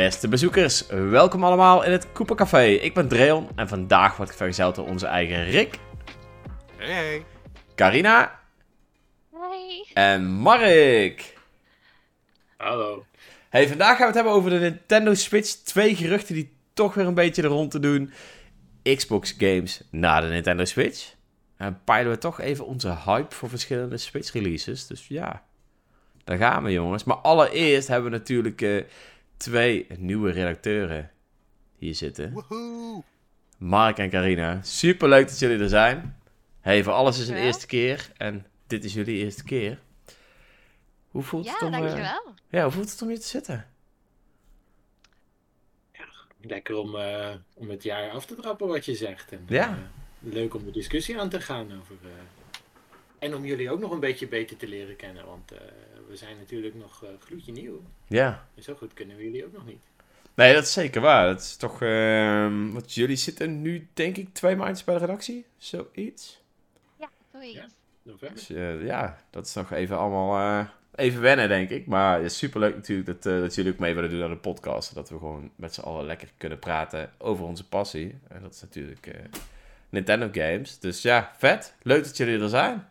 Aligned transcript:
Beste 0.00 0.28
bezoekers, 0.28 0.86
welkom 0.86 1.44
allemaal 1.44 1.84
in 1.84 1.92
het 1.92 2.12
Cooper 2.12 2.36
Café. 2.36 2.64
Ik 2.64 2.94
ben 2.94 3.08
Dreon 3.08 3.48
en 3.56 3.68
vandaag 3.68 4.16
word 4.16 4.28
ik 4.28 4.36
vergezeld 4.36 4.74
door 4.74 4.86
onze 4.86 5.06
eigen 5.06 5.44
Rick, 5.44 5.78
Hey, 6.76 6.92
hey. 6.92 7.24
Carina 7.74 8.40
Hey. 9.32 9.86
en 9.94 10.24
Mark. 10.24 11.34
Hallo. 12.56 13.04
Hey, 13.48 13.68
vandaag 13.68 13.88
gaan 13.88 13.98
we 13.98 14.04
het 14.04 14.14
hebben 14.14 14.32
over 14.32 14.50
de 14.50 14.58
Nintendo 14.58 15.14
Switch. 15.14 15.50
Twee 15.50 15.96
geruchten 15.96 16.34
die 16.34 16.52
toch 16.74 16.94
weer 16.94 17.06
een 17.06 17.14
beetje 17.14 17.42
de 17.42 17.48
rond 17.48 17.70
te 17.70 17.80
doen. 17.80 18.12
Xbox 18.82 19.34
games 19.38 19.82
na 19.90 20.20
de 20.20 20.26
Nintendo 20.26 20.64
Switch. 20.64 21.14
En 21.56 21.80
peilen 21.84 22.12
we 22.12 22.18
toch 22.18 22.40
even 22.40 22.66
onze 22.66 22.96
hype 23.04 23.34
voor 23.34 23.48
verschillende 23.48 23.96
Switch 23.96 24.32
releases. 24.32 24.86
Dus 24.86 25.06
ja, 25.08 25.42
daar 26.24 26.38
gaan 26.38 26.62
we 26.62 26.72
jongens. 26.72 27.04
Maar 27.04 27.16
allereerst 27.16 27.88
hebben 27.88 28.10
we 28.10 28.16
natuurlijk 28.16 28.62
eh, 28.62 28.82
twee 29.40 29.86
nieuwe 29.98 30.30
redacteuren 30.30 31.10
hier 31.76 31.94
zitten. 31.94 32.32
Woehoe. 32.32 33.02
Mark 33.58 33.98
en 33.98 34.10
Carina. 34.10 34.62
Super 34.62 35.08
leuk 35.08 35.28
dat 35.28 35.38
jullie 35.38 35.58
er 35.58 35.68
zijn. 35.68 36.18
Hey, 36.60 36.82
voor 36.82 36.92
alles 36.92 37.18
is 37.18 37.28
een 37.28 37.36
eerste 37.36 37.66
keer. 37.66 38.10
En 38.16 38.46
dit 38.66 38.84
is 38.84 38.92
jullie 38.94 39.24
eerste 39.24 39.44
keer. 39.44 39.78
Hoe 41.08 41.22
voelt 41.22 41.44
Ja, 41.44 41.52
het 41.52 41.62
om... 41.62 41.72
eh, 41.74 41.80
dankjewel. 41.80 42.34
ja, 42.48 42.62
hoe 42.62 42.72
voelt 42.72 42.90
het 42.90 43.02
om 43.02 43.08
hier 43.08 43.20
te 43.20 43.26
zitten? 43.26 43.66
Lekker 46.42 46.76
om, 46.76 46.96
eh, 46.96 47.34
om 47.54 47.70
het 47.70 47.82
jaar 47.82 48.10
af 48.10 48.26
te 48.26 48.34
trappen 48.34 48.68
wat 48.68 48.84
je 48.84 48.94
zegt. 48.94 49.32
En, 49.32 49.44
Ja. 49.48 49.68
eh, 49.68 50.32
leuk 50.32 50.54
om 50.54 50.64
de 50.64 50.70
discussie 50.70 51.20
aan 51.20 51.28
te 51.28 51.40
gaan 51.40 51.72
over. 51.80 51.96
En 53.20 53.34
om 53.34 53.44
jullie 53.44 53.70
ook 53.70 53.80
nog 53.80 53.90
een 53.90 54.00
beetje 54.00 54.26
beter 54.28 54.56
te 54.56 54.68
leren 54.68 54.96
kennen. 54.96 55.26
Want 55.26 55.52
eh, 55.52 55.58
we 56.08 56.16
zijn 56.16 56.36
natuurlijk 56.38 56.74
nog 56.74 57.04
eh, 57.04 57.10
gloedje 57.20 57.52
nieuw. 57.52 57.82
Ja. 58.06 58.46
En 58.56 58.62
zo 58.62 58.74
goed 58.74 58.94
kennen 58.94 59.16
we 59.16 59.24
jullie 59.24 59.44
ook 59.44 59.52
nog 59.52 59.66
niet. 59.66 59.82
Nee, 60.34 60.54
dat 60.54 60.62
is 60.62 60.72
zeker 60.72 61.00
waar. 61.00 61.26
Dat 61.26 61.40
is 61.40 61.56
toch... 61.56 61.82
ehm, 61.82 62.70
wat 62.70 62.94
jullie 62.94 63.16
zitten 63.16 63.62
nu, 63.62 63.88
denk 63.94 64.16
ik, 64.16 64.34
twee 64.34 64.56
maandjes 64.56 64.84
bij 64.84 64.94
de 64.94 65.00
redactie? 65.00 65.44
Zoiets. 65.58 66.40
Ja, 66.98 67.08
zoiets. 67.32 67.60
November. 68.02 68.36
Dus 68.36 68.50
eh, 68.50 68.84
ja, 68.86 69.22
dat 69.30 69.46
is 69.46 69.54
nog 69.54 69.72
even 69.72 69.98
allemaal... 69.98 70.60
eh, 70.60 70.68
even 70.94 71.20
wennen, 71.20 71.48
denk 71.48 71.70
ik. 71.70 71.86
Maar 71.86 72.16
het 72.16 72.30
is 72.30 72.38
superleuk 72.38 72.74
natuurlijk 72.74 73.06
dat, 73.06 73.26
eh, 73.34 73.40
dat 73.40 73.54
jullie 73.54 73.72
ook 73.72 73.78
mee 73.78 73.94
willen 73.94 74.10
doen 74.10 74.22
aan 74.22 74.30
de 74.30 74.36
podcast. 74.36 74.94
Dat 74.94 75.08
we 75.10 75.18
gewoon 75.18 75.50
met 75.56 75.74
z'n 75.74 75.80
allen 75.80 76.04
lekker 76.06 76.28
kunnen 76.36 76.58
praten 76.58 77.12
over 77.18 77.44
onze 77.44 77.68
passie. 77.68 78.18
En 78.28 78.42
dat 78.42 78.54
is 78.54 78.60
natuurlijk 78.60 79.06
eh, 79.06 79.20
Nintendo 79.88 80.28
games. 80.32 80.78
Dus 80.78 81.02
ja, 81.02 81.32
vet. 81.38 81.74
Leuk 81.82 82.04
dat 82.04 82.16
jullie 82.16 82.40
er 82.40 82.48
zijn. 82.48 82.88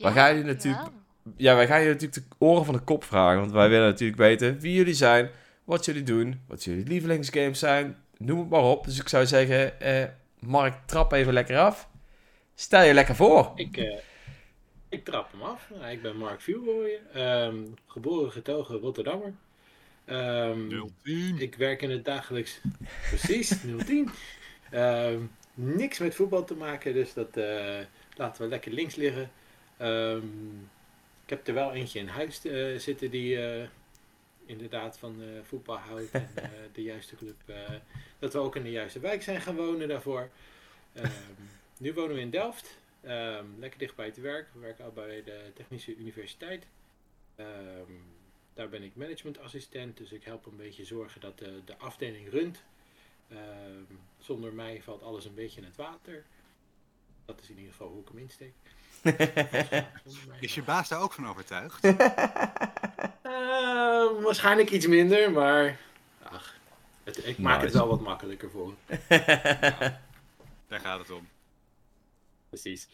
Wij 0.00 0.12
gaan 0.12 0.34
jullie 0.34 0.52
natuurlijk 0.52 0.90
ja, 1.36 1.54
wij 1.54 1.66
gaan 1.66 1.80
je 1.82 1.88
natuurlijk 1.88 2.14
de 2.28 2.36
oren 2.38 2.64
van 2.64 2.74
de 2.74 2.80
kop 2.80 3.04
vragen. 3.04 3.40
Want 3.40 3.52
wij 3.52 3.68
willen 3.68 3.88
natuurlijk 3.88 4.18
weten 4.18 4.60
wie 4.60 4.74
jullie 4.74 4.94
zijn, 4.94 5.30
wat 5.64 5.84
jullie 5.84 6.02
doen, 6.02 6.40
wat 6.46 6.64
jullie 6.64 6.86
lievelingsgames 6.86 7.58
zijn. 7.58 7.96
Noem 8.16 8.38
het 8.38 8.48
maar 8.48 8.62
op. 8.62 8.84
Dus 8.84 9.00
ik 9.00 9.08
zou 9.08 9.26
zeggen, 9.26 9.80
eh, 9.80 10.04
Mark, 10.38 10.74
trap 10.86 11.12
even 11.12 11.32
lekker 11.32 11.58
af. 11.58 11.88
Stel 12.54 12.82
je 12.82 12.94
lekker 12.94 13.14
voor. 13.14 13.52
Ik, 13.54 13.76
eh, 13.76 13.98
ik 14.88 15.04
trap 15.04 15.32
hem 15.32 15.42
af. 15.42 15.70
Nou, 15.78 15.90
ik 15.92 16.02
ben 16.02 16.16
Mark 16.16 16.40
Vuurrooyen. 16.40 17.00
ehm 17.14 17.56
geboren 17.86 18.32
getogen 18.32 18.78
Rotterdammer. 18.78 19.32
Ehm, 20.04 20.68
010. 21.02 21.38
Ik 21.38 21.54
werk 21.54 21.82
in 21.82 21.90
het 21.90 22.04
dagelijks. 22.04 22.60
Precies, 23.08 23.48
010. 23.86 24.08
Ehm, 24.70 25.20
niks 25.54 25.98
met 25.98 26.14
voetbal 26.14 26.44
te 26.44 26.54
maken, 26.54 26.94
dus 26.94 27.14
dat 27.14 27.36
eh, 27.36 27.78
laten 28.16 28.42
we 28.42 28.48
lekker 28.48 28.72
links 28.72 28.94
liggen. 28.94 29.30
Ehm, 29.80 30.58
ik 31.24 31.30
heb 31.30 31.46
er 31.46 31.54
wel 31.54 31.72
eentje 31.72 31.98
in 31.98 32.08
huis 32.08 32.44
eh, 32.44 32.78
zitten 32.78 33.10
die 33.10 33.42
eh, 33.42 33.68
inderdaad 34.44 34.98
van 34.98 35.22
eh, 35.22 35.28
voetbal 35.42 35.76
houdt. 35.76 36.10
En 36.10 36.28
de 36.72 36.82
juiste 36.82 37.16
club. 37.16 37.36
dat 38.18 38.32
we 38.32 38.38
ook 38.38 38.56
in 38.56 38.62
de 38.62 38.70
juiste 38.70 39.00
wijk 39.00 39.22
zijn 39.22 39.40
gaan 39.40 39.56
wonen 39.56 39.88
daarvoor. 39.88 40.30
Ehm, 40.92 41.10
nu 41.78 41.92
wonen 41.92 42.14
we 42.14 42.20
in 42.20 42.30
Delft. 42.30 42.78
Ehm, 43.00 43.44
lekker 43.58 43.78
dicht 43.78 43.96
bij 43.96 44.06
het 44.06 44.20
werk. 44.20 44.48
We 44.52 44.58
werken 44.58 44.84
al 44.84 44.92
bij 44.92 45.22
de 45.22 45.50
Technische 45.54 45.96
Universiteit. 45.96 46.66
Daar 48.54 48.68
ben 48.68 48.82
ik 48.82 48.96
managementassistent, 48.96 49.96
dus 49.96 50.12
ik 50.12 50.24
help 50.24 50.46
een 50.46 50.56
beetje 50.56 50.84
zorgen 50.84 51.20
dat 51.20 51.38
de, 51.38 51.60
de 51.64 51.76
afdeling 51.76 52.30
runt. 52.30 52.62
Zonder 54.18 54.52
mij 54.52 54.82
valt 54.82 55.02
alles 55.02 55.24
een 55.24 55.34
beetje 55.34 55.60
in 55.60 55.66
het 55.66 55.76
water. 55.76 56.24
Dat 57.24 57.40
is 57.40 57.50
in 57.50 57.56
ieder 57.56 57.72
geval 57.72 57.88
hoe 57.88 58.00
ik 58.00 58.08
hem 58.08 58.18
insteek. 58.18 58.52
Is 60.40 60.54
je 60.54 60.62
baas 60.62 60.88
daar 60.88 61.00
ook 61.00 61.12
van 61.12 61.28
overtuigd? 61.28 61.84
Ehm, 63.22 64.22
waarschijnlijk 64.22 64.70
iets 64.70 64.86
minder, 64.86 65.32
maar 65.32 65.80
ach, 66.22 66.54
het, 67.04 67.26
ik 67.26 67.38
maak 67.38 67.62
het 67.62 67.72
wel 67.72 67.88
wat 67.88 68.00
makkelijker 68.00 68.50
voor 68.50 68.74
hem. 68.86 68.98
Daar 70.68 70.80
gaat 70.80 70.98
het 70.98 71.10
om. 71.10 71.28
Precies. 72.48 72.88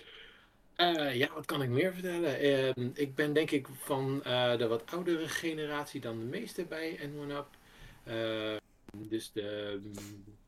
Eh, 0.77 1.15
ja, 1.15 1.28
wat 1.34 1.47
kan 1.47 1.62
ik 1.62 1.69
meer 1.69 1.93
vertellen? 1.93 2.39
Ehm, 2.39 2.89
ik 2.95 3.15
ben 3.15 3.33
denk 3.33 3.50
ik 3.50 3.66
van 3.72 4.25
eh, 4.25 4.56
de 4.56 4.66
wat 4.66 4.83
oudere 4.91 5.28
generatie 5.28 6.00
dan 6.00 6.19
de 6.19 6.25
meeste 6.25 6.65
bij 6.65 6.99
N1UP. 6.99 7.47
Eh, 8.05 8.56
dus 8.93 9.33
de 9.33 9.81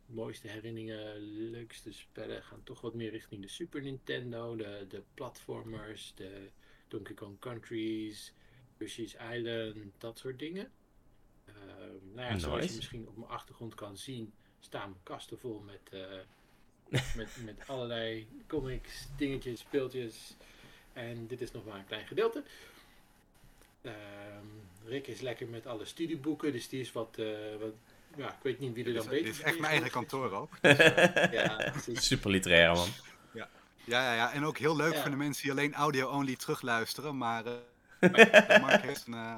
mooiste 0.09 0.49
herinneringen, 0.49 1.19
leukste 1.51 1.93
spellen 1.93 2.43
gaan 2.43 2.63
toch 2.63 2.81
wat 2.81 2.95
meer 2.95 3.11
richting 3.11 3.43
de 3.43 3.49
Super 3.49 3.83
Nintendo, 3.83 4.57
de, 4.57 4.87
de 4.89 5.03
platformers, 5.15 6.13
de 6.15 6.49
Donkey 6.89 7.15
Kong 7.15 7.39
Countries, 7.39 8.33
Yoshi's 8.79 9.17
Island, 9.33 9.77
dat 9.99 10.19
soort 10.19 10.39
dingen. 10.39 10.71
Ehm, 11.45 12.15
nou 12.15 12.33
ja, 12.33 12.39
zoals 12.39 12.67
je 12.67 12.77
misschien 12.77 13.09
op 13.09 13.17
mijn 13.17 13.31
achtergrond 13.31 13.75
kan 13.75 13.97
zien, 13.97 14.33
staan 14.61 14.91
mijn 14.91 15.03
kasten 15.03 15.39
vol 15.39 15.61
met 15.61 15.81
eh, 15.91 16.19
met, 16.89 17.37
met 17.45 17.69
allerlei 17.69 18.29
comics, 18.47 19.07
dingetjes, 19.17 19.61
speeltjes. 19.61 20.37
En 20.93 21.27
dit 21.27 21.41
is 21.41 21.51
nog 21.51 21.65
maar 21.65 21.79
een 21.79 21.87
klein 21.87 22.07
gedeelte. 22.07 22.43
Ehm, 23.81 24.47
Rick 24.85 25.07
is 25.07 25.21
lekker 25.21 25.49
met 25.49 25.67
alle 25.67 25.85
studieboeken, 25.85 26.53
dus 26.53 26.69
die 26.69 26.81
is 26.81 26.93
wat, 26.93 27.19
eh, 27.19 27.57
wat 27.61 27.75
ja, 28.19 28.29
ik 28.29 28.43
weet 28.43 28.59
niet 28.59 28.75
wie 28.75 28.85
er 28.85 28.93
dan 28.93 29.03
is, 29.03 29.09
beter 29.09 29.25
dit 29.25 29.35
is 29.35 29.41
echt 29.43 29.59
mijn 29.59 29.73
eigen 29.73 29.91
kantoor 29.91 30.31
ook. 30.33 30.51
Ja, 31.31 31.71
precies. 31.73 32.07
Super 32.07 32.31
literair, 32.31 32.73
man. 32.75 32.89
Ja, 33.33 33.49
ja, 34.03 34.15
ja. 34.15 34.33
En 34.33 34.45
ook 34.45 34.59
heel 34.59 34.77
leuk 34.77 34.93
Ja. 34.95 35.01
voor 35.01 35.11
de 35.11 35.17
mensen 35.17 35.43
die 35.43 35.51
alleen 35.53 35.75
audio-only 35.75 36.37
terugluisteren. 36.37 37.17
Maar 37.17 37.45
eh, 37.47 38.61
Mark 38.63 38.83
heeft 38.83 39.07
een, 39.07 39.15
eh, 39.15 39.37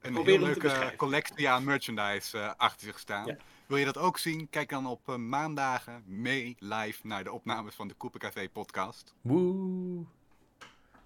een 0.00 0.16
heel 0.24 0.38
leuke 0.38 0.92
collectie 0.96 1.48
aan 1.48 1.64
merchandise 1.64 2.38
eh, 2.38 2.50
achter 2.56 2.86
zich 2.86 2.98
staan. 2.98 3.26
Ja. 3.26 3.36
Wil 3.66 3.76
je 3.76 3.84
dat 3.84 3.98
ook 3.98 4.18
zien? 4.18 4.48
Kijk 4.50 4.68
dan 4.68 4.86
op 4.86 5.16
maandagen 5.16 6.02
mee 6.06 6.56
live 6.58 7.06
naar 7.06 7.24
de 7.24 7.32
opnames 7.32 7.74
van 7.74 7.88
de 7.88 7.96
Cooper 7.96 8.20
Café 8.20 8.48
podcast. 8.48 9.14
Woe. 9.20 10.04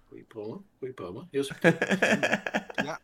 Goeie 0.07 0.23
promo, 0.23 0.63
goeie 0.77 0.93
promo. 0.93 1.27
Heel 1.31 1.43
subtiel. 1.43 1.73
Ja, 2.85 2.99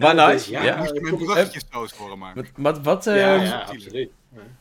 Maar 0.00 0.16
Ja, 0.16 0.28
nice. 0.32 0.50
ja, 0.50 0.62
Ja. 0.62 0.76
moest 0.76 0.94
je 0.94 1.00
mijn 1.00 1.14
kom- 1.16 1.24
bruggetjes 1.24 1.64
horen, 1.96 2.18
Mark. 2.18 2.34
Wat, 2.36 2.46
wat, 2.56 2.80
wat, 2.84 3.06
eh, 3.06 3.16
ja, 3.16 3.34
ja, 3.34 3.60
absoluut. 3.60 4.10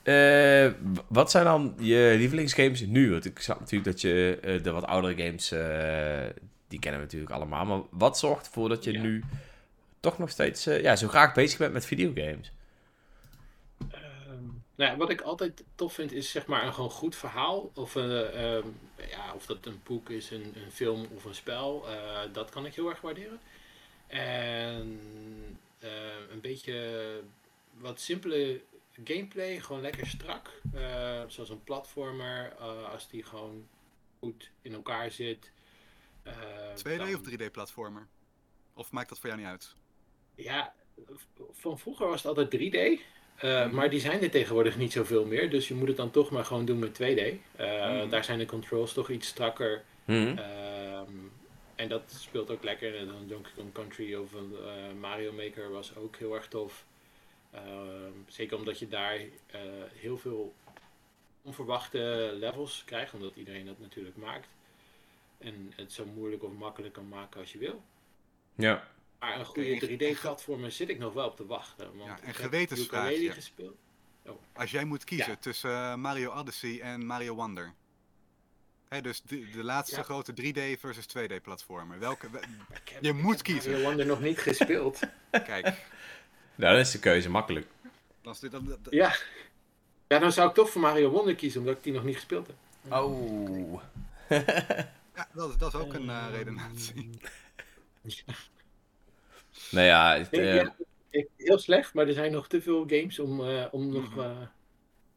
Ja. 0.04 0.66
eh, 0.66 0.72
wat 1.08 1.32
zijn 1.32 1.46
dan 1.46 1.74
je 1.80 2.14
lievelingsgames 2.18 2.82
nu? 2.82 3.12
Want 3.12 3.26
ik 3.26 3.40
snap 3.40 3.60
natuurlijk 3.60 3.92
dat 3.92 4.02
je 4.02 4.40
eh, 4.42 4.64
de 4.64 4.72
wat 4.72 4.86
oudere 4.86 5.24
games, 5.24 5.52
eh, 5.52 6.44
die 6.68 6.80
kennen 6.80 7.00
we 7.00 7.06
natuurlijk 7.06 7.32
allemaal. 7.32 7.66
Maar 7.66 7.80
wat 7.90 8.20
zorgt 8.20 8.46
ervoor 8.46 8.70
dat 8.70 8.84
je 8.84 8.92
Ja. 8.92 9.02
nu 9.02 9.24
toch 10.00 10.18
nog 10.18 10.30
steeds 10.30 10.64
ja, 10.64 10.96
zo 10.96 11.08
graag 11.08 11.34
bezig 11.34 11.58
bent 11.58 11.74
met 11.74 11.86
videogames? 11.86 12.52
Ehm, 13.92 14.44
nou 14.76 14.92
ja, 14.92 14.98
wat 14.98 15.10
ik 15.10 15.22
altijd 15.22 15.64
tof 15.76 15.94
vind 15.94 16.12
is 16.12 16.32
zeg 16.32 16.46
maar 16.46 16.66
een 16.66 16.74
gewoon 16.74 16.90
goed 16.90 17.16
verhaal. 17.16 17.72
Of, 17.76 17.96
eh, 17.96 18.54
ehm, 18.56 18.68
ja, 19.10 19.34
of 19.36 19.46
dat 19.46 19.58
een 19.66 19.80
boek 19.84 20.10
is, 20.10 20.32
een, 20.32 20.54
een 20.66 20.72
film 20.72 21.08
of 21.16 21.26
een 21.26 21.36
spel. 21.36 21.86
eh, 21.88 22.20
dat 22.34 22.50
kan 22.50 22.66
ik 22.66 22.76
heel 22.76 22.90
erg 22.90 23.02
waarderen. 23.02 23.40
En 24.10 25.00
eh, 25.80 25.90
een 26.32 26.42
beetje 26.42 27.20
wat 27.78 28.00
simpele 28.00 28.62
gameplay, 29.04 29.60
gewoon 29.60 29.82
lekker 29.82 30.08
strak. 30.08 30.62
eh, 30.74 31.22
zoals 31.28 31.50
een 31.50 31.64
platformer, 31.64 32.54
eh, 32.60 32.92
als 32.92 33.10
die 33.10 33.24
gewoon 33.24 33.68
goed 34.20 34.50
in 34.62 34.74
elkaar 34.74 35.12
zit. 35.12 35.52
eh, 36.24 36.34
2D 36.76 36.98
dan- 36.98 37.14
of 37.16 37.22
3D-platformer? 37.22 38.08
Of 38.74 38.92
maakt 38.92 39.10
dat 39.10 39.20
voor 39.20 39.30
jou 39.30 39.42
niet 39.42 39.50
uit? 39.50 39.76
ja, 40.36 40.74
van 41.52 41.80
vroeger 41.80 42.08
was 42.08 42.24
het 42.24 42.38
altijd 42.38 42.50
3D. 42.52 42.76
eh, 43.36 43.66
Mhm. 43.66 43.76
Maar 43.76 43.90
die 43.90 44.00
zijn 44.00 44.22
er 44.22 44.30
tegenwoordig 44.32 44.78
niet 44.78 44.92
zoveel 44.92 45.26
meer. 45.26 45.50
Dus 45.50 45.68
je 45.68 45.74
moet 45.74 45.88
het 45.88 45.98
dan 45.98 46.12
toch 46.12 46.30
maar 46.32 46.46
gewoon 46.46 46.66
doen 46.66 46.80
met 46.80 46.94
2D. 46.94 47.20
Eh, 47.56 47.90
Mhm. 48.00 48.10
Daar 48.10 48.24
zijn 48.24 48.40
de 48.40 48.46
controls 48.46 48.94
toch 48.94 49.10
iets 49.10 49.28
strakker. 49.28 49.84
Hm? 50.06 50.12
Ehm, 50.12 50.38
en 51.80 51.88
dat 51.88 52.12
speelt 52.20 52.50
ook 52.52 52.64
lekker. 52.64 52.98
En 52.98 53.06
dan 53.08 53.28
Donkey 53.28 53.52
Kong 53.56 53.72
Country 53.74 54.16
of 54.16 54.34
een 54.34 54.56
eh, 54.56 54.94
Mario 55.00 55.32
Maker 55.32 55.72
was 55.72 55.96
ook 55.96 56.16
heel 56.16 56.36
erg 56.36 56.48
tof. 56.48 56.86
Ehm, 57.52 58.12
zeker 58.28 58.58
omdat 58.58 58.80
je 58.80 58.88
daar 58.88 59.16
eh, 59.16 59.62
heel 59.94 60.18
veel 60.18 60.54
onverwachte 61.42 62.32
levels 62.40 62.84
krijgt. 62.86 63.14
Omdat 63.14 63.36
iedereen 63.36 63.66
dat 63.66 63.80
natuurlijk 63.80 64.18
maakt. 64.18 64.48
En 65.38 65.74
het 65.76 65.92
zo 65.92 66.06
moeilijk 66.06 66.44
of 66.44 66.52
makkelijk 66.54 66.94
kan 66.94 67.08
maken 67.08 67.40
als 67.40 67.52
je 67.52 67.58
wil. 67.58 67.84
Ja. 68.56 68.88
Maar 69.20 69.40
een 69.40 69.46
goede 69.46 69.88
3D-platformer 69.98 70.72
zit 70.72 70.90
ik 70.90 70.98
nog 71.00 71.14
wel 71.14 71.28
op 71.28 71.36
te 71.36 71.46
wachten. 71.46 71.98
Want 71.98 72.22
Ja, 72.26 72.32
gewetensvraagje. 72.32 73.12
ukulele 73.14 73.34
gespeeld. 73.34 73.76
Als 74.54 74.72
jij 74.72 74.86
moet 74.86 75.04
kiezen 75.04 75.32
Ja. 75.32 75.38
tussen 75.38 75.72
eh, 75.72 75.96
Mario 75.96 76.32
Odyssey 76.32 76.82
en 76.82 77.06
Mario 77.06 77.36
Wonder. 77.36 77.74
Hè, 78.90 79.02
dus 79.02 79.22
de, 79.22 79.50
de 79.50 79.64
laatste 79.64 79.96
Ja. 79.96 80.04
grote 80.04 80.34
3D 80.34 80.80
versus 80.80 81.06
2D 81.18 81.42
platformer. 81.44 82.00
Welke, 82.00 82.30
we- 82.30 82.38
Ik 82.84 82.90
heb, 82.90 83.04
Je 83.04 83.10
ik 83.10 83.16
moet 83.16 83.36
heb 83.36 83.44
kiezen. 83.44 83.72
Mario 83.72 83.86
Wonder 83.88 84.06
nog 84.06 84.22
niet 84.22 84.40
gespeeld. 84.40 85.00
kijk, 85.32 85.64
Nou, 86.56 86.74
dan 86.74 86.76
is 86.78 86.92
de 86.92 87.00
keuze 87.00 87.30
makkelijk. 87.30 87.68
dan 88.22 88.34
is 88.34 88.40
dit, 88.40 88.52
dan, 88.52 88.66
dan- 88.66 88.78
ja. 88.90 89.16
Ja, 90.08 90.20
dan 90.20 90.32
zou 90.32 90.50
ik 90.50 90.56
toch 90.56 90.70
voor 90.70 90.82
Mario 90.82 91.10
Wonder 91.10 91.36
kiezen, 91.36 91.60
omdat 91.60 91.78
ik 91.78 91.84
die 91.84 91.94
nog 91.94 92.04
niet 92.04 92.16
gespeeld 92.16 92.48
heb. 92.48 92.56
Oh. 92.94 93.82
ja, 95.16 95.28
dat, 95.34 95.50
is- 95.50 95.58
dat 95.58 95.74
is 95.74 95.80
ook 95.80 95.94
een 95.94 96.10
eh, 96.10 96.26
redenatie. 96.32 97.10
Nou 99.72 99.86
ja, 99.86 100.18
het, 100.18 100.32
Nee, 100.32 100.50
eh, 100.50 100.56
ja, 100.56 100.76
ik, 101.10 101.28
heel 101.38 101.58
slecht, 101.60 101.94
maar 101.94 102.08
er 102.08 102.14
zijn 102.14 102.32
nog 102.32 102.48
te 102.48 102.62
veel 102.62 102.84
games 102.88 103.20
om, 103.20 103.48
eh, 103.50 103.66
om 103.72 103.90
nog 103.92 104.10
Mhm. 104.10 104.20
eh, 104.20 104.38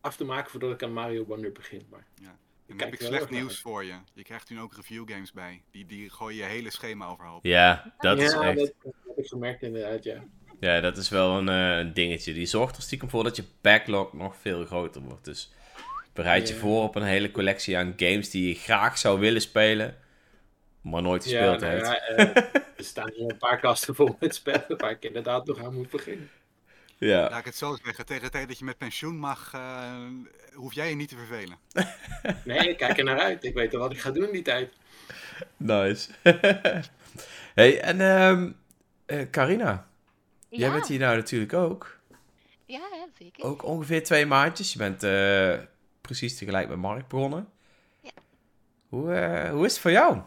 af 0.01 0.17
te 0.17 0.25
maken 0.25 0.51
voordat 0.51 0.71
ik 0.73 0.83
aan 0.83 0.93
Mario 0.93 1.25
Wonder 1.25 1.53
begin. 1.53 1.87
Maar 1.91 2.05
Ja. 2.15 2.37
Dan 2.79 2.87
heb 2.91 3.01
ik 3.01 3.07
slecht 3.07 3.31
nieuws 3.31 3.49
uit. 3.49 3.59
voor 3.59 3.85
je. 3.85 3.95
Je 4.15 4.23
krijgt 4.23 4.51
nu 4.51 4.61
ook 4.61 4.75
review 4.75 5.11
games 5.11 5.33
bij. 5.33 5.63
Die, 5.71 5.87
die 5.87 6.11
gooien 6.11 6.37
je 6.37 6.45
hele 6.51 6.71
schema 6.71 7.07
overhoop. 7.07 7.45
ja, 7.45 7.95
dat 7.99 8.19
ja, 8.19 8.25
is 8.25 8.33
echt... 8.33 8.57
dat, 8.59 8.73
dat 8.83 8.93
heb 9.07 9.19
ik 9.19 9.27
gemerkt 9.27 9.63
inderdaad, 9.63 10.05
ja. 10.05 10.25
Ja, 10.61 10.81
dat 10.81 10.97
is 10.97 11.09
wel 11.09 11.39
een, 11.39 11.49
eh, 11.49 11.79
een 11.79 11.93
dingetje. 11.93 12.33
Die 12.33 12.47
zorgt 12.47 12.77
er 12.77 12.83
stiekem 12.83 13.11
voor 13.11 13.25
dat 13.25 13.37
je 13.37 13.45
backlog 13.61 14.13
nog 14.13 14.37
veel 14.37 14.65
groter 14.65 15.01
wordt. 15.03 15.25
Dus 15.25 15.53
bereid 16.13 16.49
je 16.49 16.55
Ja. 16.55 16.61
voor 16.61 16.83
op 16.83 16.95
een 16.95 17.03
hele 17.03 17.31
collectie 17.31 17.77
aan 17.77 17.93
games 17.97 18.31
die 18.31 18.49
je 18.49 18.55
graag 18.55 18.99
zou 18.99 19.21
willen 19.21 19.41
spelen, 19.41 19.97
maar 20.81 21.03
nooit 21.03 21.25
Ja, 21.25 21.31
gespeeld 21.31 21.61
nou 21.61 21.73
hebt. 21.73 21.87
ja, 21.87 21.99
eh, 22.01 22.37
er 22.79 22.85
staan 22.85 23.11
hier 23.15 23.31
een 23.31 23.39
paar 23.39 23.61
kasten 23.61 23.95
vol 23.95 24.17
met 24.21 24.35
spellen 24.35 24.77
waar 24.77 24.91
ik 24.91 25.05
inderdaad 25.05 25.47
nog 25.47 25.65
aan 25.65 25.75
moet 25.75 25.91
beginnen. 25.91 26.31
Ja, 27.07 27.29
Laat 27.31 27.39
ik 27.39 27.45
het 27.45 27.57
zo 27.57 27.77
zeggen. 27.85 28.07
Tegen 28.07 28.23
de 28.23 28.31
tijd 28.31 28.49
dat 28.49 28.59
je 28.59 28.65
met 28.65 28.79
pensioen 28.79 29.17
mag, 29.17 29.55
eh, 29.55 29.93
hoef 30.53 30.75
jij 30.75 30.89
je 30.89 30.95
niet 30.95 31.09
te 31.09 31.17
vervelen. 31.17 31.57
Nee, 32.45 32.69
ik 32.69 32.77
kijk 32.77 32.99
er 32.99 33.05
naar 33.05 33.19
uit. 33.19 33.45
Ik 33.45 33.55
weet 33.55 33.75
al 33.75 33.81
wat 33.81 33.93
ik 33.93 34.01
ga 34.01 34.11
doen 34.11 34.27
in 34.27 34.33
die 34.33 34.43
tijd. 34.43 34.73
nice. 35.57 36.11
hey, 37.55 37.81
en 37.81 38.01
ehm 38.01 38.51
eh, 39.07 39.31
Carina, 39.31 39.87
jij 40.49 40.71
bent 40.71 40.89
hier 40.89 40.99
nou 40.99 41.17
natuurlijk 41.17 41.53
ook. 41.53 41.99
ja, 42.67 42.79
ja, 42.93 43.07
zeker. 43.19 43.45
Ook 43.45 43.65
ongeveer 43.65 44.03
twee 44.03 44.27
maandjes. 44.27 44.73
Je 44.73 44.79
bent 44.79 45.03
eh, 45.03 45.67
precies 46.01 46.39
tegelijk 46.39 46.69
met 46.69 46.79
Mark 46.79 47.09
begonnen. 47.09 47.49
Ja. 48.01 48.11
Hoe, 48.89 49.15
eh, 49.15 49.51
hoe 49.51 49.65
is 49.65 49.73
het 49.73 49.81
voor 49.81 49.91
jou 49.91 50.21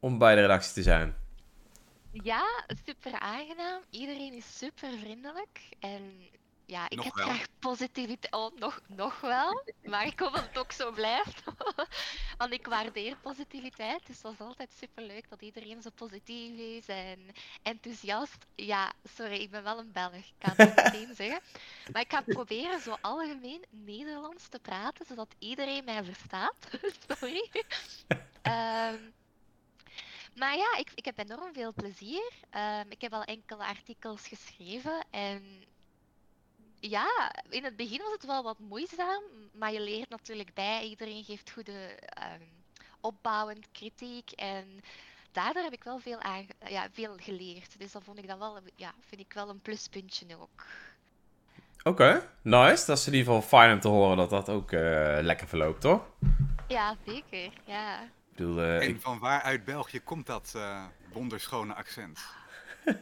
om 0.00 0.18
bij 0.18 0.34
de 0.34 0.40
redactie 0.40 0.72
te 0.72 0.82
zijn? 0.82 1.16
Ja, 2.12 2.64
super 2.84 3.18
aangenaam. 3.18 3.82
Iedereen 3.90 4.32
is 4.32 4.58
super 4.58 4.98
vriendelijk. 4.98 5.60
En 5.80 6.28
ja, 6.66 6.88
ik 6.88 6.96
Nog 6.96 7.04
heb 7.04 7.14
wel. 7.14 7.24
graag 7.26 7.46
positiviteit. 7.58 8.34
Oh, 8.34 8.56
nog, 8.58 8.80
nog 8.86 9.20
wel. 9.20 9.64
Maar 9.82 10.06
ik 10.06 10.18
hoop 10.20 10.32
dat 10.34 10.46
het 10.46 10.58
ook 10.58 10.72
zo 10.72 10.92
blijft. 10.92 11.42
Want 12.38 12.52
ik 12.52 12.66
waardeer 12.66 13.16
positiviteit. 13.16 14.06
Dus 14.06 14.20
dat 14.20 14.32
is 14.32 14.40
altijd 14.40 14.72
super 14.72 15.04
leuk 15.04 15.28
dat 15.28 15.42
iedereen 15.42 15.82
zo 15.82 15.90
positief 15.94 16.58
is 16.58 16.86
en 16.88 17.18
enthousiast. 17.62 18.46
Ja, 18.54 18.92
sorry, 19.16 19.34
ik 19.40 19.50
ben 19.50 19.62
wel 19.62 19.78
een 19.78 19.92
Belg. 19.92 20.14
Ik 20.14 20.34
kan 20.38 20.52
het 20.56 20.74
meteen 20.76 21.14
zeggen. 21.14 21.40
Maar 21.92 22.02
ik 22.02 22.12
ga 22.12 22.20
proberen 22.22 22.80
zo 22.80 22.96
algemeen 23.00 23.64
Nederlands 23.70 24.48
te 24.48 24.58
praten, 24.58 25.06
zodat 25.06 25.34
iedereen 25.38 25.84
mij 25.84 26.04
verstaat. 26.04 26.56
sorry. 27.08 27.50
Ehm, 28.42 28.96
maar 30.34 30.56
ja, 30.56 30.76
ik, 30.78 30.90
ik 30.94 31.04
heb 31.04 31.18
enorm 31.18 31.52
veel 31.52 31.72
plezier. 31.72 32.32
Ehm, 32.50 32.86
ik 32.88 33.00
heb 33.00 33.12
al 33.12 33.24
enkele 33.24 33.64
artikels 33.64 34.28
geschreven 34.28 35.04
en 35.10 35.64
ja, 36.80 37.32
in 37.48 37.64
het 37.64 37.76
begin 37.76 37.98
was 37.98 38.12
het 38.12 38.26
wel 38.26 38.42
wat 38.42 38.58
moeizaam, 38.58 39.22
maar 39.52 39.72
je 39.72 39.80
leert 39.80 40.08
natuurlijk 40.08 40.54
bij. 40.54 40.84
Iedereen 40.84 41.24
geeft 41.24 41.50
goede 41.50 41.98
ehm, 41.98 42.42
opbouwend 43.00 43.66
kritiek 43.72 44.30
en 44.30 44.80
daardoor 45.32 45.62
heb 45.62 45.72
ik 45.72 45.84
wel 45.84 45.98
veel, 45.98 46.20
aan, 46.20 46.46
ja, 46.68 46.88
veel 46.92 47.16
geleerd. 47.16 47.78
Dus 47.78 47.92
dat 47.92 48.02
vond 48.04 48.18
ik 48.18 48.26
dan 48.26 48.38
wel, 48.38 48.58
ja, 48.76 48.94
vind 49.00 49.20
ik 49.20 49.32
wel 49.32 49.48
een 49.48 49.60
pluspuntje 49.60 50.26
ook. 50.38 50.66
Oké, 51.82 52.28
nice. 52.42 52.86
Dat 52.86 52.98
is 52.98 53.06
in 53.06 53.12
ieder 53.12 53.32
geval 53.32 53.48
fijn 53.48 53.72
om 53.72 53.80
te 53.80 53.88
horen 53.88 54.16
dat 54.16 54.30
dat 54.30 54.48
ook 54.48 54.72
eh, 54.72 55.18
lekker 55.20 55.48
verloopt, 55.48 55.80
toch? 55.80 56.02
Ja, 56.68 56.96
zeker. 57.06 57.52
Ja. 57.64 58.08
Bedoel, 58.36 58.58
eh, 58.60 58.76
En 58.82 58.88
ik- 58.88 59.00
van 59.00 59.18
waar 59.18 59.42
uit 59.42 59.64
België 59.64 60.00
komt 60.00 60.26
dat 60.26 60.52
eh, 60.56 60.84
wonderschone 61.12 61.74
accent? 61.74 62.20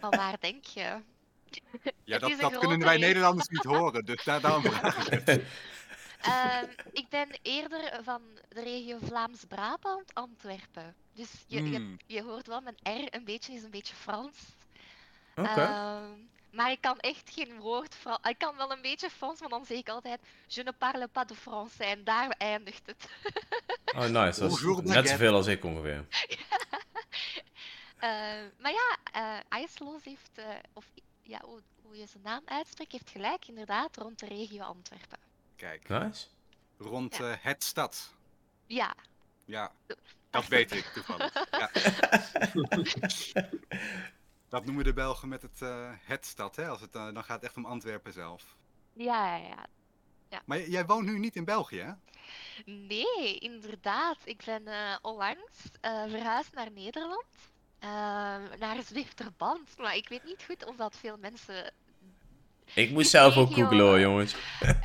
Van 0.00 0.10
waar 0.10 0.36
denk 0.40 0.64
je? 0.64 0.96
Ja, 2.04 2.18
dat, 2.18 2.32
dat 2.40 2.58
kunnen 2.58 2.78
wij. 2.78 2.96
Nederlanders 2.98 3.48
niet 3.48 3.64
horen, 3.64 4.04
dus 4.04 4.24
daar, 4.24 4.40
daarom 4.40 4.62
vraag 4.62 5.06
ik 5.08 5.24
het. 5.26 5.40
Ehm, 6.20 6.64
ik 6.92 7.08
ben 7.08 7.28
eerder 7.42 8.00
van 8.02 8.22
de 8.48 8.62
regio 8.62 8.98
Vlaams-Brabant, 9.02 10.14
Antwerpen. 10.14 10.94
Dus 11.14 11.28
je, 11.46 11.70
je, 11.70 11.76
Hmm. 11.76 11.96
je 12.06 12.22
hoort 12.22 12.46
wel, 12.46 12.60
mijn 12.60 12.76
R 12.82 13.14
een 13.14 13.24
beetje 13.24 13.52
is 13.52 13.62
een 13.62 13.70
beetje 13.70 13.94
Frans. 13.94 14.36
Oké. 15.36 15.48
Ehm, 15.48 16.04
maar 16.52 16.70
ik 16.70 16.80
kan 16.80 16.98
echt 16.98 17.30
geen 17.34 17.58
woord 17.58 17.94
Frans. 17.94 18.28
Ik 18.28 18.38
kan 18.38 18.56
wel 18.56 18.72
een 18.72 18.82
beetje 18.82 19.10
Frans, 19.10 19.40
maar 19.40 19.48
dan 19.48 19.64
zeg 19.66 19.78
ik 19.78 19.88
altijd: 19.88 20.20
Je 20.46 20.62
ne 20.62 20.72
parle 20.72 21.08
pas 21.08 21.26
de 21.26 21.34
Français. 21.34 21.88
En 21.90 22.04
daar 22.04 22.28
eindigt 22.28 22.86
het. 22.86 23.08
Oh, 23.94 24.00
nice. 24.00 24.40
Dat 24.40 24.50
is 24.52 24.60
Bonjour, 24.60 24.82
net 24.84 25.08
zoveel 25.08 25.34
als 25.34 25.46
ik 25.46 25.64
ongeveer. 25.64 26.04
Ehm, 27.98 28.44
maar 28.58 28.72
ja, 28.72 28.96
eh 29.12 29.38
IJslos 29.48 30.04
heeft, 30.04 30.30
eh, 30.34 30.44
of 30.72 30.84
ja, 31.22 31.40
hoe, 31.44 31.60
hoe 31.82 31.96
je 31.96 32.06
zijn 32.06 32.22
naam 32.22 32.42
uitspreekt, 32.44 32.92
heeft 32.92 33.10
gelijk 33.10 33.46
inderdaad 33.48 33.96
rond 33.96 34.18
de 34.18 34.26
regio 34.26 34.62
Antwerpen. 34.62 35.18
Kijk, 35.56 35.88
Nice. 35.88 36.26
rond 36.78 37.16
Ja. 37.16 37.30
eh, 37.30 37.36
het 37.40 37.64
stad. 37.64 38.14
Ja, 38.66 38.94
Ja, 39.44 39.72
dat 40.30 40.46
weet 40.48 40.72
ik 40.72 40.84
toevallig. 40.84 41.32
Ja. 41.50 41.70
Dat 44.50 44.64
noemen 44.64 44.84
de 44.84 44.92
Belgen 44.92 45.28
met 45.28 45.42
het 45.42 45.62
eh, 45.62 45.90
het 46.04 46.26
stad, 46.26 46.56
hè? 46.56 46.68
Als 46.68 46.80
het, 46.80 46.94
eh, 46.94 47.04
dan 47.04 47.24
gaat 47.24 47.36
het 47.36 47.44
echt 47.44 47.56
om 47.56 47.64
Antwerpen 47.66 48.12
zelf. 48.12 48.56
ja, 48.92 49.36
ja, 49.36 49.66
ja. 50.28 50.42
Maar 50.44 50.68
jij 50.68 50.86
woont 50.86 51.06
nu 51.06 51.18
niet 51.18 51.36
in 51.36 51.44
België, 51.44 51.78
hè? 51.80 51.92
Nee, 52.64 53.38
inderdaad. 53.38 54.16
Ik 54.24 54.42
ben 54.44 54.66
eh, 54.66 54.96
onlangs 55.02 55.58
eh, 55.80 56.02
verhuisd 56.08 56.54
naar 56.54 56.70
Nederland. 56.72 57.24
ehm, 57.78 58.42
naar 58.58 58.82
Zwifterband. 58.86 59.78
Maar 59.78 59.96
ik 59.96 60.08
weet 60.08 60.24
niet 60.24 60.44
goed 60.46 60.66
of 60.66 60.76
dat 60.76 60.96
veel 60.96 61.16
mensen. 61.20 61.72
Ik 62.74 62.90
moest 62.90 63.10
zelf 63.10 63.36
ook 63.36 63.52
googlen 63.52 63.80
hoor, 63.80 64.00
jongens. 64.00 64.36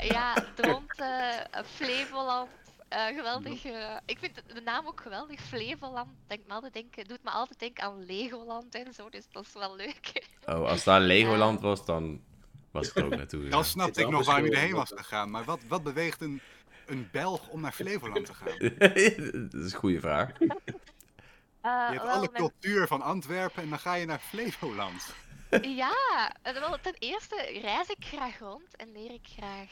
Ja, 0.01 0.33
rond 0.57 0.95
eh, 0.95 1.63
Flevoland. 1.65 2.49
Eh, 2.95 3.15
geweldig. 3.15 3.65
eh, 3.65 3.97
ik 4.05 4.19
vind 4.19 4.41
de 4.53 4.61
naam 4.61 4.87
ook 4.87 5.01
geweldig. 5.01 5.39
Flevoland. 5.41 6.09
Denk 6.27 6.41
me 6.47 6.53
altijd 6.53 6.73
denken, 6.73 7.05
doet 7.05 7.23
me 7.23 7.29
altijd 7.29 7.59
denken 7.59 7.83
aan 7.83 8.05
Legoland 8.05 8.75
en 8.75 8.93
zo. 8.93 9.09
Dus 9.09 9.25
dat 9.31 9.45
is 9.45 9.53
wel 9.53 9.75
leuk. 9.75 10.11
Oh, 10.45 10.69
als 10.69 10.83
daar 10.83 10.99
Legoland 11.01 11.61
was, 11.61 11.85
dan 11.85 12.21
was 12.71 12.87
ik 12.89 12.95
er 12.95 13.05
ook 13.05 13.15
naartoe 13.15 13.47
Dan 13.47 13.63
snapte 13.75 14.01
ik 14.01 14.09
nog 14.09 14.19
je 14.25 14.31
verschil 14.31 14.51
erheen 14.53 14.73
was 14.75 14.91
gegaan. 14.95 15.31
Maar 15.31 15.43
wat, 15.43 15.59
wat 15.67 15.83
beweegt 15.83 16.21
een, 16.21 16.41
een 16.85 17.09
Belg 17.11 17.47
om 17.47 17.61
naar 17.61 17.71
Flevoland 17.71 18.25
te 18.25 18.33
gaan? 18.33 18.57
dat 19.49 19.61
is 19.63 19.73
een 19.73 19.79
goede 19.79 19.99
vraag. 19.99 20.31
Eh, 20.31 20.47
Je 21.61 21.69
hebt 21.91 22.01
wel, 22.03 22.11
alle 22.11 22.29
mijn- 22.31 22.43
cultuur 22.43 22.87
van 22.87 23.01
Antwerpen 23.01 23.63
en 23.63 23.69
dan 23.69 23.79
ga 23.79 23.93
je 23.93 24.05
naar 24.05 24.19
Flevoland. 24.19 25.13
Ja, 25.61 25.93
wel, 26.43 26.77
ten 26.81 26.95
eerste 26.99 27.59
reis 27.61 27.87
ik 27.89 28.05
graag 28.05 28.39
rond 28.39 28.75
en 28.75 28.91
leer 28.91 29.11
ik 29.11 29.27
graag 29.37 29.69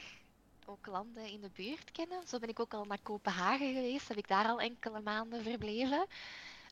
ook 0.66 0.86
landen 0.86 1.26
in 1.32 1.42
de 1.42 1.50
buurt 1.54 1.92
kennen. 1.92 2.28
Zo 2.28 2.40
ben 2.40 2.50
ik 2.50 2.60
ook 2.60 2.74
al 2.74 2.86
naar 2.86 3.00
Kopenhagen 3.04 3.74
geweest, 3.74 4.08
heb 4.08 4.18
ik 4.18 4.28
daar 4.28 4.46
al 4.48 4.60
enkele 4.62 5.02
maanden 5.02 5.44
verbleven. 5.44 6.06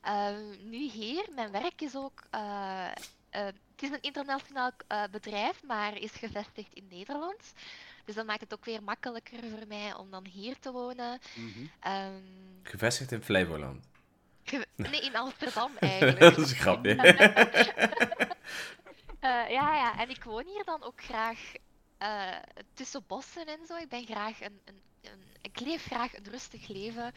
Ehm, 0.02 0.70
nu 0.70 0.78
hier, 0.90 1.28
mijn 1.36 1.52
werk 1.52 1.82
is 1.82 1.96
ook. 1.96 2.24
eh, 2.30 2.88
eh, 3.30 3.46
het 3.46 3.82
is 3.82 3.90
een 3.90 4.02
internationaal 4.02 4.72
eh, 4.88 5.04
bedrijf, 5.12 5.64
maar 5.64 5.98
is 5.98 6.12
gevestigd 6.12 6.74
in 6.74 6.88
Nederland. 6.90 7.54
Dus 8.06 8.16
dat 8.16 8.26
maakt 8.26 8.42
het 8.42 8.54
ook 8.54 8.66
weer 8.66 8.84
makkelijker 8.84 9.40
voor 9.50 9.68
mij 9.68 9.94
om 9.96 10.12
dan 10.12 10.26
hier 10.26 10.60
te 10.60 10.72
wonen. 10.72 11.20
Mhm. 11.36 11.66
Ehm, 11.80 12.22
Gevestigd 12.64 13.12
in 13.12 13.24
Flevoland. 13.24 13.86
ge- 14.44 14.68
nee, 14.76 15.02
in 15.02 15.16
Amsterdam 15.16 15.72
eigenlijk. 15.80 16.20
dat 16.20 16.38
is 16.38 16.52
een 16.52 16.58
grapje. 16.58 16.96
Eh, 19.20 19.30
ja, 19.50 19.76
ja, 19.76 20.00
en 20.00 20.10
ik 20.10 20.24
woon 20.24 20.46
hier 20.46 20.64
dan 20.64 20.84
ook 20.84 21.04
graag 21.04 21.40
eh, 22.02 22.36
tussen 22.74 23.04
bossen 23.08 23.46
en 23.46 23.66
zo. 23.68 23.76
Ik 23.76 23.90
ben 23.90 24.06
graag 24.06 24.42
een, 24.42 24.60
een, 24.66 24.82
een, 25.02 25.24
ik 25.42 25.60
leef 25.60 25.86
graag 25.86 26.16
een 26.18 26.28
rustig 26.30 26.68
leven. 26.68 27.14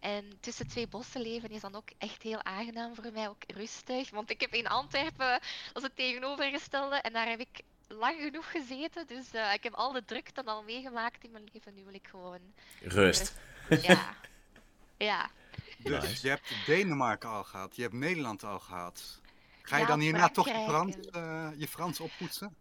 En 0.00 0.32
tussen 0.40 0.68
twee 0.68 0.88
bossen 0.88 1.20
leven 1.20 1.50
is 1.50 1.60
dan 1.60 1.74
ook 1.74 1.88
echt 1.98 2.22
heel 2.22 2.42
aangenaam 2.42 2.94
voor 2.94 3.12
mij, 3.12 3.28
ook 3.28 3.42
rustig. 3.46 4.10
Want 4.10 4.30
ik 4.30 4.40
heb 4.40 4.54
in 4.54 4.66
Antwerpen, 4.68 5.40
dat 5.72 5.76
is 5.76 5.82
het 5.82 5.96
tegenovergestelde, 5.96 6.96
en 6.96 7.12
daar 7.12 7.28
heb 7.28 7.40
ik 7.40 7.60
lang 7.88 8.20
genoeg 8.20 8.50
gezeten. 8.50 9.06
Dus 9.06 9.32
eh, 9.32 9.52
ik 9.52 9.62
heb 9.62 9.74
al 9.74 9.92
de 9.92 10.04
drukte 10.04 10.44
al 10.44 10.62
meegemaakt 10.62 11.24
in 11.24 11.30
mijn 11.30 11.48
leven. 11.52 11.74
Nu 11.74 11.84
wil 11.84 11.94
ik 11.94 12.08
gewoon, 12.08 12.40
Rust. 12.80 13.34
ja, 13.82 14.16
ja. 14.96 15.30
Dus 15.78 16.02
Nice. 16.02 16.22
je 16.22 16.28
hebt 16.28 16.66
Denemarken 16.66 17.28
al 17.28 17.44
gehad, 17.44 17.76
je 17.76 17.82
hebt 17.82 17.94
Nederland 17.94 18.44
al 18.44 18.58
gehad. 18.58 19.20
Ga 19.62 19.76
je 19.76 19.82
Ja, 19.82 19.88
dan 19.88 20.00
hierna 20.00 20.28
toch 20.28 20.46
je 20.46 20.64
Frans, 20.68 20.96
eh, 20.96 21.48
je 21.56 21.68
Frans 21.68 22.00
oppoetsen? 22.00 22.56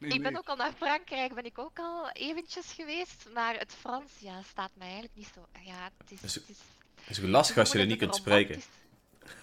Nee, 0.00 0.10
Ik 0.10 0.22
ben 0.22 0.32
nee. 0.32 0.40
ook 0.40 0.48
al 0.48 0.56
naar 0.56 0.72
Frankrijk, 0.72 1.34
ben 1.34 1.44
ik 1.44 1.58
ook 1.58 1.78
al 1.78 2.10
eventjes 2.10 2.72
geweest, 2.72 3.28
maar 3.34 3.58
het 3.58 3.74
Frans 3.80 4.12
ja, 4.18 4.42
staat 4.42 4.70
mij 4.74 4.86
eigenlijk 4.86 5.16
niet 5.16 5.30
zo. 5.34 5.46
Ja, 5.64 5.90
het 5.98 6.10
is. 6.10 6.20
Dus- 6.20 6.34
het 6.34 6.48
is 6.48 6.58
Het 7.00 7.10
is 7.18 7.20
ook 7.24 7.30
lastig 7.30 7.56
als 7.58 7.72
je 7.72 7.78
er 7.78 7.86
niet 7.86 7.98
kunt 7.98 8.14
spreken. 8.14 8.62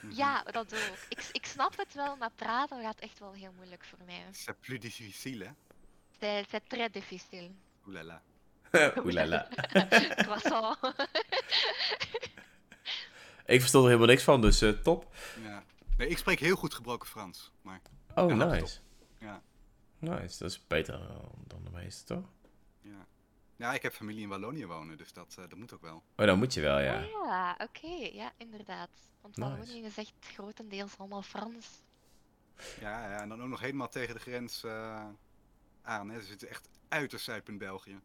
Ja, 0.09 0.43
dat 0.43 0.73
ook. 0.73 0.97
Ik, 1.09 1.29
ik 1.31 1.45
snap 1.45 1.77
het 1.77 1.93
wel, 1.93 2.15
maar 2.15 2.31
praten 2.35 2.81
gaat 2.81 2.99
echt 2.99 3.19
wel 3.19 3.33
heel 3.33 3.51
moeilijk 3.55 3.83
voor 3.83 3.99
mij. 4.05 4.23
C'est 4.31 4.59
plus 4.61 4.79
difficile, 4.79 5.43
hè? 5.45 5.51
C'est 6.19 6.49
c'est 6.49 6.69
très 6.69 6.91
difficile. 6.91 7.49
Oelala. 7.87 8.21
Oelala. 9.05 9.47
Croissant. 10.23 10.77
Ik 13.45 13.59
verstond 13.59 13.83
er 13.83 13.89
helemaal 13.89 14.07
niks 14.13 14.23
van, 14.23 14.41
dus 14.41 14.61
eh, 14.61 14.69
top. 14.69 15.15
Ja. 15.43 15.63
Nee, 15.97 16.07
ik 16.07 16.17
spreek 16.17 16.39
heel 16.39 16.55
goed 16.55 16.73
gebroken 16.73 17.07
Frans. 17.09 17.51
Maar 17.61 17.79
Oh, 18.15 18.29
is 18.31 18.35
nice. 18.37 18.77
Ja. 19.19 19.41
Nice, 19.99 20.37
dat 20.39 20.49
is 20.51 20.67
beter 20.67 20.93
eh, 20.93 21.17
dan 21.47 21.63
de 21.63 21.69
meeste, 21.69 22.05
toch? 22.13 22.29
ja. 22.81 23.07
Ja, 23.55 23.73
ik 23.73 23.81
heb 23.81 23.93
familie 23.93 24.21
in 24.21 24.29
Wallonië 24.29 24.65
wonen, 24.65 24.97
dus 24.97 25.13
dat, 25.13 25.35
eh, 25.39 25.49
dat 25.49 25.57
moet 25.57 25.73
ook 25.73 25.81
wel. 25.81 26.03
Oh, 26.15 26.25
dan 26.25 26.37
moet 26.37 26.53
je 26.53 26.61
wel, 26.61 26.79
ja. 26.79 27.03
Oh 27.03 27.25
ja, 27.25 27.57
oké, 27.61 28.09
ja, 28.11 28.31
inderdaad. 28.37 28.89
Want 29.21 29.37
Nice. 29.37 29.49
Wallonië 29.49 29.85
is 29.85 29.97
echt 29.97 30.13
grotendeels 30.19 30.97
allemaal 30.97 31.21
Frans. 31.21 31.81
Ja, 32.79 33.09
ja, 33.09 33.21
en 33.21 33.29
dan 33.29 33.41
ook 33.41 33.49
nog 33.49 33.59
helemaal 33.59 33.89
tegen 33.89 34.13
de 34.13 34.19
grens 34.19 34.63
eh, 34.63 35.07
aan. 35.81 36.09
Hè. 36.09 36.19
Ze 36.19 36.25
zitten 36.25 36.49
echt 36.49 36.69
uiterst 36.87 37.25
zuid 37.25 37.57
België. 37.57 37.99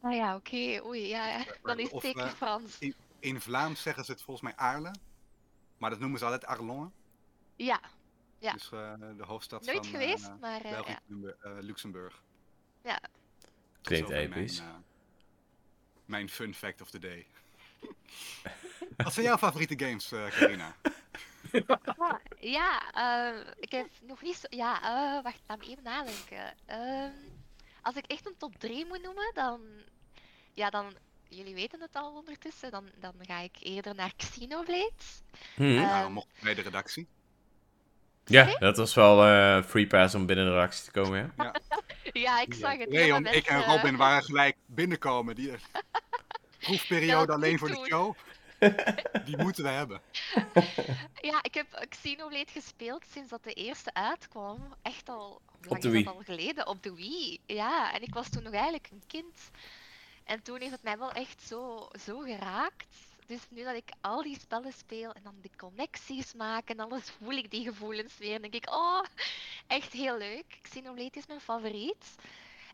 Ah 0.00 0.14
ja, 0.14 0.36
oké, 0.36 0.80
oei, 0.84 1.08
ja, 1.08 1.26
ja. 1.26 1.44
Dan 1.62 1.78
is 1.78 1.90
het 1.90 2.02
zeker 2.02 2.28
Frans. 2.28 2.78
In 3.18 3.40
Vlaams 3.40 3.82
zeggen 3.82 4.04
ze 4.04 4.12
het 4.12 4.22
volgens 4.22 4.46
mij 4.46 4.56
Aarle. 4.56 4.94
Maar 5.78 5.90
dat 5.90 5.98
noemen 5.98 6.18
ze 6.18 6.24
altijd 6.24 6.46
Arlon. 6.46 6.92
Ja, 7.56 7.80
Ja. 8.42 8.52
Dus 8.52 8.70
eh, 8.72 8.92
de 9.16 9.24
hoofdstad 9.24 9.64
nooit 9.64 9.76
van 9.86 10.00
geweest, 10.00 10.26
eh, 10.26 10.34
maar 10.40 10.60
eh, 10.60 10.70
België, 10.70 10.98
ja. 11.06 11.34
eh, 11.40 11.52
Luxemburg. 11.60 12.22
Ja. 12.84 13.00
Klinkt 13.82 14.10
episch. 14.10 14.58
Mijn, 14.58 14.70
eh, 14.70 14.76
mijn 16.04 16.28
fun 16.28 16.54
fact 16.54 16.80
of 16.80 16.90
the 16.90 16.98
day. 16.98 17.26
Wat 18.96 19.12
zijn 19.12 19.26
jouw 19.26 19.38
favoriete 19.38 19.84
games, 19.84 20.12
eh 20.12 20.26
Carina? 20.26 20.76
Ah, 21.96 22.14
ja, 22.40 22.92
eh, 22.92 23.52
ik 23.58 23.72
heb 23.72 23.88
nog 24.02 24.22
niet 24.22 24.36
zo... 24.36 24.46
Ja, 24.50 24.82
eh, 24.82 25.22
wacht, 25.22 25.40
laat 25.46 25.58
me 25.58 25.64
even 25.64 25.82
nadenken. 25.82 26.54
Ehm, 26.66 27.12
als 27.82 27.96
ik 27.96 28.06
echt 28.06 28.26
een 28.26 28.36
top 28.36 28.54
3 28.58 28.86
moet 28.86 29.02
noemen, 29.02 29.30
dan... 29.34 29.60
Ja, 30.52 30.70
dan... 30.70 30.96
Jullie 31.28 31.54
weten 31.54 31.80
het 31.80 31.96
al 31.96 32.12
ondertussen, 32.16 32.70
dan, 32.70 32.90
dan 32.98 33.14
ga 33.20 33.38
ik 33.38 33.56
eerder 33.60 33.94
naar 33.94 34.12
Xenoblade. 34.16 34.92
Hm. 35.54 35.62
Eh, 35.62 35.74
nou, 35.74 36.10
mocht 36.10 36.26
bij 36.42 36.54
de 36.54 36.62
redactie. 36.62 37.08
Ja, 38.24 38.58
dat 38.58 38.76
was 38.76 38.94
wel 38.94 39.24
eh 39.24 39.62
free 39.62 39.86
pass 39.86 40.14
om 40.14 40.26
binnen 40.26 40.44
de 40.44 40.52
reactie 40.52 40.84
te 40.84 40.90
komen, 40.90 41.32
ja. 41.36 41.54
Ja, 42.12 42.40
ik 42.40 42.54
zag 42.54 42.78
het. 42.78 42.88
veel 42.90 43.16
ik 43.16 43.46
en 43.46 43.64
Robin 43.64 43.96
waren 43.96 44.22
gelijk 44.32 44.56
binnenkomen. 44.66 45.34
Die 45.34 45.52
proefperiode 46.58 47.32
Ja, 47.32 47.38
alleen 47.38 47.58
voor 47.58 47.68
de 47.68 47.86
show. 47.88 48.14
Die 49.24 49.36
moeten 49.36 49.64
we 49.64 49.70
hebben. 49.70 50.00
Ja, 51.20 51.38
ik 51.42 51.54
heb 51.54 51.86
Xenoblade 51.88 52.50
gespeeld 52.50 53.04
sinds 53.12 53.30
dat 53.30 53.44
de 53.44 53.52
eerste 53.52 53.94
uitkwam. 53.94 54.74
Echt 54.82 55.08
al... 55.08 55.40
hoe 55.46 55.66
lang 55.68 55.82
de 55.82 55.88
is 55.88 55.92
Wii. 55.92 56.04
dat 56.04 56.14
al 56.14 56.22
geleden? 56.24 56.66
Op 56.66 56.82
de 56.82 56.94
Wii. 56.94 57.40
Ja, 57.46 57.94
en 57.94 58.02
ik 58.02 58.14
was 58.14 58.28
toen 58.28 58.42
nog 58.42 58.52
eigenlijk 58.52 58.88
een 58.90 59.02
kind. 59.06 59.50
En 60.24 60.42
toen 60.42 60.60
heeft 60.60 60.72
het 60.72 60.82
mij 60.82 60.98
wel 60.98 61.12
echt 61.12 61.42
zo, 61.42 61.88
zo 62.04 62.18
geraakt. 62.18 63.11
Dus 63.32 63.46
nu 63.48 63.64
dat 63.64 63.74
ik 63.74 63.92
al 64.00 64.22
die 64.22 64.38
spellen 64.38 64.72
speel 64.72 65.12
en 65.12 65.22
dan 65.22 65.34
die 65.40 65.50
connecties 65.56 66.34
maak 66.34 66.68
en 66.68 66.80
alles, 66.80 67.10
voel 67.10 67.32
ik 67.32 67.50
die 67.50 67.64
gevoelens 67.64 68.18
weer. 68.18 68.34
En 68.34 68.40
denk 68.42 68.54
ik, 68.54 68.70
oh, 68.70 69.02
echt 69.66 69.92
heel 69.92 70.18
leuk. 70.18 70.58
Xenoblade 70.62 71.18
is 71.18 71.26
mijn 71.26 71.40
favoriet. 71.40 72.14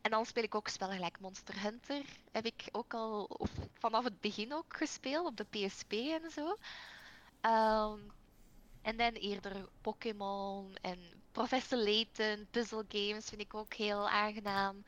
En 0.03 0.11
dan 0.11 0.27
speel 0.27 0.43
ik 0.43 0.55
ook 0.55 0.69
spellen 0.69 0.95
gelijk 0.95 1.21
Monster 1.21 1.63
Hunter. 1.63 2.03
Heb 2.33 2.45
ik 2.45 2.69
ook 2.73 2.95
al 2.95 3.25
of 3.25 3.51
vanaf 3.73 4.05
het 4.05 4.21
begin 4.21 4.55
ook 4.55 4.77
gespeeld 4.77 5.27
op 5.27 5.37
de 5.37 5.45
PSP 5.45 5.93
en 5.93 6.31
zo. 6.31 6.57
Ehm, 7.41 7.99
en 8.83 8.97
dan 8.97 9.13
eerder 9.13 9.69
Pokémon 9.81 10.77
en 10.81 10.99
Professor 11.33 11.79
Layton, 11.79 12.47
puzzle 12.51 12.85
games 12.89 13.29
vind 13.29 13.41
ik 13.41 13.55
ook 13.55 13.75
heel 13.75 14.09
aangenaam. 14.09 14.85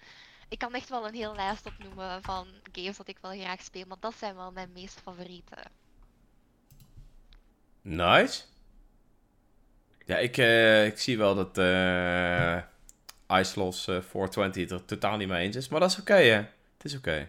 Ik 0.50 0.58
kan 0.58 0.74
echt 0.74 0.88
wel 0.88 1.06
een 1.06 1.14
heel 1.14 1.34
lijst 1.34 1.66
opnoemen 1.66 2.22
van 2.22 2.46
games 2.72 2.96
dat 2.96 3.08
ik 3.08 3.18
wel 3.20 3.30
graag 3.40 3.62
speel, 3.62 3.84
maar 3.88 3.96
dat 4.00 4.14
zijn 4.18 4.36
wel 4.36 4.52
mijn 4.52 4.72
meest 4.72 5.00
favoriete. 5.02 5.56
Nice. 7.82 8.42
Ja, 10.06 10.16
ik, 10.16 10.36
eh, 10.36 10.86
ik 10.86 10.98
zie 10.98 11.18
wel 11.18 11.34
dat 11.34 11.58
eh 11.58 12.56
Iceloss 13.38 13.86
eh 13.88 14.00
420 14.00 14.62
het 14.62 14.70
er 14.80 14.84
totaal 14.84 15.16
niet 15.16 15.28
mee 15.28 15.44
eens 15.46 15.56
is. 15.56 15.68
Maar 15.68 15.80
dat 15.80 15.90
is 15.90 15.98
oké, 15.98 16.14
hè. 16.14 16.44
Het 16.76 16.84
is 16.92 16.96
oké. 16.96 17.28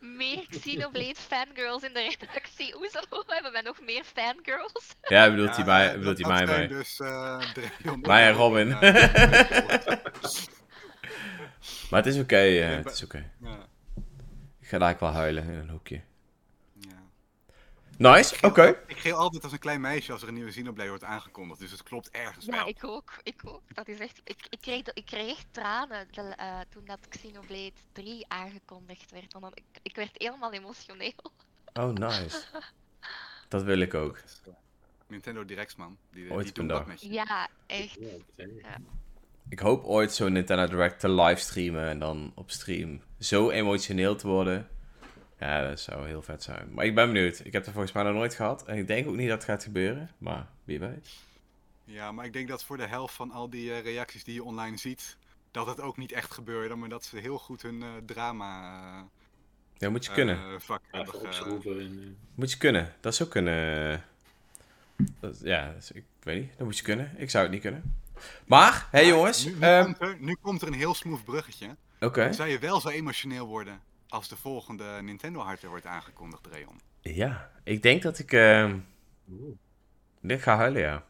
Meer 0.00 0.46
Xenoblade 0.48 1.14
fangirls 1.14 1.82
in 1.82 1.92
de 1.92 2.16
redactie. 2.18 2.72
Hoezo 2.74 3.00
hebben 3.26 3.52
wij 3.52 3.60
nog 3.62 3.80
meer 3.80 4.04
fangirls? 4.04 4.94
Ja, 5.02 5.30
bedoelt 5.30 5.56
hij 5.56 5.58
Ja, 5.58 5.64
mij, 5.64 5.98
bedoelt 5.98 6.16
dat- 6.18 6.26
hij 6.26 6.36
mij 6.36 6.46
dat 6.46 6.56
mee. 6.56 6.68
Dus, 6.68 7.00
eh, 7.00 7.96
Mij 8.00 8.26
en 8.28 8.32
Robin. 8.32 8.68
Maar 11.90 12.04
het 12.04 12.14
is 12.14 12.20
oké, 12.20 12.36
eh, 12.36 12.58
Ja, 12.58 12.66
het 12.76 12.92
is 12.92 13.02
oké. 13.02 13.30
ja, 13.40 13.66
Ik 14.60 14.66
ga 14.68 14.78
daar 14.78 14.96
wel 15.00 15.10
huilen 15.12 15.44
in 15.44 15.50
een 15.50 15.68
hoekje. 15.70 16.02
ja. 16.78 17.02
Nice, 17.98 18.36
oké. 18.46 18.82
Ik 18.86 18.96
geel 18.98 19.16
altijd 19.16 19.42
als 19.44 19.52
een 19.52 19.58
klein 19.58 19.80
meisje 19.80 20.12
als 20.12 20.22
er 20.22 20.28
een 20.28 20.34
nieuwe 20.34 20.50
Xenoblade 20.50 20.88
wordt 20.88 21.04
aangekondigd. 21.04 21.60
Dus 21.60 21.70
het 21.70 21.82
klopt 21.82 22.10
ergens 22.10 22.44
Ja, 22.44 22.52
wel. 22.52 22.68
ik 22.68 22.84
ook. 22.84 23.12
Ik 23.22 23.40
ook. 23.44 23.62
Dat 23.74 23.88
is 23.88 23.98
echt... 23.98 24.20
Ik, 24.24 24.46
ik, 24.50 24.60
kreeg, 24.60 24.82
ik 24.92 25.04
kreeg 25.04 25.30
echt 25.36 25.46
tranen 25.50 26.06
de- 26.10 26.20
eh, 26.36 26.60
toen 26.68 26.84
dat 26.84 27.08
Xenoblade 27.08 27.72
3 27.92 28.24
aangekondigd 28.28 29.10
werd. 29.10 29.32
Want 29.32 29.44
dan, 29.44 29.52
ik, 29.54 29.80
ik 29.82 29.96
werd 29.96 30.10
helemaal 30.12 30.52
emotioneel. 30.52 31.12
Oh, 31.72 31.92
nice. 31.92 32.42
Dat 33.48 33.62
wil 33.62 33.78
ik 33.78 33.94
ook. 33.94 34.16
Eh, 34.16 34.52
Nintendo 35.08 35.44
Directs, 35.44 35.76
man. 35.76 35.96
Die, 36.10 36.30
Ooit 36.30 36.44
die 36.44 36.54
doen 36.54 36.62
een 36.64 36.68
dat 36.70 36.78
dag. 36.78 36.86
met 36.86 37.00
je. 37.02 37.12
Ja, 37.12 37.48
echt. 37.66 37.96
Ja, 38.00 38.78
Ik 39.48 39.58
hoop 39.58 39.84
ooit 39.84 40.12
zo'n 40.14 40.32
Nintendo 40.32 40.66
Direct 40.66 41.00
te 41.00 41.08
livestreamen 41.08 41.88
en 41.88 41.98
dan 41.98 42.32
op 42.34 42.50
stream 42.50 43.00
zo 43.18 43.50
emotioneel 43.50 44.16
te 44.16 44.26
worden. 44.26 44.68
Ja, 45.38 45.68
dat 45.68 45.80
zou 45.80 46.06
heel 46.06 46.22
vet 46.22 46.42
zijn. 46.42 46.68
Maar 46.74 46.84
ik 46.84 46.94
ben 46.94 47.12
benieuwd. 47.12 47.40
Ik 47.44 47.52
heb 47.52 47.66
er 47.66 47.72
volgens 47.72 47.92
mij 47.92 48.02
nog 48.02 48.14
nooit 48.14 48.34
gehad. 48.34 48.64
En 48.66 48.76
ik 48.76 48.86
denk 48.86 49.08
ook 49.08 49.16
niet 49.16 49.28
dat 49.28 49.36
het 49.36 49.46
gaat 49.50 49.62
gebeuren. 49.62 50.10
Maar 50.18 50.46
wie 50.64 50.78
weet. 50.78 51.08
Ja, 51.84 52.12
maar 52.12 52.24
ik 52.24 52.32
denk 52.32 52.48
dat 52.48 52.64
voor 52.64 52.76
de 52.76 52.86
helft 52.86 53.14
van 53.14 53.30
al 53.30 53.50
die 53.50 53.72
eh, 53.72 53.82
reacties 53.82 54.24
die 54.24 54.34
je 54.34 54.44
online 54.44 54.76
ziet, 54.76 55.16
dat 55.50 55.66
het 55.66 55.80
ook 55.80 55.96
niet 55.96 56.12
echt 56.12 56.32
gebeurde, 56.32 56.74
maar 56.74 56.88
dat 56.88 57.04
ze 57.04 57.18
heel 57.18 57.38
goed 57.38 57.62
hun 57.62 57.82
eh, 57.82 57.88
drama 58.06 58.80
eh, 58.98 59.02
Dat 59.78 59.90
moet 59.90 60.04
je 60.04 60.12
kunnen. 60.12 60.36
eh, 60.36 60.54
vak 60.58 60.82
ge- 60.92 61.18
opschroeven. 61.20 61.80
En, 61.80 62.16
Moet 62.34 62.50
je 62.50 62.56
kunnen. 62.58 62.92
Dat 63.00 63.12
is 63.12 63.22
ook 63.22 63.34
een... 63.34 63.48
eh, 63.48 63.98
dat- 65.20 65.40
ja, 65.42 65.66
dat 65.72 65.82
is- 65.82 65.90
ik 65.92 66.04
weet 66.22 66.40
niet. 66.40 66.50
Dat 66.56 66.66
moet 66.66 66.76
je 66.78 66.82
kunnen. 66.84 67.12
Ik 67.16 67.30
zou 67.30 67.42
het 67.44 67.52
niet 67.52 67.62
kunnen. 67.62 67.94
Maar, 68.46 68.88
hé 68.90 68.98
hey, 68.98 69.08
jongens. 69.08 69.44
Nu, 69.44 69.52
nu, 69.52 69.60
ehm, 69.60 69.84
komt 69.84 70.00
er, 70.00 70.16
nu 70.20 70.36
komt 70.42 70.62
er 70.62 70.68
een 70.68 70.74
heel 70.74 70.94
smooth 70.94 71.24
bruggetje. 71.24 71.76
Oké. 72.00 72.32
Zou 72.32 72.48
je 72.48 72.58
wel 72.58 72.80
zo 72.80 72.88
emotioneel 72.88 73.46
worden 73.46 73.80
als 74.08 74.28
de 74.28 74.36
volgende 74.36 74.98
Nintendo 75.02 75.40
hardware 75.40 75.68
wordt 75.68 75.86
aangekondigd, 75.86 76.46
Reon? 76.52 76.80
Ja, 77.00 77.50
ik 77.64 77.82
denk 77.82 78.02
dat 78.02 78.18
ik... 78.18 78.32
ehm 78.32 78.78
oeh. 79.30 79.56
ik 80.20 80.42
ga 80.42 80.56
huilen, 80.56 80.80
ja. 80.80 81.04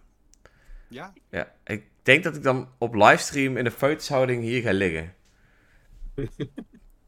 Ja? 0.89 1.13
Ja, 1.31 1.53
ik 1.65 1.85
denk 2.03 2.25
dat 2.25 2.37
ik 2.37 2.43
dan 2.43 2.69
op 2.79 2.95
livestream 2.95 3.57
in 3.57 3.65
de 3.65 3.71
fotohouding 3.71 4.43
hier 4.43 4.63
ga 4.63 4.73
liggen. 4.73 5.15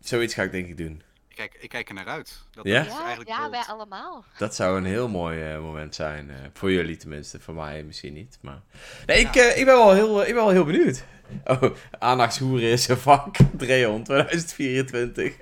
Zoiets 0.00 0.34
ga 0.34 0.42
ik 0.42 0.50
denk 0.50 0.68
ik 0.68 0.76
doen. 0.76 1.02
Ik 1.38 1.50
kijk, 1.50 1.62
ik 1.62 1.68
kijk 1.68 1.88
er 1.88 1.94
naar 1.94 2.06
uit. 2.06 2.42
Dat 2.50 2.64
Ja? 2.64 2.80
is 2.80 2.86
Ja, 2.92 3.16
ja 3.24 3.50
wij 3.50 3.64
allemaal. 3.66 4.24
Dat 4.38 4.54
zou 4.54 4.76
een 4.76 4.84
heel 4.84 5.08
mooi 5.08 5.42
eh, 5.42 5.60
moment 5.60 5.94
zijn. 5.94 6.30
eh, 6.30 6.36
voor 6.52 6.72
jullie 6.72 6.96
tenminste, 6.96 7.40
voor 7.40 7.54
mij 7.54 7.82
misschien 7.82 8.12
niet. 8.12 8.38
Maar... 8.40 8.60
Nee, 9.06 9.20
ik, 9.20 9.36
eh, 9.36 9.58
ik, 9.58 9.64
ben 9.64 9.74
wel 9.74 9.92
heel, 9.92 10.20
ik 10.20 10.26
ben 10.26 10.34
wel 10.34 10.50
heel 10.50 10.64
benieuwd. 10.64 11.04
Oh, 11.44 11.62
aandachtshoeren 11.98 12.68
is 12.68 12.88
een 12.88 12.96
vak. 12.96 13.36
Dreon 13.56 14.02
2024. 14.04 15.36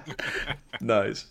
nice. 0.78 1.24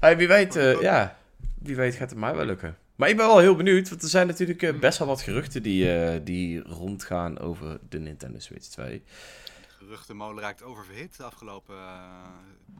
Hey, 0.00 0.16
wie 0.16 0.28
weet, 0.28 0.54
ja, 0.80 1.16
wie 1.58 1.76
weet 1.76 1.94
gaat 1.94 2.10
het 2.10 2.18
mij 2.18 2.34
wel 2.34 2.44
lukken. 2.44 2.76
Maar 2.96 3.08
ik 3.08 3.16
ben 3.16 3.26
wel 3.26 3.38
heel 3.38 3.56
benieuwd, 3.56 3.88
want 3.88 4.02
er 4.02 4.08
zijn 4.08 4.26
natuurlijk 4.26 4.80
best 4.80 4.98
wel 4.98 5.08
wat 5.08 5.22
geruchten 5.22 5.62
die, 5.62 5.94
eh, 5.94 6.20
die 6.24 6.62
rondgaan 6.62 7.38
over 7.38 7.78
de 7.88 7.98
Nintendo 7.98 8.38
Switch 8.38 8.66
2. 8.66 9.02
Geruchtenmolen 9.86 10.42
raakt 10.42 10.62
oververhit 10.62 11.16
de 11.16 11.22
afgelopen, 11.22 11.74
eh, 11.76 11.82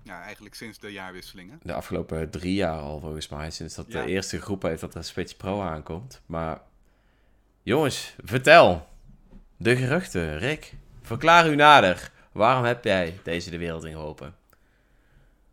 ja, 0.02 0.22
eigenlijk 0.22 0.54
sinds 0.54 0.78
de 0.78 0.92
jaarwisselingen. 0.92 1.60
De 1.62 1.72
afgelopen 1.72 2.30
drie 2.30 2.54
jaar 2.54 2.78
al 2.80 3.00
volgens 3.00 3.28
mij, 3.28 3.50
sinds 3.50 3.75
dat 3.75 3.86
Ja. 3.88 4.02
de 4.04 4.10
eerste 4.10 4.40
groep 4.40 4.62
heeft 4.62 4.80
dat 4.80 4.92
de 4.92 5.02
Switch 5.02 5.36
Pro 5.36 5.60
aankomt. 5.62 6.20
Maar 6.26 6.60
jongens, 7.62 8.14
vertel. 8.25 8.88
De 9.56 9.76
geruchten, 9.76 10.38
Rick. 10.38 10.72
Verklaar 11.02 11.48
u 11.50 11.54
nader. 11.54 12.10
Waarom 12.32 12.64
heb 12.64 12.84
jij 12.84 13.18
deze 13.22 13.50
de 13.50 13.58
wereld 13.58 13.84
in 13.84 13.92
geholpen? 13.92 14.36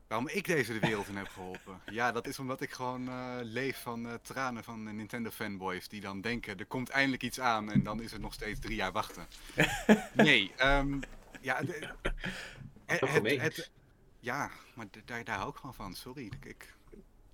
Waarom 0.07 0.27
ik 0.27 0.45
deze 0.45 0.73
de 0.73 0.79
wereld 0.79 1.07
in 1.07 1.17
heb 1.17 1.27
geholpen? 1.27 1.79
Ja, 1.91 2.11
dat 2.11 2.27
is 2.27 2.39
omdat 2.39 2.61
ik 2.61 2.71
gewoon 2.71 3.07
eh, 3.07 3.35
leef 3.41 3.81
van 3.81 4.07
eh, 4.07 4.13
tranen 4.21 4.63
van 4.63 4.95
Nintendo 4.95 5.29
fanboys 5.29 5.87
die 5.87 6.01
dan 6.01 6.21
denken 6.21 6.57
er 6.57 6.65
komt 6.65 6.89
eindelijk 6.89 7.23
iets 7.23 7.39
aan 7.39 7.71
en 7.71 7.83
dan 7.83 8.01
is 8.01 8.11
het 8.11 8.21
nog 8.21 8.33
steeds 8.33 8.59
drie 8.59 8.75
jaar 8.75 8.91
wachten. 8.91 9.27
Nee, 10.13 10.51
ehm, 10.57 10.99
ja, 11.43 11.61
de- 11.61 11.89
het, 12.85 12.99
het, 13.41 13.71
ja, 14.19 14.51
maar 14.73 14.85
daar, 15.05 15.23
daar 15.23 15.37
hou 15.37 15.49
ik 15.49 15.55
gewoon 15.55 15.73
van. 15.73 15.95
Sorry, 15.95 16.25
ik, 16.25 16.45
ik- 16.45 16.73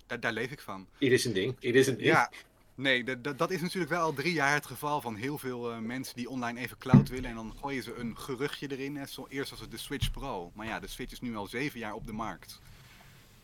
daar, 0.06 0.20
daar 0.20 0.32
leef 0.32 0.50
ik 0.50 0.60
van. 0.60 0.86
Ieder 0.98 1.18
zijn 1.18 1.34
ding. 1.34 1.56
Ieder 1.60 1.84
zijn 1.84 1.96
ding. 1.96 2.08
Ja, 2.08 2.30
nee, 2.74 3.04
dat 3.36 3.50
is 3.50 3.60
natuurlijk 3.60 3.90
wel 3.92 4.02
al 4.02 4.12
drie 4.12 4.32
jaar 4.32 4.54
het 4.54 4.66
geval 4.66 5.00
van 5.00 5.14
heel 5.14 5.38
veel 5.38 5.72
eh, 5.72 5.78
mensen 5.78 6.16
die 6.16 6.28
online 6.28 6.60
even 6.60 6.78
cloud 6.78 7.08
willen. 7.08 7.30
En 7.30 7.36
dan 7.36 7.54
gooien 7.60 7.82
ze 7.82 7.94
een 7.94 8.18
geruchtje 8.18 8.70
erin. 8.70 8.96
Hè. 8.96 9.06
Zo, 9.06 9.26
eerst 9.28 9.50
was 9.50 9.60
het 9.60 9.70
de 9.70 9.76
Switch 9.76 10.10
Pro. 10.10 10.50
Maar 10.54 10.66
ja, 10.66 10.80
de 10.80 10.86
Switch 10.86 11.12
is 11.12 11.20
nu 11.20 11.36
al 11.36 11.46
zeven 11.46 11.78
jaar 11.78 11.94
op 11.94 12.06
de 12.06 12.12
markt. 12.12 12.60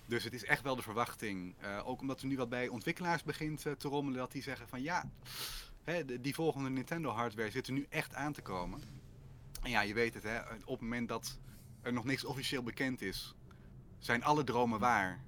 Dus 0.06 0.24
het 0.24 0.32
is 0.32 0.44
echt 0.44 0.62
wel 0.62 0.76
de 0.76 0.82
verwachting. 0.82 1.54
eh, 1.60 1.88
ook 1.88 2.00
omdat 2.00 2.20
er 2.20 2.26
nu 2.26 2.36
wat 2.36 2.48
bij 2.48 2.68
ontwikkelaars 2.68 3.22
begint 3.22 3.66
eh, 3.66 3.72
te 3.72 3.88
rommelen. 3.88 4.18
Dat 4.18 4.32
die 4.32 4.42
zeggen 4.42 4.68
van 4.68 4.82
ja, 4.82 5.10
hè, 5.84 6.20
die 6.20 6.34
volgende 6.34 6.70
Nintendo 6.70 7.10
hardware 7.10 7.50
zit 7.50 7.66
er 7.66 7.72
nu 7.72 7.86
echt 7.88 8.14
aan 8.14 8.32
te 8.32 8.42
komen. 8.42 8.80
En 9.66 9.72
ja, 9.72 9.80
je 9.80 9.94
weet 9.94 10.14
het 10.14 10.22
hè. 10.22 10.40
Op 10.40 10.68
het 10.68 10.80
moment 10.80 11.08
dat 11.08 11.38
er 11.82 11.92
nog 11.92 12.04
niks 12.04 12.24
officieel 12.24 12.62
bekend 12.62 13.02
is, 13.02 13.34
zijn 13.98 14.24
alle 14.24 14.44
dromen 14.44 14.78
waar. 14.78 15.24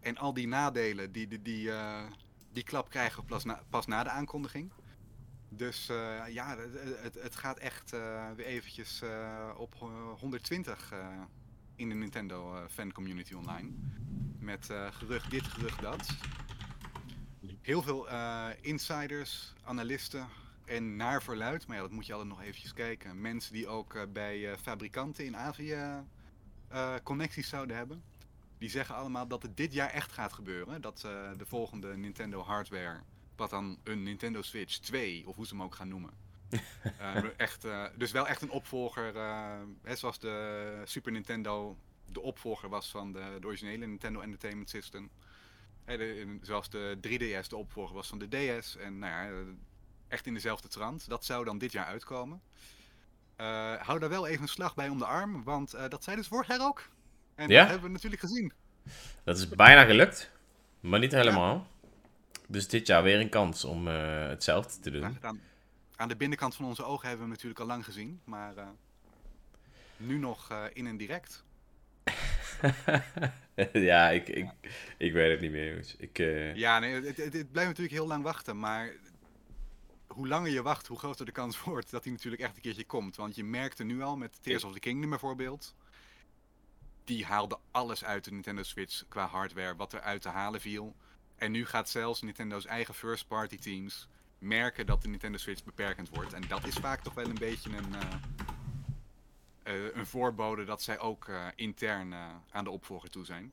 En 0.00 0.16
al 0.16 0.34
die 0.34 0.46
nadelen 0.46 1.12
die, 1.12 1.28
die, 1.28 1.42
die, 1.42 1.72
eh, 1.72 2.02
die 2.52 2.62
klap 2.62 2.90
krijgen 2.90 3.24
pas 3.24 3.44
na, 3.44 3.62
pas 3.70 3.86
na 3.86 4.02
de 4.02 4.08
aankondiging. 4.08 4.72
Dus 5.48 5.88
eh, 5.88 6.22
ja, 6.28 6.56
het, 7.02 7.14
het, 7.14 7.36
gaat 7.36 7.58
echt 7.58 7.92
eh, 7.92 8.30
weer 8.36 8.46
eventjes 8.46 9.02
op 9.56 9.74
eh, 9.74 10.12
120 10.20 10.92
eh, 10.92 11.08
in 11.76 11.88
de 11.88 11.94
Nintendo 11.94 12.66
fan 12.70 12.92
community 12.92 13.34
online. 13.34 13.70
Met 14.38 14.68
gerucht 14.90 15.30
dit, 15.30 15.44
gerucht 15.44 15.80
dat. 15.80 16.06
Heel 17.60 17.82
veel 17.82 18.08
insiders, 18.60 19.54
analisten 19.64 20.28
en 20.64 20.96
naar 20.96 21.22
verluid, 21.22 21.66
maar 21.66 21.76
ja, 21.76 21.82
dat 21.82 21.90
moet 21.90 22.06
je 22.06 22.12
altijd 22.12 22.30
nog 22.30 22.42
eventjes 22.42 22.72
kijken. 22.72 23.20
Mensen 23.20 23.52
die 23.52 23.68
ook 23.68 23.94
eh, 23.94 24.02
bij 24.12 24.50
eh, 24.50 24.56
fabrikanten 24.58 25.24
in 25.24 25.36
Azië 25.36 26.04
eh, 26.68 26.94
connecties 27.02 27.48
zouden 27.48 27.76
hebben. 27.76 28.02
Die 28.58 28.68
zeggen 28.70 28.94
allemaal 28.94 29.28
dat 29.28 29.42
het 29.42 29.56
dit 29.56 29.72
jaar 29.72 29.90
echt 29.90 30.12
gaat 30.12 30.32
gebeuren. 30.32 30.80
Dat 30.80 31.00
de 31.36 31.46
volgende 31.46 31.96
Nintendo 31.96 32.40
hardware, 32.40 33.00
wat 33.36 33.50
dan 33.50 33.78
een 33.84 34.02
Nintendo 34.02 34.42
Switch 34.42 34.78
2, 34.78 35.26
of 35.28 35.36
hoe 35.36 35.46
ze 35.46 35.54
hem 35.54 35.62
ook 35.62 35.74
gaan 35.74 35.88
noemen. 35.88 36.10
echt, 37.36 37.66
dus 37.96 38.12
wel 38.12 38.28
echt 38.28 38.42
een 38.42 38.50
opvolger, 38.50 39.16
hè, 39.82 39.96
zoals 39.96 40.18
de 40.18 40.82
Super 40.84 41.12
Nintendo 41.12 41.76
de 42.12 42.20
opvolger 42.20 42.68
was 42.68 42.90
van 42.90 43.12
de, 43.12 43.36
de 43.40 43.46
originele 43.46 43.86
Nintendo 43.86 44.20
Entertainment 44.20 44.70
System. 44.70 45.10
De- 45.84 46.38
zoals 46.42 46.70
de 46.70 46.98
3DS 47.08 47.48
de 47.48 47.56
opvolger 47.56 47.94
was 47.94 48.08
van 48.08 48.18
de 48.18 48.58
DS. 48.60 48.76
En 48.76 48.98
nou 48.98 49.12
ja, 49.12 49.44
echt 50.08 50.26
in 50.26 50.34
dezelfde 50.34 50.68
trant. 50.68 51.08
Dat 51.08 51.24
zou 51.24 51.44
dan 51.44 51.58
dit 51.58 51.72
jaar 51.72 51.86
uitkomen. 51.86 52.40
Eh, 53.36 53.74
hou 53.74 53.98
daar 53.98 54.08
wel 54.08 54.26
even 54.26 54.42
een 54.42 54.48
slag 54.48 54.74
bij 54.74 54.88
om 54.88 54.98
de 54.98 55.04
arm, 55.04 55.44
want 55.44 55.74
eh, 55.74 55.88
dat 55.88 56.04
zei 56.04 56.16
dus 56.16 56.28
vorig 56.28 56.46
jaar 56.48 56.60
ook. 56.60 56.88
En 57.34 57.48
Ja? 57.48 57.60
dat 57.60 57.68
hebben 57.68 57.86
we 57.86 57.92
natuurlijk 57.92 58.22
gezien. 58.22 58.52
Dat 59.24 59.38
is 59.38 59.48
bijna 59.48 59.84
gelukt, 59.84 60.30
maar 60.80 60.98
niet 61.00 61.12
helemaal. 61.12 61.66
Dus 62.48 62.68
dit 62.68 62.86
jaar 62.86 63.02
weer 63.02 63.20
een 63.20 63.28
kans 63.28 63.64
om 63.64 63.88
eh, 63.88 64.28
hetzelfde 64.28 64.80
te 64.80 64.90
doen. 64.90 65.18
Aan, 65.20 65.40
aan 65.96 66.08
de 66.08 66.16
binnenkant 66.16 66.54
van 66.54 66.64
onze 66.64 66.84
ogen 66.84 67.08
hebben 67.08 67.26
we 67.26 67.32
natuurlijk 67.32 67.60
al 67.60 67.66
lang 67.66 67.84
gezien, 67.84 68.20
maar 68.24 68.54
nu 69.96 70.18
nog 70.18 70.68
in 70.72 70.86
en 70.86 70.96
direct. 70.96 71.44
ja, 73.72 74.10
ik, 74.10 74.28
ik, 74.28 74.50
ik 74.98 75.12
weet 75.12 75.30
het 75.30 75.40
niet 75.40 75.50
meer. 75.50 75.94
Ik, 75.98 76.18
Ja, 76.56 76.78
nee, 76.78 76.94
het, 76.94 77.16
het, 77.16 77.32
het 77.32 77.52
blijft 77.52 77.70
natuurlijk 77.70 77.96
heel 77.96 78.06
lang 78.06 78.22
wachten, 78.22 78.58
maar 78.58 78.92
hoe 80.14 80.28
langer 80.28 80.50
je 80.50 80.62
wacht, 80.62 80.86
hoe 80.86 80.98
groter 80.98 81.26
de 81.26 81.32
kans 81.32 81.62
wordt 81.62 81.90
dat 81.90 82.04
hij 82.04 82.12
natuurlijk 82.12 82.42
echt 82.42 82.56
een 82.56 82.62
keertje 82.62 82.84
komt. 82.84 83.16
Want 83.16 83.34
je 83.34 83.44
merkte 83.44 83.84
nu 83.84 84.02
al 84.02 84.16
met 84.16 84.42
Tears 84.42 84.64
of 84.64 84.72
the 84.72 84.78
Kingdom 84.78 85.10
bijvoorbeeld, 85.10 85.74
die 87.04 87.24
haalde 87.24 87.58
alles 87.70 88.04
uit 88.04 88.24
de 88.24 88.30
Nintendo 88.30 88.62
Switch 88.62 89.04
qua 89.08 89.26
hardware, 89.26 89.76
wat 89.76 89.92
er 89.92 90.00
uit 90.00 90.22
te 90.22 90.28
halen 90.28 90.60
viel. 90.60 90.94
En 91.36 91.50
nu 91.50 91.66
gaat 91.66 91.88
zelfs 91.88 92.22
Nintendo's 92.22 92.66
eigen 92.66 92.94
first-party 92.94 93.58
teams 93.58 94.08
merken 94.38 94.86
dat 94.86 95.02
de 95.02 95.08
Nintendo 95.08 95.38
Switch 95.38 95.64
beperkend 95.64 96.08
wordt. 96.08 96.32
En 96.32 96.48
dat 96.48 96.66
is 96.66 96.74
vaak 96.74 97.02
toch 97.02 97.14
wel 97.14 97.28
een 97.28 97.38
beetje 97.38 97.70
een, 97.76 97.94
eh, 99.62 99.94
een 99.94 100.06
voorbode 100.06 100.64
dat 100.64 100.82
zij 100.82 100.98
ook 100.98 101.28
eh, 101.28 101.46
intern 101.54 102.14
aan 102.50 102.64
de 102.64 102.70
opvolger 102.70 103.10
toe 103.10 103.24
zijn. 103.24 103.52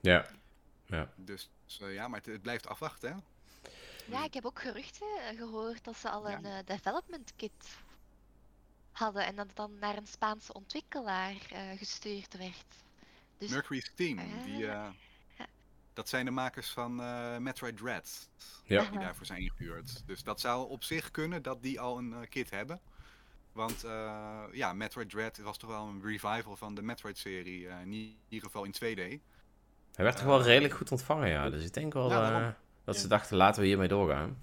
ja. 0.00 0.26
ja. 0.86 1.12
Dus 1.16 1.50
ja, 1.78 2.08
maar 2.08 2.18
het, 2.18 2.28
het 2.28 2.42
blijft 2.42 2.68
afwachten, 2.68 3.12
hè? 3.12 3.16
Ja, 4.04 4.24
ik 4.24 4.34
heb 4.34 4.44
ook 4.44 4.60
geruchten 4.60 5.06
eh, 5.28 5.36
gehoord 5.38 5.84
dat 5.84 5.96
ze 5.96 6.10
al 6.10 6.28
Ja. 6.30 6.36
een 6.36 6.44
eh, 6.44 6.58
development 6.64 7.32
kit 7.36 7.76
hadden 8.92 9.26
en 9.26 9.36
dat 9.36 9.46
het 9.46 9.56
dan 9.56 9.78
naar 9.78 9.96
een 9.96 10.06
Spaanse 10.06 10.52
ontwikkelaar 10.52 11.34
eh, 11.50 11.60
gestuurd 11.78 12.36
werd. 12.36 12.64
Dus 13.38 13.50
Mercury's 13.50 13.92
Team, 13.94 14.18
die, 14.44 14.70
Ah. 14.70 14.86
eh, 15.38 15.44
dat 15.92 16.08
zijn 16.08 16.24
de 16.24 16.30
makers 16.30 16.70
van 16.70 17.00
eh, 17.02 17.36
Metroid 17.36 17.76
Dread, 17.76 18.28
Ja. 18.64 18.90
die 18.90 18.98
daarvoor 18.98 19.26
zijn 19.26 19.40
ingehuurd. 19.40 20.02
Dus 20.06 20.22
dat 20.22 20.40
zou 20.40 20.68
op 20.68 20.82
zich 20.84 21.10
kunnen 21.10 21.42
dat 21.42 21.62
die 21.62 21.80
al 21.80 21.98
een 21.98 22.28
kit 22.28 22.50
hebben. 22.50 22.80
Want 23.52 23.84
eh, 23.84 24.42
ja, 24.52 24.72
Metroid 24.72 25.10
Dread 25.10 25.36
was 25.38 25.58
toch 25.58 25.70
wel 25.70 25.86
een 25.86 26.02
revival 26.02 26.56
van 26.56 26.74
de 26.74 26.82
Metroid-serie, 26.82 27.68
eh, 27.68 27.80
in 27.80 27.92
ieder 27.92 28.46
geval 28.48 28.64
in 28.64 28.72
2D. 28.72 29.20
Hij 29.94 30.04
werd 30.04 30.16
toch 30.16 30.26
wel 30.26 30.42
redelijk 30.42 30.74
goed 30.74 30.90
ontvangen, 30.92 31.28
ja. 31.28 31.50
Dus 31.50 31.64
ik 31.64 31.72
denk 31.74 31.92
wel 31.92 32.10
Ja, 32.10 32.56
dat 32.84 32.96
ze 32.96 33.08
dachten, 33.08 33.36
laten 33.36 33.60
we 33.60 33.66
hiermee 33.66 33.88
doorgaan. 33.88 34.40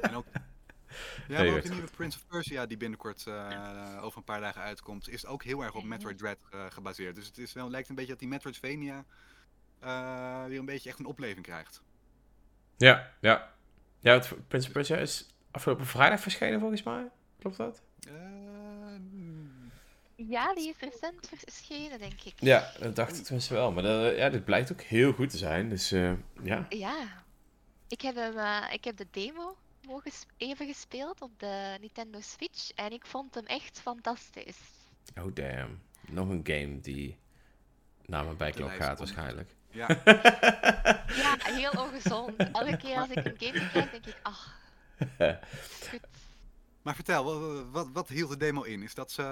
En 0.00 0.14
ook, 0.14 0.24
ja, 1.28 1.42
maar 1.44 1.46
ook 1.54 1.62
de 1.62 1.68
nieuwe 1.70 1.90
Prince 1.96 2.18
of 2.18 2.26
Persia 2.26 2.66
die 2.66 2.76
binnenkort 2.76 3.26
eh, 3.26 3.98
over 4.00 4.18
een 4.18 4.24
paar 4.24 4.40
dagen 4.40 4.62
uitkomt, 4.62 5.08
is 5.08 5.26
ook 5.26 5.42
heel 5.44 5.62
erg 5.64 5.74
op. 5.74 5.84
Metroid 5.84 6.18
Dread 6.18 6.38
eh, 6.50 6.64
gebaseerd. 6.70 7.14
Dus 7.14 7.26
het 7.26 7.38
is 7.38 7.52
wel, 7.52 7.70
lijkt 7.70 7.88
een 7.88 7.94
beetje 7.94 8.10
dat 8.10 8.18
die 8.20 8.28
Metroidvania 8.28 9.04
eh, 9.80 10.44
weer 10.44 10.58
een 10.58 10.64
beetje 10.64 10.88
echt 10.88 10.98
een 10.98 11.06
opleving 11.06 11.44
krijgt. 11.46 11.82
Ja, 12.76 13.10
ja. 13.20 13.54
Ja, 14.00 14.12
het 14.12 14.48
Prince 14.48 14.66
of 14.66 14.72
Persia 14.72 14.96
is 14.96 15.34
afgelopen 15.50 15.86
vrijdag 15.86 16.20
verschenen, 16.20 16.60
volgens 16.60 16.82
mij. 16.82 17.08
Klopt 17.38 17.56
dat? 17.56 17.82
Ja, 20.16 20.54
die 20.54 20.68
is 20.68 20.74
recent 20.80 21.28
verschenen, 21.36 21.98
denk 21.98 22.20
ik. 22.22 22.32
Ja, 22.36 22.72
dat 22.80 22.96
dacht 22.96 23.18
ik 23.18 23.24
tenminste 23.24 23.54
wel. 23.54 23.72
Maar 23.72 23.82
dat- 23.82 24.16
ja, 24.16 24.28
dit 24.30 24.44
blijkt 24.44 24.72
ook 24.72 24.80
heel 24.80 25.12
goed 25.12 25.30
te 25.30 25.36
zijn. 25.36 25.68
Dus 25.68 25.92
eh, 25.92 26.12
ja. 26.42 26.66
Ja. 26.68 27.24
Ik 27.88 28.00
heb, 28.00 28.14
hem, 28.14 28.38
eh, 28.38 28.72
ik 28.72 28.84
heb 28.84 28.96
de 28.96 29.06
demo 29.10 29.56
mogen 29.86 30.10
sp- 30.12 30.30
even 30.36 30.66
gespeeld 30.66 31.20
op 31.20 31.30
de 31.38 31.76
Nintendo 31.80 32.20
Switch 32.20 32.70
en 32.70 32.92
ik 32.92 33.06
vond 33.06 33.34
hem 33.34 33.46
echt 33.46 33.80
fantastisch. 33.80 34.58
Oh 35.16 35.34
damn. 35.34 35.82
Nog 36.08 36.28
een 36.28 36.40
game 36.44 36.80
die 36.80 37.18
naar 38.06 38.24
mijn 38.24 38.36
bijklok 38.36 38.70
gaat 38.70 38.86
komt. 38.86 38.98
waarschijnlijk. 38.98 39.54
ja, 39.70 39.86
Ja, 41.22 41.36
heel 41.40 41.70
ongezond. 41.70 42.36
Elke 42.36 42.76
keer 42.76 42.96
als 42.98 43.08
ik 43.10 43.16
een 43.24 43.36
game 43.38 43.70
kijk, 43.70 43.90
denk 43.90 44.06
ik, 44.06 44.18
ach, 44.22 44.58
goed. 45.90 46.00
maar 46.82 46.94
vertel, 46.94 47.24
wat, 47.24 47.66
wat, 47.70 47.88
wat 47.92 48.08
hield 48.08 48.30
de 48.30 48.36
demo 48.36 48.62
in? 48.62 48.82
Is 48.82 48.94
dat 48.94 49.10
zo, 49.10 49.22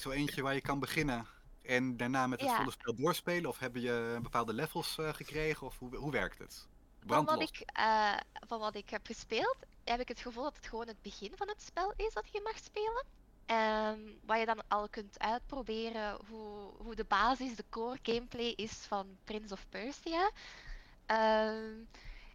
zo 0.00 0.10
eentje 0.10 0.42
waar 0.42 0.54
je 0.54 0.60
kan 0.60 0.78
beginnen 0.78 1.26
en 1.62 1.96
daarna 1.96 2.26
met 2.26 2.40
het 2.40 2.48
Ja. 2.50 2.56
volle 2.56 2.70
spel 2.70 2.94
doorspelen? 2.94 3.50
Of 3.50 3.58
hebben 3.58 3.82
je 3.82 4.18
bepaalde 4.22 4.52
levels 4.52 4.98
eh, 4.98 5.12
gekregen? 5.12 5.66
Of 5.66 5.78
hoe, 5.78 5.96
hoe 5.96 6.10
werkt 6.12 6.38
het? 6.38 6.68
Van 7.06 7.24
wat, 7.24 7.40
ik, 7.40 7.60
eh, 7.72 8.16
van 8.46 8.58
wat 8.58 8.74
ik 8.74 8.90
heb 8.90 9.06
gespeeld, 9.06 9.56
heb 9.84 10.00
ik 10.00 10.08
het 10.08 10.20
gevoel 10.20 10.42
dat 10.42 10.56
het 10.56 10.66
gewoon 10.66 10.86
het 10.86 11.02
begin 11.02 11.32
van 11.36 11.48
het 11.48 11.62
spel 11.62 11.92
is 11.96 12.12
dat 12.12 12.28
je 12.32 12.40
mag 12.44 12.58
spelen. 12.58 13.04
Ehm, 13.46 14.00
waar 14.24 14.38
je 14.38 14.46
dan 14.46 14.62
al 14.68 14.88
kunt 14.88 15.18
uitproberen 15.18 16.18
hoe, 16.28 16.72
hoe 16.76 16.94
de 16.94 17.04
basis, 17.04 17.56
de 17.56 17.64
core 17.70 17.98
gameplay 18.02 18.52
is 18.56 18.72
van 18.72 19.18
Prince 19.24 19.52
of 19.54 19.66
Persia. 19.68 20.30
Ehm, 21.06 21.74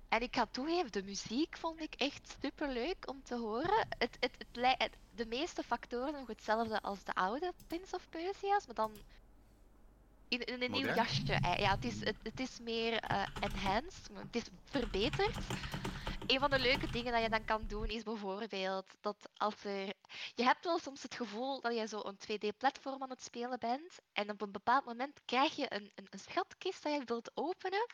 en 0.09 0.21
ik 0.21 0.35
ga 0.35 0.45
toegeven, 0.51 0.91
de 0.91 1.03
muziek 1.03 1.57
vond 1.57 1.81
ik 1.81 1.93
echt 1.95 2.37
super 2.41 2.69
leuk 2.69 3.09
om 3.09 3.23
te 3.23 3.35
horen. 3.35 3.87
Het, 3.97 4.17
het, 4.19 4.45
het- 4.77 4.97
de 5.15 5.25
meeste 5.25 5.63
factoren 5.63 6.13
nog 6.13 6.27
hetzelfde 6.27 6.81
als 6.81 7.03
de 7.03 7.13
oude 7.13 7.53
Prince 7.67 7.95
of 7.95 8.09
Persia's, 8.09 8.65
maar 8.65 8.75
dan 8.75 8.91
in, 10.31 10.39
in 10.43 10.61
een 10.61 10.71
nieuw 10.71 10.87
jasje. 10.87 11.33
eh, 11.33 11.57
Ja, 11.57 11.71
het 11.71 11.83
is, 11.85 11.99
het, 12.05 12.17
het 12.23 12.39
is 12.39 12.59
meer 12.59 12.99
eh, 12.99 13.23
enhanced, 13.39 14.09
het 14.13 14.35
is 14.35 14.43
verbeterd. 14.65 15.37
Een 16.25 16.39
van 16.39 16.49
de 16.49 16.59
leuke 16.59 16.87
dingen 16.87 17.11
dat 17.13 17.21
je 17.21 17.29
dan 17.29 17.45
kan 17.45 17.67
doen 17.67 17.85
is 17.87 18.03
bijvoorbeeld 18.03 18.85
dat 19.01 19.29
als 19.37 19.63
er... 19.63 19.93
Je 20.35 20.43
hebt 20.43 20.63
wel 20.65 20.79
soms 20.79 21.03
het 21.03 21.15
gevoel 21.15 21.61
dat 21.61 21.75
je 21.75 21.87
zo 21.87 22.01
een 22.03 22.17
2D-platform 22.19 23.01
aan 23.03 23.09
het 23.09 23.23
spelen 23.23 23.59
bent 23.59 23.99
en 24.13 24.29
op 24.29 24.41
een 24.41 24.51
bepaald 24.51 24.85
moment 24.85 25.21
krijg 25.25 25.55
je 25.55 25.65
een, 25.73 25.91
een, 25.95 26.07
een 26.09 26.19
schatkist 26.19 26.83
dat 26.83 26.93
je 26.93 27.03
wilt 27.05 27.31
openen, 27.33 27.87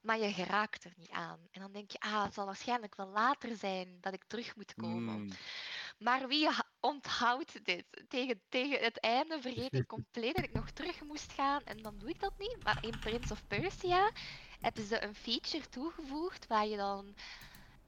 maar 0.00 0.18
je 0.18 0.32
geraakt 0.32 0.84
er 0.84 0.92
niet 0.96 1.10
aan. 1.10 1.38
En 1.50 1.60
dan 1.60 1.72
denk 1.72 1.90
je, 1.90 1.98
ah, 2.00 2.24
het 2.24 2.34
zal 2.34 2.46
waarschijnlijk 2.46 2.94
wel 2.96 3.08
later 3.08 3.56
zijn 3.56 3.98
dat 4.00 4.12
ik 4.14 4.24
terug 4.26 4.56
moet 4.56 4.74
komen. 4.74 5.20
Mm, 5.20 5.38
Maar 6.02 6.28
wie, 6.28 6.48
ha- 6.48 6.64
onthoud 6.80 7.64
dit. 7.64 7.84
Tegen, 8.08 8.40
tegen 8.48 8.78
het 8.84 9.00
einde 9.00 9.40
vergeet 9.40 9.74
ik 9.74 9.86
compleet 9.86 10.34
dat 10.34 10.44
ik 10.44 10.52
nog 10.52 10.70
terug 10.70 11.02
moest 11.02 11.32
gaan 11.32 11.62
en 11.64 11.82
dan 11.82 11.98
doe 11.98 12.08
ik 12.08 12.20
dat 12.20 12.38
niet. 12.38 12.56
Maar 12.62 12.78
in 12.80 12.98
Prince 12.98 13.32
of 13.32 13.46
Persia 13.46 14.10
hebben 14.60 14.84
ze 14.86 15.02
een 15.04 15.14
feature 15.14 15.68
toegevoegd 15.68 16.46
waar 16.46 16.66
je 16.66 16.76
dan 16.76 17.14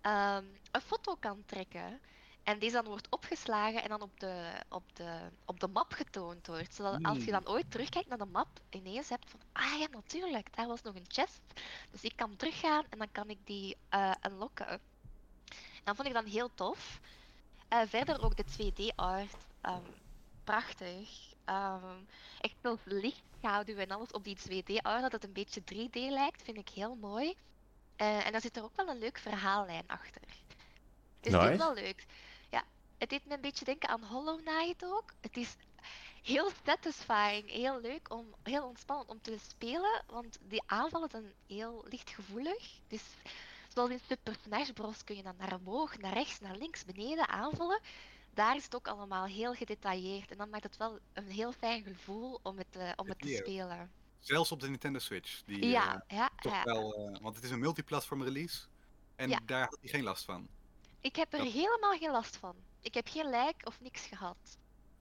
ehm, 0.00 0.44
een 0.70 0.81
foto 0.81 1.14
kan 1.14 1.44
trekken. 1.44 2.00
En 2.42 2.59
deze 2.59 2.74
dan 2.74 2.85
wordt 2.85 3.09
opgeslagen 3.11 3.83
en 3.83 3.88
dan 3.88 4.00
op 4.03 4.20
de, 4.20 4.53
op 4.68 4.96
de, 4.96 5.31
op 5.44 5.61
de 5.61 5.68
map 5.68 5.92
getoond 5.92 6.46
wordt. 6.46 6.74
Zodat 6.74 7.03
als 7.03 7.24
je 7.24 7.31
Hmm. 7.33 7.42
dan 7.44 7.48
ooit 7.53 7.70
terugkijkt 7.70 8.09
naar 8.09 8.18
de 8.18 8.24
map, 8.24 8.61
ineens 8.70 9.09
hebt 9.09 9.31
van, 9.31 9.40
ah 9.53 9.79
ja, 9.79 9.87
natuurlijk, 9.90 10.57
daar 10.57 10.66
was 10.66 10.83
nog 10.83 10.94
een 10.94 11.05
chest. 11.09 11.40
Dus 11.90 12.03
ik 12.03 12.12
kan 12.16 12.37
teruggaan 12.37 12.85
en 12.90 12.98
dan 12.98 13.12
kan 13.12 13.31
ik 13.31 13.38
die 13.46 13.77
eh 13.88 14.12
unlocken. 14.27 14.81
Dat 15.85 15.96
vond 15.96 16.09
ik 16.09 16.14
dan 16.14 16.24
heel 16.27 16.55
tof. 16.55 17.00
Eh, 17.74 17.80
verder 17.87 18.22
ook 18.22 18.37
de 18.37 18.44
2D-art. 18.44 19.37
ehm, 19.60 19.80
prachtig. 20.44 21.34
Ehm, 21.44 21.96
echt 22.40 22.54
veel 22.60 22.78
lichtschaduw 22.84 23.76
en 23.76 23.90
alles 23.90 24.10
op 24.10 24.24
die 24.24 24.37
2D-art, 24.37 25.02
dat 25.02 25.12
het 25.12 25.24
een 25.24 25.32
beetje 25.32 25.64
3D 25.64 25.94
lijkt, 25.94 26.42
vind 26.42 26.56
ik 26.56 26.68
heel 26.68 26.94
mooi. 26.94 27.34
Eh, 27.96 28.26
en 28.26 28.32
daar 28.32 28.40
zit 28.40 28.56
er 28.56 28.62
ook 28.62 28.76
wel 28.76 28.88
een 28.88 28.98
leuk 28.98 29.18
verhaallijn 29.18 29.84
achter. 29.87 30.22
Dus 31.20 31.32
is 31.32 31.56
wel 31.56 31.74
leuk. 31.74 32.06
Ja, 32.50 32.64
het 32.98 33.08
deed 33.08 33.26
me 33.26 33.34
een 33.34 33.40
beetje 33.40 33.64
denken 33.64 33.88
aan 33.88 34.04
Hollow 34.04 34.40
Knight 34.44 34.84
ook. 34.84 35.12
Het 35.20 35.37
is 35.37 35.56
heel 36.22 36.50
satisfying, 36.64 37.50
heel 37.50 37.80
leuk, 37.80 38.12
om, 38.12 38.34
heel 38.42 38.66
ontspannend 38.66 39.08
om 39.08 39.20
te 39.20 39.38
spelen, 39.48 40.02
want 40.06 40.38
die 40.48 40.62
aanvallen 40.66 41.10
zijn 41.10 41.32
heel 41.46 41.84
lichtgevoelig. 41.88 42.80
Dus 42.88 43.02
zoals 43.74 43.90
in 43.90 44.00
Super 44.08 44.34
Smash 44.44 44.70
Bros. 44.70 45.04
kun 45.04 45.16
je 45.16 45.22
dan 45.22 45.34
naar 45.38 45.54
omhoog, 45.54 45.98
naar 45.98 46.12
rechts, 46.12 46.40
naar 46.40 46.56
links, 46.56 46.84
beneden 46.84 47.28
aanvallen. 47.28 47.80
Daar 48.34 48.56
is 48.56 48.64
het 48.64 48.74
ook 48.74 48.88
allemaal 48.88 49.24
heel 49.24 49.54
gedetailleerd 49.54 50.30
en 50.30 50.37
dan 50.37 50.48
maakt 50.50 50.62
het 50.62 50.76
wel 50.76 50.98
een 51.12 51.26
heel 51.28 51.52
fijn 51.52 51.82
gevoel 51.84 52.40
om 52.42 52.58
het, 52.58 52.66
eh, 52.76 52.90
om 52.96 53.08
het 53.08 53.18
te 53.18 53.28
Ja. 53.28 53.37
spelen. 53.37 53.90
Zelfs 54.20 54.52
op 54.52 54.60
de 54.60 54.68
Nintendo 54.68 54.98
Switch. 54.98 55.42
Die, 55.44 55.60
eh, 55.62 55.70
Ja, 55.70 56.04
ja, 56.08 56.30
toch 56.37 56.52
ja. 56.52 56.62
wel, 56.62 56.94
eh, 56.94 57.20
want 57.22 57.34
het 57.37 57.44
is 57.44 57.50
een 57.50 57.58
multiplatform 57.58 58.22
release. 58.22 58.60
En 59.16 59.28
Ja. 59.28 59.38
daar 59.46 59.60
had 59.68 59.78
hij 59.80 59.90
geen 59.90 60.02
last 60.02 60.24
van. 60.24 60.48
Ik 61.00 61.16
heb 61.16 61.32
er 61.32 61.38
Dat- 61.38 61.52
helemaal 61.52 61.96
geen 61.98 62.10
last 62.10 62.37
van. 62.37 62.54
Ik 62.80 62.94
heb 62.94 63.08
geen 63.08 63.30
lijk 63.30 63.66
of 63.66 63.80
niks 63.80 64.06
gehad. 64.06 64.37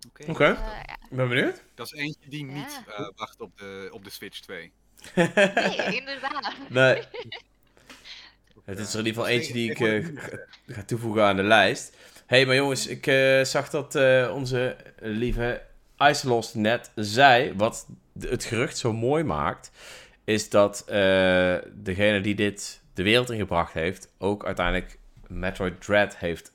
Oké. 0.08 0.30
Oké, 0.32 0.46
Eh, 0.46 0.60
ja. 0.86 0.94
ik 1.10 1.10
ben 1.10 1.30
benieuwd. 1.30 1.64
Dat 1.76 1.86
is 1.86 1.92
eentje 2.00 2.30
die 2.30 2.44
niet 2.46 2.82
Ja. 2.86 2.94
eh, 2.94 3.10
wacht 3.16 3.42
op 3.42 3.58
de, 3.58 3.90
op 3.92 4.04
de 4.04 4.10
Switch 4.10 4.40
2. 4.40 4.72
Nee, 5.16 5.96
inderdaad. 5.96 6.70
Nee. 6.70 7.04
Het 8.64 8.80
is 8.80 8.94
er 8.94 9.00
in 9.00 9.06
ieder 9.06 9.22
geval 9.22 9.38
eentje 9.38 9.54
die 9.54 9.72
ik 9.72 9.80
eh, 9.80 10.06
ga, 10.68 10.84
toevoegen 10.84 11.24
aan 11.24 11.36
de 11.36 11.44
lijst. 11.44 11.96
Hé, 12.26 12.36
hey, 12.38 12.46
maar 12.46 12.56
jongens, 12.56 12.88
ik 12.88 13.08
eh, 13.08 13.44
zag 13.44 13.70
dat 13.70 13.96
eh, 13.96 14.32
onze 14.34 14.76
lieve 15.00 15.62
Icelost 15.98 16.56
net 16.56 16.92
zei, 16.96 17.54
wat 17.56 17.88
het 18.20 18.44
gerucht 18.44 18.78
zo 18.78 18.94
mooi 18.94 19.24
maakt, 19.24 19.72
is 20.24 20.50
dat 20.50 20.84
degene 21.74 22.22
die 22.22 22.36
dit 22.36 22.82
de 22.94 23.04
wereld 23.04 23.32
ingebracht 23.32 23.74
heeft, 23.74 24.14
ook 24.18 24.46
uiteindelijk 24.46 24.98
Metroid 25.28 25.82
Dread 25.82 26.18
heeft, 26.18 26.52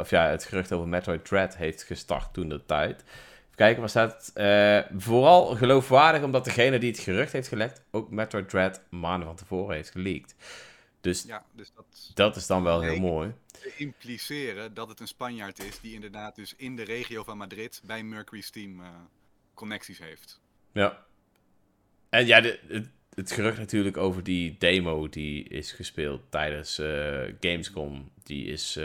of 0.00 0.10
ja, 0.10 0.28
het 0.28 0.44
gerucht 0.44 0.72
over 0.72 0.88
Metroid 0.88 1.24
Dread 1.24 1.56
heeft 1.56 1.82
gestart 1.82 2.32
toen 2.32 2.48
de 2.48 2.64
tijd. 2.66 3.00
Even 3.00 3.54
kijken, 3.54 3.80
waar 3.80 3.88
staat 3.88 4.32
het? 4.34 4.92
Vooral 5.02 5.46
geloofwaardig 5.46 6.22
omdat 6.22 6.44
degene 6.44 6.78
die 6.78 6.90
het 6.90 7.00
gerucht 7.00 7.32
heeft 7.32 7.48
gelekt, 7.48 7.82
ook 7.90 8.10
Metroid 8.10 8.48
Dread 8.48 8.82
maanden 8.90 9.26
van 9.26 9.36
tevoren 9.36 9.74
heeft 9.74 9.90
geleakt. 9.90 10.34
Dus 11.02 11.22
Ja, 11.22 11.44
dus 11.52 11.72
dat 11.74 12.10
dat 12.14 12.36
is 12.36 12.46
dan 12.46 12.62
wel 12.62 12.80
heel 12.80 13.00
mooi. 13.00 13.32
impliceren 13.76 14.74
dat 14.74 14.88
het 14.88 15.00
een 15.00 15.06
Spanjaard 15.08 15.58
is 15.64 15.80
die 15.80 15.94
inderdaad 15.94 16.36
dus 16.36 16.54
in 16.56 16.76
de 16.76 16.82
regio 16.82 17.24
van 17.24 17.36
Madrid 17.36 17.80
bij 17.84 18.02
Mercury's 18.02 18.50
team 18.50 18.80
eh, 18.80 18.88
connecties 19.54 19.98
heeft. 19.98 20.40
Ja. 20.72 21.04
En 22.08 22.26
ja, 22.26 22.40
de, 22.40 22.58
het, 22.68 22.88
het 23.14 23.32
gerucht 23.32 23.58
natuurlijk 23.58 23.96
over 23.96 24.22
die 24.22 24.56
demo 24.58 25.08
die 25.08 25.44
is 25.48 25.72
gespeeld 25.72 26.20
tijdens 26.28 26.78
eh, 26.78 27.22
Gamescom. 27.40 28.10
Die 28.22 28.46
is, 28.46 28.76
eh, 28.76 28.84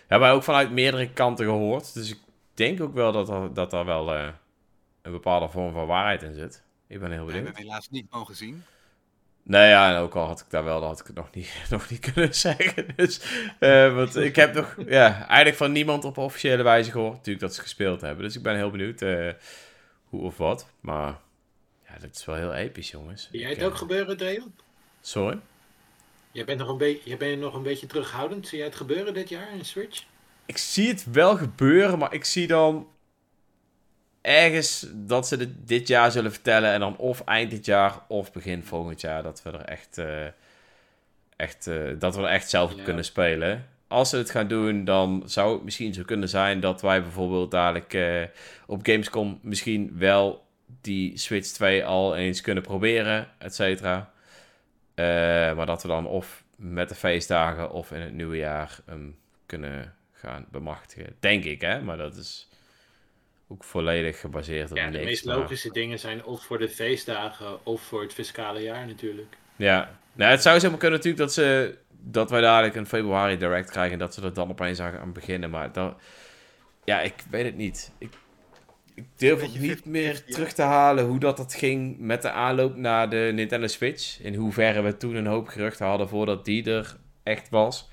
hebben 0.00 0.28
wij 0.28 0.32
ook 0.32 0.42
vanuit 0.42 0.70
meerdere 0.70 1.12
kanten 1.12 1.46
gehoord. 1.46 1.94
Dus 1.94 2.10
ik 2.10 2.18
denk 2.54 2.80
ook 2.80 2.94
wel 2.94 3.12
dat 3.12 3.28
er, 3.28 3.54
dat 3.54 3.72
er 3.72 3.84
wel 3.84 4.14
een 4.14 5.12
bepaalde 5.12 5.48
vorm 5.48 5.72
van 5.72 5.86
waarheid 5.86 6.22
in 6.22 6.34
zit. 6.34 6.62
Ik 6.86 7.00
ben 7.00 7.10
heel 7.10 7.26
We 7.26 7.32
hebben 7.32 7.52
benieuwd. 7.52 7.56
helaas 7.56 7.88
niet 7.90 8.10
mogen 8.10 8.36
zien. 8.36 8.64
Nou 9.46 9.66
ja, 9.66 9.94
en 9.94 10.00
ook 10.00 10.14
al 10.14 10.26
had 10.26 10.40
ik 10.40 10.46
daar 10.50 10.64
wel, 10.64 10.80
dan 10.80 10.88
had 10.88 11.00
ik 11.00 11.06
het 11.06 11.16
nog 11.16 11.34
niet, 11.34 11.52
nog 11.70 11.90
niet 11.90 12.12
kunnen 12.12 12.34
zeggen. 12.34 12.86
Dus, 12.96 13.20
eh, 13.58 13.94
want 13.94 14.16
ik 14.16 14.36
heb 14.36 14.54
nog, 14.54 14.76
ja, 14.86 15.26
eigenlijk 15.26 15.56
van 15.56 15.72
niemand 15.72 16.04
op 16.04 16.18
officiële 16.18 16.62
wijze 16.62 16.90
gehoord 16.90 17.12
natuurlijk 17.12 17.40
dat 17.40 17.54
ze 17.54 17.60
gespeeld 17.60 18.00
hebben. 18.00 18.24
Dus 18.24 18.36
ik 18.36 18.42
ben 18.42 18.56
heel 18.56 18.70
benieuwd 18.70 19.02
eh, 19.02 19.28
hoe 20.04 20.22
of 20.22 20.36
wat. 20.36 20.66
Maar 20.80 21.18
ja, 21.86 21.98
dat 22.00 22.14
is 22.14 22.24
wel 22.24 22.36
heel 22.36 22.54
episch, 22.54 22.90
jongens. 22.90 23.28
Zie 23.30 23.40
jij 23.40 23.50
het 23.50 23.62
ook 23.62 23.72
eh, 23.72 23.78
gebeuren, 23.78 24.16
Dreon? 24.16 24.54
Sorry? 25.00 25.38
Jij 26.30 26.44
bent, 26.44 26.58
nog 26.58 26.68
een 26.68 26.78
beetje, 26.78 27.08
jij 27.08 27.16
bent 27.16 27.40
nog 27.40 27.54
een 27.54 27.62
beetje 27.62 27.86
terughoudend. 27.86 28.48
Zie 28.48 28.58
jij 28.58 28.66
het 28.66 28.76
gebeuren 28.76 29.14
dit 29.14 29.28
jaar 29.28 29.52
in 29.52 29.64
Switch? 29.64 30.04
Ik 30.46 30.58
zie 30.58 30.88
het 30.88 31.10
wel 31.12 31.36
gebeuren, 31.36 31.98
maar 31.98 32.14
ik 32.14 32.24
zie 32.24 32.46
dan 32.46 32.88
ergens 34.24 34.86
dat 34.92 35.28
ze 35.28 35.36
dit, 35.36 35.48
dit 35.68 35.88
jaar 35.88 36.10
zullen 36.10 36.32
vertellen. 36.32 36.72
En 36.72 36.80
dan 36.80 36.96
of 36.96 37.20
eind 37.20 37.50
dit 37.50 37.64
jaar 37.64 37.98
of 38.08 38.32
begin 38.32 38.62
volgend 38.62 39.00
jaar. 39.00 39.22
Dat 39.22 39.42
we 39.42 39.50
er 39.50 39.60
echt, 39.60 39.98
eh, 39.98 40.26
echt, 41.36 41.66
eh, 41.66 41.76
dat 41.98 42.16
we 42.16 42.22
er 42.22 42.28
echt 42.28 42.50
zelf 42.50 42.72
op 42.72 42.78
Ja. 42.78 42.84
kunnen 42.84 43.04
spelen. 43.04 43.66
Als 43.88 44.10
ze 44.10 44.16
het 44.16 44.30
gaan 44.30 44.48
doen, 44.48 44.84
dan 44.84 45.22
zou 45.26 45.52
het 45.54 45.64
misschien 45.64 45.94
zo 45.94 46.02
kunnen 46.02 46.28
zijn 46.28 46.60
dat 46.60 46.82
wij 46.82 47.02
bijvoorbeeld 47.02 47.50
dadelijk 47.50 47.94
eh, 47.94 48.22
op 48.66 48.80
Gamescom 48.86 49.38
misschien 49.42 49.98
wel 49.98 50.44
die 50.80 51.18
Switch 51.18 51.48
2 51.48 51.84
al 51.84 52.16
eens 52.16 52.40
kunnen 52.40 52.62
proberen, 52.62 53.28
et 53.38 53.54
cetera. 53.54 54.12
Maar 55.54 55.66
dat 55.66 55.82
we 55.82 55.88
dan 55.88 56.06
of 56.06 56.44
met 56.56 56.88
de 56.88 56.94
feestdagen 56.94 57.70
of 57.70 57.90
in 57.92 58.00
het 58.00 58.12
nieuwe 58.12 58.36
jaar 58.36 58.78
hem 58.86 59.16
kunnen 59.46 59.94
gaan 60.12 60.46
bemachtigen. 60.50 61.16
Denk 61.20 61.44
ik, 61.44 61.60
hè? 61.60 61.80
Maar 61.82 61.96
dat 61.96 62.16
is 62.16 62.48
ook 63.48 63.64
volledig 63.64 64.20
gebaseerd 64.20 64.70
op 64.70 64.76
Ja, 64.76 64.90
de 64.90 64.98
meest 64.98 65.24
maar- 65.24 65.36
logische 65.36 65.70
dingen 65.72 65.98
zijn 65.98 66.24
of 66.24 66.44
voor 66.44 66.58
de 66.58 66.68
feestdagen 66.68 67.66
of 67.66 67.82
voor 67.82 68.02
het 68.02 68.12
fiscale 68.12 68.60
jaar 68.62 68.86
natuurlijk. 68.86 69.36
Ja, 69.56 69.98
nou, 70.12 70.30
het 70.30 70.42
zou 70.42 70.60
zomaar 70.60 70.78
kunnen 70.78 70.98
natuurlijk 70.98 71.24
dat, 71.24 71.32
ze, 71.34 71.76
dat 72.00 72.30
wij 72.30 72.40
dadelijk 72.40 72.74
een 72.74 72.86
februari 72.86 73.36
direct 73.36 73.70
krijgen 73.70 73.92
en 73.92 73.98
dat 73.98 74.14
ze 74.14 74.22
er 74.22 74.34
dan 74.34 74.50
opeens 74.50 74.80
aan 74.80 74.92
gaan 74.92 75.12
beginnen. 75.12 75.50
Maar 75.50 75.72
dan, 75.72 75.96
ja, 76.84 77.00
ik 77.00 77.14
weet 77.30 77.44
het 77.44 77.56
niet. 77.56 77.92
Ik, 77.98 78.12
ik 78.94 79.04
durf 79.16 79.42
ook 79.42 79.58
niet 79.58 79.78
50-50, 79.78 79.84
meer 79.84 80.24
terug 80.24 80.52
te 80.52 80.62
halen 80.62 81.04
hoe 81.04 81.18
dat, 81.18 81.36
dat 81.36 81.54
ging 81.54 81.98
met 81.98 82.22
de 82.22 82.30
aanloop 82.30 82.76
naar 82.76 83.10
de 83.10 83.30
Nintendo 83.34 83.66
Switch. 83.66 84.20
In 84.20 84.34
hoeverre 84.34 84.82
we 84.82 84.96
toen 84.96 85.14
een 85.14 85.26
hoop 85.26 85.48
geruchten 85.48 85.86
hadden 85.86 86.08
voordat 86.08 86.44
die 86.44 86.70
er 86.70 86.96
echt 87.22 87.48
was. 87.48 87.88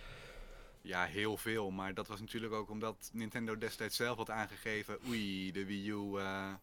Ja, 0.91 1.06
heel 1.06 1.38
veel. 1.38 1.71
Maar 1.71 1.93
dat 1.93 2.08
was 2.08 2.19
natuurlijk 2.19 2.54
ook 2.54 2.69
omdat 2.69 3.10
Nintendo 3.13 3.58
destijds 3.58 3.95
zelf 3.95 4.17
had 4.17 4.30
aangegeven. 4.30 4.97
Oei, 5.08 5.51
de 5.51 5.65
Wii 5.65 5.89
U, 5.89 6.17
eh, 6.17 6.54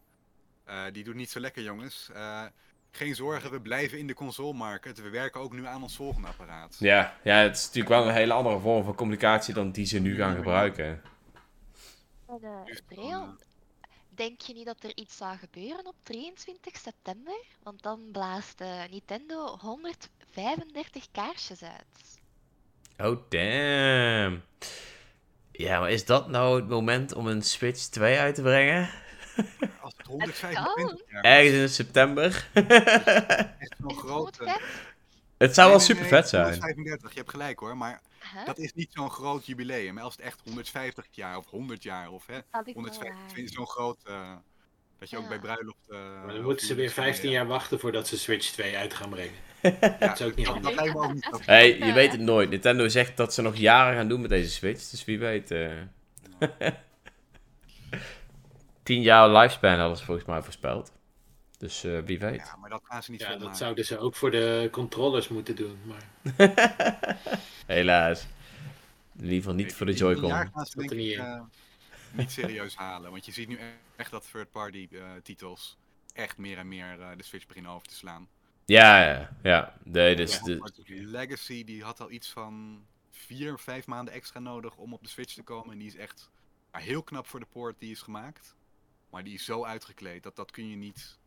eh, 0.63 0.93
die 0.93 1.03
doet 1.03 1.15
niet 1.15 1.29
zo 1.29 1.39
lekker 1.39 1.63
jongens. 1.63 2.09
Eh, 2.13 2.45
geen 2.91 3.15
zorgen, 3.15 3.51
we 3.51 3.61
blijven 3.61 3.97
in 3.97 4.07
de 4.07 4.13
console-market. 4.13 5.01
We 5.01 5.09
werken 5.09 5.41
ook 5.41 5.53
nu 5.53 5.65
aan 5.65 5.83
ons 5.83 5.95
volgende 5.95 6.27
apparaat. 6.27 6.75
Ja, 6.79 7.17
ja, 7.23 7.35
het 7.35 7.55
is 7.57 7.65
natuurlijk 7.65 7.89
wel 7.95 8.07
een 8.07 8.13
hele 8.13 8.33
andere 8.33 8.59
vorm 8.59 8.83
van 8.83 8.95
communicatie 8.95 9.53
dan 9.53 9.71
die 9.71 9.85
ze 9.85 9.99
nu 9.99 10.15
gaan 10.15 10.35
gebruiken. 10.35 11.01
En, 12.27 12.39
eh, 12.41 12.65
Dus 12.65 12.81
denk 14.09 14.41
je 14.41 14.53
niet 14.53 14.65
dat 14.65 14.83
er 14.83 14.97
iets 14.97 15.17
zou 15.17 15.37
gebeuren 15.37 15.85
op 15.85 15.95
23 16.03 16.77
september? 16.77 17.45
Want 17.63 17.81
dan 17.81 18.09
blaast 18.11 18.63
Nintendo 18.89 19.57
135 19.57 21.11
kaarsjes 21.11 21.63
uit. 21.63 22.18
Oh, 22.99 23.17
damn. 23.29 24.41
Ja, 25.51 25.79
maar 25.79 25.91
is 25.91 26.05
dat 26.05 26.27
nou 26.29 26.55
het 26.59 26.67
moment 26.69 27.13
om 27.13 27.27
een 27.27 27.41
Switch 27.41 27.81
2 27.83 28.17
uit 28.19 28.35
te 28.35 28.41
brengen? 28.41 28.89
Als 29.81 29.93
het 29.97 30.05
125 30.07 31.01
jaar 31.11 31.23
Ergens 31.23 31.53
in 31.61 31.69
september. 31.69 32.47
echt 32.53 33.75
zo'n 33.77 33.89
Is 33.89 33.95
het 33.95 33.97
groot... 33.97 34.39
eh, 34.39 34.53
150? 34.53 34.93
het 35.37 35.53
zou 35.53 35.67
wel 35.69 35.77
nee, 35.77 35.85
super 35.85 36.01
nee, 36.01 36.11
vet 36.11 36.29
zijn. 36.29 36.43
135, 36.43 37.11
je 37.11 37.17
hebt 37.17 37.29
gelijk 37.29 37.59
hoor, 37.59 37.77
maar 37.77 38.01
Huh? 38.33 38.45
dat 38.45 38.57
is 38.57 38.73
niet 38.73 38.89
zo'n 38.93 39.09
groot 39.09 39.45
jubileum. 39.45 39.97
Als 39.97 40.15
het 40.15 40.25
echt 40.25 40.41
150 40.43 41.05
jaar 41.11 41.37
of 41.37 41.45
100 41.49 41.83
jaar 41.83 42.09
of 42.11 42.25
hè, 42.25 42.33
Dat 42.51 42.67
is 42.67 42.73
wel 42.73 42.83
150 42.83 43.15
waar. 43.35 43.37
is 43.43 43.51
zo'n 43.51 43.67
groot... 43.67 43.97
eh, 44.03 44.35
dat 44.99 45.09
je 45.09 45.17
ook 45.17 45.27
bij 45.27 45.39
bruiloft... 45.39 45.89
eh, 45.89 45.97
Maar 46.25 46.33
dan 46.33 46.43
moeten 46.43 46.67
ze 46.67 46.75
weer 46.75 46.89
15 46.91 47.29
jaar 47.31 47.47
wachten 47.47 47.79
voordat 47.79 48.07
ze 48.07 48.17
Switch 48.17 48.51
2 48.51 48.77
uit 48.77 48.93
gaan 48.93 49.09
brengen. 49.09 49.33
Dat 49.99 50.19
is 50.19 50.21
ook 50.25 50.35
niet 50.35 50.45
Dat, 50.45 50.53
handig. 50.55 50.61
dat 50.63 50.75
lijkt 50.75 50.93
me 50.93 51.03
ook 51.03 51.13
niet 51.13 51.23
zo. 51.31 51.39
hey, 51.45 51.77
je 51.77 51.93
weet 51.93 52.11
het 52.11 52.21
nooit. 52.21 52.49
Nintendo 52.49 52.87
zegt 52.87 53.17
dat 53.17 53.33
ze 53.33 53.41
nog 53.41 53.55
jaren 53.55 53.95
gaan 53.97 54.07
doen 54.07 54.21
met 54.21 54.29
deze 54.29 54.49
Switch. 54.49 54.89
Dus 54.89 55.05
wie 55.05 55.19
weet. 55.19 55.51
eh 55.51 55.71
10 58.83 59.01
jaar 59.01 59.29
lifespan 59.29 59.79
hadden 59.79 59.97
ze 59.97 60.05
volgens 60.05 60.27
mij 60.27 60.41
voorspeld. 60.41 60.91
Dus 61.57 61.83
eh, 61.83 61.99
wie 62.05 62.19
weet. 62.19 62.35
Ja, 62.45 62.55
maar 62.55 62.69
dat 62.69 62.81
gaan 62.83 63.03
ze 63.03 63.11
niet 63.11 63.21
Ja, 63.21 63.35
dat 63.37 63.57
zouden 63.57 63.85
ze 63.85 63.97
ook 63.97 64.15
voor 64.15 64.31
de 64.31 64.67
controllers 64.71 65.27
moeten 65.27 65.55
doen. 65.55 65.79
Maar 65.85 66.03
Helaas. 67.65 68.27
In 69.15 69.23
ieder 69.23 69.37
geval 69.37 69.53
niet 69.53 69.73
voor 69.73 69.85
de 69.85 69.93
Joy-Con. 69.93 70.31
gaan 70.31 70.65
ze 70.65 70.81
er 70.89 70.95
niet 70.95 71.17
eh, 71.17 71.41
niet 72.11 72.31
serieus 72.31 72.75
halen. 72.75 73.11
Want 73.11 73.25
je 73.25 73.31
ziet 73.31 73.47
nu 73.47 73.59
echt 73.95 74.11
dat 74.11 74.27
third-party 74.31 74.87
eh, 74.91 74.99
titels 75.23 75.77
echt 76.13 76.37
meer 76.37 76.57
en 76.57 76.67
meer 76.67 76.99
eh, 77.01 77.07
de 77.17 77.23
Switch 77.23 77.47
beginnen 77.47 77.71
over 77.71 77.87
te 77.87 77.95
slaan. 77.95 78.27
Ja, 78.69 79.03
ja, 79.09 79.29
ja. 79.43 79.73
Nee, 79.83 80.15
dus 80.15 80.33
Ja. 80.33 80.43
de, 80.43 80.71
Legacy 80.87 81.63
die 81.63 81.83
had 81.83 81.99
al 82.01 82.11
iets 82.11 82.29
van 82.29 82.81
vier, 83.11 83.59
vijf 83.59 83.85
maanden 83.85 84.13
extra 84.13 84.39
nodig 84.39 84.75
om 84.75 84.93
op 84.93 85.03
de 85.03 85.09
Switch 85.09 85.33
te 85.33 85.43
komen. 85.43 85.71
En 85.73 85.77
die 85.79 85.87
is 85.87 85.95
echt 85.95 86.29
maar 86.71 86.81
heel 86.81 87.03
knap 87.03 87.27
voor 87.27 87.39
de 87.39 87.45
port 87.51 87.79
die 87.79 87.91
is 87.91 88.01
gemaakt. 88.01 88.55
Maar 89.09 89.23
die 89.23 89.33
is 89.33 89.45
zo 89.45 89.65
uitgekleed 89.65 90.23
dat 90.23 90.35
dat 90.35 90.51
kun 90.51 90.69
je 90.69 90.75
niet 90.75 91.17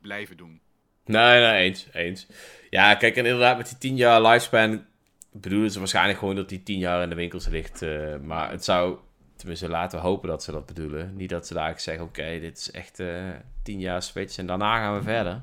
blijven 0.00 0.36
doen. 0.36 0.60
Nee, 1.04 1.40
nee, 1.40 1.64
eens, 1.64 1.86
eens. 1.92 2.26
Ja, 2.70 2.94
kijk, 2.94 3.16
en 3.16 3.24
inderdaad, 3.24 3.56
met 3.56 3.68
die 3.68 3.78
10 3.78 3.96
jaar 3.96 4.22
lifespan 4.22 4.84
bedoelen 5.32 5.70
ze 5.70 5.78
waarschijnlijk 5.78 6.18
gewoon 6.18 6.34
dat 6.36 6.48
die 6.48 6.62
10 6.62 6.78
jaar 6.78 7.02
in 7.02 7.08
de 7.08 7.14
winkels 7.14 7.46
ligt. 7.46 7.82
eh, 7.82 8.16
maar 8.22 8.50
het 8.50 8.64
zou, 8.64 8.98
tenminste, 9.36 9.68
laten 9.68 9.98
we 9.98 10.04
hopen 10.06 10.28
dat 10.28 10.42
ze 10.42 10.52
dat 10.52 10.66
bedoelen. 10.66 11.16
Niet 11.16 11.30
dat 11.30 11.46
ze 11.46 11.54
daar 11.54 11.64
eigenlijk 11.64 11.98
zeggen, 11.98 12.24
oké, 12.32 12.40
dit 12.40 12.58
is 12.58 12.70
echt 12.70 13.00
eh 13.00 13.28
10 13.62 13.80
jaar 13.80 14.02
Switch 14.02 14.36
en 14.38 14.46
daarna 14.46 14.76
gaan 14.78 14.96
we 14.96 15.02
verder. 15.02 15.42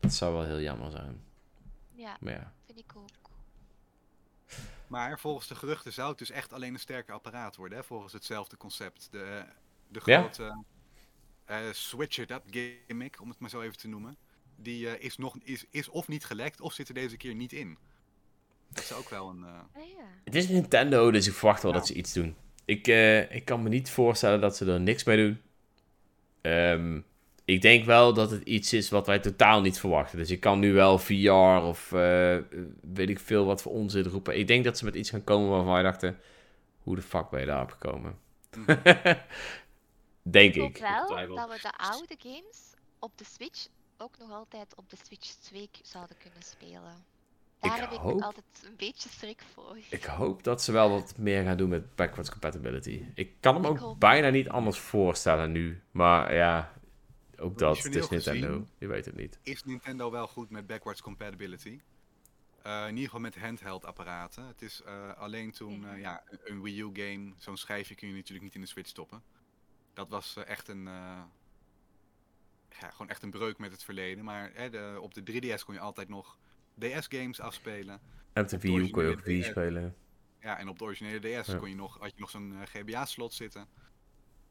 Dat 0.00 0.12
zou 0.14 0.32
wel 0.34 0.44
heel 0.44 0.60
jammer 0.60 0.90
zijn. 0.90 1.20
Ja, 1.94 2.16
Maar 2.20 2.32
ja. 2.32 2.52
vind 2.66 2.78
ik 2.78 2.92
ook. 2.96 3.08
Maar 4.86 5.20
volgens 5.20 5.46
de 5.46 5.54
geruchten 5.54 5.92
zou 5.92 6.08
het 6.08 6.18
dus 6.18 6.30
echt 6.30 6.52
alleen 6.52 6.72
een 6.74 6.80
sterker 6.80 7.14
apparaat 7.14 7.56
worden. 7.56 7.78
Hè? 7.78 7.84
Volgens 7.84 8.12
hetzelfde 8.12 8.56
concept. 8.56 9.08
De, 9.10 9.44
de 9.88 10.00
Ja? 10.04 10.20
grote 10.20 10.64
eh 11.44 11.58
Switch 11.72 12.18
It 12.18 12.30
Up 12.30 12.42
gimmick, 12.50 13.20
om 13.20 13.28
het 13.28 13.38
maar 13.38 13.50
zo 13.50 13.60
even 13.60 13.76
te 13.78 13.88
noemen. 13.88 14.16
Die 14.56 14.88
eh, 14.90 15.04
is, 15.04 15.16
nog, 15.16 15.36
is, 15.42 15.64
is 15.70 15.88
of 15.88 16.08
niet 16.08 16.24
gelekt 16.24 16.60
of 16.60 16.72
zit 16.72 16.88
er 16.88 16.94
deze 16.94 17.16
keer 17.16 17.34
niet 17.34 17.52
in. 17.52 17.78
Dat 18.68 18.82
is 18.84 18.92
ook 18.92 19.08
wel 19.08 19.28
een... 19.28 19.44
eh, 19.44 19.82
Ah, 19.82 19.88
ja. 19.88 20.04
Het 20.24 20.34
is 20.34 20.48
Nintendo, 20.48 21.10
dus 21.10 21.26
ik 21.26 21.32
verwacht 21.34 21.62
wel 21.62 21.72
Ja. 21.72 21.78
dat 21.78 21.86
ze 21.86 21.94
iets 21.94 22.12
doen. 22.12 22.36
Ik, 22.64 22.86
eh, 22.86 23.34
ik 23.34 23.44
kan 23.44 23.62
me 23.62 23.68
niet 23.68 23.90
voorstellen 23.90 24.40
dat 24.40 24.56
ze 24.56 24.72
er 24.72 24.80
niks 24.80 25.04
mee 25.04 25.16
doen. 25.16 25.40
Ehm, 26.40 27.00
ik 27.50 27.62
denk 27.62 27.84
wel 27.84 28.12
dat 28.14 28.30
het 28.30 28.42
iets 28.42 28.72
is 28.72 28.90
wat 28.90 29.06
wij 29.06 29.18
totaal 29.18 29.60
niet 29.60 29.78
verwachten. 29.80 30.18
Dus 30.18 30.30
ik 30.30 30.40
kan 30.40 30.58
nu 30.58 30.72
wel 30.72 30.98
VR 30.98 31.30
of 31.62 31.92
eh, 31.92 32.36
weet 32.80 33.08
ik 33.08 33.18
veel 33.20 33.44
wat 33.44 33.62
voor 33.62 33.72
onzin 33.72 34.04
roepen. 34.04 34.38
Ik 34.38 34.46
denk 34.46 34.64
dat 34.64 34.78
ze 34.78 34.84
met 34.84 34.94
iets 34.94 35.10
gaan 35.10 35.24
komen 35.24 35.50
waarvan 35.50 35.72
wij 35.72 35.82
dachten... 35.82 36.18
Hoe 36.82 36.94
de 36.96 37.02
fuck 37.02 37.30
ben 37.30 37.40
je 37.40 37.46
daarop 37.46 37.70
gekomen? 37.70 38.18
Denk 40.22 40.54
Ik 40.54 40.62
ik. 40.62 40.76
wel 40.78 41.06
dat 41.34 41.48
we 41.48 41.58
de 41.62 41.72
oude 41.76 42.14
games 42.18 42.74
op 42.98 43.12
de 43.18 43.24
Switch 43.24 43.66
ook 43.98 44.14
nog 44.18 44.30
altijd 44.32 44.74
op 44.76 44.90
de 44.90 44.96
Switch 45.06 45.28
2 45.34 45.68
k- 45.72 45.78
zouden 45.82 46.16
kunnen 46.22 46.42
spelen. 46.42 47.04
Ik 47.62 47.68
Daar 47.70 47.78
heb 47.80 47.90
hoop- 47.90 48.16
ik 48.18 48.22
altijd 48.24 48.44
een 48.64 48.74
beetje 48.76 49.08
schrik 49.08 49.42
voor. 49.54 49.76
Ik 49.90 50.04
hoop 50.04 50.44
dat 50.44 50.62
ze 50.62 50.72
wel 50.72 50.90
wat 50.90 51.14
meer 51.18 51.44
gaan 51.44 51.56
doen 51.56 51.68
met 51.68 51.94
backwards 51.94 52.30
compatibility. 52.30 53.04
Ik 53.14 53.32
kan 53.40 53.54
hem 53.54 53.64
Ik 53.64 53.70
ook 53.70 53.78
hoop- 53.78 54.00
bijna 54.00 54.28
niet 54.28 54.48
anders 54.48 54.78
voorstellen 54.78 55.52
nu. 55.52 55.82
Maar 55.90 56.34
ja, 56.34 56.72
ook 57.40 57.58
dat. 57.58 57.82
Het 57.82 57.94
is 57.94 58.08
Nintendo. 58.08 58.46
gezien- 58.48 58.68
Je 58.78 58.86
weet 58.86 59.04
het 59.04 59.16
niet. 59.16 59.38
is 59.42 59.64
Nintendo 59.64 60.10
wel 60.10 60.26
goed 60.28 60.50
met 60.50 60.66
backwards 60.66 61.02
compatibility. 61.02 61.80
Eh, 62.62 62.82
in 62.82 62.88
ieder 62.88 63.04
geval 63.04 63.20
met 63.20 63.38
handheld 63.38 63.84
apparaten. 63.84 64.46
Het 64.46 64.62
is 64.62 64.82
eh, 64.82 65.12
alleen 65.16 65.50
toen 65.52 65.78
Mhm. 65.80 65.88
eh, 65.94 66.00
ja, 66.00 66.22
een- 66.44 66.62
Wii 66.62 66.80
U 66.80 66.90
game, 66.92 67.32
zo'n 67.38 67.56
schijfje 67.56 67.94
kun 67.94 68.08
je 68.08 68.14
natuurlijk 68.14 68.42
niet 68.44 68.54
in 68.54 68.60
de 68.60 68.66
Switch 68.66 68.88
stoppen. 68.88 69.22
Dat 69.94 70.08
was 70.08 70.36
echt 70.36 70.68
een, 70.68 70.86
eh, 70.88 71.22
ja, 72.80 72.90
gewoon 72.90 73.08
echt 73.08 73.22
een 73.22 73.30
breuk 73.30 73.58
met 73.58 73.72
het 73.72 73.82
verleden. 73.84 74.24
Maar 74.24 74.50
hè, 74.54 74.70
de, 74.70 74.98
op 75.00 75.14
de 75.14 75.22
3DS 75.22 75.64
kon 75.64 75.74
je 75.74 75.80
altijd 75.80 76.08
nog 76.08 76.38
DS 76.78 77.06
games 77.08 77.40
afspelen. 77.40 78.00
En 78.32 78.42
op 78.42 78.48
de 78.48 78.58
Wii 78.58 78.76
U 78.76 78.90
kon 78.90 79.02
je 79.04 79.10
ook 79.10 79.20
Wii 79.24 79.42
spelen. 79.42 79.94
Ja, 80.40 80.58
en 80.58 80.68
op 80.68 80.78
de 80.78 80.84
originele 80.84 81.18
DS 81.42 81.46
Ja. 81.46 81.56
kon 81.58 81.68
je 81.68 81.74
nog, 81.74 81.98
had 81.98 82.12
je 82.14 82.20
nog 82.20 82.30
zo'n 82.30 82.54
GBA-slot 82.66 83.34
zitten. 83.34 83.66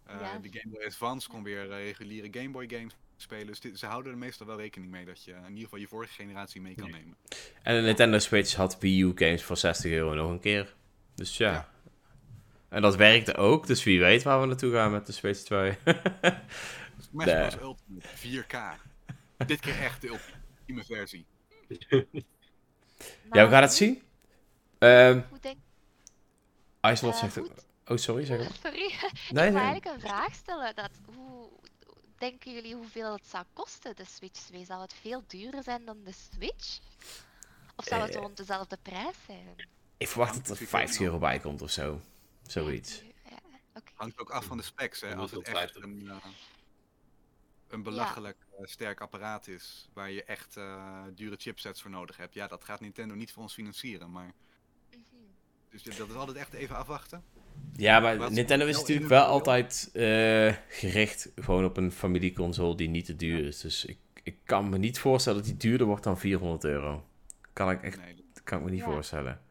Eh, 0.10 0.20
Ja. 0.20 0.38
De 0.38 0.50
Game 0.52 0.74
Boy 0.76 0.86
Advance 0.86 1.30
kon 1.30 1.44
weer 1.44 1.62
eh, 1.72 1.78
reguliere 1.78 2.28
Game 2.32 2.50
Boy 2.50 2.70
games 2.70 2.94
spelen. 3.18 3.48
Dus 3.48 3.60
dit- 3.60 3.80
ze 3.80 3.86
houden 3.86 4.12
er 4.12 4.18
meestal 4.18 4.48
wel 4.48 4.58
rekening 4.58 4.92
mee 4.92 5.06
dat 5.06 5.24
je 5.24 5.32
in 5.32 5.48
ieder 5.48 5.64
geval 5.64 5.80
je 5.80 5.88
vorige 5.88 6.14
generatie 6.14 6.62
mee 6.62 6.76
kan 6.76 6.92
nemen. 6.92 7.16
En 7.64 7.76
de 7.76 7.82
Nintendo 7.82 8.20
Switch 8.20 8.54
had 8.54 8.80
Wii 8.80 9.02
U 9.02 9.12
games 9.16 9.44
voor 9.44 9.58
60 9.58 9.92
euro 9.92 10.14
nog 10.14 10.30
een 10.30 10.40
keer. 10.40 10.76
Dus 11.16 11.38
ja. 11.38 11.52
Ja. 11.52 11.70
En 12.70 12.82
dat 12.82 12.96
werkte 12.96 13.36
ook, 13.36 13.68
dus 13.68 13.84
wie 13.84 14.00
weet 14.00 14.24
waar 14.24 14.42
we 14.42 14.46
naartoe 14.48 14.74
gaan 14.74 14.92
met 14.92 15.06
de 15.06 15.12
Switch 15.12 15.40
2. 15.42 15.78
Smash 15.82 16.06
Nee. 17.26 17.48
Bros. 17.48 17.56
Ultimate 17.62 18.08
4K. 18.18 18.58
Dit 19.46 19.60
keer 19.60 19.80
echt 19.82 20.02
de 20.02 20.08
ultieme 20.08 20.84
versie. 20.84 21.26
ja, 23.32 23.46
we 23.46 23.50
gaan 23.50 23.62
het 23.62 23.74
zien. 23.74 24.02
Ehm 24.78 25.22
Hoe 25.30 25.40
denk... 25.40 25.58
Icelot 26.82 27.14
eh, 27.14 27.20
zegt 27.20 27.40
ook... 27.40 27.52
Oh, 27.90 27.98
sorry, 27.98 28.26
zeg. 28.26 28.56
Sorry, 28.64 28.86
ik 28.92 29.02
Nee, 29.32 29.44
wil 29.44 29.54
nee. 29.54 29.62
eigenlijk 29.72 29.86
een 29.86 30.00
vraag 30.10 30.34
stellen. 30.34 30.76
Dat, 30.76 30.92
hoe 31.16 31.50
denken 32.18 32.54
jullie 32.54 32.76
hoeveel 32.76 33.14
het 33.14 33.28
zou 33.28 33.46
kosten, 33.54 33.96
de 33.96 34.06
Switch 34.06 34.40
2? 34.42 34.66
Zou 34.66 34.82
het 34.82 34.94
veel 34.94 35.24
duurder 35.28 35.64
zijn 35.64 35.86
dan 35.86 36.04
de 36.04 36.12
Switch? 36.12 36.80
Of 37.76 37.86
zou 37.86 38.02
het 38.02 38.16
Eh, 38.16 38.22
rond 38.22 38.38
dezelfde 38.38 38.78
prijs 38.82 39.16
zijn? 39.26 39.68
Ik 39.98 40.08
verwacht 40.08 40.48
dat 40.48 40.60
er 40.60 40.68
50 40.68 41.02
euro 41.02 41.18
bij 41.18 41.40
komt 41.40 41.62
of 41.62 41.72
zo. 41.72 42.02
Zoiets. 42.48 43.02
Ja, 43.30 43.38
oké. 43.74 43.92
Hangt 43.96 44.20
ook 44.20 44.30
af 44.30 44.46
van 44.46 44.58
de 44.58 44.64
specs. 44.64 45.02
Hè. 45.02 45.16
Als 45.16 45.32
het 45.32 45.48
echt 45.48 45.76
een, 45.76 46.10
eh, 46.10 46.16
een 47.68 47.84
belachelijk 47.84 48.38
eh, 48.60 48.66
sterk 48.66 49.02
apparaat 49.02 49.48
is, 49.48 49.90
waar 49.94 50.12
je 50.12 50.24
echt 50.24 50.58
eh, 50.58 51.04
dure 51.14 51.36
chipsets 51.38 51.82
voor 51.82 51.92
nodig 51.92 52.18
hebt, 52.18 52.34
ja, 52.34 52.48
dat 52.48 52.64
gaat 52.64 52.80
Nintendo 52.80 53.16
niet 53.16 53.32
voor 53.32 53.44
ons 53.44 53.54
financieren. 53.54 54.12
Maar, 54.12 54.34
Mhm. 54.92 55.00
dus 55.70 55.84
dat 55.84 56.10
is 56.10 56.16
altijd 56.16 56.38
echt 56.38 56.54
even 56.54 56.76
afwachten. 56.76 57.24
Ja, 57.76 58.00
maar 58.00 58.18
Wat 58.18 58.32
Nintendo 58.32 58.66
is 58.66 58.78
natuurlijk 58.78 59.10
wel 59.10 59.26
altijd 59.26 59.90
eh, 59.94 60.56
gericht 60.68 61.32
gewoon 61.36 61.66
op 61.66 61.78
een 61.78 61.92
familieconsole 61.92 62.76
die 62.76 62.90
niet 62.90 63.06
te 63.06 63.16
duur 63.16 63.46
is. 63.46 63.60
Dus 63.60 63.86
ik, 63.86 63.98
ik 64.24 64.38
kan 64.44 64.70
me 64.70 64.78
niet 64.78 65.00
voorstellen 65.00 65.38
dat 65.40 65.48
die 65.48 65.58
duurder 65.58 65.88
wordt 65.88 66.04
dan 66.04 66.18
400 66.18 66.64
euro. 66.64 67.06
Kan 67.54 67.72
ik 67.72 67.82
echt 67.84 67.98
Nee, 67.98 68.16
dat 68.34 68.44
kan 68.44 68.58
ik 68.58 68.64
me 68.64 68.70
niet 68.72 68.80
Ja. 68.80 68.86
voorstellen. 68.86 69.42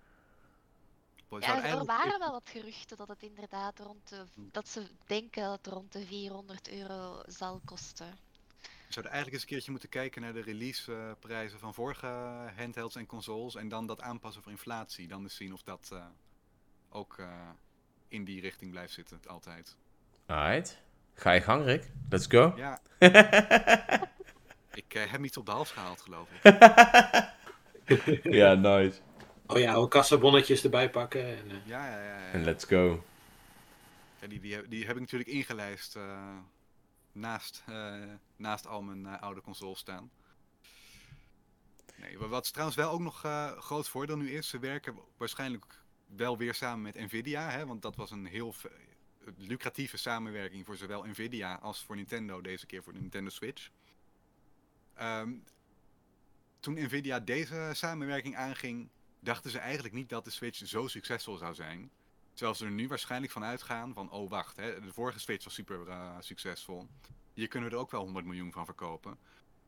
Ja, 1.40 1.64
er 1.64 1.85
waren 1.85 2.18
wel 2.18 2.31
wat 2.31 2.49
geruchten 2.53 2.97
dat 2.97 3.09
het 3.09 3.23
inderdaad 3.23 3.79
rond 3.79 4.09
de... 4.09 4.25
dat 4.35 4.68
ze 4.68 4.83
denken 5.07 5.42
dat 5.42 5.57
het 5.57 5.66
rond 5.66 5.92
de 5.92 6.07
400 6.07 6.71
euro 6.71 7.23
zal 7.27 7.61
kosten. 7.64 8.07
We 8.61 8.94
zouden 8.94 9.12
eigenlijk 9.12 9.33
eens 9.33 9.42
een 9.42 9.49
keertje 9.49 9.71
moeten 9.71 9.88
kijken 9.88 10.23
naar 10.23 10.33
de 10.33 10.40
releaseprijzen 10.40 11.59
van 11.59 11.75
vorige 11.75 12.07
handhelds 12.57 12.97
en 12.97 13.07
consoles. 13.07 13.55
En 13.55 13.68
dan 13.68 13.87
dat 13.87 14.01
aanpassen 14.01 14.42
voor 14.42 14.53
inflatie. 14.53 15.09
Dan 15.09 15.23
eens 15.23 15.37
zien 15.37 15.53
of 15.53 15.62
dat 15.62 15.88
eh, 15.92 16.07
ook 16.88 17.18
eh, 17.18 17.49
in 18.09 18.25
die 18.25 18.40
richting 18.40 18.71
blijft 18.71 18.92
zitten, 18.92 19.21
altijd. 19.27 19.77
Alright. 20.27 20.79
Ga 21.14 21.31
je 21.33 21.40
gang, 21.40 21.64
Rick. 21.64 21.90
Let's 22.09 22.27
go. 22.27 22.53
Ja, 22.57 22.81
ik 24.73 24.94
eh, 24.94 25.11
heb 25.11 25.25
iets 25.25 25.37
op 25.37 25.47
de 25.47 25.53
hals 25.53 25.71
gehaald, 25.71 26.01
geloof 26.01 26.29
ik. 26.31 26.42
ja, 28.40 28.55
nice. 28.55 29.01
Oh 29.47 29.59
ja, 29.59 29.75
ook 29.75 29.90
kassabonnetjes 29.90 30.64
erbij 30.64 30.90
pakken. 30.90 31.25
En, 31.38 31.51
eh, 31.51 31.66
Ja, 31.66 31.87
ja, 31.90 32.03
ja. 32.03 32.18
ja. 32.18 32.31
En 32.33 32.44
let's 32.44 32.64
go. 32.64 33.05
Ja, 34.21 34.27
die, 34.27 34.40
die, 34.40 34.55
heb- 34.55 34.71
die 34.71 34.87
heb 34.87 34.94
ik 34.94 35.01
natuurlijk 35.01 35.31
ingelijst 35.31 35.97
eh, 35.97 36.37
naast, 37.12 37.62
eh, 37.66 37.94
naast 38.37 38.66
al 38.66 38.83
mijn 38.83 39.07
eh, 39.07 39.23
oude 39.23 39.40
consoles 39.40 39.79
staan. 39.79 40.11
Nee, 41.97 42.18
wa- 42.18 42.29
wat 42.29 42.49
trouwens 42.53 42.77
wel 42.79 42.90
ook 42.90 43.01
nog 43.01 43.25
eh 43.25 43.59
groot 43.59 43.88
voordeel 43.88 44.16
nu 44.16 44.31
is, 44.31 44.49
ze 44.49 44.59
werken 44.59 44.99
waarschijnlijk 45.16 45.64
wel 46.16 46.37
weer 46.37 46.55
samen 46.55 46.83
met 46.83 46.94
Nvidia, 46.94 47.51
hè, 47.51 47.66
want 47.66 47.83
dat 47.83 47.97
was 47.97 48.11
een 48.11 48.27
heel 48.27 48.55
lucratieve 49.37 49.97
samenwerking 49.97 50.66
voor 50.66 50.77
zowel 50.77 51.05
Nvidia 51.05 51.55
als 51.55 51.83
voor 51.83 51.97
Nintendo, 51.97 52.40
deze 52.40 52.66
keer 52.66 52.83
voor 52.83 52.92
de 52.92 53.01
Nintendo 53.01 53.31
Switch. 53.31 53.71
Ehm, 54.94 55.33
toen 56.61 56.75
Nvidia 56.75 57.21
deze 57.21 57.71
samenwerking 57.73 58.37
aanging, 58.37 58.88
dachten 59.21 59.51
ze 59.51 59.59
eigenlijk 59.59 59.94
niet 59.94 60.09
dat 60.09 60.25
de 60.25 60.31
Switch 60.31 60.66
zo 60.66 60.87
succesvol 60.87 61.37
zou 61.37 61.55
zijn. 61.55 61.90
Terwijl 62.33 62.57
ze 62.57 62.64
er 62.64 62.71
nu 62.71 62.88
waarschijnlijk 62.88 63.33
van 63.33 63.44
uitgaan 63.44 63.94
van, 63.94 64.11
oh 64.11 64.31
wacht, 64.31 64.57
hè, 64.57 64.81
de 64.81 64.92
vorige 64.92 65.18
Switch 65.18 65.44
was 65.44 65.55
super 65.55 65.88
eh, 65.88 66.16
succesvol. 66.21 66.88
Hier 67.35 67.49
kunnen 67.49 67.68
we 67.68 67.75
er 67.75 67.81
ook 67.81 67.90
wel 67.90 68.03
100 68.03 68.27
miljoen 68.27 68.53
van 68.53 68.64
verkopen. 68.64 69.18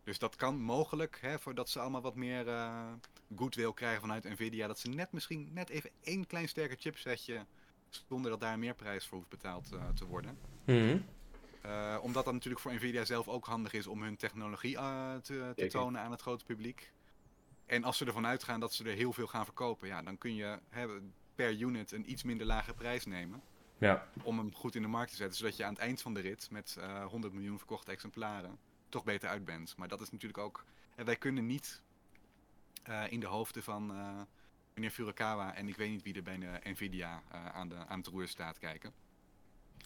Dus 0.05 0.19
dat 0.19 0.37
kan 0.37 0.61
mogelijk, 0.61 1.19
hè, 1.21 1.39
voordat 1.39 1.69
ze 1.69 1.81
allemaal 1.81 2.01
wat 2.01 2.15
meer 2.15 2.49
eh 2.49 2.93
goodwill 3.37 3.73
krijgen 3.73 4.01
vanuit 4.01 4.25
Nvidia, 4.25 4.67
dat 4.67 4.79
ze 4.79 4.89
net 4.89 5.13
misschien 5.13 5.51
net 5.53 5.69
even 5.69 5.91
één 6.01 6.27
klein 6.27 6.49
sterker 6.49 6.77
chipsetje, 6.81 7.47
zonder 8.09 8.31
dat 8.31 8.41
daar 8.41 8.59
meer 8.59 8.75
prijs 8.75 9.07
voor 9.07 9.19
hoeft 9.19 9.31
betaald 9.31 9.73
eh, 9.73 9.89
te 9.89 10.07
worden. 10.07 10.39
Mhm. 10.65 10.99
Eh, 11.61 11.99
omdat 12.03 12.25
dat 12.25 12.35
natuurlijk 12.35 12.63
voor 12.63 12.75
Nvidia 12.75 13.05
zelf 13.05 13.29
ook 13.29 13.47
handig 13.47 13.73
is 13.73 13.87
om 13.87 14.03
hun 14.03 14.17
technologie 14.17 14.77
eh, 14.77 15.15
te, 15.17 15.67
tonen 15.69 16.01
aan 16.01 16.11
het 16.11 16.21
grote 16.21 16.45
publiek. 16.45 16.93
En 17.67 17.85
als 17.85 17.97
ze 17.97 18.05
ervan 18.05 18.27
uitgaan 18.27 18.61
dat 18.61 18.75
ze 18.75 18.85
er 18.85 18.95
heel 18.95 19.13
veel 19.13 19.27
gaan 19.27 19.45
verkopen, 19.45 19.89
ja, 19.89 20.03
dan 20.03 20.19
kun 20.19 20.35
je 20.35 20.59
hè, 20.69 20.87
per 21.35 21.59
unit 21.59 21.93
een 21.93 22.11
iets 22.11 22.23
minder 22.23 22.47
lage 22.47 22.75
prijs 22.75 23.07
nemen. 23.07 23.43
Ja. 23.79 24.09
Om 24.23 24.39
hem 24.39 24.55
goed 24.55 24.75
in 24.75 24.83
de 24.83 24.89
markt 24.89 25.11
te 25.11 25.17
zetten, 25.17 25.37
zodat 25.39 25.57
je 25.57 25.65
aan 25.65 25.73
het 25.73 25.83
eind 25.83 26.03
van 26.03 26.15
de 26.15 26.21
rit 26.21 26.51
met 26.51 26.77
eh 26.81 27.05
100 27.05 27.33
miljoen 27.33 27.59
verkochte 27.59 27.91
exemplaren 27.91 28.59
toch 28.89 29.05
beter 29.05 29.29
uit 29.29 29.45
bent. 29.45 29.77
Maar 29.77 29.89
dat 29.89 30.01
is 30.01 30.11
natuurlijk 30.11 30.43
ook. 30.43 30.65
En 30.95 31.05
wij 31.05 31.17
kunnen 31.17 31.47
niet 31.47 31.83
in 33.09 33.21
de 33.21 33.27
hoofden 33.27 33.63
van 33.63 33.91
eh, 33.91 34.21
meneer 34.75 34.91
Furukawa 34.91 35.55
en 35.55 35.69
ik 35.69 35.77
weet 35.77 35.91
niet 35.91 36.03
wie 36.03 36.15
er 36.15 36.23
bij 36.23 36.39
de 36.39 36.71
Nvidia 36.71 37.23
eh, 37.31 37.47
aan, 37.47 37.69
de, 37.69 37.75
aan 37.75 37.99
het 37.99 38.07
roer 38.09 38.29
staat 38.29 38.59
kijken. 38.59 38.93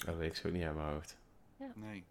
Dat 0.04 0.16
weet 0.16 0.28
ik 0.30 0.37
zo 0.37 0.50
niet 0.50 0.64
uit 0.64 0.74
mijn 0.74 0.88
hoofd. 0.88 1.16
Nee. 1.74 2.04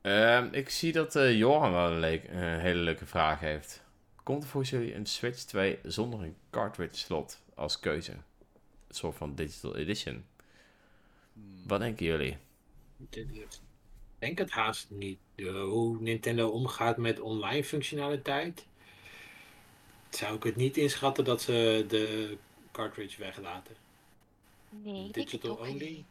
Ehm, 0.00 0.48
ik 0.52 0.70
zie 0.70 0.92
dat 0.92 1.16
eh, 1.16 1.36
Johan 1.38 1.72
wel 1.72 1.90
een, 1.90 1.98
leek- 1.98 2.28
een 2.28 2.60
hele 2.60 2.80
leuke 2.80 3.06
vraag 3.06 3.40
heeft. 3.40 3.82
Komt 4.22 4.42
er 4.42 4.48
voor 4.48 4.62
jullie 4.62 4.94
een 4.94 5.06
Switch 5.06 5.42
2 5.42 5.78
zonder 5.82 6.22
een 6.22 6.36
cartridge 6.50 6.96
slot 6.98 7.42
als 7.54 7.80
keuze? 7.80 8.12
Een 8.12 8.94
soort 8.94 9.16
van 9.16 9.34
digital 9.34 9.76
edition. 9.76 10.24
Hmm. 11.32 11.62
Wat 11.66 11.80
denken 11.80 12.06
jullie? 12.06 12.36
Ik 13.10 13.28
denk 14.18 14.38
het 14.38 14.50
haast 14.50 14.90
niet. 14.90 15.18
Hoe 15.36 16.00
Nintendo 16.00 16.48
omgaat 16.48 16.96
met 16.96 17.20
online 17.20 17.64
functionaliteit, 17.64 18.66
zou 20.16 20.36
ik 20.36 20.42
het 20.42 20.56
niet 20.56 20.76
inschatten 20.76 21.24
dat 21.24 21.42
ze 21.42 21.84
de 21.88 22.36
cartridge 22.72 23.20
weglaten. 23.20 23.74
Nee, 24.70 25.04
het 25.04 25.14
Digital 25.14 25.54
only. 25.56 25.72
niet. 25.84 26.04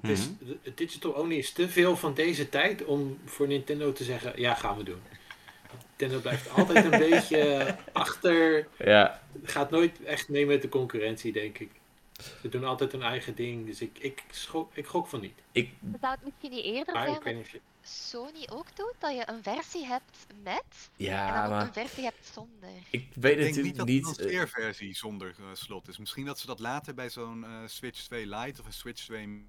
Het 0.00 0.08
is, 0.10 0.28
de- 0.38 0.56
het 0.62 0.76
digital 0.76 1.12
only 1.12 1.34
is 1.36 1.52
te 1.52 1.68
veel 1.68 1.96
van 1.96 2.14
deze 2.14 2.48
tijd 2.48 2.84
om 2.84 3.18
voor 3.24 3.46
Nintendo 3.46 3.92
te 3.92 4.04
zeggen, 4.04 4.40
ja, 4.40 4.54
gaan 4.54 4.76
we 4.76 4.82
doen. 4.82 5.00
Nintendo 5.88 6.20
blijft 6.22 6.50
altijd 6.50 6.84
een 6.84 6.98
beetje 7.10 7.76
achter, 7.92 8.68
Ja, 8.78 9.22
gaat 9.42 9.70
nooit 9.70 10.02
echt 10.02 10.28
mee 10.28 10.46
met 10.46 10.62
de 10.62 10.68
concurrentie, 10.68 11.32
denk 11.32 11.58
ik. 11.58 11.70
Ze 12.42 12.48
doen 12.48 12.64
altijd 12.64 12.92
hun 12.92 13.02
eigen 13.02 13.34
ding, 13.34 13.66
dus 13.66 13.80
ik, 13.80 13.98
ik, 13.98 14.24
schok, 14.30 14.70
ik 14.74 14.86
gok 14.86 15.06
van 15.06 15.20
niet. 15.20 15.38
ik, 15.52 15.70
Zou 16.00 16.12
het 16.14 16.24
misschien 16.24 16.50
niet 16.50 16.64
eerder 16.64 16.94
Maar 16.94 17.04
zijn 17.04 17.16
ik 17.16 17.22
weet 17.22 17.34
niet 17.36 17.60
Sony 17.86 18.46
ook 18.50 18.76
doet, 18.76 18.94
dat 18.98 19.14
je 19.14 19.22
een 19.26 19.42
versie 19.42 19.86
hebt 19.86 20.26
met 20.42 20.64
en 20.96 21.04
ja, 21.04 21.34
dan 21.34 21.44
ook 21.44 21.50
maar 21.50 21.66
een 21.66 21.72
versie 21.72 22.04
hebt 22.04 22.26
zonder? 22.32 22.68
ik 22.90 23.08
weet 23.14 23.38
Ik 23.38 23.54
denk 23.54 23.66
niet 23.66 23.76
dat 23.76 23.86
niet. 23.86 24.06
het 24.06 24.18
een 24.18 24.26
eh, 24.28 24.32
lanceerversie 24.32 24.96
zonder 24.96 25.34
eh, 25.38 25.44
slot 25.52 25.88
is. 25.88 25.98
Misschien 25.98 26.24
dat 26.24 26.38
ze 26.38 26.46
dat 26.46 26.58
later 26.60 26.94
bij 26.94 27.10
zo'n 27.10 27.44
eh, 27.44 27.50
Switch 27.66 28.00
2 28.02 28.26
Lite 28.26 28.60
of 28.60 28.66
een 28.66 28.72
Switch 28.72 29.04
2 29.04 29.46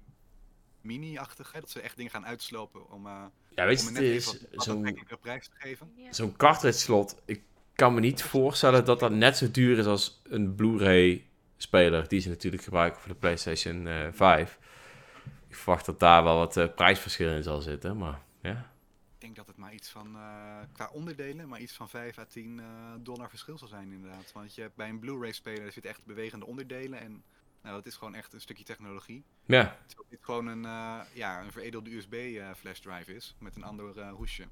Mini-achtig, 0.80 1.52
hè, 1.52 1.60
dat 1.60 1.70
ze 1.70 1.80
echt 1.80 1.96
dingen 1.96 2.10
gaan 2.12 2.26
uitslopen 2.26 2.90
om, 2.90 3.06
eh 3.06 3.24
ja, 3.54 3.66
weet 3.66 3.80
je, 3.80 3.88
het 3.88 3.98
is 3.98 4.26
wat, 4.26 4.38
wat 4.52 4.64
zo'n 4.64 4.98
prijs 5.20 5.48
te 5.48 5.56
geven. 5.58 5.92
Ja. 5.96 6.12
zo'n 6.12 6.36
cartridge 6.36 6.78
slot. 6.78 7.16
Ik 7.24 7.42
kan 7.74 7.94
me 7.94 8.00
niet 8.00 8.22
voorstellen 8.22 8.84
dat 8.84 9.00
dat 9.00 9.10
net 9.10 9.36
zo 9.36 9.50
duur 9.50 9.78
is 9.78 9.86
als 9.86 10.20
een 10.24 10.54
Blu-ray 10.54 11.26
speler 11.56 12.08
die 12.08 12.20
ze 12.20 12.28
natuurlijk 12.28 12.62
gebruiken 12.62 13.00
voor 13.00 13.12
de 13.12 13.18
PlayStation 13.18 13.86
eh 13.86 14.08
5. 14.12 14.58
Ik 15.48 15.56
verwacht 15.56 15.86
dat 15.86 16.00
daar 16.00 16.24
wel 16.24 16.36
wat 16.36 16.74
prijsverschil 16.74 17.30
in 17.30 17.42
zal 17.42 17.60
zitten, 17.60 17.96
maar 17.96 18.26
ja. 18.40 18.70
Ik 19.14 19.24
denk 19.24 19.36
dat 19.36 19.46
het 19.46 19.56
maar 19.56 19.74
iets 19.74 19.90
van, 19.90 20.14
eh, 20.14 20.58
qua 20.72 20.88
onderdelen, 20.92 21.48
maar 21.48 21.60
iets 21.60 21.72
van 21.72 21.88
5 21.88 22.18
à 22.18 22.24
10 22.24 22.60
eh, 22.60 22.66
dollar 23.00 23.28
verschil 23.28 23.58
zal 23.58 23.68
zijn 23.68 23.92
inderdaad. 23.92 24.32
Want 24.32 24.54
je 24.54 24.60
hebt 24.60 24.76
bij 24.76 24.88
een 24.88 24.98
Blu-ray 24.98 25.32
speler 25.32 25.72
zitten 25.72 25.90
echt 25.90 26.04
bewegende 26.04 26.46
onderdelen 26.46 27.00
en 27.00 27.22
nou, 27.62 27.74
dat 27.74 27.86
is 27.86 27.96
gewoon 27.96 28.14
echt 28.14 28.32
een 28.32 28.40
stukje 28.40 28.64
technologie. 28.64 29.24
Ja, 29.46 29.76
Terwijl 29.86 30.08
dit 30.10 30.18
gewoon 30.22 30.46
een, 30.46 30.64
eh, 30.64 31.00
ja, 31.12 31.42
een 31.42 31.52
veredelde 31.52 31.94
USB 31.96 32.12
eh, 32.12 32.50
flash 32.56 32.78
drive 32.78 33.14
is 33.14 33.34
met 33.38 33.56
een 33.56 33.64
ander 33.64 34.08
hoesje. 34.10 34.42
ja 34.42 34.48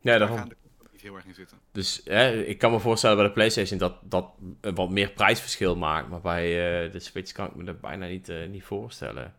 Daar 0.00 0.18
daarom. 0.18 0.38
gaan 0.38 0.48
de 0.48 0.56
niet 0.92 1.02
heel 1.02 1.16
erg 1.16 1.24
in 1.24 1.34
zitten. 1.34 1.58
Dus 1.72 2.00
hè, 2.04 2.42
ik 2.42 2.58
kan 2.58 2.70
me 2.72 2.80
voorstellen 2.80 3.16
bij 3.16 3.26
de 3.26 3.32
PlayStation 3.32 3.78
dat 3.78 3.96
dat 4.02 4.30
wat 4.60 4.90
meer 4.90 5.10
prijsverschil 5.10 5.76
maakt. 5.76 6.08
Maar 6.08 6.20
bij 6.20 6.44
de 6.90 7.00
Switch 7.00 7.32
kan 7.32 7.46
ik 7.46 7.54
me 7.54 7.64
dat 7.64 7.80
bijna 7.80 8.06
niet, 8.06 8.32
niet 8.48 8.64
voorstellen. 8.64 9.34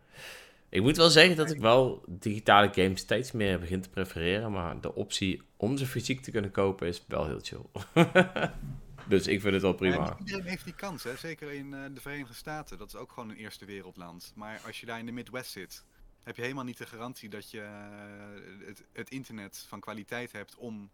Ik 0.68 0.82
moet 0.82 0.96
wel 0.96 1.10
zeggen 1.10 1.36
dat 1.36 1.50
ik 1.50 1.60
wel 1.60 2.04
digitale 2.08 2.68
games 2.72 3.00
steeds 3.00 3.32
meer 3.32 3.58
begin 3.58 3.80
te 3.80 3.90
prefereren. 3.90 4.52
Maar 4.52 4.80
de 4.80 4.94
optie 4.94 5.42
om 5.56 5.76
ze 5.76 5.86
fysiek 5.86 6.20
te 6.20 6.30
kunnen 6.30 6.50
kopen 6.50 6.88
is 6.88 7.04
wel 7.08 7.26
heel 7.26 7.40
chill. 7.42 7.64
dus 9.08 9.26
ik 9.26 9.40
vind 9.40 9.52
het 9.52 9.62
wel 9.62 9.70
Ja, 9.70 9.76
prima. 9.76 10.08
niet 10.18 10.28
iedereen 10.28 10.48
heeft 10.50 10.64
die 10.64 10.74
kans, 10.74 11.02
hè? 11.02 11.16
zeker 11.16 11.52
in 11.52 11.74
eh, 11.74 11.80
de 11.94 12.00
Verenigde 12.00 12.34
Staten. 12.34 12.78
Dat 12.78 12.88
is 12.88 12.96
ook 12.96 13.12
gewoon 13.12 13.30
een 13.30 13.36
eerste 13.36 13.64
wereldland. 13.64 14.32
Maar 14.34 14.60
als 14.66 14.80
je 14.80 14.86
daar 14.86 14.98
in 14.98 15.06
de 15.06 15.12
Midwest 15.12 15.50
zit, 15.50 15.84
heb 16.22 16.36
je 16.36 16.42
helemaal 16.42 16.64
niet 16.64 16.78
de 16.78 16.86
garantie 16.86 17.28
dat 17.28 17.50
je 17.50 17.60
eh, 17.60 18.66
het, 18.66 18.84
het 18.92 19.10
internet 19.10 19.64
van 19.68 19.80
kwaliteit 19.80 20.32
hebt 20.32 20.56
om 20.56 20.90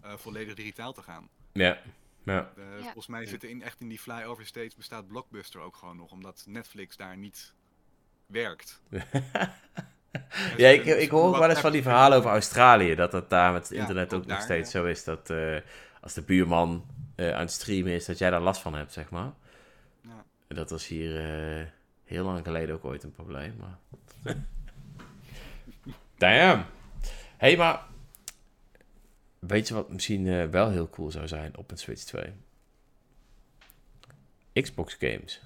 eh, 0.00 0.16
volledig 0.16 0.54
digitaal 0.54 0.92
te 0.92 1.02
gaan. 1.02 1.28
Ja, 1.52 1.78
ja. 2.24 2.52
Ja. 2.56 2.82
Volgens 2.82 3.06
mij 3.06 3.26
zitten 3.26 3.48
in, 3.48 3.62
echt 3.62 3.80
in 3.80 3.88
die 3.88 3.98
flyover 3.98 4.46
states 4.46 4.74
bestaat 4.74 5.06
Blockbuster 5.06 5.60
ook 5.60 5.76
gewoon 5.76 5.96
nog, 5.96 6.10
omdat 6.10 6.44
Netflix 6.48 6.96
daar 6.96 7.16
niet 7.16 7.54
werkt. 8.26 8.80
ja, 10.56 10.68
ik, 10.68 10.84
ik 10.84 11.10
hoor 11.10 11.24
ook 11.24 11.38
wel 11.38 11.50
eens 11.50 11.60
van 11.60 11.72
die 11.72 11.82
verhalen 11.82 12.18
over 12.18 12.30
Australië. 12.30 12.94
Dat 12.94 13.12
het 13.12 13.30
daar 13.30 13.52
met 13.52 13.62
het 13.62 13.72
Ja, 13.72 13.80
internet 13.80 14.14
ook 14.14 14.26
nog 14.26 14.40
steeds 14.40 14.72
ja. 14.72 14.80
zo 14.80 14.86
is. 14.86 15.04
Dat 15.04 15.30
eh, 15.30 15.56
als 16.00 16.14
de 16.14 16.22
buurman 16.22 16.86
eh, 17.14 17.32
aan 17.32 17.40
het 17.40 17.50
streamen 17.50 17.92
is, 17.92 18.04
dat 18.04 18.18
jij 18.18 18.30
daar 18.30 18.40
last 18.40 18.60
van 18.60 18.74
hebt, 18.74 18.92
zeg 18.92 19.10
maar. 19.10 19.32
Ja. 20.00 20.24
Dat 20.48 20.70
was 20.70 20.86
hier 20.86 21.16
eh, 21.16 21.66
heel 22.04 22.24
lang 22.24 22.44
geleden 22.44 22.74
ook 22.74 22.84
ooit 22.84 23.02
een 23.02 23.12
probleem. 23.12 23.56
Maar... 23.60 23.78
Damn. 26.18 26.64
hey, 27.36 27.56
maar... 27.56 27.84
Weet 29.38 29.68
je 29.68 29.74
wat 29.74 29.90
misschien 29.90 30.50
wel 30.50 30.70
heel 30.70 30.90
cool 30.90 31.10
zou 31.10 31.28
zijn 31.28 31.56
op 31.56 31.70
een 31.70 31.78
Switch 31.78 32.02
2? 32.02 32.32
Xbox 34.52 34.96
games. 34.98 35.42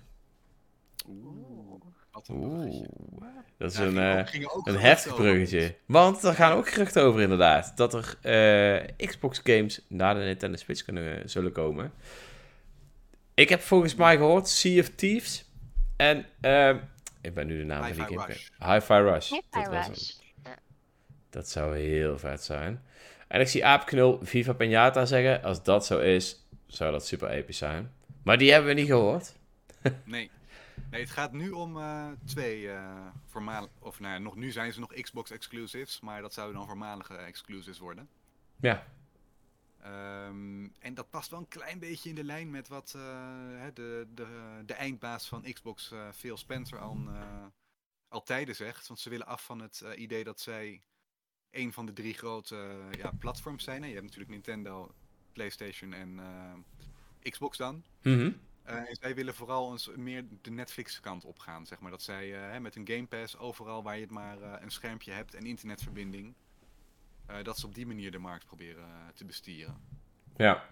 Oeh, 1.08 1.80
wat 2.26 2.28
een 2.28 2.40
bruggetje. 2.40 2.86
Oeh. 3.12 3.24
Dat 3.58 3.72
is 3.72 3.78
een, 3.78 3.98
ook- 4.48 4.66
eh, 4.66 4.74
een 4.74 4.80
heftig 4.80 5.12
over. 5.12 5.24
bruggetje. 5.24 5.74
Want 5.86 6.22
er 6.22 6.34
gaan 6.34 6.52
ook 6.56 6.68
geruchten 6.68 7.02
over 7.02 7.20
inderdaad. 7.20 7.76
Dat 7.76 7.94
er 7.94 8.16
eh, 8.98 9.06
Xbox 9.08 9.40
games 9.44 9.84
naar 9.88 10.14
de 10.14 10.20
Nintendo 10.20 10.56
Switch 10.56 10.82
kunnen, 10.84 11.30
zullen 11.30 11.52
komen. 11.52 11.92
Ik 13.34 13.48
heb 13.48 13.60
volgens 13.60 13.94
mij 13.94 14.16
gehoord 14.16 14.48
Sea 14.48 14.80
of 14.80 14.88
Thieves. 14.88 15.44
En 15.96 16.26
ehm, 16.40 16.76
ik 17.20 17.34
ben 17.34 17.46
nu 17.46 17.58
de 17.58 17.64
naam 17.64 17.94
van 17.94 18.06
die 18.06 18.18
Hi-Fi 18.20 18.34
game. 18.58 18.74
Hi-Fi 18.74 18.94
Rush. 18.94 19.30
Dat, 19.50 19.68
was. 19.68 19.86
Rush. 19.88 20.10
dat 21.30 21.48
zou 21.48 21.76
heel 21.78 22.18
vet 22.18 22.42
zijn. 22.42 22.82
En 23.28 23.40
ik 23.40 23.48
zie 23.48 23.64
Aapknul 23.64 24.18
Viva 24.22 24.52
Pinata 24.52 25.04
zeggen. 25.04 25.42
Als 25.42 25.62
dat 25.62 25.86
zo 25.86 25.98
is, 25.98 26.46
zou 26.66 26.92
dat 26.92 27.06
super 27.06 27.28
episch 27.30 27.58
zijn. 27.58 27.92
Maar 28.22 28.38
die 28.38 28.52
hebben 28.52 28.74
we 28.74 28.80
niet 28.80 28.88
gehoord. 28.88 29.34
Nee. 30.04 30.30
Nee, 30.90 31.00
het 31.00 31.10
gaat 31.10 31.32
nu 31.32 31.50
om 31.50 31.76
eh, 31.76 32.08
twee 32.24 32.70
voormalig, 33.26 33.70
of 33.78 34.00
nou 34.00 34.12
ja, 34.12 34.18
nog 34.18 34.36
nu 34.36 34.50
zijn 34.50 34.72
ze 34.72 34.80
nog 34.80 34.92
Xbox 34.92 35.30
exclusives, 35.30 36.00
maar 36.00 36.22
dat 36.22 36.32
zouden 36.32 36.56
dan 36.56 36.66
voormalige 36.66 37.14
exclusives 37.14 37.78
worden. 37.78 38.08
Ja. 38.60 38.86
Ehm, 39.82 40.68
en 40.78 40.94
dat 40.94 41.10
past 41.10 41.30
wel 41.30 41.40
een 41.40 41.48
klein 41.48 41.78
beetje 41.78 42.08
in 42.08 42.14
de 42.14 42.24
lijn 42.24 42.50
met 42.50 42.68
wat 42.68 42.92
eh, 42.96 43.64
de, 43.74 44.06
de, 44.14 44.62
de 44.66 44.74
eindbaas 44.74 45.28
van 45.28 45.42
Xbox, 45.52 45.92
Phil 46.14 46.36
Spencer, 46.36 46.78
al, 46.78 46.98
al 48.08 48.22
tijden 48.22 48.56
zegt. 48.56 48.86
Want 48.86 49.00
ze 49.00 49.10
willen 49.10 49.26
af 49.26 49.44
van 49.44 49.60
het 49.60 49.84
idee 49.96 50.24
dat 50.24 50.40
zij 50.40 50.82
een 51.50 51.72
van 51.72 51.86
de 51.86 51.92
drie 51.92 52.14
grote 52.14 52.78
ja, 52.90 53.10
platforms 53.18 53.64
zijn. 53.64 53.82
Je 53.82 53.92
hebt 53.92 54.02
natuurlijk 54.02 54.30
Nintendo, 54.30 54.94
PlayStation 55.32 55.92
en 55.92 56.20
Xbox 57.22 57.56
dan. 57.56 57.84
Eh, 58.02 58.28
en 58.70 58.96
zij 59.00 59.14
willen 59.14 59.34
vooral 59.34 59.72
eens 59.72 59.90
meer 59.96 60.24
de 60.42 60.50
Netflix 60.50 61.00
kant 61.00 61.24
op 61.24 61.38
gaan, 61.38 61.66
zeg 61.66 61.80
maar. 61.80 61.90
Dat 61.90 62.02
zij 62.02 62.34
eh, 62.34 62.50
hè, 62.50 62.60
met 62.60 62.76
een 62.76 62.88
Game 62.88 63.06
Pass 63.06 63.38
overal 63.38 63.82
waar 63.82 63.94
je 63.94 64.02
het 64.02 64.10
maar 64.10 64.42
eh, 64.42 64.52
een 64.60 64.70
schermpje 64.70 65.12
hebt 65.12 65.34
en 65.34 65.46
internetverbinding, 65.46 66.34
eh, 67.26 67.42
dat 67.42 67.58
ze 67.58 67.66
op 67.66 67.74
die 67.74 67.86
manier 67.86 68.10
de 68.10 68.18
markt 68.18 68.46
proberen 68.46 68.84
eh, 68.84 69.08
te 69.14 69.24
bestieren. 69.24 69.80
Ja. 70.36 70.68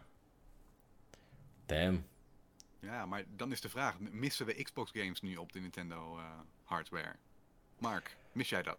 Damn. 1.67 2.05
Ja, 2.81 3.07
maar 3.07 3.25
dan 3.37 3.53
is 3.53 3.61
de 3.61 3.69
vraag, 3.69 3.99
missen 3.99 4.47
we 4.47 4.63
Xbox 4.63 4.91
games 4.95 5.21
nu 5.21 5.37
op 5.37 5.53
de 5.53 5.61
Nintendo 5.61 6.19
eh, 6.19 6.25
hardware? 6.65 7.15
Mark, 7.79 8.17
mis 8.33 8.49
jij 8.49 8.63
dat? 8.63 8.79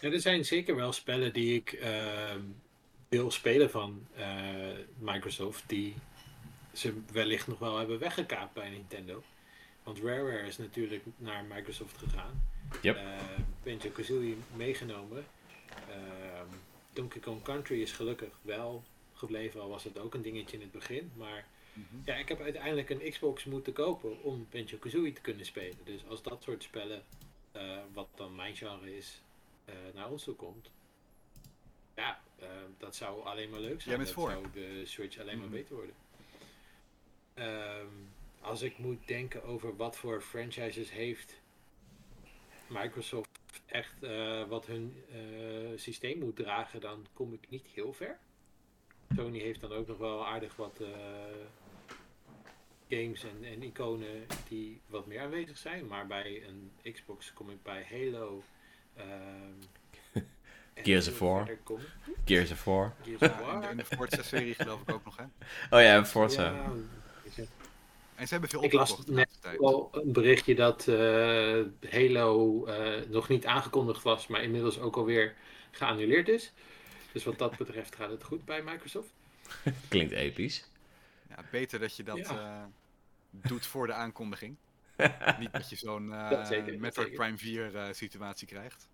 Ja, 0.00 0.10
er 0.10 0.20
zijn 0.20 0.44
zeker 0.44 0.76
wel 0.76 0.92
spellen 0.92 1.32
die 1.32 1.54
ik 1.54 1.72
ehm, 1.72 2.40
wil 3.08 3.30
spelen 3.30 3.70
van 3.70 4.06
eh, 4.14 4.78
Microsoft, 4.98 5.68
die 5.68 5.94
ze 6.72 7.00
wellicht 7.12 7.46
nog 7.46 7.58
wel 7.58 7.78
hebben 7.78 7.98
weggekaapt 7.98 8.52
bij 8.54 8.70
Nintendo. 8.70 9.22
Want 9.82 9.98
Rareware 9.98 10.46
is 10.46 10.58
natuurlijk 10.58 11.04
naar 11.16 11.44
Microsoft 11.44 11.98
gegaan. 11.98 12.48
Yep. 12.82 12.96
Eh, 12.96 13.02
Banjo-Kazooie 13.62 14.36
meegenomen. 14.56 15.24
Ehm, 15.88 16.46
Donkey 16.92 17.20
Kong 17.20 17.42
Country 17.42 17.80
is 17.82 17.92
gelukkig 17.92 18.38
wel 18.42 18.84
gebleven, 19.12 19.60
al 19.60 19.68
was 19.68 19.84
het 19.84 19.98
ook 19.98 20.14
een 20.14 20.22
dingetje 20.22 20.56
in 20.56 20.62
het 20.62 20.72
begin. 20.72 21.12
Maar 21.16 21.46
ja, 22.04 22.14
ik 22.14 22.28
heb 22.28 22.40
uiteindelijk 22.40 22.90
een 22.90 23.10
Xbox 23.10 23.44
moeten 23.44 23.72
kopen 23.72 24.22
om 24.22 24.46
Banjo-Kazooie 24.50 25.12
te 25.12 25.20
kunnen 25.20 25.46
spelen. 25.46 25.76
Dus 25.84 26.00
als 26.08 26.22
dat 26.22 26.42
soort 26.42 26.62
spellen, 26.62 27.04
eh, 27.52 27.78
wat 27.92 28.08
dan 28.14 28.34
mijn 28.34 28.56
genre 28.56 28.96
is, 28.96 29.22
eh, 29.64 29.74
naar 29.94 30.10
ons 30.10 30.24
toe 30.24 30.34
komt. 30.34 30.70
Ja, 31.96 32.20
dat 32.78 32.96
zou 32.96 33.24
alleen 33.24 33.50
maar 33.50 33.60
leuk 33.60 33.80
zijn. 33.82 33.96
Jij 33.96 34.04
bent 34.04 34.06
dat 34.06 34.14
voor. 34.24 34.30
zou 34.30 34.44
de 34.52 34.82
Switch 34.86 35.18
alleen 35.18 35.38
maar 35.38 35.46
Mhm. 35.46 35.56
beter 35.56 35.74
worden. 35.74 35.94
Ehm, 37.34 37.86
als 38.40 38.62
ik 38.62 38.78
moet 38.78 39.06
denken 39.06 39.44
over 39.44 39.76
wat 39.76 39.96
voor 39.96 40.20
franchises 40.20 40.90
heeft 40.90 41.40
Microsoft 42.66 43.28
echt 43.66 44.02
eh, 44.02 44.44
wat 44.48 44.66
hun 44.66 45.02
eh, 45.12 45.18
systeem 45.78 46.18
moet 46.18 46.36
dragen, 46.36 46.80
dan 46.80 47.06
kom 47.12 47.32
ik 47.32 47.40
niet 47.48 47.66
heel 47.74 47.92
ver. 47.92 48.18
Sony 49.16 49.38
heeft 49.38 49.60
dan 49.60 49.72
ook 49.72 49.86
nog 49.86 49.98
wel 49.98 50.26
aardig 50.26 50.56
wat 50.56 50.80
eh, 50.80 50.88
games 52.88 53.24
en, 53.24 53.44
en 53.44 53.62
iconen 53.62 54.26
die 54.48 54.80
wat 54.86 55.06
meer 55.06 55.20
aanwezig 55.20 55.58
zijn. 55.58 55.86
Maar 55.86 56.06
bij 56.06 56.42
een 56.46 56.92
Xbox 56.92 57.32
kom 57.32 57.50
ik 57.50 57.62
bij 57.62 57.86
Halo. 57.90 58.42
ehm, 58.96 59.52
en 60.74 60.84
Gears 60.84 61.08
of 61.08 61.18
War. 61.18 61.58
Gears 62.24 62.50
of 62.50 62.64
War. 62.74 62.94
Gears 63.02 63.20
of 63.20 63.30
Ja, 63.30 63.30
in, 63.30 63.36
de, 63.36 63.44
War. 63.44 63.70
in 63.70 63.76
de 63.76 63.84
Forza-serie 63.84 64.54
geloof 64.54 64.80
ik 64.80 64.90
ook 64.92 65.04
nog, 65.04 65.16
hè? 65.16 65.24
Oh 65.76 65.82
ja, 65.82 65.96
en 65.96 66.06
Forza. 66.06 66.52
Ja. 66.52 66.72
En 68.22 68.28
ze 68.28 68.32
hebben 68.34 68.50
veel 68.50 68.64
Ik 68.64 68.72
las 68.72 69.04
net 69.06 69.38
wel 69.58 69.88
een 69.92 70.12
berichtje 70.12 70.54
dat 70.54 70.88
eh, 70.88 71.60
Halo 71.90 72.64
eh, 72.66 73.08
nog 73.08 73.28
niet 73.28 73.46
aangekondigd 73.46 74.02
was, 74.02 74.26
maar 74.26 74.42
inmiddels 74.42 74.78
ook 74.80 74.96
alweer 74.96 75.34
geannuleerd 75.70 76.28
is. 76.28 76.52
Dus 77.12 77.24
wat 77.24 77.38
dat 77.38 77.56
betreft 77.56 77.94
gaat 77.96 78.10
het 78.10 78.22
goed 78.24 78.44
bij 78.44 78.62
Microsoft. 78.62 79.12
Klinkt 79.88 80.12
episch. 80.12 80.68
Ja, 81.28 81.44
beter 81.50 81.78
dat 81.80 81.96
je 81.96 82.02
dat 82.02 82.18
Ja. 82.18 82.64
eh, 83.32 83.48
doet 83.48 83.66
voor 83.66 83.86
de 83.86 83.92
aankondiging. 83.92 84.56
Niet 85.40 85.52
dat 85.52 85.70
je 85.70 85.76
zo'n 85.76 86.12
eh 86.12 86.78
Metroid. 86.78 87.12
Prime 87.12 87.38
4 87.38 87.76
eh, 87.76 87.92
situatie 87.92 88.46
krijgt. 88.46 88.88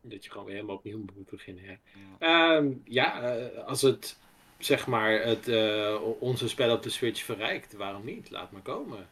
Dat 0.00 0.24
je 0.24 0.30
gewoon 0.30 0.46
weer 0.46 0.54
helemaal 0.54 0.76
opnieuw 0.76 1.04
moet 1.14 1.30
beginnen. 1.30 1.64
Ja, 1.64 1.78
Ja. 2.18 2.56
Ehm, 2.56 2.72
ja 2.84 3.22
eh, 3.22 3.64
als 3.66 3.82
het 3.82 4.18
zeg 4.64 4.86
maar 4.86 5.22
het, 5.22 5.48
eh, 5.48 5.96
onze 6.18 6.48
spel 6.48 6.74
op 6.74 6.82
de 6.82 6.90
Switch 6.90 7.22
verrijkt, 7.22 7.72
waarom 7.72 8.04
niet? 8.04 8.30
Laat 8.30 8.50
maar 8.50 8.62
komen. 8.62 9.08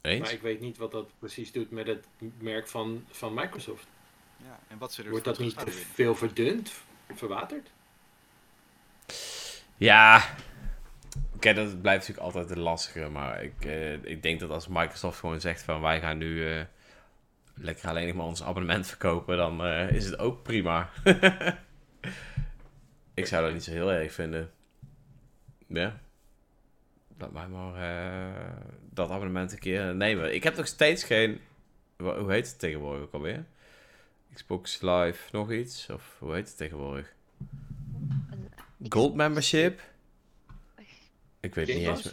Eens? 0.00 0.20
Maar 0.20 0.32
ik 0.32 0.42
weet 0.42 0.60
niet 0.60 0.76
wat 0.76 0.92
dat 0.92 1.10
precies 1.18 1.52
doet 1.52 1.70
met 1.70 1.86
het 1.86 2.06
merk 2.38 2.68
van, 2.68 3.04
van 3.10 3.34
Microsoft. 3.34 3.86
Ja, 4.44 4.58
en 4.68 4.78
wat 4.78 4.92
ze 4.92 5.02
er 5.02 5.10
Wordt 5.10 5.24
dat 5.24 5.38
niet 5.38 5.58
te 5.58 5.70
veel 5.70 6.14
verdund, 6.14 6.72
verwaterd? 7.14 7.70
Ja. 9.76 10.34
Kijk, 11.38 11.56
dat 11.56 11.82
blijft 11.82 12.08
natuurlijk 12.08 12.36
altijd 12.36 12.50
een 12.50 12.62
lastige. 12.62 13.08
Maar 13.08 13.42
ik, 13.42 13.64
eh, 13.64 13.92
ik 13.92 14.22
denk 14.22 14.40
dat 14.40 14.50
als 14.50 14.68
Microsoft 14.68 15.18
gewoon 15.18 15.40
zegt 15.40 15.62
van 15.62 15.80
wij 15.80 16.00
gaan 16.00 16.18
nu 16.18 16.48
eh, 16.48 16.60
lekker 17.54 17.88
alleen 17.88 18.06
nog 18.06 18.16
maar 18.16 18.26
ons 18.26 18.42
abonnement 18.42 18.86
verkopen, 18.86 19.36
dan 19.36 19.64
eh, 19.64 19.90
is 19.90 20.04
het 20.04 20.18
ook 20.18 20.42
prima. 20.42 20.90
ik 23.14 23.26
zou 23.26 23.44
dat 23.44 23.52
niet 23.52 23.64
zo 23.64 23.70
heel 23.70 23.92
erg 23.92 24.12
vinden. 24.12 24.50
Ja. 25.66 26.00
Laat 27.18 27.32
mij 27.32 27.46
maar 27.48 27.74
eh, 27.74 28.52
dat 28.90 29.10
abonnement 29.10 29.52
een 29.52 29.58
keer 29.58 29.94
nemen. 29.94 30.34
Ik 30.34 30.42
heb 30.42 30.56
nog 30.56 30.66
steeds 30.66 31.04
geen. 31.04 31.40
Hoe 31.96 32.32
heet 32.32 32.46
het 32.48 32.58
tegenwoordig 32.58 33.02
ook 33.02 33.12
alweer? 33.12 33.44
Xbox 34.34 34.80
Live 34.80 35.18
nog 35.32 35.52
iets? 35.52 35.90
Of 35.90 36.16
hoe 36.18 36.34
heet 36.34 36.48
het 36.48 36.56
tegenwoordig? 36.56 37.12
Gold 38.88 39.14
membership? 39.14 39.80
Ik 41.40 41.54
weet 41.54 41.66
niet 41.66 41.76
eens. 41.76 42.12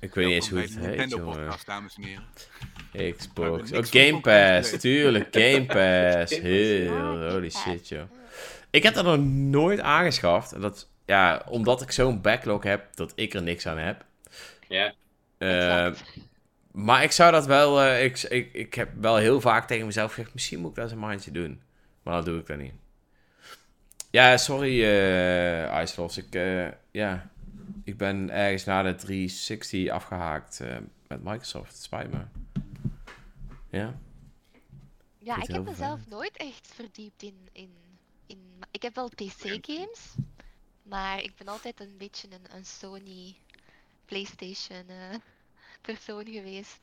Ik 0.00 0.14
weet 0.14 0.26
niet 0.26 0.34
eens 0.34 0.48
hoe 0.48 0.60
het 0.60 0.78
heet, 0.78 1.10
jongen. 1.10 1.52
Dames 1.66 1.96
en 1.96 2.02
heren. 2.02 3.16
Xbox. 3.16 3.72
Oh, 3.72 3.84
Game 3.84 4.20
Pass. 4.20 4.78
Tuurlijk, 4.78 5.28
Game 5.36 5.66
Pass. 5.66 6.38
Heel, 6.38 7.30
holy 7.30 7.50
shit, 7.50 7.88
joh. 7.88 8.02
Ik 8.70 8.82
heb 8.82 8.94
dat 8.94 9.04
nog 9.04 9.18
nooit 9.28 9.80
aangeschaft. 9.80 10.52
En 10.52 10.60
Dat, 10.60 10.88
ja, 11.10 11.42
omdat 11.48 11.82
ik 11.82 11.90
zo'n 11.90 12.20
backlog 12.20 12.62
heb, 12.62 12.94
dat 12.96 13.12
ik 13.14 13.34
er 13.34 13.42
niks 13.42 13.66
aan 13.66 13.78
heb. 13.78 14.04
Ja, 14.68 14.92
Eh, 15.38 15.92
maar 16.72 17.02
ik 17.02 17.10
zou 17.12 17.32
dat 17.32 17.46
wel... 17.46 17.80
eh, 17.80 18.04
ik, 18.04 18.22
ik, 18.22 18.52
ik 18.52 18.74
heb 18.74 18.88
wel 19.00 19.16
heel 19.16 19.40
vaak 19.40 19.66
tegen 19.66 19.86
mezelf 19.86 20.12
gezegd... 20.14 20.34
Misschien 20.34 20.60
moet 20.60 20.70
ik 20.70 20.74
dat 20.76 20.84
eens 20.84 20.92
een 20.92 20.98
maandje 20.98 21.30
doen. 21.30 21.62
Maar 22.02 22.14
dan 22.14 22.24
doe 22.24 22.40
ik 22.40 22.46
dat 22.46 22.58
niet. 22.58 22.72
Ja, 24.10 24.36
sorry, 24.36 24.84
eh 24.84 25.80
Iceloss. 25.82 26.16
Ik, 26.16 26.34
eh, 26.34 26.68
ja, 26.90 27.30
ik 27.84 27.96
ben 27.96 28.30
ergens 28.30 28.64
na 28.64 28.82
de 28.82 28.94
360 28.94 29.88
afgehaakt 29.88 30.60
eh, 30.60 30.76
met 31.08 31.24
Microsoft. 31.24 31.72
Het 31.72 31.82
spijt 31.82 32.12
me. 32.12 32.20
Ja. 33.70 33.94
Ja, 35.18 35.36
ik 35.42 35.48
heb 35.48 35.64
mezelf 35.64 36.00
nooit 36.08 36.36
echt 36.36 36.68
verdiept 36.74 37.22
in, 37.22 37.48
in, 37.52 37.70
in... 38.26 38.38
Ik 38.70 38.82
heb 38.82 38.94
wel 38.94 39.08
PC-games, 39.08 40.14
maar 40.90 41.22
ik 41.22 41.32
ben 41.36 41.48
altijd 41.48 41.80
een 41.80 41.94
beetje 41.98 42.28
een, 42.30 42.56
een 42.56 42.64
Sony 42.64 43.34
PlayStation 44.04 44.84
eh, 44.88 45.16
persoon 45.86 46.24
geweest. 46.26 46.80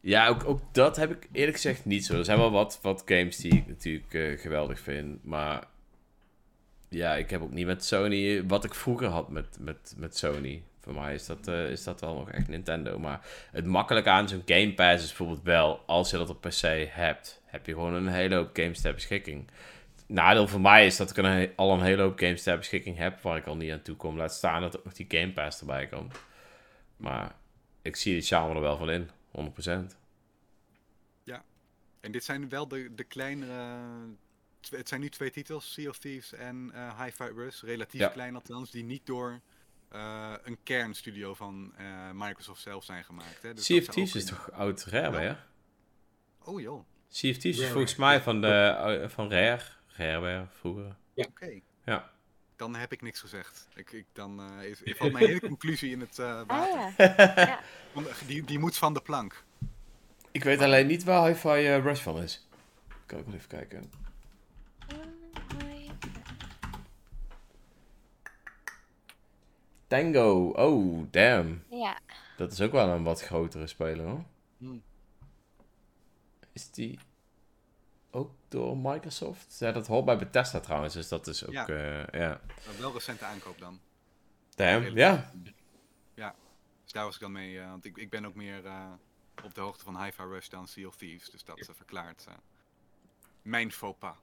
Ja, 0.00 0.28
ook, 0.28 0.44
ook 0.44 0.60
dat 0.72 0.96
heb 0.96 1.10
ik 1.10 1.28
eerlijk 1.32 1.56
gezegd 1.56 1.84
niet 1.84 2.06
zo. 2.06 2.18
Er 2.18 2.24
zijn 2.24 2.38
wel 2.38 2.50
wat, 2.50 2.78
wat 2.82 3.02
games 3.04 3.36
die 3.36 3.54
ik 3.54 3.66
natuurlijk 3.66 4.14
eh, 4.14 4.38
geweldig 4.40 4.80
vind. 4.80 5.24
Maar 5.24 5.64
ja, 6.88 7.14
ik 7.14 7.30
heb 7.30 7.42
ook 7.42 7.52
niet 7.52 7.66
met 7.66 7.84
Sony 7.84 8.46
wat 8.46 8.64
ik 8.64 8.74
vroeger 8.74 9.08
had 9.08 9.28
met, 9.28 9.56
met, 9.60 9.94
met 9.96 10.16
Sony. 10.16 10.62
Voor 10.80 10.94
mij 10.94 11.14
is 11.14 11.26
dat, 11.26 11.48
eh, 11.48 11.70
is 11.70 11.84
dat 11.84 12.00
wel 12.00 12.14
nog 12.14 12.30
echt 12.30 12.48
Nintendo. 12.48 12.98
Maar 12.98 13.26
het 13.50 13.64
makkelijke 13.64 14.10
aan 14.10 14.28
zo'n 14.28 14.42
Game 14.46 14.74
Pass 14.74 15.02
is 15.02 15.08
bijvoorbeeld 15.08 15.42
wel, 15.42 15.82
als 15.86 16.10
je 16.10 16.16
dat 16.16 16.30
op 16.30 16.40
PC 16.40 16.88
hebt, 16.88 17.42
heb 17.44 17.66
je 17.66 17.72
gewoon 17.72 17.94
een 17.94 18.08
hele 18.08 18.34
hoop 18.34 18.50
games 18.52 18.80
ter 18.80 18.94
beschikking. 18.94 19.48
Nadeel 20.12 20.48
voor 20.48 20.60
mij 20.60 20.86
is 20.86 20.96
dat 20.96 21.10
ik 21.10 21.16
een, 21.16 21.52
al 21.56 21.72
een 21.72 21.82
hele 21.82 22.02
hoop 22.02 22.18
games 22.18 22.42
ter 22.42 22.56
beschikking 22.56 22.96
heb 22.96 23.20
waar 23.20 23.36
ik 23.36 23.46
al 23.46 23.56
niet 23.56 23.72
aan 23.72 23.82
toe 23.82 23.96
kom. 23.96 24.16
Laat 24.16 24.32
staan 24.34 24.60
dat 24.60 24.78
ook 24.78 24.84
nog 24.84 24.92
die 24.94 25.06
Game 25.08 25.32
Pass 25.32 25.60
erbij 25.60 25.86
komt. 25.86 26.16
Maar 26.96 27.34
ik 27.82 27.96
zie 27.96 28.12
die 28.12 28.22
charme 28.22 28.54
er 28.54 28.60
wel 28.60 28.76
van 28.76 28.90
in, 28.90 29.10
100%. 29.92 30.00
En 32.00 32.12
dit 32.12 32.24
zijn 32.24 32.48
wel 32.48 32.68
de, 32.68 32.94
de 32.94 33.04
kleinere... 33.04 33.78
Het 34.70 34.88
zijn 34.88 35.00
nu 35.00 35.08
twee 35.08 35.30
titels, 35.30 35.72
Sea 35.72 35.88
of 35.88 35.98
Thieves 35.98 36.32
en 36.32 36.70
eh 36.74 37.02
Hi-Fi 37.02 37.24
Rush. 37.24 37.62
Relatief 37.62 38.00
Ja. 38.00 38.08
klein 38.08 38.34
althans, 38.34 38.70
die 38.70 38.84
niet 38.84 39.06
door 39.06 39.40
eh, 39.88 40.32
een 40.42 40.58
kernstudio 40.62 41.34
van 41.34 41.72
eh, 41.76 42.10
Microsoft 42.14 42.62
zelf 42.62 42.84
zijn 42.84 43.04
gemaakt. 43.04 43.42
Hè. 43.42 43.54
Dus 43.54 43.64
Sea 43.64 43.78
of 43.78 43.86
Thieves 43.86 44.14
is 44.14 44.22
in- 44.22 44.28
toch 44.28 44.50
oud 44.52 44.84
Rare, 44.84 45.18
hè? 45.18 45.34
Oh 46.44 46.60
joh, 46.60 46.84
Sea 47.08 47.30
of 47.30 47.36
Thieves 47.36 47.60
is 47.62 47.68
volgens 47.70 47.96
mij 47.96 48.20
van, 48.20 48.40
de, 48.40 49.04
van 49.08 49.30
Rare. 49.30 49.62
Rareware 49.96 50.46
vroeger. 50.50 50.96
oké. 51.14 51.60
Ja. 51.84 52.10
Dan 52.56 52.74
heb 52.74 52.92
ik 52.92 53.02
niks 53.02 53.20
gezegd. 53.20 53.68
Ik, 53.74 53.92
ik, 53.92 54.06
dan 54.12 54.40
eh, 54.40 54.68
is, 54.68 54.80
valt 54.98 55.12
mijn 55.12 55.26
hele 55.26 55.40
conclusie 55.40 55.90
in 55.90 56.00
het 56.00 56.18
eh 56.18 56.40
water. 56.46 57.06
Ah 57.06 57.36
ja. 57.48 57.60
Want 57.92 58.08
Die, 58.26 58.44
die 58.44 58.58
moet 58.58 58.76
van 58.76 58.94
de 58.94 59.00
plank. 59.02 59.44
Ik 60.30 60.44
weet 60.44 60.60
alleen 60.60 60.86
niet 60.86 61.04
waar 61.04 61.26
Hi-Fi 61.28 61.48
eh, 61.48 61.82
Rush 61.82 62.00
van 62.00 62.22
is. 62.22 62.48
Kan 63.06 63.18
ik 63.18 63.24
wel 63.24 63.34
even 63.34 63.48
kijken. 63.48 63.90
Tango. 69.86 70.48
Oh, 70.48 71.06
damn. 71.10 71.62
Ja, 71.70 71.98
Dat 72.36 72.52
is 72.52 72.60
ook 72.60 72.72
wel 72.72 72.88
een 72.88 73.02
wat 73.02 73.22
grotere 73.22 73.66
speler, 73.66 74.06
hoor. 74.06 74.24
Hmm. 74.58 74.82
Is 76.52 76.70
die 76.70 76.98
ook 78.14 78.30
door 78.48 78.76
Microsoft? 78.76 79.56
Ja, 79.58 79.72
dat 79.72 79.86
hoort 79.86 80.04
bij 80.04 80.18
Bethesda 80.18 80.60
trouwens, 80.60 80.94
dus 80.94 81.08
dat 81.08 81.26
is 81.26 81.46
ook... 81.46 81.52
Ja. 81.52 81.64
Ja. 81.68 82.06
ja. 82.12 82.40
Maar 82.66 82.78
wel 82.78 82.92
recente 82.92 83.24
aankoop 83.24 83.58
dan. 83.58 83.80
Damn, 84.54 84.96
ja. 84.96 85.30
Dus 86.84 86.92
daar 86.92 87.04
was 87.04 87.14
ik 87.14 87.20
dan 87.20 87.32
mee, 87.32 87.60
eh, 87.60 87.68
want 87.68 87.84
ik, 87.84 87.96
ik 87.96 88.10
ben 88.10 88.24
ook 88.24 88.34
meer 88.34 88.66
eh, 88.66 88.92
op 89.44 89.54
de 89.54 89.60
hoogte 89.60 89.84
van 89.84 90.04
Hi-Fi 90.04 90.22
Rush 90.22 90.48
dan 90.48 90.68
Sea 90.68 90.86
of 90.86 90.96
Thieves. 90.96 91.30
Dus 91.30 91.44
dat 91.44 91.68
verklaart 91.72 92.24
eh, 92.28 92.34
mijn 93.42 93.72
faux 93.72 93.98
pas. 93.98 94.16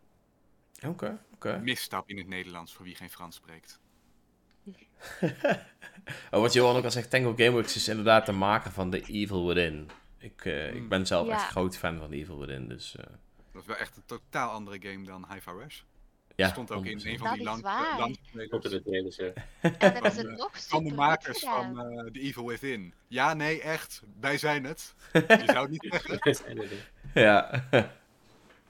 Oké, 0.86 1.20
oké. 1.34 1.60
Misstap 1.60 2.10
in 2.10 2.18
het 2.18 2.28
Nederlands 2.28 2.74
voor 2.74 2.86
wie 2.86 2.96
geen 2.96 3.10
Frans 3.10 3.36
spreekt. 3.36 3.80
Oh, 6.32 6.40
wat 6.40 6.54
Johan 6.54 6.76
ook 6.76 6.84
al 6.84 6.92
zegt, 6.92 7.10
Tango 7.10 7.34
Gameworks 7.36 7.76
is 7.76 7.88
inderdaad 7.88 8.26
de 8.26 8.32
maker 8.32 8.72
van 8.72 8.90
The 8.90 9.02
Evil 9.06 9.48
Within. 9.48 9.90
Ik, 10.18 10.46
eh, 10.46 10.68
ik 10.68 10.74
Hmm. 10.74 10.88
ben 10.90 11.08
zelf 11.08 11.28
Ja. 11.28 11.34
echt 11.34 11.48
groot 11.50 11.78
fan 11.78 11.98
van 11.98 12.10
The 12.10 12.16
Evil 12.16 12.40
Within, 12.40 12.68
dus 12.68 12.96
eh, 12.96 13.06
Dat 13.60 13.68
is 13.68 13.74
wel 13.76 13.86
echt 13.86 13.96
een 13.98 14.06
totaal 14.06 14.50
andere 14.50 14.90
game 14.90 15.06
dan 15.06 15.26
Hi-Fi 15.34 15.52
Rush. 15.52 15.82
ja. 16.36 16.48
stond 16.48 16.72
ook 16.72 16.86
in 16.86 17.00
100%. 17.00 17.02
een 17.04 17.18
van 17.18 17.28
Dat 17.28 17.34
die 17.38 17.44
is 17.44 17.50
lang, 17.50 17.64
ja. 17.64 17.98
en 20.02 20.12
ze 20.12 20.22
Van 20.22 20.30
het 20.30 20.38
nog 20.38 20.68
van 20.68 20.84
de 20.84 20.94
makers 20.94 21.40
gedaan. 21.40 21.76
van 21.76 21.90
eh 21.90 22.06
The 22.12 22.20
Evil 22.20 22.48
Within. 22.48 22.94
Ja, 23.08 23.34
nee, 23.34 23.62
echt. 23.62 24.02
Wij 24.20 24.38
zijn 24.38 24.64
het. 24.64 24.96
Je 25.14 25.44
zou 25.46 25.58
het 25.58 25.70
niet 25.70 25.94
zeggen. 26.04 26.68
Ja. 27.14 27.66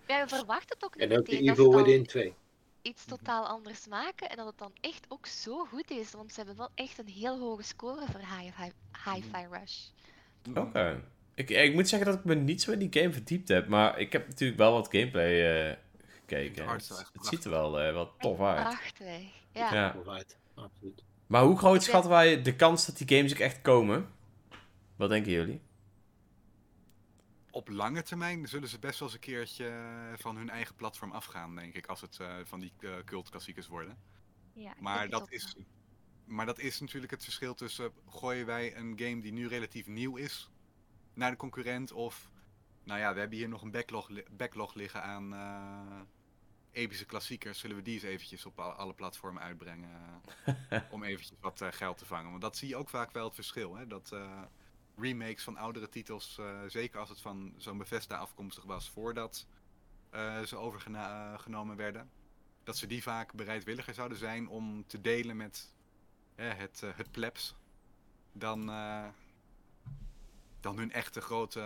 Ja, 0.08 0.24
we 0.24 0.28
verwachten 0.28 0.76
het 0.76 0.84
ook 0.84 0.96
niet 0.96 1.10
En 1.12 1.18
ook 1.18 1.26
dat 1.26 1.36
Evil 1.36 1.72
ze 1.72 1.78
dan 1.78 1.84
Within 1.84 2.06
2. 2.06 2.34
iets 2.82 3.06
totaal 3.06 3.48
anders 3.48 3.88
maken 3.88 4.30
en 4.30 4.38
dat 4.38 4.46
het 4.46 4.58
dan 4.58 4.72
echt 4.82 5.06
ook 5.10 5.26
zo 5.26 5.66
goed 5.66 5.92
is, 5.92 6.12
want 6.12 6.30
ze 6.34 6.38
hebben 6.38 6.58
wel 6.58 6.70
echt 6.76 6.98
een 7.00 7.08
heel 7.08 7.40
hoge 7.40 7.64
score 7.64 8.06
voor 8.12 8.20
Hi-Fi 8.38 8.72
Hi-Fi 9.06 9.48
Rush. 9.52 9.80
Oké. 10.56 11.04
Ik, 11.40 11.50
ik 11.50 11.74
moet 11.74 11.88
zeggen 11.88 12.08
dat 12.12 12.20
ik 12.20 12.26
me 12.26 12.36
niet 12.36 12.62
zo 12.62 12.72
in 12.72 12.80
die 12.80 13.02
game 13.02 13.14
verdiept 13.14 13.48
heb, 13.48 13.68
maar 13.68 14.00
ik 14.00 14.12
heb 14.12 14.28
natuurlijk 14.28 14.60
wel 14.60 14.74
wat 14.74 14.88
gameplay 14.92 15.68
eh, 15.70 15.78
gekeken. 16.10 16.70
Het 16.70 17.04
ziet 17.22 17.44
er 17.44 17.50
wel, 17.50 17.80
eh, 17.80 17.94
wel 17.94 18.16
tof 18.18 18.40
uit. 18.40 18.62
Prachtig. 18.62 19.22
Ja. 19.52 19.74
Ja. 19.74 19.96
Absoluut. 20.56 21.04
Maar 21.28 21.44
hoe 21.44 21.58
groot 21.58 21.84
schatten 21.84 22.12
wij 22.12 22.42
de 22.42 22.56
kans 22.56 22.86
dat 22.86 22.98
die 22.98 23.18
games 23.18 23.34
ook 23.34 23.40
echt 23.40 23.62
komen? 23.62 24.10
Wat 24.96 25.10
denken 25.10 25.32
jullie? 25.32 25.62
Op 27.52 27.70
lange 27.70 28.02
termijn 28.02 28.48
zullen 28.48 28.70
ze 28.70 28.80
best 28.80 29.00
wel 29.00 29.08
eens 29.08 29.18
een 29.18 29.24
keertje 29.24 29.68
eh, 29.68 30.18
van 30.18 30.38
hun 30.38 30.50
eigen 30.50 30.76
platform 30.76 31.12
afgaan, 31.12 31.56
denk 31.56 31.76
ik. 31.76 31.88
Als 31.88 32.02
het 32.02 32.18
eh, 32.20 32.36
van 32.44 32.60
die 32.60 32.74
eh 32.80 32.90
cultklassiekers 33.06 33.68
worden. 33.68 33.98
Ja, 34.54 34.72
ik 34.72 34.82
Maar 34.82 35.10
dat 35.10 35.32
is 35.32 35.56
maar 36.26 36.46
dat 36.46 36.60
is 36.60 36.80
natuurlijk 36.80 37.12
het 37.12 37.24
verschil 37.24 37.54
tussen 37.54 37.92
gooien 38.10 38.46
wij 38.46 38.76
een 38.76 38.94
game 38.96 39.22
die 39.22 39.34
nu 39.34 39.48
relatief 39.48 39.88
nieuw 39.88 40.16
is 40.16 40.50
naar 41.20 41.32
de 41.32 41.38
concurrent 41.38 41.92
of 41.92 42.30
nou 42.84 43.00
ja, 43.00 43.14
we 43.14 43.20
hebben 43.20 43.38
hier 43.38 43.50
nog 43.50 43.62
een 43.62 43.72
backlog, 43.72 44.10
backlog 44.32 44.74
liggen 44.74 45.04
aan 45.04 45.34
eh, 45.34 46.02
epische 46.72 47.06
klassiekers. 47.06 47.60
Zullen 47.60 47.76
we 47.76 47.82
die 47.82 47.94
eens 47.94 48.04
eventjes 48.04 48.46
op 48.46 48.60
al- 48.60 48.72
alle 48.72 48.94
platformen 48.94 49.42
uitbrengen 49.42 49.90
om 50.92 51.04
eventjes 51.04 51.38
wat 51.40 51.62
eh, 51.62 51.68
geld 51.72 51.98
te 51.98 52.06
vangen? 52.06 52.30
Want 52.30 52.42
dat 52.42 52.58
zie 52.58 52.68
je 52.68 52.76
ook 52.76 52.90
vaak 52.90 53.12
wel 53.12 53.26
het 53.26 53.36
verschil. 53.36 53.76
Hè? 53.76 53.88
Dat 53.88 54.12
eh, 54.12 54.42
remakes 54.98 55.44
van 55.44 55.58
oudere 55.58 55.90
titels, 55.90 56.40
zeker 56.68 57.00
als 57.00 57.10
het 57.10 57.22
van 57.22 57.54
zo'n 57.58 57.78
Bethesda 57.78 58.18
afkomstig 58.18 58.64
was 58.64 58.90
voordat 58.90 59.48
ze 60.46 60.56
overgenomen 60.56 61.76
werden, 61.76 62.10
dat 62.64 62.78
ze 62.78 62.88
die 62.88 63.04
vaak 63.04 63.34
bereidwilliger 63.34 63.94
zouden 63.94 64.18
zijn 64.18 64.48
om 64.48 64.88
te 64.88 65.02
delen 65.02 65.38
met 65.38 65.74
het, 66.36 66.82
het 66.96 67.12
plebs 67.12 67.56
dan, 68.32 68.70
dan 70.60 70.78
hun 70.78 70.92
echte 70.92 71.22
grote. 71.22 71.60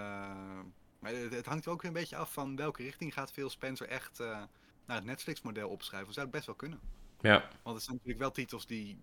maar 0.99 1.11
het, 1.11 1.45
hangt 1.45 1.67
ook 1.67 1.81
weer 1.81 1.91
een 1.91 1.97
beetje 1.97 2.15
af 2.15 2.33
van 2.33 2.55
welke 2.55 2.83
richting 2.83 3.13
gaat 3.13 3.31
Phil 3.31 3.49
Spencer 3.49 3.87
echt 3.87 4.19
eh, 4.19 4.27
naar 4.85 4.97
het 4.97 5.05
Netflix-model 5.05 5.69
opschuiven. 5.69 6.13
Zou 6.13 6.25
het 6.25 6.35
best 6.35 6.45
wel 6.45 6.55
kunnen. 6.55 6.79
Ja. 7.21 7.49
Want 7.63 7.75
het 7.75 7.83
zijn 7.83 7.95
natuurlijk 7.95 8.19
wel 8.19 8.31
titels 8.31 8.67
die 8.67 9.01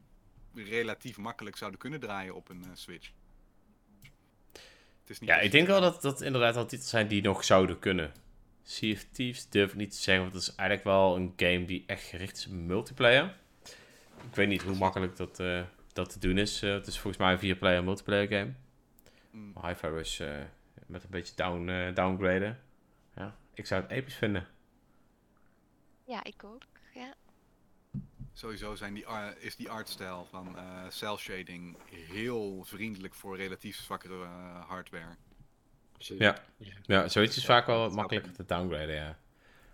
relatief 0.55 1.17
makkelijk 1.17 1.57
zouden 1.57 1.81
kunnen 1.81 2.01
draaien 2.01 2.35
op 2.35 2.49
een 2.49 2.65
eh, 2.65 2.71
Switch. 2.75 3.11
Het 5.01 5.11
is 5.11 5.19
niet 5.19 5.29
Ja, 5.29 5.35
dat 5.37 5.45
ik 5.45 5.51
denk 5.51 5.67
wel 5.67 5.81
dat 5.81 6.03
dat 6.03 6.21
inderdaad 6.21 6.55
wel 6.55 6.67
titels 6.67 6.89
zijn 6.89 7.09
die 7.09 7.23
nog 7.23 7.45
zouden 7.45 7.79
kunnen. 7.79 8.13
Sea 8.63 8.93
of 8.93 9.07
Thieves 9.13 9.49
durf 9.49 9.71
ik 9.71 9.77
niet 9.77 9.91
te 9.91 9.97
zeggen, 9.97 10.23
want 10.23 10.35
het 10.35 10.43
is 10.43 10.55
eigenlijk 10.55 10.89
wel 10.89 11.17
een 11.17 11.33
game 11.37 11.65
die 11.65 11.85
echt 11.87 12.03
gericht 12.03 12.37
is 12.37 12.47
op 12.47 12.53
multiplayer. 12.53 13.37
Ik 14.29 14.35
weet 14.35 14.49
niet 14.49 14.63
hoe 14.63 14.77
makkelijk 14.77 15.17
dat, 15.17 15.41
eh, 15.41 15.63
dat 15.93 16.13
te 16.13 16.19
doen 16.19 16.39
is. 16.39 16.63
Eh, 16.63 16.73
het 16.73 16.87
is 16.87 16.99
volgens 16.99 17.23
mij 17.23 17.33
een 17.33 17.39
4-player 17.39 17.85
multiplayer 17.85 18.29
game. 18.29 18.53
Mm. 19.31 19.55
Hi-Fi 19.67 19.87
Rush 19.87 20.21
eh, 20.21 20.39
met 20.87 21.03
een 21.05 21.11
beetje 21.11 21.35
down, 21.37 21.69
eh, 21.69 21.95
downgraden. 21.95 22.61
Ja, 23.17 23.37
ik 23.55 23.67
zou 23.67 23.83
het 23.83 23.91
episch 23.91 24.15
vinden. 24.15 24.47
Ja, 26.05 26.25
ik 26.25 26.45
ook. 26.45 26.63
Ja. 26.95 27.15
Sowieso 28.33 28.75
zijn 28.75 28.95
die, 28.95 29.07
ar- 29.07 29.39
is 29.39 29.57
die 29.57 29.71
artstijl 29.71 30.25
van 30.31 30.57
eh 30.59 30.85
cel 30.89 31.17
shading 31.19 31.77
heel 31.91 32.65
vriendelijk 32.65 33.15
voor 33.15 33.37
relatief 33.37 33.77
zwakkere 33.77 34.25
eh, 34.25 34.69
hardware. 34.69 35.17
Ja. 35.99 36.39
Ja, 36.83 37.09
zoiets 37.09 37.37
is 37.37 37.45
vaak 37.45 37.67
wel 37.67 37.91
makkelijker 37.91 38.33
te 38.33 38.45
downgraden, 38.45 38.95
ja. 38.95 39.19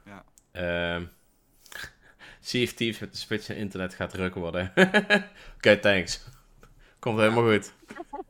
Ja. 0.05 0.25
Ehm 0.51 1.07
Thieves 2.77 2.99
met 2.99 3.13
de 3.13 3.19
Switch 3.19 3.49
en 3.49 3.57
internet 3.57 3.95
gaat 3.95 4.11
drukker 4.11 4.41
worden. 4.41 4.73
Oké, 5.57 5.79
thanks. 5.79 6.29
Komt 6.99 7.19
helemaal 7.19 7.53
goed. 7.53 7.73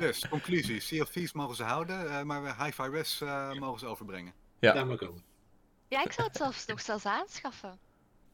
Dus, 0.00 0.28
conclusie. 0.28 0.80
Sea 0.80 1.02
of 1.02 1.10
Thieves 1.10 1.32
mogen 1.32 1.56
ze 1.56 1.62
houden, 1.62 2.10
eh, 2.10 2.22
maar 2.22 2.42
we 2.42 2.64
Hi-Fi 2.64 2.82
Rush 2.82 3.20
eh, 3.22 3.52
mogen 3.52 3.78
ze 3.78 3.86
overbrengen. 3.86 4.34
Ja. 4.58 4.72
Daar 4.72 4.86
maar 4.86 4.96
komen. 4.96 5.24
ja, 5.88 6.04
ik 6.04 6.12
zou 6.12 6.26
het 6.28 6.36
zelfs 6.36 6.66
nog 6.66 6.80
zelfs 6.80 7.06
aanschaffen. 7.06 7.78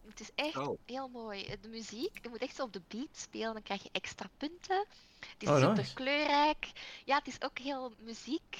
Het 0.09 0.21
is 0.21 0.31
echt 0.35 0.57
Oh. 0.57 0.79
heel 0.87 1.09
mooi. 1.09 1.57
De 1.61 1.69
muziek, 1.69 2.19
je 2.23 2.29
moet 2.29 2.39
echt 2.43 2.57
zo 2.57 2.63
op 2.63 2.73
de 2.73 2.83
beat 2.89 3.09
spelen, 3.17 3.53
dan 3.53 3.63
krijg 3.63 3.83
je 3.83 3.89
extra 3.93 4.29
punten. 4.37 4.87
Het 5.21 5.43
is 5.43 5.49
Oh, 5.49 5.57
super 5.57 5.75
nice. 5.77 5.95
kleurrijk. 5.95 6.71
Ja, 7.05 7.17
het 7.19 7.27
is 7.27 7.43
ook 7.43 7.59
heel 7.59 7.93
muziek 7.99 8.57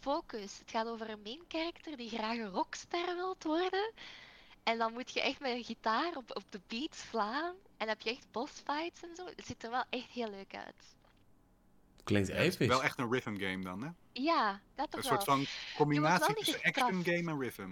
focus. 0.00 0.58
Het 0.58 0.70
gaat 0.70 0.86
over 0.86 1.10
een 1.10 1.22
main 1.22 1.42
character 1.48 1.96
die 1.96 2.08
graag 2.08 2.36
een 2.38 2.50
rockster 2.50 3.14
wilt 3.14 3.44
worden. 3.44 3.92
En 4.62 4.78
dan 4.78 4.92
moet 4.92 5.12
je 5.12 5.20
echt 5.20 5.40
met 5.40 5.52
een 5.52 5.64
gitaar 5.64 6.16
op, 6.16 6.36
op 6.36 6.42
de 6.50 6.60
beats 6.66 6.98
slaan. 7.08 7.54
En 7.54 7.86
dan 7.86 7.88
heb 7.88 8.00
je 8.00 8.10
echt 8.10 8.30
bossfights 8.30 9.02
en 9.02 9.16
zo. 9.16 9.24
Het 9.26 9.46
ziet 9.46 9.62
er 9.64 9.70
wel 9.70 9.84
echt 9.90 10.10
heel 10.10 10.30
leuk 10.30 10.54
uit. 10.54 10.96
Klinkt 12.08 12.28
Ja, 12.28 12.34
het 12.34 12.46
is 12.46 12.54
episch. 12.54 12.66
wel 12.68 12.82
echt 12.82 12.98
een 12.98 13.10
rhythm 13.10 13.36
game 13.38 13.62
dan, 13.64 13.82
hè? 13.82 13.90
Ja, 14.12 14.60
dat 14.74 14.90
toch 14.90 15.02
Een 15.04 15.08
wel. 15.08 15.20
soort 15.20 15.24
van 15.24 15.44
combinatie 15.76 16.34
tussen 16.34 16.62
action 16.62 17.04
game 17.04 17.30
en 17.30 17.38
rhythm. 17.40 17.70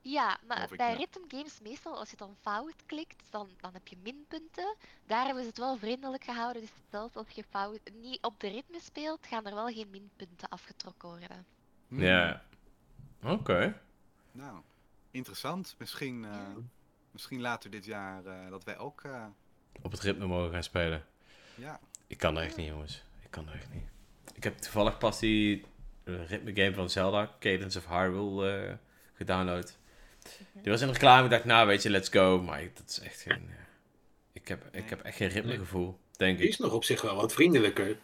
Ja, 0.00 0.38
maar 0.46 0.68
bij 0.76 0.90
ja. 0.90 0.96
rhythm 0.96 1.18
games 1.28 1.60
meestal 1.62 1.98
als 1.98 2.10
je 2.10 2.16
dan 2.16 2.36
fout 2.40 2.74
klikt, 2.86 3.22
dan, 3.30 3.48
dan 3.60 3.72
heb 3.72 3.88
je 3.88 3.96
minpunten. 4.02 4.76
Daar 5.06 5.24
hebben 5.24 5.42
ze 5.42 5.48
het 5.48 5.58
wel 5.58 5.76
vriendelijk 5.78 6.24
gehouden, 6.24 6.62
dus 6.62 6.70
zelfs 6.90 7.14
als 7.14 7.28
je 7.30 7.44
fout 7.50 7.80
niet 7.94 8.22
op 8.22 8.40
de 8.40 8.48
ritme 8.48 8.80
speelt, 8.80 9.26
gaan 9.26 9.46
er 9.46 9.54
wel 9.54 9.66
geen 9.66 9.90
minpunten 9.90 10.48
afgetrokken 10.48 11.08
worden. 11.08 11.46
Hmm. 11.88 12.00
Ja. 12.02 12.42
Oké. 13.22 13.80
Nou, 14.32 14.60
interessant. 15.10 15.74
Misschien, 15.78 16.24
eh, 16.24 16.30
Ja. 16.30 16.54
misschien 17.10 17.40
later 17.40 17.70
dit 17.70 17.84
jaar 17.84 18.26
eh, 18.26 18.50
dat 18.50 18.64
wij 18.64 18.78
ook... 18.78 19.02
eh, 19.02 19.26
Op 19.82 19.90
het 19.92 20.00
ritme 20.00 20.26
mogen 20.26 20.52
gaan 20.52 20.62
spelen. 20.62 21.04
ja, 21.54 21.80
Ik 22.06 22.18
kan 22.18 22.36
er 22.36 22.42
echt 22.42 22.56
niet, 22.56 22.68
jongens. 22.68 23.04
Ik 23.30 23.34
kan 23.34 23.48
er 23.48 23.54
echt 23.54 23.68
niet. 23.74 23.82
Ik 24.34 24.44
heb 24.44 24.58
toevallig 24.58 24.98
pas 24.98 25.18
die 25.18 25.64
eh, 26.04 26.14
ritme 26.28 26.54
game 26.54 26.74
van 26.74 26.90
Zelda, 26.90 27.30
Cadence 27.40 27.78
of 27.78 27.86
Hyrule, 27.88 28.50
eh 28.56 28.72
gedownload. 29.14 29.76
Die 30.62 30.72
was 30.72 30.80
in 30.80 30.86
de 30.86 30.92
reclame, 30.92 31.24
ik 31.24 31.30
dacht, 31.30 31.44
nou 31.44 31.66
weet 31.66 31.82
je, 31.82 31.90
let's 31.90 32.08
go. 32.08 32.42
Maar 32.42 32.62
ik- 32.62 32.76
dat 32.76 32.88
is 32.88 33.00
echt 33.00 33.20
geen... 33.20 33.32
eh, 33.48 33.54
ik, 34.32 34.48
heb, 34.48 34.64
ik 34.72 34.88
heb 34.88 35.00
echt 35.02 35.16
geen 35.16 35.28
ritmegevoel, 35.28 35.98
denk 36.16 36.36
Die 36.38 36.46
ik. 36.46 36.52
is 36.52 36.58
nog 36.58 36.72
op 36.72 36.84
zich 36.84 37.02
wel 37.02 37.14
wat 37.16 37.32
vriendelijker. 37.32 37.96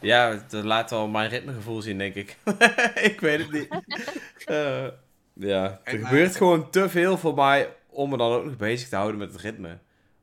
Ja, 0.00 0.44
dat 0.48 0.64
laat 0.64 0.90
wel 0.90 1.08
mijn 1.08 1.28
ritmegevoel 1.28 1.82
zien, 1.82 1.98
denk 1.98 2.14
ik. 2.14 2.36
ik 3.10 3.20
weet 3.20 3.38
het 3.38 3.52
niet. 3.52 3.68
Eh, 4.44 4.86
ja, 5.32 5.80
er 5.84 5.94
En, 5.94 6.04
gebeurt 6.06 6.36
gewoon 6.36 6.70
te 6.70 6.88
veel 6.88 7.18
voor 7.18 7.34
mij 7.34 7.76
om 7.88 8.10
me 8.10 8.16
dan 8.16 8.32
ook 8.32 8.44
nog 8.44 8.56
bezig 8.56 8.88
te 8.88 8.96
houden 8.96 9.18
met 9.18 9.32
het 9.32 9.40
ritme. 9.40 9.78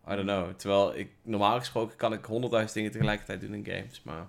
I 0.07 0.15
don't 0.15 0.21
know. 0.21 0.53
Terwijl 0.55 0.95
ik, 0.95 1.11
normaal 1.23 1.59
gesproken 1.59 1.97
kan 1.97 2.13
ik 2.13 2.25
honderdduizend 2.25 2.75
dingen 2.75 2.91
tegelijkertijd 2.91 3.41
doen 3.41 3.53
in 3.53 3.65
games, 3.65 4.01
maar... 4.03 4.27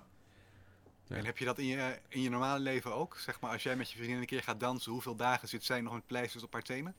Ja. 1.13 1.19
En 1.19 1.25
heb 1.25 1.37
je 1.37 1.45
dat 1.45 1.57
in 1.57 1.65
je, 1.65 1.97
in 2.07 2.21
je 2.21 2.29
normale 2.29 2.59
leven 2.59 2.93
ook? 2.93 3.17
Zeg 3.17 3.39
maar, 3.39 3.51
als 3.51 3.63
jij 3.63 3.75
met 3.75 3.91
je 3.91 3.97
vriendin 3.97 4.17
een 4.17 4.25
keer 4.25 4.43
gaat 4.43 4.59
dansen, 4.59 4.91
hoeveel 4.91 5.15
dagen 5.15 5.47
zit 5.47 5.63
zij 5.63 5.81
nog 5.81 5.93
met 5.93 6.07
pleisters 6.07 6.43
op 6.43 6.53
haar 6.53 6.61
tenen? 6.61 6.95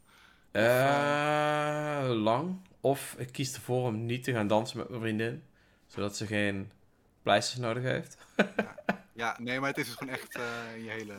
Eh, 0.51 2.11
lang. 2.23 2.57
Of 2.81 3.15
ik 3.19 3.33
kies 3.33 3.55
ervoor 3.55 3.87
om 3.87 4.07
niet 4.07 4.25
te 4.25 4.33
gaan 4.33 4.47
dansen 4.47 4.79
met 4.79 4.89
mijn 4.89 5.01
vriendin. 5.01 5.43
Zodat 5.87 6.17
ze 6.17 6.27
geen 6.27 6.71
pleisters 7.23 7.61
nodig 7.61 7.83
heeft. 7.83 8.17
Ja, 9.13 9.37
nee, 9.41 9.61
maar 9.61 9.69
het 9.69 9.79
is 9.79 9.87
dus 9.87 9.95
gewoon 9.95 10.15
echt 10.15 10.37
eh, 10.37 10.85
je 10.85 10.91
hele... 10.91 11.15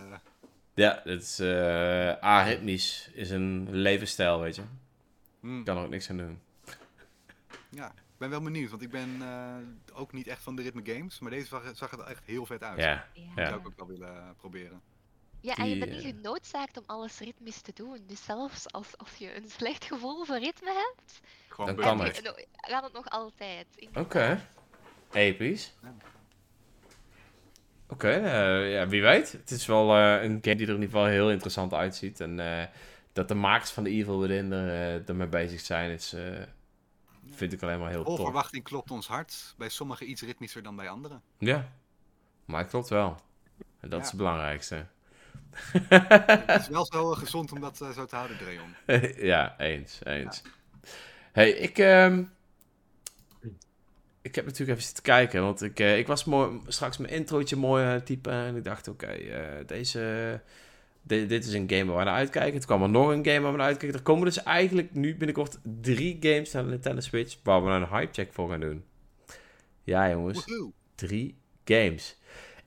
Ja, 0.74 1.02
het 1.04 1.22
is 1.22 1.40
eh 1.40 2.14
aritmisch. 2.20 3.10
Is 3.14 3.30
een 3.30 3.68
levensstijl, 3.72 4.40
weet 4.40 4.56
je. 4.56 4.64
Hmm. 5.40 5.64
Kan 5.64 5.78
er 5.78 5.84
ook 5.84 5.90
niks 5.90 6.10
aan 6.10 6.18
doen. 6.18 6.40
Ja, 7.70 7.94
ik 8.16 8.22
ben 8.22 8.30
wel 8.30 8.42
benieuwd, 8.42 8.70
want 8.70 8.82
ik 8.82 8.90
ben 8.92 9.18
eh, 9.22 9.56
ook 9.94 10.14
niet 10.14 10.28
echt 10.28 10.42
van 10.44 10.56
de 10.56 10.62
ritme 10.62 10.82
games, 10.84 11.20
maar 11.20 11.32
deze 11.32 11.46
zag, 11.48 11.64
zag 11.74 11.92
er 11.92 12.00
echt 12.00 12.26
heel 12.26 12.46
vet 12.46 12.64
uit. 12.64 12.80
Ja, 12.80 13.08
Ja, 13.14 13.36
Dat 13.36 13.48
zou 13.48 13.60
ik 13.60 13.68
ook 13.68 13.78
wel 13.78 13.88
willen 13.88 14.16
eh, 14.16 14.30
proberen. 14.38 14.82
Ja, 15.42 15.56
en 15.56 15.70
je 15.70 15.78
bent 15.78 15.92
niet 15.92 16.04
eh, 16.04 16.08
genoodzaakt 16.08 16.78
om 16.78 16.84
alles 16.86 17.20
ritmisch 17.20 17.62
te 17.62 17.72
doen. 17.74 18.00
Dus 18.08 18.24
zelfs 18.26 18.72
als, 18.72 18.98
als 18.98 19.16
je 19.16 19.36
een 19.36 19.50
slecht 19.50 19.86
gevoel 19.86 20.26
voor 20.26 20.38
ritme 20.40 20.72
hebt, 20.74 21.22
Gewoon 21.48 21.76
Dan 21.76 21.86
kan 21.86 22.00
het. 22.02 22.22
no- 22.24 22.44
gaat 22.56 22.84
het 22.84 22.94
nog 22.94 23.10
altijd. 23.10 23.66
Oké. 23.94 24.40
Episch. 25.12 25.74
Ja. 25.82 25.94
Oké, 27.90 28.10
eh, 28.10 28.72
ja, 28.74 28.88
wie 28.88 29.02
weet. 29.02 29.32
Het 29.32 29.52
is 29.52 29.66
wel 29.66 29.96
eh, 29.96 30.24
een 30.24 30.38
game 30.42 30.42
die 30.42 30.52
er 30.68 30.74
in 30.74 30.82
ieder 30.82 30.84
geval 30.90 31.06
heel 31.06 31.32
interessant 31.32 31.74
uitziet. 31.74 32.20
En 32.20 32.40
eh, 32.40 32.68
dat 33.14 33.28
de 33.28 33.34
makers 33.34 33.72
van 33.72 33.84
de 33.84 33.90
Evil 33.90 34.20
Within 34.20 34.52
er, 34.52 35.04
ermee 35.06 35.28
bezig 35.28 35.60
zijn, 35.60 35.92
is, 35.92 36.14
eh, 36.14 36.42
vind 37.36 37.54
ik 37.54 37.64
alleen 37.64 37.80
maar 37.80 37.90
heel 37.90 38.04
tof. 38.04 38.20
verwachting 38.20 38.64
klopt 38.64 38.92
ons 38.92 39.08
hart. 39.08 39.54
Bij 39.58 39.70
sommigen 39.70 40.10
iets 40.10 40.22
ritmischer 40.22 40.64
dan 40.64 40.76
bij 40.76 40.90
anderen. 40.90 41.22
Ja, 41.38 41.72
maar 42.46 42.60
het 42.60 42.70
klopt 42.70 42.90
wel. 42.90 43.18
En 43.80 43.90
dat 43.90 44.02
is 44.02 44.08
het 44.08 44.18
belangrijkste. 44.18 44.86
Het 45.90 46.62
is 46.62 46.68
wel 46.68 46.86
zo 46.86 47.12
eh, 47.12 47.18
gezond 47.18 47.52
om 47.52 47.60
dat 47.60 47.82
eh, 47.82 47.90
zo 47.90 48.06
te 48.06 48.16
houden, 48.16 48.38
Dreon. 48.38 48.76
ja, 49.32 49.60
eens, 49.60 50.00
eens. 50.04 50.42
hey, 51.32 51.50
ik, 51.50 51.78
ehm, 51.78 52.24
ik 54.22 54.36
heb 54.36 54.46
natuurlijk 54.46 54.72
even 54.72 54.84
zitten 54.84 55.04
kijken, 55.04 55.42
want 55.42 55.62
ik, 55.62 55.80
eh, 55.80 55.98
ik 55.98 56.08
was 56.08 56.24
mooi, 56.24 56.62
straks 56.68 56.98
mijn 56.98 57.14
introotje 57.14 57.56
mooi 57.56 58.04
typen 58.04 58.34
en 58.34 58.56
ik 58.56 58.64
dacht, 58.64 58.88
oké, 58.88 59.18
deze, 59.66 60.42
di- 61.08 61.26
dit 61.28 61.46
is 61.46 61.54
een 61.54 61.70
game 61.70 61.86
waar 61.86 61.98
we 61.98 62.04
naar 62.04 62.14
uitkijken. 62.16 62.52
Toen 62.60 62.66
kwam 62.68 62.84
er 62.84 62.90
nog 62.90 63.10
een 63.10 63.26
game 63.26 63.40
waar 63.40 63.52
we 63.52 63.58
naar 63.58 63.68
uitkijken. 63.68 63.98
Er 63.98 64.04
komen 64.04 64.26
dus 64.26 64.44
eigenlijk 64.44 64.94
nu 64.94 65.16
binnenkort 65.16 65.58
drie 65.82 66.18
games 66.20 66.52
naar 66.52 66.64
de 66.64 66.70
Nintendo 66.70 67.02
Switch 67.02 67.38
waar 67.44 67.64
we 67.66 67.70
een 67.72 67.88
hypecheck 67.88 68.34
voor 68.34 68.50
gaan 68.50 68.60
doen. 68.60 68.84
Ja, 69.84 70.10
jongens 70.10 70.46
Woehoe. 70.46 70.72
drie 70.96 71.38
games. 71.66 72.18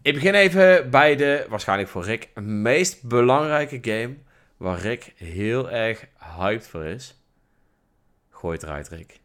Ik 0.02 0.14
begin 0.14 0.34
even 0.34 0.90
bij 0.90 1.16
de, 1.16 1.46
waarschijnlijk 1.48 1.88
voor 1.88 2.04
Rick, 2.04 2.28
meest 2.40 3.02
belangrijke 3.08 3.78
game 3.82 4.16
waar 4.56 4.78
Rick 4.80 5.12
heel 5.16 5.70
erg 5.70 6.06
hyped 6.36 6.66
voor 6.68 6.84
is. 6.84 7.22
Gooi 8.30 8.54
het 8.54 8.62
eruit, 8.62 8.88
Rick. 8.88 9.20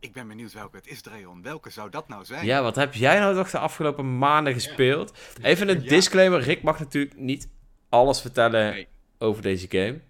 Ik 0.00 0.12
ben 0.12 0.28
benieuwd 0.28 0.52
welke 0.52 0.76
het 0.76 0.86
is, 0.86 1.00
Dreon. 1.02 1.42
Welke 1.42 1.70
zou 1.70 1.90
dat 1.90 2.08
nou 2.08 2.24
zijn? 2.24 2.44
Ja, 2.46 2.62
wat 2.62 2.76
heb 2.76 2.94
jij 2.94 3.18
nou 3.18 3.34
toch 3.34 3.50
de 3.50 3.58
afgelopen 3.58 4.18
maanden 4.18 4.52
gespeeld? 4.52 5.18
Even 5.42 5.68
een 5.68 5.82
Ja. 5.82 5.88
disclaimer, 5.88 6.40
Rick 6.40 6.62
mag 6.62 6.78
natuurlijk 6.78 7.16
niet 7.16 7.48
alles 7.88 8.20
vertellen 8.20 8.70
Nee. 8.72 8.88
over 9.18 9.42
deze 9.42 9.66
game. 9.70 10.00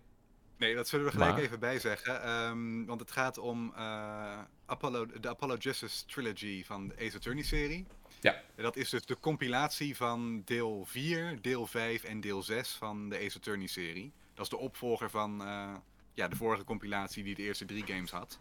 Nee, 0.59 0.75
dat 0.75 0.89
zullen 0.89 1.05
we 1.07 1.11
gelijk 1.13 1.33
Maar- 1.33 1.41
even 1.43 1.59
bij 1.61 1.79
zeggen. 1.79 2.23
ehm, 2.23 2.85
want 2.85 3.01
het 3.01 3.11
gaat 3.11 3.39
om 3.39 3.73
eh, 3.77 4.39
Apollo, 4.67 5.07
de 5.21 5.29
Apollo 5.29 5.57
Justice 5.57 6.05
Trilogy 6.07 6.65
van 6.65 6.89
de 6.89 6.95
Ace 7.07 7.17
Attorney 7.17 7.43
serie. 7.43 7.87
Ja. 8.21 8.35
En 8.55 8.63
Dat 8.63 8.77
is 8.77 8.91
dus 8.91 9.05
de 9.07 9.19
compilatie 9.21 9.97
van 9.97 10.43
deel 10.45 10.85
4, 10.87 11.39
deel 11.43 11.67
5 11.67 12.05
en 12.05 12.21
deel 12.21 12.43
6 12.43 12.71
van 12.79 13.09
de 13.09 13.17
Ace 13.19 13.37
Attorney 13.37 13.67
serie. 13.67 14.13
Dat 14.35 14.45
is 14.45 14.51
de 14.51 14.57
opvolger 14.57 15.11
van 15.11 15.43
eh, 15.43 15.75
ja, 16.15 16.29
de 16.29 16.37
vorige 16.37 16.65
compilatie 16.65 17.25
die 17.25 17.35
de 17.35 17.43
eerste 17.43 17.65
drie 17.65 17.87
games 17.87 18.11
had. 18.11 18.39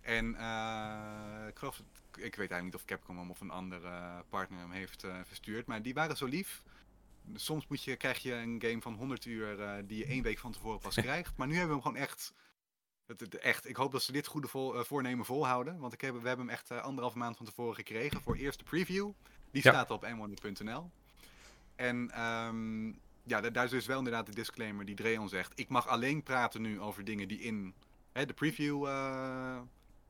En 0.00 0.34
eh, 0.34 1.48
ik 1.48 1.58
geloof, 1.58 1.76
ik 2.16 2.34
weet 2.34 2.50
eigenlijk 2.50 2.62
niet 2.62 2.74
of 2.74 2.84
Capcom 2.84 3.18
hem 3.18 3.30
of 3.30 3.40
een 3.40 3.50
andere 3.50 4.24
partner 4.28 4.58
hem 4.60 4.70
heeft 4.70 5.04
verstuurd. 5.26 5.66
Maar 5.66 5.82
die 5.82 5.94
waren 5.94 6.16
zo 6.16 6.26
lief. 6.26 6.62
Soms 7.34 7.66
moet 7.66 7.84
je, 7.84 7.96
krijg 7.96 8.18
je 8.18 8.32
een 8.34 8.62
game 8.62 8.80
van 8.80 8.94
100 8.94 9.24
uur 9.24 9.60
eh, 9.60 9.82
die 9.84 9.98
je 9.98 10.04
één 10.04 10.22
week 10.22 10.38
van 10.38 10.52
tevoren 10.52 10.78
pas 10.80 10.94
krijgt. 11.06 11.36
Maar 11.36 11.46
nu 11.46 11.52
hebben 11.56 11.76
we 11.76 11.82
hem 11.82 11.92
gewoon 11.92 12.06
echt. 12.08 12.32
Het, 13.06 13.20
het- 13.20 13.38
echt 13.38 13.68
ik 13.68 13.76
hoop 13.76 13.92
dat 13.92 14.02
ze 14.02 14.12
dit 14.12 14.26
goede 14.26 14.48
vol, 14.48 14.74
eh, 14.78 14.84
voornemen 14.84 15.24
volhouden. 15.24 15.78
Want 15.78 15.92
ik 15.92 16.00
heb, 16.00 16.12
we 16.20 16.28
hebben 16.28 16.46
hem 16.46 16.54
echt 16.54 16.70
eh, 16.70 16.82
anderhalve 16.82 17.18
maand 17.18 17.36
van 17.36 17.46
tevoren 17.46 17.74
gekregen 17.74 18.20
voor 18.20 18.36
eerste 18.36 18.64
preview. 18.64 19.10
Die 19.50 19.62
Ja. 19.64 19.70
staat 19.72 19.90
op 19.90 20.04
m1.nl. 20.06 20.90
En 21.76 22.10
ehm, 22.10 22.86
ja, 23.22 23.40
da- 23.40 23.50
daar 23.50 23.64
is 23.64 23.70
dus 23.70 23.86
wel 23.86 23.98
inderdaad 23.98 24.26
de 24.26 24.34
disclaimer 24.34 24.84
die 24.84 24.94
Dreon 24.94 25.28
zegt. 25.28 25.52
Ik 25.54 25.68
mag 25.68 25.86
alleen 25.88 26.22
praten 26.22 26.62
nu 26.62 26.80
over 26.80 27.04
dingen 27.04 27.28
die 27.28 27.40
in 27.40 27.74
hè, 28.12 28.26
de 28.26 28.32
preview. 28.34 28.86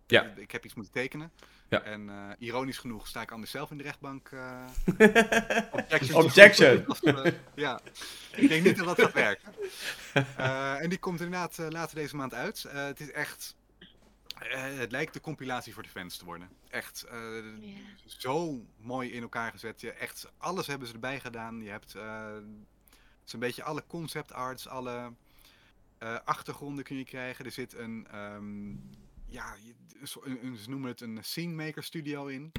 Ja. 0.07 0.25
Ik 0.37 0.51
heb 0.51 0.65
iets 0.65 0.75
moeten 0.75 0.93
tekenen. 0.93 1.33
Ja. 1.71 1.83
En 1.83 2.09
eh, 2.09 2.31
ironisch 2.39 2.79
genoeg 2.79 3.07
sta 3.07 3.23
ik 3.23 3.31
anders 3.31 3.51
zelf 3.51 3.71
in 3.71 3.77
de 3.77 3.83
rechtbank. 3.83 4.29
eh, 4.29 4.65
objection. 5.73 6.25
Objection. 6.25 6.87
Eh, 7.03 7.33
ja, 7.55 7.81
ik 8.37 8.49
denk 8.49 8.65
niet 8.65 8.77
dat 8.77 8.87
dat 8.87 9.01
gaat 9.01 9.13
werken. 9.13 9.53
Eh, 10.37 10.83
en 10.83 10.89
die 10.89 10.99
komt 10.99 11.21
inderdaad 11.21 11.59
later 11.69 11.95
deze 11.97 12.17
maand 12.17 12.35
uit. 12.35 12.65
Eh, 12.65 12.85
het 12.85 13.01
is 13.01 13.11
echt. 13.13 13.57
eh, 14.39 14.63
het 14.79 14.91
lijkt 14.93 15.13
de 15.13 15.21
compilatie 15.21 15.75
voor 15.75 15.83
de 15.83 15.89
fans 15.89 16.17
te 16.17 16.25
worden. 16.25 16.49
Echt 16.69 17.03
eh, 17.11 17.19
zo 18.07 18.65
mooi 18.77 19.13
in 19.13 19.23
elkaar 19.23 19.51
gezet. 19.51 19.81
Je, 19.81 19.93
echt 19.93 20.33
alles 20.39 20.67
hebben 20.67 20.89
ze 20.89 20.95
erbij 20.95 21.21
gedaan. 21.21 21.63
Je 21.63 21.71
hebt 21.71 21.95
eh, 21.95 22.27
zo'n 23.25 23.41
beetje 23.41 23.63
alle 23.63 23.85
concept 23.87 24.33
arts, 24.33 24.69
alle 24.69 25.13
eh, 25.99 26.17
achtergronden 26.25 26.85
kun 26.85 26.97
je 26.97 27.05
krijgen. 27.05 27.45
Er 27.45 27.51
zit 27.53 27.75
een, 27.75 28.07
ehm, 28.11 28.71
ja, 29.31 29.57
ze 30.05 30.71
noemen 30.71 30.89
het 30.89 31.01
een 31.01 31.19
scene 31.25 31.55
maker 31.55 31.85
studio 31.85 32.27
in. 32.27 32.53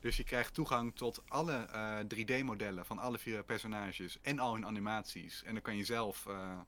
Dus 0.00 0.16
je 0.16 0.24
krijgt 0.24 0.54
toegang 0.54 0.96
tot 0.96 1.22
alle 1.28 1.52
eh, 1.52 1.98
3D-modellen 2.00 2.86
van 2.86 2.98
alle 2.98 3.18
vier 3.18 3.44
personages 3.44 4.20
en 4.20 4.38
al 4.38 4.54
hun 4.54 4.66
animaties. 4.66 5.42
En 5.42 5.52
dan 5.52 5.62
kan 5.62 5.76
je 5.76 5.84
zelf 5.84 6.26
eh, 6.26 6.58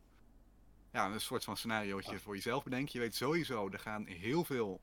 ja, 0.93 1.11
een 1.11 1.21
soort 1.21 1.45
van 1.45 1.57
scenariootje 1.57 2.19
voor 2.19 2.35
jezelf 2.35 2.65
bedenken. 2.65 2.91
Je 2.93 2.99
weet 2.99 3.15
sowieso, 3.15 3.69
er 3.71 3.79
gaan 3.79 4.07
heel 4.07 4.45
veel 4.45 4.81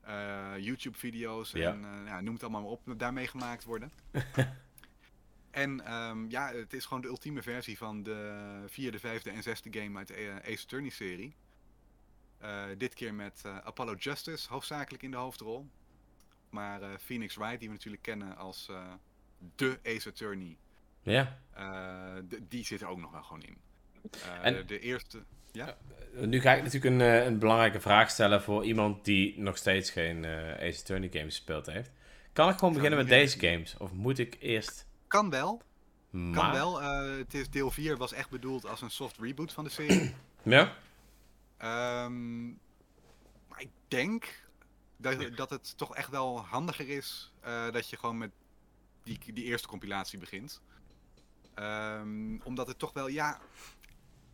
eh, 0.00 0.52
YouTube-video's 0.58 1.50
Ja. 1.50 1.72
en 1.72 1.84
eh, 1.84 2.06
ja, 2.06 2.20
noem 2.20 2.34
het 2.34 2.42
allemaal 2.42 2.62
maar 2.62 2.70
op, 2.70 2.98
daarmee 2.98 3.26
gemaakt 3.26 3.64
worden. 3.64 3.92
en 5.50 5.84
ehm, 5.84 6.30
ja, 6.30 6.52
het 6.52 6.72
is 6.72 6.84
gewoon 6.84 7.02
de 7.02 7.08
ultieme 7.08 7.42
versie 7.42 7.78
van 7.78 8.02
de 8.02 8.64
vierde, 8.66 8.98
vijfde 8.98 9.30
en 9.30 9.42
zesde 9.42 9.80
game 9.80 9.98
uit 9.98 10.08
de 10.08 10.14
eh, 10.14 10.52
Ace 10.52 10.62
Attorney-serie. 10.62 11.34
Eh, 12.38 12.64
dit 12.78 12.94
keer 12.94 13.14
met 13.14 13.42
eh, 13.44 13.58
Apollo 13.58 13.94
Justice 13.94 14.48
hoofdzakelijk 14.48 15.02
in 15.02 15.10
de 15.10 15.16
hoofdrol. 15.16 15.66
Maar 16.50 16.82
eh, 16.82 16.88
Phoenix 17.00 17.34
Wright, 17.36 17.58
die 17.58 17.68
we 17.68 17.74
natuurlijk 17.74 18.02
kennen 18.02 18.36
als 18.36 18.70
de 19.56 19.78
Ace 19.84 20.08
Attorney, 20.08 20.56
Ja. 21.02 21.38
die 22.48 22.64
zit 22.64 22.80
er 22.80 22.88
ook 22.88 22.98
nog 23.00 23.10
wel 23.10 23.22
gewoon 23.22 23.42
in. 23.42 23.56
En- 24.42 24.66
de 24.66 24.78
eerste. 24.80 25.22
Nu 26.12 26.40
ga 26.40 26.52
ik 26.54 26.62
natuurlijk 26.62 26.94
een, 26.94 27.26
een 27.26 27.38
belangrijke 27.38 27.80
vraag 27.80 28.10
stellen 28.10 28.42
voor 28.42 28.64
iemand 28.64 29.04
die 29.04 29.40
nog 29.40 29.56
steeds 29.56 29.90
geen 29.90 30.24
Ace 30.60 30.80
Attorney 30.80 31.08
games 31.12 31.34
gespeeld 31.36 31.66
heeft. 31.66 31.90
Kan 32.32 32.48
ik 32.48 32.54
gewoon 32.58 32.74
Zou 32.74 32.84
beginnen 32.84 32.98
met 32.98 33.08
deze 33.08 33.38
games? 33.38 33.76
Of 33.76 33.92
moet 33.92 34.18
ik 34.18 34.36
eerst... 34.40 34.86
Kan 35.06 35.30
wel, 35.30 35.62
Maar... 36.10 36.42
kan 36.42 36.52
wel. 36.52 36.80
Het 37.18 37.34
is, 37.34 37.50
deel 37.50 37.70
4 37.70 37.96
was 37.96 38.12
echt 38.12 38.30
bedoeld 38.30 38.66
als 38.66 38.80
een 38.82 38.90
soft 38.90 39.18
reboot 39.18 39.52
van 39.52 39.64
de 39.64 39.70
serie. 39.70 40.14
Ja? 40.42 40.72
Ehm, 41.58 42.46
maar 43.48 43.60
ik 43.60 43.70
denk 43.88 44.48
dat, 44.96 45.36
dat 45.36 45.50
het 45.50 45.78
toch 45.78 45.94
echt 45.94 46.10
wel 46.10 46.40
handiger 46.40 46.88
is 46.88 47.32
eh, 47.40 47.70
dat 47.70 47.90
je 47.90 47.96
gewoon 47.96 48.18
met 48.18 48.30
die, 49.02 49.32
die 49.32 49.44
eerste 49.44 49.68
compilatie 49.68 50.18
begint. 50.18 50.62
Ehm, 51.54 52.38
omdat 52.44 52.66
het 52.66 52.78
toch 52.78 52.92
wel, 52.92 53.08
ja, 53.08 53.40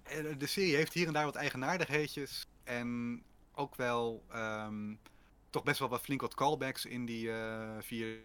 eh, 0.02 0.38
de 0.38 0.46
serie 0.46 0.74
heeft 0.76 0.92
hier 0.92 1.06
en 1.06 1.12
daar 1.12 1.24
wat 1.24 1.34
eigenaardigheidjes. 1.34 2.46
En 2.64 3.22
ook 3.54 3.74
wel 3.74 4.24
ehm, 4.30 4.94
toch 5.50 5.62
best 5.62 5.78
wel 5.78 5.88
wat 5.88 6.02
flink 6.02 6.20
wat 6.20 6.34
callbacks 6.34 6.84
in 6.84 7.06
die 7.06 7.32
eh 7.32 7.76
vier, 7.80 8.18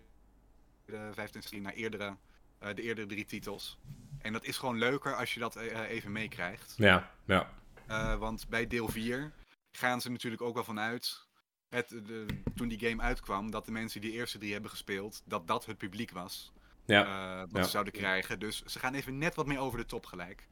de 0.86 1.10
vijfde 1.14 1.36
en 1.36 1.42
zesde 1.42 1.60
naar 1.60 1.74
eerdere, 1.74 2.18
de 2.60 2.82
eerdere 2.82 3.08
drie 3.08 3.26
titels. 3.26 3.80
En 4.22 4.34
dat 4.34 4.46
is 4.46 4.58
gewoon 4.58 4.78
leuker 4.78 5.16
als 5.16 5.34
je 5.34 5.40
dat 5.40 5.56
even 5.56 6.12
meekrijgt. 6.12 6.74
Ja, 6.78 7.12
ja. 7.26 7.59
Eh, 7.90 8.16
want 8.16 8.48
bij 8.50 8.68
deel 8.68 8.88
4 8.88 9.32
gaan 9.72 10.02
ze 10.02 10.10
natuurlijk 10.10 10.42
ook 10.42 10.54
wel 10.54 10.64
vanuit, 10.64 11.28
het, 11.70 11.90
de, 11.90 12.26
toen 12.56 12.68
die 12.68 12.80
game 12.90 13.02
uitkwam, 13.02 13.52
dat 13.52 13.66
de 13.66 13.72
mensen 13.72 14.02
die 14.02 14.12
de 14.12 14.18
eerste 14.18 14.38
drie 14.38 14.52
hebben 14.52 14.72
gespeeld, 14.72 15.22
dat 15.26 15.48
dat 15.48 15.66
het 15.66 15.78
publiek 15.78 16.12
was. 16.12 16.52
Ja. 16.86 17.04
eh, 17.06 17.40
wat 17.40 17.58
Ja. 17.58 17.64
ze 17.64 17.70
zouden 17.70 17.94
krijgen. 17.94 18.40
Dus 18.40 18.62
ze 18.64 18.80
gaan 18.80 18.94
even 18.94 19.18
net 19.18 19.36
wat 19.36 19.46
meer 19.48 19.60
over 19.60 19.80
de 19.80 19.86
top 19.86 20.06
gelijk. 20.06 20.48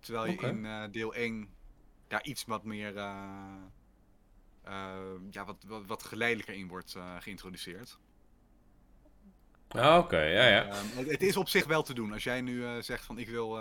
Terwijl 0.00 0.30
je 0.32 0.36
in 0.46 0.66
eh, 0.66 0.84
deel 0.90 1.14
1 1.14 1.48
daar 2.08 2.24
iets 2.24 2.44
wat 2.44 2.64
meer, 2.64 2.94
ja, 5.30 5.44
wat, 5.44 5.64
wat, 5.66 5.86
wat 5.86 6.02
geleidelijker 6.02 6.54
in 6.54 6.68
wordt 6.68 6.96
geïntroduceerd. 7.18 7.98
Ah, 9.68 9.98
Oké, 9.98 10.22
ja, 10.22 10.46
ja. 10.46 10.64
Ehm, 10.66 10.86
het, 10.96 11.10
het 11.10 11.22
is 11.22 11.36
op 11.36 11.48
zich 11.48 11.66
wel 11.66 11.82
te 11.82 11.94
doen. 11.94 12.12
Als 12.12 12.24
jij 12.24 12.40
nu 12.40 12.82
zegt 12.82 13.04
van 13.04 13.18
ik 13.18 13.28
wil, 13.28 13.58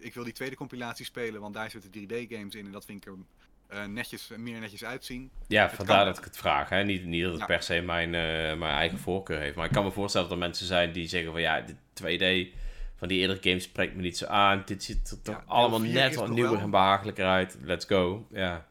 ik 0.00 0.14
wil 0.14 0.24
die 0.24 0.32
tweede 0.32 0.56
compilatie 0.56 1.04
spelen, 1.04 1.40
want 1.40 1.54
daar 1.54 1.70
zitten 1.70 1.90
3D-games 1.90 2.54
in 2.54 2.66
en 2.66 2.72
dat 2.72 2.84
vind 2.84 3.06
ik 3.06 3.12
er 3.12 3.18
eh, 3.66 3.84
netjes, 3.84 4.30
meer 4.36 4.60
netjes 4.60 4.84
uitzien. 4.84 5.30
Ja, 5.48 5.62
Het 5.66 5.72
vandaar 5.72 5.96
kan. 5.96 6.06
dat 6.06 6.18
ik 6.18 6.24
het 6.24 6.36
vraag. 6.36 6.68
Hè. 6.68 6.84
Niet, 6.84 7.04
niet 7.04 7.22
dat 7.22 7.30
het 7.30 7.40
Ja. 7.40 7.46
per 7.46 7.62
se 7.62 7.80
mijn, 7.80 8.14
eh, 8.14 8.58
mijn 8.58 8.62
eigen 8.74 8.98
voorkeur 8.98 9.38
heeft. 9.38 9.56
Maar 9.56 9.66
ik 9.66 9.72
kan 9.72 9.84
me 9.84 9.90
voorstellen 9.90 10.28
dat 10.28 10.36
er 10.36 10.42
mensen 10.44 10.66
zijn 10.66 10.92
die 10.92 11.08
zeggen 11.08 11.32
van 11.32 11.40
ja, 11.40 11.60
de 11.60 11.74
2D 11.94 12.54
van 12.96 13.08
die 13.08 13.18
eerdere 13.20 13.38
games 13.42 13.62
spreekt 13.62 13.94
me 13.94 14.02
niet 14.02 14.16
zo 14.18 14.26
aan. 14.26 14.62
Dit 14.66 14.82
ziet 14.82 15.10
er 15.10 15.22
toch 15.22 15.34
Ja, 15.36 15.42
allemaal 15.46 15.80
net 15.80 16.14
wat 16.14 16.28
nieuwer 16.30 16.52
wel- 16.52 16.60
en 16.60 16.70
behagelijker 16.70 17.26
uit. 17.26 17.56
Let's 17.62 17.84
go. 17.84 18.26
Ja. 18.30 18.66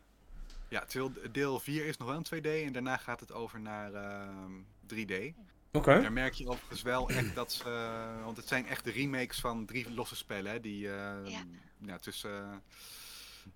Ja, 0.67 0.85
terwijl 0.85 1.13
deel 1.31 1.59
4 1.59 1.85
is 1.85 1.97
nog 1.97 2.07
wel 2.07 2.17
een 2.17 2.23
2D 2.23 2.47
en 2.65 2.71
daarna 2.73 2.97
gaat 2.97 3.19
het 3.19 3.31
over 3.31 3.59
naar 3.59 3.93
ehm, 3.93 4.51
3D. 4.87 5.33
Oké. 5.71 6.01
Daar 6.01 6.11
merk 6.11 6.33
je 6.33 6.47
overigens 6.47 6.81
wel 6.81 7.09
echt 7.09 7.35
dat 7.35 7.51
ze, 7.51 7.63
eh, 7.63 8.23
want 8.23 8.37
het 8.37 8.47
zijn 8.47 8.67
echt 8.67 8.83
de 8.83 8.91
remakes 8.91 9.39
van 9.39 9.65
drie 9.65 9.93
losse 9.93 10.15
spelen, 10.15 10.51
hè, 10.51 10.59
die 10.59 10.87
eh, 10.87 11.29
Ja. 11.29 11.43
ja, 11.77 11.97
tussen 11.97 12.51
eh, 12.51 12.57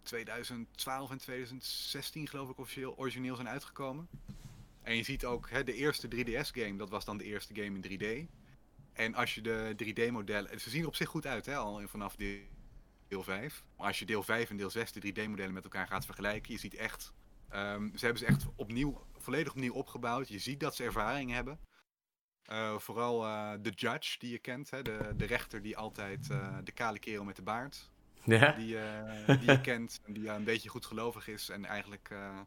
2012 0.04 1.12
en 1.12 1.18
2016 1.18 2.28
geloof 2.28 2.50
ik 2.50 2.58
officieel 2.60 2.98
origineel 2.98 3.36
zijn 3.36 3.50
uitgekomen. 3.50 4.08
En 4.82 4.96
je 4.96 5.04
ziet 5.04 5.26
ook 5.26 5.50
hè, 5.50 5.64
de 5.64 5.74
eerste 5.74 6.08
3DS 6.08 6.52
game, 6.52 6.78
dat 6.78 6.90
was 6.90 7.06
dan 7.06 7.18
de 7.18 7.24
eerste 7.24 7.56
game 7.56 7.80
in 7.80 7.82
3D. 7.82 8.30
En 8.94 9.16
als 9.16 9.36
je 9.36 9.42
de 9.42 9.74
3D 9.76 10.12
modellen, 10.12 10.60
ze 10.60 10.70
zien 10.70 10.82
er 10.82 10.88
op 10.88 10.96
zich 10.96 11.10
goed 11.10 11.26
uit 11.28 11.46
hè, 11.46 11.56
al 11.56 11.82
vanaf 11.88 12.16
deel, 12.16 12.40
deel 13.08 13.24
5. 13.24 13.64
Maar 13.78 13.88
als 13.88 14.00
je 14.00 14.06
deel 14.06 14.24
5 14.24 14.50
en 14.50 14.58
deel 14.58 14.70
6 14.70 14.92
de 14.92 15.00
3D 15.00 15.28
modellen 15.28 15.54
met 15.54 15.64
elkaar 15.64 15.88
gaat 15.88 16.06
vergelijken, 16.06 16.54
je 16.54 16.60
ziet 16.60 16.76
echt, 16.76 17.14
ehm, 17.50 17.90
ze 17.96 18.06
hebben 18.06 18.18
ze 18.18 18.26
echt 18.26 18.46
opnieuw, 18.56 19.06
volledig 19.18 19.52
opnieuw 19.52 19.74
opgebouwd. 19.74 20.28
Je 20.28 20.40
ziet 20.40 20.60
dat 20.60 20.76
ze 20.76 20.84
ervaring 20.84 21.32
hebben. 21.32 21.60
Eh, 22.46 22.78
vooral 22.78 23.26
eh, 23.26 23.52
de 23.62 23.70
judge 23.70 24.20
die 24.20 24.32
je 24.32 24.40
kent, 24.40 24.70
hè, 24.70 24.82
de, 24.82 25.14
de 25.18 25.26
rechter 25.26 25.62
die 25.62 25.78
altijd 25.78 26.30
eh, 26.30 26.58
de 26.64 26.72
kale 26.72 27.00
kerel 27.00 27.24
met 27.24 27.36
de 27.36 27.42
baard, 27.42 27.90
Ja. 28.24 28.52
die, 28.52 28.80
eh, 28.80 29.40
die 29.40 29.52
je 29.52 29.62
kent 29.72 30.00
en 30.06 30.14
die 30.14 30.30
een 30.30 30.44
beetje 30.44 30.70
goed 30.70 30.86
gelovig 30.86 31.28
is 31.28 31.50
en 31.50 31.66
eigenlijk 31.66 32.10
eh, 32.12 32.40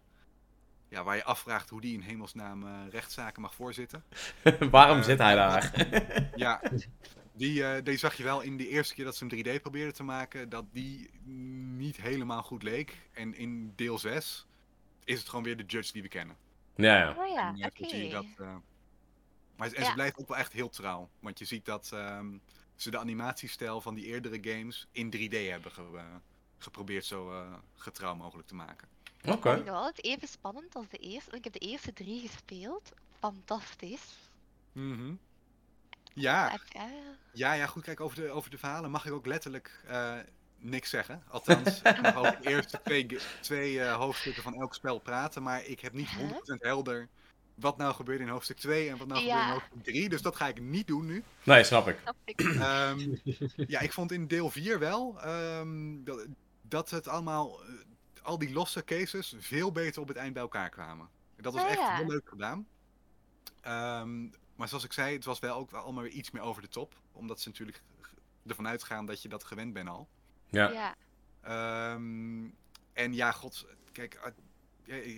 ja, 0.88 1.02
waar 1.04 1.16
je 1.16 1.24
afvraagt 1.24 1.70
hoe 1.70 1.80
die 1.80 1.94
in 1.94 2.00
hemelsnaam 2.00 2.66
eh, 2.66 2.72
rechtszaken 2.90 3.42
mag 3.42 3.54
voorzitten. 3.54 4.04
Waarom 4.70 5.02
zit 5.02 5.18
hij 5.18 5.34
daar? 5.34 5.72
Ja, 6.34 6.60
die, 7.32 7.64
eh, 7.64 7.84
die 7.84 7.96
zag 7.96 8.14
je 8.14 8.22
wel 8.22 8.40
in 8.40 8.56
de 8.56 8.68
eerste 8.68 8.94
keer 8.94 9.04
dat 9.04 9.16
ze 9.16 9.26
hem 9.26 9.44
3D 9.58 9.60
probeerden 9.62 9.94
te 9.94 10.02
maken, 10.02 10.48
dat 10.48 10.64
die 10.72 11.10
niet 11.76 11.96
helemaal 11.96 12.42
goed 12.42 12.62
leek. 12.62 13.08
En 13.12 13.34
in 13.34 13.72
deel 13.76 13.98
6 13.98 14.46
is 15.04 15.18
het 15.18 15.28
gewoon 15.28 15.44
weer 15.44 15.56
de 15.56 15.64
judge 15.66 15.92
die 15.92 16.02
we 16.02 16.08
kennen. 16.08 16.36
ja, 16.76 16.98
ja. 16.98 17.14
Oh 17.18 17.28
ja, 17.28 17.48
En, 17.48 17.64
oké. 17.66 17.84
zo 17.84 17.88
zie 17.88 18.04
je 18.04 18.10
dat, 18.10 18.26
eh, 18.38 18.56
maar, 19.58 19.72
en 19.72 19.82
Ja. 19.82 19.88
ze 19.88 19.94
blijft 19.94 20.18
ook 20.18 20.28
wel 20.28 20.36
echt 20.36 20.52
heel 20.52 20.68
trouw. 20.68 21.08
Want 21.20 21.38
je 21.38 21.44
ziet 21.44 21.64
dat 21.64 21.90
ehm, 21.92 22.38
ze 22.76 22.90
de 22.90 22.98
animatiestijl 22.98 23.80
van 23.80 23.94
die 23.94 24.04
eerdere 24.04 24.38
games 24.50 24.86
in 24.92 25.10
3D 25.16 25.32
hebben 25.48 25.72
ge- 25.72 25.90
eh, 25.96 26.04
geprobeerd 26.58 27.04
zo 27.04 27.32
eh, 27.32 27.54
getrouw 27.74 28.14
mogelijk 28.14 28.48
te 28.48 28.54
maken. 28.54 28.88
Ik 29.22 29.30
Oké. 29.32 29.42
vind 29.48 29.54
het 29.64 29.64
wel 29.74 29.86
het 29.86 30.04
even 30.04 30.28
spannend 30.28 30.74
als 30.74 30.88
de 30.88 30.96
eerste. 30.98 31.36
Ik 31.36 31.44
heb 31.44 31.52
de 31.52 31.58
eerste 31.58 31.92
drie 31.92 32.28
gespeeld. 32.28 32.92
Fantastisch. 33.18 34.30
Ja, 36.14 36.50
Heb- 36.50 36.60
ja, 36.68 36.88
ja, 37.32 37.52
ja, 37.52 37.66
goed. 37.66 37.82
Kijk, 37.82 38.00
over 38.00 38.16
de, 38.16 38.30
over 38.30 38.50
de 38.50 38.58
verhalen 38.58 38.90
mag 38.90 39.06
ik 39.06 39.12
ook 39.12 39.26
letterlijk. 39.26 39.82
eh, 39.86 40.16
niks 40.60 40.90
zeggen. 40.90 41.22
Althans, 41.28 41.82
ik 41.82 42.02
mag 42.02 42.16
over 42.16 42.40
de 42.42 42.48
eerste 42.48 42.80
twee, 42.84 43.06
twee 43.40 43.80
eh, 43.82 43.94
hoofdstukken 43.96 44.42
van 44.42 44.54
elk 44.54 44.74
spel 44.74 44.98
praten, 44.98 45.42
maar 45.42 45.64
ik 45.64 45.80
heb 45.80 45.92
niet 45.92 46.08
100% 46.08 46.58
helder 46.58 47.08
wat 47.60 47.76
nou 47.76 47.94
gebeurde 47.94 48.24
in 48.24 48.30
hoofdstuk 48.30 48.56
2 48.56 48.88
en 48.90 48.96
wat 48.96 49.06
nou 49.06 49.20
gebeurde 49.20 49.44
in 49.46 49.52
hoofdstuk 49.52 49.82
3. 49.82 50.08
Dus 50.08 50.22
dat 50.22 50.36
ga 50.36 50.48
ik 50.48 50.60
niet 50.60 50.86
doen 50.86 51.06
nu. 51.06 51.24
Nee, 51.42 51.64
snap 51.64 51.88
ik. 51.88 51.98
Ehm, 52.36 53.16
ja, 53.56 53.80
ik 53.80 53.92
vond 53.92 54.12
in 54.12 54.26
deel 54.26 54.50
4 54.50 54.78
wel 54.78 55.20
ehm, 55.20 56.04
dat, 56.04 56.26
dat 56.62 56.90
het 56.90 57.08
allemaal, 57.08 57.62
eh, 57.64 57.68
al 58.22 58.38
die 58.38 58.52
losse 58.52 58.84
cases, 58.84 59.34
veel 59.38 59.72
beter 59.72 60.02
op 60.02 60.08
het 60.08 60.16
eind 60.16 60.32
bij 60.32 60.42
elkaar 60.42 60.70
kwamen. 60.70 61.08
Dat 61.36 61.52
was 61.52 61.62
Ah, 61.62 61.70
echt 61.70 61.78
ja. 61.78 61.96
heel 61.96 62.06
leuk 62.06 62.28
gedaan. 62.28 62.66
Ehm, 63.60 64.22
maar 64.56 64.68
zoals 64.68 64.84
ik 64.84 64.92
zei, 64.92 65.14
het 65.14 65.24
was 65.24 65.38
wel 65.38 65.56
ook 65.56 65.72
allemaal 65.72 66.02
weer 66.02 66.12
iets 66.12 66.30
meer 66.30 66.42
over 66.42 66.62
de 66.62 66.68
top. 66.68 66.94
Omdat 67.12 67.40
ze 67.40 67.48
natuurlijk 67.48 67.82
ervan 68.46 68.66
uitgaan 68.68 69.06
dat 69.06 69.22
je 69.22 69.28
dat 69.28 69.44
gewend 69.44 69.72
bent 69.72 69.88
al. 69.88 70.08
Ja. 70.50 70.70
Ja. 70.70 70.94
Ehm, 71.40 72.46
en 72.92 73.14
ja, 73.14 73.32
god, 73.32 73.66
kijk, 73.92 74.32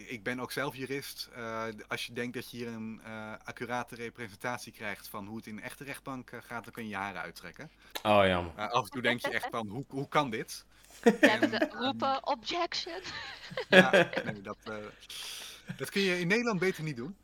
ik 0.06 0.22
ben 0.22 0.40
ook 0.40 0.52
zelf 0.52 0.76
jurist. 0.76 1.28
Eh, 1.34 1.64
als 1.88 2.06
je 2.06 2.12
denkt 2.12 2.34
dat 2.34 2.50
je 2.50 2.56
hier 2.56 2.68
een 2.68 3.00
eh, 3.04 3.32
accurate 3.44 3.94
representatie 3.94 4.72
krijgt 4.72 5.08
van 5.08 5.26
hoe 5.26 5.36
het 5.36 5.46
in 5.46 5.56
een 5.56 5.62
echte 5.62 5.84
rechtbank 5.84 6.30
eh, 6.30 6.40
gaat, 6.42 6.64
dan 6.64 6.72
kun 6.72 6.82
je 6.82 6.88
je 6.88 6.96
haren 6.96 7.20
uittrekken. 7.20 7.70
Oh, 8.02 8.26
jammer. 8.26 8.52
Eh, 8.56 8.68
af 8.68 8.84
en 8.84 8.90
toe 8.90 9.02
denk 9.02 9.20
je 9.20 9.30
echt 9.30 9.48
van, 9.50 9.68
hoe, 9.68 9.84
hoe 9.88 10.08
kan 10.08 10.30
dit? 10.30 10.64
En, 11.20 11.68
roepen 11.70 12.26
objection. 12.26 13.00
Ja, 13.68 14.10
nee, 14.24 14.40
dat, 14.42 14.58
eh, 14.64 14.74
dat 15.76 15.90
kun 15.90 16.00
je 16.00 16.20
in 16.20 16.26
Nederland 16.26 16.58
beter 16.58 16.82
niet 16.82 16.96
doen. 16.96 17.16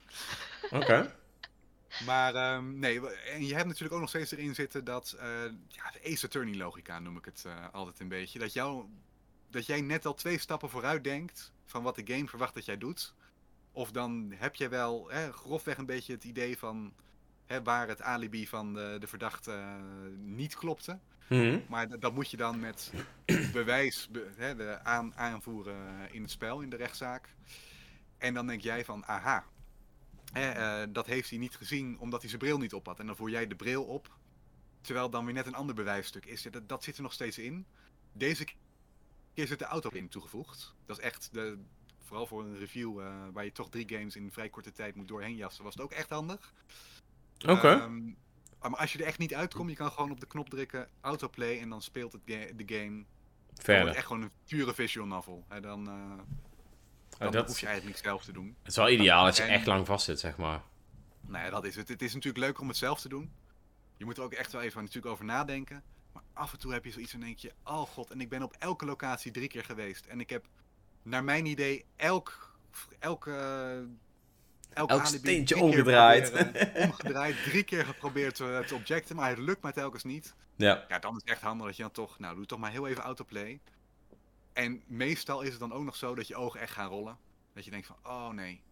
Oké. 0.71 1.15
Maar 2.05 2.35
ehm, 2.35 2.79
nee, 2.79 3.11
en 3.11 3.47
je 3.47 3.55
hebt 3.55 3.67
natuurlijk 3.67 3.95
ook 3.95 4.01
nog 4.01 4.09
steeds 4.09 4.33
erin 4.33 4.55
zitten 4.55 4.85
dat, 4.85 5.17
eh, 5.19 5.27
ja, 5.69 5.91
de 5.91 6.13
Ace 6.13 6.27
Attorney 6.27 6.57
logica 6.57 6.99
noem 6.99 7.17
ik 7.17 7.25
het 7.25 7.43
eh, 7.47 7.67
altijd 7.73 8.01
een 8.01 8.09
beetje. 8.09 8.39
Dat, 8.39 8.53
jou, 8.53 8.85
dat 9.51 9.67
jij 9.67 9.81
net 9.81 10.07
al 10.07 10.15
twee 10.15 10.39
stappen 10.39 10.71
vooruit 10.71 11.05
denkt 11.05 11.53
van 11.65 11.83
wat 11.83 11.95
de 11.95 12.15
game 12.15 12.29
verwacht 12.29 12.55
dat 12.55 12.65
jij 12.65 12.79
doet. 12.79 13.15
Of 13.73 13.91
dan 13.91 14.33
heb 14.37 14.55
je 14.55 14.69
wel 14.69 15.11
hè, 15.11 15.33
grofweg 15.33 15.79
een 15.79 15.87
beetje 15.87 16.13
het 16.13 16.25
idee 16.25 16.59
van 16.59 16.93
hè, 17.47 17.63
waar 17.63 17.89
het 17.89 18.03
alibi 18.03 18.47
van 18.47 18.75
de, 18.75 18.97
de 19.01 19.07
verdachte 19.07 19.53
eh, 19.53 19.75
niet 20.19 20.55
klopte. 20.55 20.99
Mhm. 21.29 21.61
Maar 21.69 21.99
dat, 21.99 22.15
moet 22.15 22.31
je 22.31 22.37
dan 22.37 22.61
met 22.61 22.93
bewijs 23.53 24.09
be- 24.09 24.31
hè, 24.37 24.57
de 24.57 24.81
aan, 24.83 25.15
aanvoeren 25.15 26.13
in 26.13 26.23
het 26.23 26.31
spel, 26.31 26.61
in 26.61 26.71
de 26.71 26.77
rechtszaak. 26.77 27.35
En 28.19 28.35
dan 28.35 28.47
denk 28.47 28.61
jij 28.61 28.85
van, 28.85 29.07
aha, 29.07 29.45
hè, 30.33 30.51
eh, 30.51 30.89
dat 30.93 31.07
heeft 31.07 31.31
hij 31.31 31.39
niet 31.39 31.57
gezien 31.57 31.99
omdat 31.99 32.21
hij 32.21 32.29
zijn 32.29 32.41
bril 32.41 32.59
niet 32.59 32.75
op 32.75 32.87
had. 32.87 33.01
En 33.01 33.07
dan 33.07 33.17
voer 33.17 33.31
jij 33.31 33.47
de 33.47 33.57
bril 33.57 33.85
op, 33.85 34.17
terwijl 34.81 35.11
dan 35.11 35.25
weer 35.25 35.35
net 35.35 35.47
een 35.47 35.55
ander 35.55 35.75
bewijsstuk 35.75 36.27
is. 36.27 36.43
Dat, 36.43 36.69
dat 36.69 36.85
zit 36.85 36.97
er 36.97 37.03
nog 37.03 37.13
steeds 37.13 37.39
in. 37.39 37.67
Deze 38.13 38.47
keer 39.37 39.47
zit 39.47 39.59
de 39.59 39.65
auto 39.65 39.91
in 39.91 40.09
toegevoegd. 40.09 40.75
Dat 40.87 40.99
is 40.99 41.05
echt, 41.05 41.29
de, 41.33 41.59
vooral 42.05 42.27
voor 42.27 42.43
een 42.45 42.59
review 42.59 43.01
eh, 43.01 43.07
waar 43.33 43.45
je 43.45 43.53
toch 43.53 43.69
drie 43.71 43.89
games 43.89 44.17
in 44.17 44.33
vrij 44.33 44.49
korte 44.49 44.73
tijd 44.73 44.95
moet 44.95 45.09
doorheen 45.09 45.37
jassen, 45.37 45.65
was 45.65 45.75
het 45.75 45.83
ook 45.83 45.93
echt 45.93 46.11
handig. 46.11 46.55
Oké. 47.47 47.69
Ehm, 47.71 48.05
maar 48.61 48.77
als 48.81 48.93
je 48.93 48.99
er 48.99 49.05
echt 49.05 49.19
niet 49.19 49.35
uitkomt, 49.35 49.71
je 49.71 49.77
kan 49.77 49.91
gewoon 49.93 50.11
op 50.11 50.21
de 50.21 50.27
knop 50.27 50.49
drukken, 50.51 50.89
autoplay, 51.01 51.61
en 51.61 51.69
dan 51.69 51.83
speelt 51.83 52.13
het 52.13 52.23
ga- 52.25 52.53
de 52.57 52.75
game. 52.75 53.05
Wordt 53.47 53.65
Verder. 53.65 53.87
het 53.87 53.97
echt 53.97 54.07
gewoon 54.07 54.23
een 54.23 54.31
pure 54.47 54.75
visual 54.75 55.07
novel. 55.07 55.45
Hè, 55.49 55.61
dan 55.61 55.89
eh, 55.89 55.95
dan 57.19 57.27
Oh, 57.29 57.33
dat 57.33 57.47
hoef 57.47 57.61
je 57.61 57.67
eigenlijk 57.67 57.97
niks 57.97 58.09
zelf 58.09 58.25
te 58.25 58.33
doen. 58.33 58.57
het 58.63 58.71
is 58.71 58.77
wel 58.77 58.89
ideaal 58.91 59.25
als 59.27 59.37
je 59.37 59.43
En- 59.43 59.49
echt 59.49 59.67
lang 59.67 59.87
vastzit, 59.87 60.21
zeg 60.21 60.37
maar. 60.37 60.63
Nou 61.21 61.45
ja, 61.45 61.51
dat 61.51 61.65
is 61.65 61.77
het. 61.77 61.89
Het 61.89 62.03
is 62.03 62.15
natuurlijk 62.15 62.45
leuk 62.45 62.61
om 62.61 62.69
het 62.69 62.77
zelf 62.77 63.01
te 63.01 63.09
doen. 63.09 63.33
Je 63.97 64.05
moet 64.05 64.17
er 64.17 64.23
ook 64.23 64.33
echt 64.33 64.53
wel 64.53 64.63
even 64.63 64.81
natuurlijk 64.81 65.13
over 65.13 65.25
nadenken. 65.25 65.83
Maar 66.17 66.25
af 66.33 66.53
en 66.53 66.59
toe 66.59 66.73
heb 66.73 66.85
je 66.85 66.91
zoiets 66.91 67.13
en 67.13 67.21
denk 67.21 67.39
je, 67.39 67.53
oh 67.65 67.81
god, 67.81 68.11
en 68.11 68.21
ik 68.21 68.29
ben 68.29 68.43
op 68.43 68.55
elke 68.59 68.85
locatie 68.85 69.31
drie 69.31 69.49
keer 69.49 69.65
geweest. 69.65 70.07
En 70.07 70.21
ik 70.21 70.31
heb, 70.31 70.47
naar 71.03 71.25
mijn 71.25 71.47
idee, 71.47 71.85
elk, 71.97 72.57
elk, 72.99 73.27
eh, 73.27 73.79
elk, 74.73 75.07
steentje 75.07 75.57
omgedraaid. 75.57 76.33
proberen- 76.33 76.75
omgedraaid, 76.83 77.43
drie 77.43 77.63
keer 77.63 77.85
geprobeerd 77.85 78.35
te, 78.35 78.65
te 78.67 78.75
objecten, 78.75 79.17
maar 79.17 79.29
het 79.29 79.39
lukt 79.39 79.63
maar 79.63 79.73
telkens 79.73 80.05
niet. 80.05 80.35
Ja. 80.57 80.85
Ja, 80.89 80.99
dan 80.99 81.15
is 81.15 81.21
het 81.21 81.31
echt 81.31 81.41
handig 81.43 81.67
dat 81.67 81.77
je 81.77 81.83
dan 81.83 81.93
toch, 81.93 82.19
nou, 82.19 82.37
doe 82.37 82.47
toch 82.47 82.59
maar 82.59 82.71
heel 82.71 82.87
even 82.87 83.03
autoplay. 83.03 83.61
En 84.53 84.83
meestal 84.87 85.43
is 85.43 85.51
het 85.51 85.61
dan 85.61 85.73
ook 85.73 85.85
nog 85.85 85.97
zo 85.97 86.15
dat 86.15 86.27
je 86.27 86.37
ogen 86.37 86.61
echt 86.61 86.73
gaan 86.73 86.89
rollen. 86.89 87.19
Dat 87.55 87.65
je 87.65 87.71
denkt 87.71 87.87
van, 87.87 87.97
oh 88.03 88.29
nee, 88.29 88.63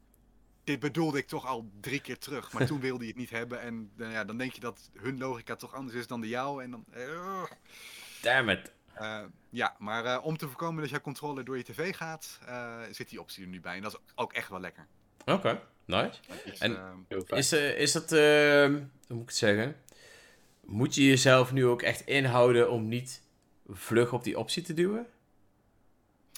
dit 0.65 0.81
bedoelde 0.81 1.19
ik 1.19 1.27
toch 1.27 1.47
al 1.47 1.71
drie 1.81 2.01
keer 2.01 2.19
terug, 2.19 2.53
maar 2.53 2.67
toen 2.67 2.81
wilde 2.81 3.03
je 3.05 3.11
het 3.11 3.19
niet 3.19 3.31
hebben. 3.31 3.61
En 3.61 3.91
eh, 3.99 4.13
ja, 4.13 4.25
dan 4.25 4.39
denk 4.39 4.53
je 4.53 4.61
dat 4.61 4.91
hun 4.99 5.19
logica 5.19 5.57
toch 5.57 5.75
anders 5.75 5.97
is 5.97 6.07
dan 6.07 6.21
de 6.21 6.29
jouwe. 6.29 6.63
En 6.63 6.71
dan, 6.71 6.85
eh, 6.91 7.43
Damn 8.23 8.49
it. 8.49 8.73
eh, 8.95 9.21
ja, 9.51 9.77
maar 9.79 10.05
eh, 10.05 10.25
om 10.25 10.37
te 10.37 10.47
voorkomen 10.49 10.81
dat 10.81 10.91
jouw 10.91 11.01
controller 11.01 11.45
door 11.45 11.57
je 11.57 11.63
tv 11.65 11.97
gaat, 11.97 12.39
eh, 12.47 12.81
zit 12.91 13.09
die 13.09 13.21
optie 13.21 13.43
er 13.45 13.49
nu 13.51 13.61
bij. 13.61 13.77
En 13.77 13.83
dat 13.83 13.93
is 13.93 14.13
ook 14.15 14.33
echt 14.33 14.49
wel 14.49 14.61
lekker. 14.61 14.87
Oké, 15.25 15.61
nice. 15.85 16.21
Dus, 16.45 16.59
En- 16.59 16.77
eh, 16.77 17.19
fijn. 17.27 17.41
Is, 17.41 17.53
eh, 17.53 17.79
is 17.81 17.93
dat, 17.93 18.13
ehm, 18.13 18.73
hoe 18.73 18.83
moet 19.17 19.23
ik 19.23 19.29
het 19.29 19.37
zeggen? 19.37 19.77
Moet 20.65 20.95
je 20.95 21.05
jezelf 21.07 21.53
nu 21.53 21.67
ook 21.67 21.83
echt 21.83 22.01
inhouden 22.07 22.71
om 22.71 22.89
niet 22.89 23.23
vlug 23.69 24.13
op 24.13 24.25
die 24.25 24.39
optie 24.39 24.63
te 24.63 24.75
duwen? 24.75 25.07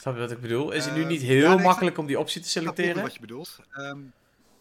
Snap 0.01 0.15
je 0.15 0.21
wat 0.21 0.31
ik 0.31 0.41
bedoel? 0.41 0.71
Is 0.73 0.85
het 0.85 0.95
nu 0.95 1.03
Eh, 1.03 1.09
niet 1.09 1.21
ja, 1.21 1.27
heel 1.27 1.49
nee, 1.49 1.59
ik 1.59 1.65
makkelijk 1.65 1.99
om 1.99 2.07
die 2.07 2.19
optie 2.19 2.41
te 2.41 2.47
Ik 2.47 2.53
selecteren? 2.53 3.03
wat 3.03 3.15
je 3.15 3.21
bedoelt. 3.21 3.59
Ehm, 3.71 4.01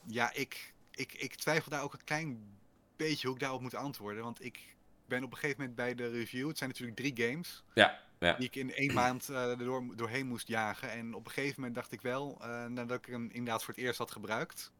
ja, 0.05 0.33
ik, 0.33 0.73
ik, 0.91 1.13
ik 1.13 1.35
twijfel 1.35 1.71
daar 1.71 1.81
ook 1.83 1.93
een 1.93 2.03
klein 2.03 2.57
beetje 2.95 3.27
hoe 3.27 3.35
ik 3.35 3.41
daarop 3.41 3.61
moet 3.61 3.75
antwoorden. 3.75 4.23
Want 4.23 4.43
ik 4.43 4.59
ben 5.07 5.23
op 5.23 5.31
een 5.31 5.37
gegeven 5.37 5.59
moment 5.59 5.75
bij 5.77 5.95
de 5.95 6.09
review. 6.09 6.47
Het 6.47 6.57
zijn 6.57 6.69
natuurlijk 6.69 6.97
drie 6.97 7.27
games. 7.27 7.63
Ja, 7.73 7.99
ja. 8.19 8.33
Die 8.33 8.45
ik 8.45 8.55
in 8.55 8.73
één 8.73 8.93
maand 8.93 9.27
door, 9.57 9.83
doorheen 9.95 10.27
moest 10.27 10.47
jagen. 10.47 10.91
En 10.91 11.13
op 11.13 11.25
een 11.25 11.31
gegeven 11.31 11.55
moment 11.57 11.75
dacht 11.75 11.91
ik 11.91 12.01
wel, 12.01 12.37
eh, 12.41 12.65
nadat 12.65 12.97
ik 12.97 13.05
hem 13.05 13.29
inderdaad 13.31 13.63
voor 13.63 13.73
het 13.73 13.83
eerst 13.83 13.97
had 13.97 14.11
gebruikt. 14.11 14.71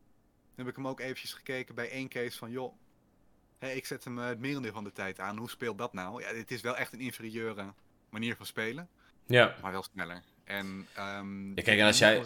heb 0.56 0.68
ik 0.68 0.76
hem 0.76 0.88
ook 0.88 0.99
eventjes 0.99 1.34
gekeken 1.34 1.76
bij 1.76 1.89
één 1.89 2.08
case 2.10 2.38
van 2.38 2.51
joh. 2.51 2.74
Ik 3.60 3.86
zet 3.86 4.03
hem 4.03 4.18
het 4.18 4.39
merendeel 4.39 4.72
van 4.74 4.84
de 4.84 4.91
tijd 4.91 5.20
aan. 5.20 5.38
Hoe 5.38 5.49
speelt 5.49 5.78
dat 5.78 5.93
nou? 5.93 6.22
Ja, 6.22 6.34
het 6.34 6.51
is 6.51 6.62
wel 6.62 6.78
echt 6.78 6.93
een 6.93 6.99
inferieure 6.99 7.74
manier 8.10 8.36
van 8.36 8.45
spelen. 8.45 8.89
ja. 9.26 9.56
Maar 9.62 9.72
wel 9.72 9.84
sneller. 9.84 10.22
En, 10.46 10.88
ehm, 10.96 11.48
Ja, 11.48 11.62
kijk, 11.64 11.80
en 11.80 11.86
als 11.86 11.98
jij-. 11.98 12.24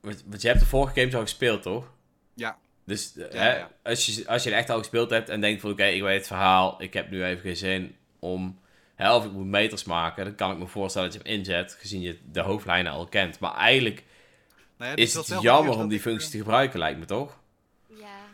Want, 0.00 0.42
je 0.42 0.48
hebt 0.48 0.60
de 0.60 0.66
vorige 0.66 1.00
games 1.00 1.14
al 1.14 1.20
gespeeld, 1.20 1.62
toch? 1.62 1.92
Ja, 2.34 2.58
Dus 2.84 3.12
Ja, 3.14 3.28
hè, 3.28 3.56
ja. 3.56 3.70
Als, 3.82 4.06
je, 4.06 4.28
als 4.28 4.42
je 4.42 4.50
er 4.50 4.56
echt 4.56 4.70
al 4.70 4.78
gespeeld 4.78 5.10
hebt 5.10 5.28
en 5.28 5.40
denkt 5.40 5.60
van 5.60 5.70
oké, 5.70 5.84
ik 5.84 6.02
weet 6.02 6.16
het 6.18 6.26
verhaal, 6.26 6.82
ik 6.82 6.92
heb 6.92 7.10
nu 7.10 7.24
even 7.24 7.42
geen 7.42 7.56
zin 7.56 7.96
om, 8.18 8.60
hè, 8.94 9.14
of 9.14 9.24
ik 9.24 9.32
moet 9.32 9.46
meters 9.46 9.84
maken, 9.84 10.24
dan 10.24 10.34
kan 10.34 10.52
ik 10.52 10.58
me 10.58 10.66
voorstellen 10.66 11.10
dat 11.10 11.22
je 11.22 11.28
hem 11.28 11.38
inzet, 11.38 11.76
gezien 11.80 12.00
je 12.00 12.18
de 12.32 12.40
hoofdlijnen 12.40 12.92
al 12.92 13.06
kent. 13.06 13.38
Maar 13.38 13.54
eigenlijk 13.54 14.04
Nou 14.76 14.90
ja, 14.90 14.96
is 14.96 15.14
het 15.14 15.26
jammer 15.40 15.76
om 15.76 15.88
die 15.88 16.00
functie 16.00 16.26
eh, 16.26 16.32
te 16.32 16.38
gebruiken, 16.38 16.78
lijkt 16.78 16.98
me 16.98 17.04
toch? 17.04 17.40
Ja. 17.86 18.26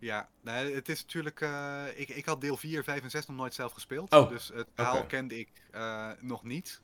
Ja, 0.00 0.28
nou, 0.40 0.74
het 0.74 0.88
is 0.88 1.02
natuurlijk. 1.02 1.40
eh, 1.40 1.84
ik, 1.94 2.08
ik 2.08 2.24
had 2.24 2.40
deel 2.40 2.56
4, 2.56 2.84
5 2.84 3.02
en 3.02 3.10
6 3.10 3.26
nog 3.26 3.36
nooit 3.36 3.54
zelf 3.54 3.72
gespeeld. 3.72 4.12
Oh, 4.12 4.28
Dus 4.28 4.50
het 4.54 4.66
verhaal 4.74 5.06
kende 5.06 5.38
ik 5.38 5.48
eh, 5.70 6.10
nog 6.20 6.42
niet. 6.44 6.80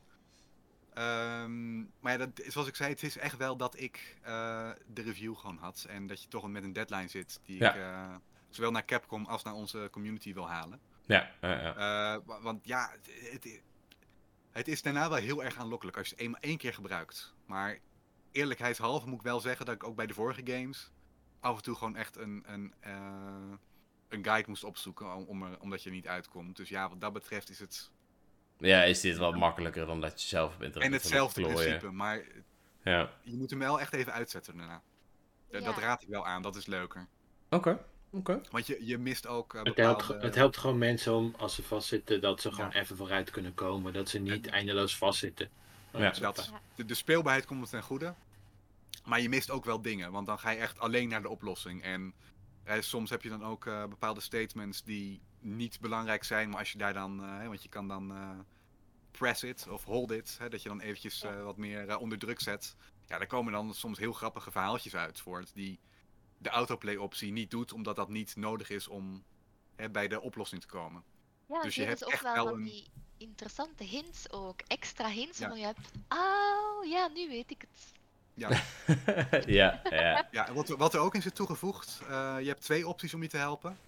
Ehm, 0.94 1.78
maar 1.78 2.12
ja, 2.12 2.16
dat, 2.16 2.28
zoals 2.46 2.68
ik 2.68 2.76
zei, 2.76 2.90
het 2.90 3.02
is 3.02 3.16
echt 3.16 3.36
wel 3.36 3.56
dat 3.56 3.80
ik 3.80 4.16
eh, 4.22 4.70
de 4.86 5.02
review 5.02 5.36
gewoon 5.36 5.56
had. 5.56 5.86
En 5.88 6.06
dat 6.06 6.22
je 6.22 6.28
toch 6.28 6.48
met 6.48 6.62
een 6.64 6.72
deadline 6.72 7.08
zit 7.08 7.40
die 7.44 7.58
Ja. 7.58 7.74
ik 7.74 7.80
eh, 7.80 8.16
zowel 8.48 8.70
naar 8.70 8.84
Capcom 8.84 9.24
als 9.24 9.42
naar 9.42 9.54
onze 9.54 9.88
community 9.92 10.34
wil 10.34 10.48
halen. 10.48 10.80
Ja, 11.06 11.30
ja, 11.40 11.60
ja. 11.60 11.74
Eh, 12.14 12.20
wa- 12.24 12.40
want 12.40 12.64
ja, 12.66 12.90
het, 12.92 13.32
het, 13.44 13.60
het 14.50 14.68
is 14.68 14.82
daarna 14.82 15.08
wel 15.08 15.18
heel 15.18 15.44
erg 15.44 15.56
aanlokkelijk 15.56 15.96
als 15.96 16.08
je 16.08 16.14
het 16.14 16.22
eenmaal 16.24 16.40
één 16.40 16.58
keer 16.58 16.74
gebruikt. 16.74 17.34
Maar 17.46 17.78
eerlijkheidshalve 18.32 19.06
moet 19.06 19.18
ik 19.18 19.22
wel 19.24 19.40
zeggen 19.40 19.66
dat 19.66 19.74
ik 19.74 19.84
ook 19.84 19.96
bij 19.96 20.06
de 20.06 20.14
vorige 20.14 20.40
games 20.44 20.90
af 21.40 21.56
en 21.56 21.62
toe 21.62 21.74
gewoon 21.74 21.96
echt 21.96 22.16
een, 22.16 22.44
een, 22.46 22.74
een 24.08 24.24
guide 24.24 24.48
moest 24.48 24.64
opzoeken 24.64 25.14
om, 25.14 25.24
om 25.24 25.42
er, 25.42 25.60
omdat 25.60 25.82
je 25.82 25.88
er 25.88 25.94
niet 25.94 26.08
uitkomt. 26.08 26.56
Dus 26.56 26.68
ja, 26.68 26.88
wat 26.88 27.00
dat 27.00 27.12
betreft 27.12 27.50
is 27.50 27.58
het... 27.58 27.90
ja, 28.58 28.82
is 28.82 29.00
dit 29.00 29.16
wat 29.16 29.36
makkelijker 29.36 29.86
dan 29.86 30.00
dat 30.00 30.22
je 30.22 30.28
zelf 30.28 30.54
op 30.54 30.62
internet 30.62 30.88
En 30.88 30.92
hetzelfde 30.94 31.42
principe, 31.42 31.90
maar 31.90 32.22
Ja, 32.84 33.10
je 33.22 33.36
moet 33.36 33.50
hem 33.50 33.58
wel 33.58 33.80
echt 33.80 33.92
even 33.92 34.12
uitzetten 34.12 34.56
daarna. 34.56 34.82
Dat, 35.50 35.78
raad 35.78 36.02
ik 36.02 36.08
wel 36.08 36.26
aan, 36.26 36.42
dat 36.42 36.56
is 36.56 36.66
leuker. 36.66 37.06
oké, 37.50 37.84
oké. 38.10 38.40
Want 38.50 38.66
je, 38.66 38.86
je 38.86 38.98
mist 38.98 39.26
ook 39.26 39.54
eh, 39.54 39.62
Het 39.62 39.76
helpt, 39.76 40.06
het 40.08 40.34
helpt 40.34 40.56
gewoon 40.56 40.78
mensen 40.78 41.14
om, 41.14 41.34
als 41.38 41.54
ze 41.54 41.62
vastzitten, 41.62 42.20
dat 42.20 42.40
ze 42.40 42.52
gewoon 42.52 42.70
Ja. 42.72 42.80
even 42.80 42.96
vooruit 42.96 43.30
kunnen 43.30 43.54
komen. 43.54 43.92
Dat 43.92 44.08
ze 44.08 44.18
niet 44.18 44.46
eindeloos 44.46 44.96
vastzitten. 44.96 45.48
Ja. 45.92 46.10
Dat, 46.10 46.52
de, 46.74 46.84
de 46.84 46.94
speelbaarheid 46.94 47.46
komt 47.46 47.70
ten 47.70 47.82
goede. 47.82 48.14
Maar 49.04 49.20
je 49.20 49.28
mist 49.28 49.50
ook 49.50 49.64
wel 49.64 49.82
dingen, 49.82 50.12
want 50.12 50.26
dan 50.26 50.38
ga 50.38 50.50
je 50.50 50.58
echt 50.58 50.78
alleen 50.78 51.08
naar 51.08 51.22
de 51.22 51.28
oplossing. 51.28 51.82
En 51.82 52.14
eh, 52.64 52.80
soms 52.80 53.10
heb 53.10 53.22
je 53.22 53.28
dan 53.28 53.44
ook 53.44 53.66
eh, 53.66 53.84
bepaalde 53.86 54.20
statements 54.20 54.84
die 54.84 55.20
niet 55.44 55.80
belangrijk 55.80 56.24
zijn, 56.24 56.48
maar 56.48 56.58
als 56.58 56.72
je 56.72 56.78
daar 56.78 56.92
dan, 56.92 57.22
eh, 57.24 57.38
hè, 57.38 57.46
want 57.46 57.62
je 57.62 57.68
kan 57.68 57.88
dan 57.88 58.10
eh, 58.12 58.30
press 59.10 59.42
it 59.42 59.68
of 59.68 59.84
hold 59.84 60.10
it, 60.10 60.36
hè, 60.38 60.48
dat 60.48 60.62
je 60.62 60.68
dan 60.68 60.80
eventjes 60.80 61.22
eh, 61.22 61.42
wat 61.44 61.56
meer 61.56 61.98
onder 61.98 62.18
druk 62.18 62.40
zet. 62.40 62.76
Ja, 63.06 63.18
daar 63.18 63.26
komen 63.26 63.52
dan 63.52 63.74
soms 63.74 63.98
heel 63.98 64.12
grappige 64.12 64.50
verhaaltjes 64.50 64.94
uit 64.96 65.20
voort 65.20 65.54
die 65.54 65.78
de 66.38 66.48
autoplay 66.48 66.96
optie 66.96 67.32
niet 67.32 67.50
doet, 67.50 67.72
omdat 67.72 67.96
dat 67.96 68.08
niet 68.08 68.36
nodig 68.36 68.70
is 68.70 68.88
om 68.88 69.24
hè, 69.76 69.90
bij 69.90 70.08
de 70.08 70.20
oplossing 70.20 70.60
te 70.60 70.66
komen. 70.66 71.02
Ja, 71.48 71.62
Dus 71.62 71.74
je 71.74 71.84
hebt 71.84 72.04
ook 72.04 72.10
echt 72.12 72.22
wel 72.22 72.48
een- 72.48 72.62
die 72.62 72.86
interessante 73.16 73.84
hints 73.84 74.30
ook. 74.32 74.60
Extra 74.66 75.08
hints, 75.08 75.38
Ja. 75.38 75.54
je 75.54 75.64
hebt... 75.64 75.90
Oh, 76.08 76.84
ja, 76.88 77.08
nu 77.08 77.28
weet 77.28 77.50
ik 77.50 77.60
het. 77.60 77.92
Ja, 78.34 78.48
ja, 79.46 79.80
ja. 79.90 80.28
ja 80.30 80.52
wat, 80.52 80.68
er- 80.68 80.76
wat 80.76 80.94
er 80.94 81.00
ook 81.00 81.14
in 81.14 81.22
zit 81.22 81.34
toegevoegd, 81.34 82.00
eh, 82.08 82.36
je 82.40 82.46
hebt 82.48 82.62
twee 82.62 82.88
opties 82.88 83.14
om 83.14 83.22
je 83.22 83.28
te 83.28 83.36
helpen. 83.36 83.78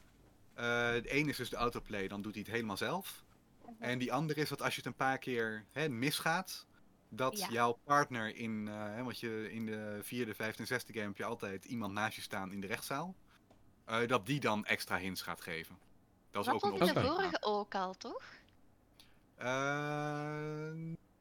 Eh, 0.56 0.64
de 1.02 1.08
ene 1.10 1.30
is 1.30 1.36
dus 1.36 1.50
de 1.50 1.56
autoplay, 1.56 2.08
dan 2.08 2.22
doet 2.22 2.32
hij 2.34 2.42
het 2.42 2.52
helemaal 2.52 2.76
zelf. 2.76 3.24
En 3.78 3.98
die 3.98 4.12
andere 4.12 4.40
is 4.40 4.48
dat 4.48 4.62
als 4.62 4.70
je 4.74 4.76
het 4.80 4.86
een 4.86 4.94
paar 4.96 5.18
keer 5.18 5.64
hè, 5.72 5.88
misgaat, 5.88 6.66
dat 7.08 7.38
Ja. 7.38 7.48
jouw 7.50 7.72
partner 7.84 8.36
in, 8.36 8.68
eh, 8.68 8.74
hè, 8.94 9.02
want 9.02 9.20
je 9.20 9.52
in 9.52 9.66
de 9.66 9.98
vierde, 10.02 10.34
vijfde 10.34 10.60
en 10.60 10.66
zesde 10.66 10.92
game 10.92 11.06
heb 11.06 11.16
je 11.16 11.24
altijd 11.24 11.64
iemand 11.64 11.92
naast 11.92 12.16
je 12.16 12.22
staan 12.22 12.52
in 12.52 12.60
de 12.60 12.66
rechtszaal, 12.66 13.14
eh, 13.84 14.06
dat 14.06 14.26
die 14.26 14.40
dan 14.40 14.64
extra 14.64 14.98
hints 14.98 15.22
gaat 15.22 15.40
geven. 15.40 15.78
Dat 16.30 16.40
is 16.40 16.46
Dat 16.52 16.54
ook 16.54 16.62
een 16.72 16.78
was 16.78 16.88
in 16.88 16.94
de 16.94 17.00
optie. 17.00 17.10
vorige 17.16 17.42
ook 17.42 17.74
al, 17.74 17.94
toch? 17.94 18.22
Eh, 19.36 20.72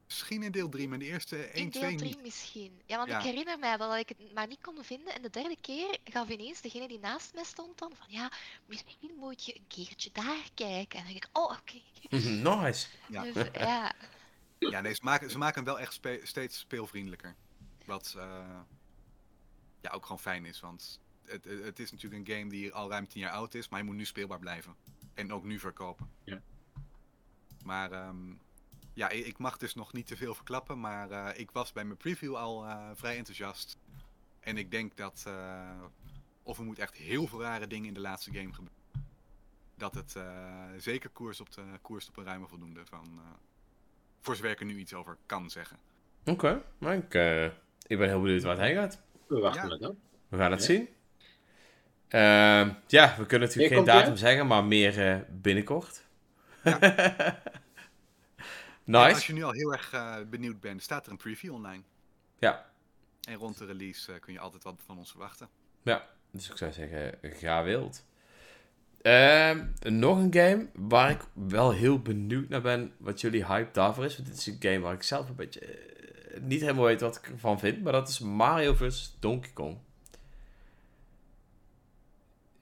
misschien 0.08 0.44
in 0.44 0.52
deel 0.52 0.70
3, 0.70 0.88
maar 0.88 1.00
de 1.00 1.06
eerste 1.06 1.36
1, 1.38 1.64
In 1.64 1.70
2 1.70 1.88
deel 1.90 1.98
3 1.98 2.10
niet. 2.10 2.22
misschien. 2.22 2.82
Ja, 2.86 2.98
want 2.98 3.10
Ja. 3.10 3.18
ik 3.18 3.24
herinner 3.24 3.60
mij 3.60 3.78
wel 3.78 3.90
dat 3.90 3.98
ik 4.00 4.10
het 4.10 4.34
maar 4.34 4.48
niet 4.48 4.62
kon 4.62 4.84
vinden. 4.84 5.14
En 5.16 5.22
de 5.22 5.30
derde 5.30 5.58
keer 5.62 5.98
gaf 6.04 6.30
ineens 6.30 6.62
degene 6.62 6.88
die 6.88 7.00
naast 7.00 7.34
mij 7.34 7.44
stond 7.44 7.78
dan 7.78 7.92
van... 7.96 8.08
Ja, 8.10 8.32
misschien 8.66 9.12
moet 9.18 9.46
je 9.46 9.56
een 9.56 9.68
keertje 9.68 10.10
daar 10.14 10.50
kijken. 10.54 11.00
En 11.00 11.04
dan 11.06 11.14
denk 11.14 11.26
ik, 11.26 11.38
oh, 11.38 11.52
oké. 11.52 11.82
nice. 12.64 12.88
Ja. 13.08 13.22
Dus 13.24 13.48
ja, 13.54 13.94
Ja, 14.60 14.82
nee, 14.82 14.94
ze 14.94 15.02
maken, 15.04 15.30
ze 15.32 15.38
maken 15.38 15.56
hem 15.56 15.66
wel 15.66 15.80
echt 15.80 15.94
spe- 15.94 16.20
steeds 16.24 16.60
speelvriendelijker. 16.60 17.36
Wat 17.86 18.14
eh, 18.18 18.60
ja, 19.82 19.90
ook 19.92 20.02
gewoon 20.04 20.20
fijn 20.20 20.46
is, 20.46 20.60
want 20.60 21.00
het, 21.26 21.46
het 21.46 21.64
het 21.64 21.80
is 21.80 21.92
natuurlijk 21.92 22.28
een 22.30 22.36
game 22.38 22.50
die 22.50 22.74
al 22.74 22.90
ruim 22.90 23.08
10 23.08 23.22
jaar 23.22 23.32
oud 23.32 23.54
is, 23.54 23.70
maar 23.70 23.80
hij 23.80 23.88
moet 23.88 23.98
nu 23.98 24.06
speelbaar 24.06 24.40
blijven. 24.40 24.76
En 25.14 25.34
ook 25.34 25.44
nu 25.44 25.60
verkopen. 25.60 26.12
Ja. 26.24 26.42
Maar 27.64 27.92
ehm, 27.92 28.34
ja, 28.96 29.10
ik 29.10 29.38
mag 29.38 29.58
dus 29.58 29.76
nog 29.76 29.94
niet 29.94 30.08
te 30.08 30.18
veel 30.18 30.36
verklappen, 30.36 30.80
maar 30.80 31.12
eh, 31.12 31.40
ik 31.40 31.52
was 31.52 31.72
bij 31.74 31.84
mijn 31.86 31.98
preview 31.98 32.36
al 32.36 32.66
eh, 32.66 32.90
vrij 32.94 33.18
enthousiast. 33.18 33.78
En 34.40 34.58
ik 34.58 34.72
denk 34.72 34.98
dat, 34.98 35.24
eh, 35.28 35.70
of 36.44 36.58
er 36.58 36.64
moet 36.64 36.80
echt 36.80 36.96
heel 36.96 37.28
veel 37.28 37.42
rare 37.42 37.68
dingen 37.68 37.88
in 37.88 37.94
de 37.94 38.00
laatste 38.00 38.32
game 38.32 38.54
gebeuren. 38.54 38.74
Dat 39.78 39.94
het 39.96 40.16
eh, 40.16 40.64
zeker 40.78 41.10
koers 41.10 41.42
op, 41.42 41.52
de, 41.54 41.62
koers 41.82 42.08
op 42.08 42.18
een 42.18 42.24
ruime 42.24 42.48
voldoende 42.48 42.86
van... 42.86 43.06
eh, 43.18 43.32
voor 44.22 44.36
zover 44.36 44.52
ik 44.52 44.60
er 44.60 44.66
nu 44.66 44.78
iets 44.78 44.94
over 44.94 45.18
kan 45.26 45.50
zeggen. 45.50 45.78
Oké, 46.26 46.62
maar 46.78 46.96
ik, 46.96 47.14
eh, 47.14 47.46
ik 47.88 47.98
ben 47.98 48.08
heel 48.08 48.22
benieuwd 48.22 48.44
waar 48.44 48.56
het 48.58 48.66
heen 48.66 48.76
gaat. 48.76 49.02
We 49.28 49.40
wachten 49.40 49.62
Ja. 49.64 49.68
maar 49.70 49.78
dan. 49.78 49.98
We 50.28 50.38
gaan 50.38 50.52
het 50.52 50.60
Ja. 50.60 50.66
zien. 50.66 50.90
Ehm, 52.08 52.74
ja, 52.88 53.16
we 53.18 53.26
kunnen 53.26 53.48
natuurlijk 53.48 53.74
geen 53.76 53.86
datum 53.86 54.08
hij? 54.08 54.18
zeggen, 54.18 54.48
maar 54.48 54.64
meer 54.64 55.12
eh, 55.12 55.20
binnenkort. 55.30 56.04
Ja. 56.64 56.80
Nice. 58.86 59.14
als 59.14 59.28
je 59.28 59.34
nu 59.34 59.44
al 59.44 59.52
heel 59.52 59.72
erg 59.72 59.94
eh, 59.94 60.16
benieuwd 60.30 60.60
bent, 60.60 60.84
staat 60.84 61.06
er 61.06 61.12
een 61.12 61.18
preview 61.18 61.54
online. 61.54 61.84
Ja. 62.40 62.66
En 63.28 63.36
rond 63.36 63.58
de 63.58 63.66
release 63.66 64.14
eh, 64.14 64.20
kun 64.20 64.34
je 64.34 64.40
altijd 64.40 64.64
wat 64.64 64.82
van 64.86 64.98
ons 64.98 65.12
verwachten. 65.12 65.50
Ja, 65.82 66.08
dus 66.32 66.50
ik 66.50 66.58
zou 66.58 66.72
zeggen, 66.72 67.18
ga 67.22 67.64
wild. 67.64 68.04
Ehm, 69.02 69.66
nog 69.80 70.18
een 70.18 70.34
game 70.34 70.68
waar 70.74 71.10
ik 71.10 71.22
wel 71.34 71.72
heel 71.72 72.02
benieuwd 72.02 72.50
naar 72.50 72.62
ben 72.62 72.94
wat 72.98 73.22
jullie 73.22 73.46
hype 73.46 73.72
daarvoor 73.72 74.06
is. 74.06 74.16
Want 74.16 74.28
dit 74.28 74.38
is 74.38 74.48
een 74.48 74.58
game 74.60 74.80
waar 74.80 74.94
ik 74.94 75.04
zelf 75.04 75.30
een 75.30 75.36
beetje 75.36 75.60
eh, 75.60 76.42
niet 76.42 76.62
helemaal 76.62 76.84
weet 76.84 77.02
wat 77.02 77.16
ik 77.16 77.28
ervan 77.28 77.60
vind. 77.60 77.84
Maar 77.84 77.94
dat 77.94 78.10
is 78.10 78.20
Mario 78.20 78.74
vs. 78.74 79.16
Donkey 79.20 79.52
Kong. 79.52 79.78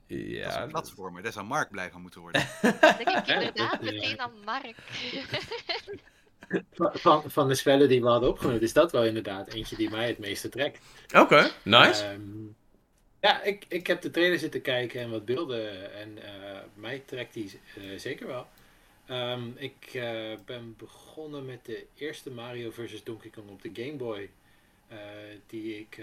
dat 0.06 0.18
is 0.18 0.36
Ja, 0.36 0.62
een 0.62 0.68
platformer, 0.68 1.22
daar 1.22 1.32
zou 1.32 1.46
Mark 1.46 1.70
blij 1.70 1.90
van 1.90 2.00
moeten 2.00 2.20
worden. 2.20 2.46
denk 2.80 3.08
ik 3.08 3.26
Ja, 3.26 3.34
inderdaad 3.34 3.82
meteen 3.82 4.20
aan 4.20 4.44
Mark. 4.44 4.76
Van, 7.26 7.48
de 7.48 7.54
spellen 7.54 7.88
die 7.88 8.00
we 8.00 8.08
hadden 8.08 8.28
opgenomen, 8.28 8.60
is 8.60 8.72
dat 8.72 8.92
wel 8.92 9.04
inderdaad 9.04 9.52
eentje 9.52 9.76
die 9.76 9.90
mij 9.90 10.06
het 10.06 10.18
meeste 10.18 10.48
trekt. 10.48 10.80
Oké, 11.14 11.50
nice. 11.62 12.04
Ehm, 12.04 12.46
ja, 13.24 13.42
ik, 13.42 13.64
ik 13.68 13.86
heb 13.86 14.00
de 14.02 14.10
trailer 14.10 14.38
zitten 14.38 14.62
kijken 14.62 15.00
en 15.00 15.10
wat 15.10 15.24
beelden 15.24 15.92
en 15.94 16.22
eh, 16.22 16.60
mij 16.74 17.02
trekt 17.06 17.34
die 17.34 17.60
eh, 17.76 17.82
zeker 17.98 18.26
wel. 18.26 18.46
Ehm, 19.06 19.48
ik 19.56 19.90
eh, 19.92 20.32
ben 20.46 20.74
begonnen 20.78 21.44
met 21.44 21.64
de 21.64 21.86
eerste 21.94 22.30
Mario 22.30 22.70
vs. 22.70 23.02
Donkey 23.04 23.30
Kong 23.30 23.50
op 23.50 23.62
de 23.62 23.70
Game 23.82 23.96
Boy. 23.96 24.30
die 25.46 25.78
ik 25.78 26.00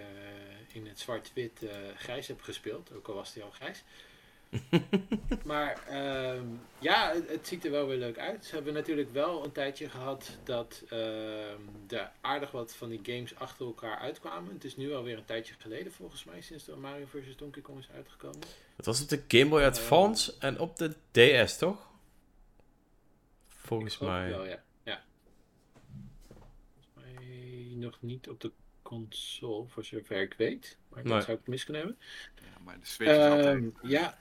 in 0.73 0.87
het 0.87 0.99
zwart-wit 0.99 1.65
grijs 1.97 2.27
heb 2.27 2.41
gespeeld, 2.41 2.91
ook 2.95 3.07
al 3.07 3.13
was 3.13 3.33
die 3.33 3.43
al 3.43 3.51
grijs. 3.51 3.83
maar 5.45 5.87
ehm, 5.87 6.45
ja, 6.79 7.11
het, 7.13 7.29
het 7.29 7.47
ziet 7.47 7.65
er 7.65 7.71
wel 7.71 7.87
weer 7.87 7.97
leuk 7.97 8.17
uit. 8.17 8.45
Ze 8.45 8.55
hebben 8.55 8.73
natuurlijk 8.73 9.11
wel 9.11 9.43
een 9.43 9.51
tijdje 9.51 9.89
gehad 9.89 10.37
dat 10.43 10.83
ehm 10.89 11.59
er 11.87 12.11
aardig 12.21 12.51
wat 12.51 12.75
van 12.75 12.89
die 12.89 12.99
games 13.03 13.35
achter 13.35 13.65
elkaar 13.65 13.97
uitkwamen. 13.97 14.53
Het 14.53 14.63
is 14.63 14.75
nu 14.77 14.93
alweer 14.93 15.17
een 15.17 15.25
tijdje 15.25 15.53
geleden 15.57 15.91
volgens 15.91 16.23
mij, 16.23 16.41
sinds 16.41 16.65
de 16.65 16.75
Mario 16.75 17.05
vs. 17.05 17.37
Donkey 17.37 17.61
Kong 17.61 17.79
is 17.79 17.89
uitgekomen. 17.95 18.39
Het 18.75 18.85
was 18.85 19.01
op 19.01 19.09
de 19.09 19.23
Game 19.27 19.49
Boy 19.49 19.63
Advance 19.63 20.33
en 20.39 20.59
op 20.59 20.77
de 20.77 20.95
DS, 21.45 21.57
toch? 21.57 21.89
Volgens 23.47 23.97
mij. 23.97 24.29
Wel, 24.29 24.45
ja. 24.45 24.63
ja. 24.83 25.03
Volgens 26.27 26.87
mij 26.93 27.73
nog 27.75 27.97
niet 28.01 28.29
op 28.29 28.41
de 28.41 28.51
console, 28.81 29.67
voor 29.67 29.83
zover 29.85 30.21
ik 30.21 30.33
weet. 30.37 30.77
Maar 30.89 31.03
Nee. 31.03 31.13
dat 31.13 31.23
zou 31.23 31.37
ik 31.37 31.47
mis 31.47 31.63
kunnen 31.63 31.81
hebben. 31.81 31.99
Ja, 32.35 32.63
maar 32.63 32.79
de 32.79 32.85
Switch 32.85 33.11
is 33.11 33.17
altijd 33.17 33.55
Ehm, 33.57 33.87
ja, 33.87 34.17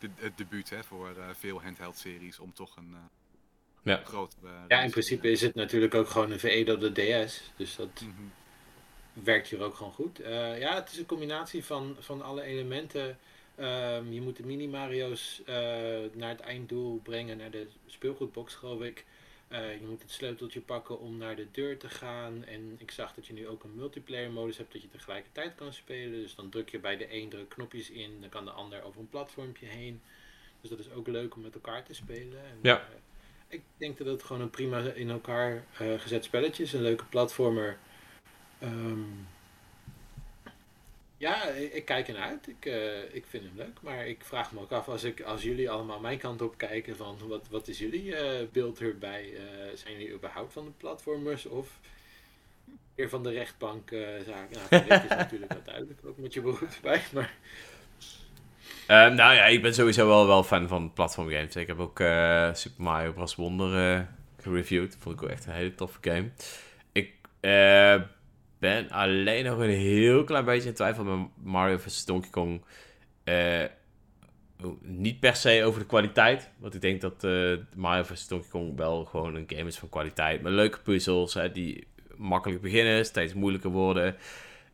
de, 0.00 0.08
het 0.16 0.38
debuut 0.38 0.70
hè, 0.70 0.84
voor 0.84 1.16
eh, 1.16 1.28
veel 1.32 1.62
handheld-series 1.62 2.38
om 2.38 2.52
toch 2.52 2.76
een 2.76 2.94
eh 2.94 3.00
Ja. 3.82 4.00
grotere... 4.04 4.48
ja, 4.68 4.82
in 4.82 4.90
principe 4.90 5.30
is 5.30 5.40
het 5.40 5.54
natuurlijk 5.54 5.94
ook 5.94 6.08
gewoon 6.08 6.30
een 6.30 6.38
veredelde 6.38 6.92
DS. 6.92 7.52
Dus 7.56 7.76
dat. 7.76 8.00
Mhm. 8.00 8.22
werkt 9.12 9.48
hier 9.48 9.62
ook 9.62 9.74
gewoon 9.74 9.92
goed. 9.92 10.20
Eh, 10.20 10.58
ja, 10.58 10.74
het 10.74 10.92
is 10.92 10.98
een 10.98 11.06
combinatie 11.06 11.64
van, 11.64 11.96
van 11.98 12.22
alle 12.22 12.42
elementen. 12.42 13.18
Ehm, 13.56 14.12
je 14.12 14.20
moet 14.20 14.36
de 14.36 14.46
mini-Mario's 14.46 15.42
eh, 15.46 15.54
naar 16.12 16.28
het 16.28 16.40
einddoel 16.40 17.00
brengen, 17.02 17.36
naar 17.36 17.50
de 17.50 17.66
speelgoedbox, 17.86 18.54
geloof 18.54 18.80
ik. 18.80 19.04
Eh, 19.50 19.80
je 19.80 19.86
moet 19.86 20.02
het 20.02 20.10
sleuteltje 20.10 20.60
pakken 20.60 20.98
om 21.00 21.16
naar 21.16 21.36
de 21.36 21.46
deur 21.50 21.78
te 21.78 21.88
gaan. 21.88 22.44
En 22.44 22.74
ik 22.78 22.90
zag 22.90 23.14
dat 23.14 23.26
je 23.26 23.32
nu 23.32 23.48
ook 23.48 23.64
een 23.64 23.74
multiplayer 23.74 24.30
modus 24.30 24.56
hebt 24.56 24.72
dat 24.72 24.82
je 24.82 24.88
tegelijkertijd 24.88 25.54
kan 25.54 25.72
spelen. 25.72 26.12
Dus 26.22 26.34
dan 26.34 26.48
druk 26.50 26.68
je 26.68 26.78
bij 26.78 26.96
de 26.96 27.14
een 27.14 27.28
druk 27.28 27.48
knopjes 27.48 27.90
in, 27.90 28.20
dan 28.20 28.28
kan 28.28 28.44
de 28.44 28.50
ander 28.50 28.82
over 28.82 29.00
een 29.00 29.08
platformpje 29.08 29.66
heen. 29.66 30.00
Dus 30.60 30.70
dat 30.70 30.78
is 30.78 30.90
ook 30.90 31.06
leuk 31.06 31.34
om 31.34 31.42
met 31.42 31.54
elkaar 31.54 31.84
te 31.84 31.94
spelen. 31.94 32.44
En, 32.44 32.58
Ja. 32.62 32.78
eh, 32.78 32.86
ik 33.48 33.62
denk 33.76 33.98
dat 33.98 34.06
het 34.06 34.22
gewoon 34.22 34.42
een 34.42 34.50
prima 34.50 34.78
in 34.80 35.10
elkaar 35.10 35.64
eh, 35.78 35.98
gezet 36.00 36.24
spelletje 36.24 36.62
is. 36.62 36.72
Een 36.72 36.82
leuke 36.82 37.04
platformer. 37.04 37.78
Ehm, 38.58 39.02
ja, 41.20 41.44
ik, 41.44 41.84
kijk 41.84 42.08
ernaar 42.08 42.28
uit. 42.28 42.48
Ik, 42.48 42.66
eh, 42.66 43.14
ik 43.14 43.24
vind 43.28 43.44
hem 43.44 43.56
leuk. 43.56 43.78
Maar 43.82 44.06
ik 44.06 44.24
vraag 44.24 44.52
me 44.52 44.60
ook 44.60 44.72
af, 44.72 44.88
als, 44.88 45.04
ik, 45.04 45.20
als 45.20 45.42
jullie 45.42 45.70
allemaal 45.70 46.00
mijn 46.00 46.18
kant 46.18 46.42
op 46.42 46.58
kijken, 46.58 46.96
van 46.96 47.18
wat, 47.28 47.48
wat 47.50 47.68
is 47.68 47.78
jullie 47.78 48.16
eh, 48.16 48.46
beeld 48.52 48.80
erbij? 48.80 49.32
Eh, 49.36 49.42
zijn 49.74 49.92
jullie 49.92 50.12
überhaupt 50.12 50.52
van 50.52 50.64
de 50.64 50.70
platformers 50.76 51.46
of 51.46 51.78
weer 52.94 53.08
van 53.08 53.22
de 53.22 53.30
rechtbank 53.30 53.88
zaak? 54.26 54.50
Nou, 54.50 54.84
dit 54.88 55.02
is 55.02 55.08
natuurlijk 55.08 55.52
wel 55.52 55.62
duidelijk, 55.64 56.00
ook 56.04 56.18
met 56.18 56.34
je 56.34 56.40
beroep 56.40 56.68
erbij. 56.76 57.02
Maar 57.12 57.34
Ehm, 58.86 59.14
nou 59.14 59.34
ja, 59.34 59.44
ik 59.44 59.62
ben 59.62 59.74
sowieso 59.74 60.06
wel, 60.06 60.26
wel 60.26 60.42
fan 60.42 60.68
van 60.68 60.92
platformgames. 60.92 61.56
Ik 61.56 61.66
heb 61.66 61.78
ook 61.78 61.98
Super 62.56 62.82
Mario 62.82 63.12
Bros. 63.12 63.34
Wonder 63.34 64.06
gereviewd. 64.38 64.96
Vond 65.00 65.14
ik 65.16 65.22
ook 65.22 65.30
echt 65.30 65.46
een 65.46 65.52
hele 65.52 65.74
toffe 65.74 65.98
game. 66.00 66.30
Ik 66.92 67.12
ben 68.60 68.90
alleen 68.90 69.44
nog 69.44 69.58
een 69.58 69.70
heel 69.70 70.24
klein 70.24 70.44
beetje 70.44 70.68
in 70.68 70.74
twijfel 70.74 71.04
met 71.04 71.28
Mario 71.42 71.78
vs. 71.78 72.04
Donkey 72.04 72.30
Kong. 72.30 72.64
Eh, 73.24 73.64
niet 74.80 75.20
per 75.20 75.36
se 75.36 75.64
over 75.64 75.80
de 75.80 75.86
kwaliteit. 75.86 76.50
Want 76.58 76.74
ik 76.74 76.80
denk 76.80 77.00
dat 77.00 77.24
eh, 77.24 77.52
Mario 77.74 78.02
vs. 78.02 78.28
Donkey 78.28 78.48
Kong 78.50 78.76
wel 78.76 79.04
gewoon 79.04 79.34
een 79.34 79.44
game 79.46 79.68
is 79.68 79.78
van 79.78 79.88
kwaliteit. 79.88 80.42
Met 80.42 80.52
leuke 80.52 80.80
puzzels 80.80 81.34
hè, 81.34 81.52
die 81.52 81.86
makkelijk 82.16 82.60
beginnen, 82.60 83.04
steeds 83.04 83.34
moeilijker 83.34 83.70
worden. 83.70 84.16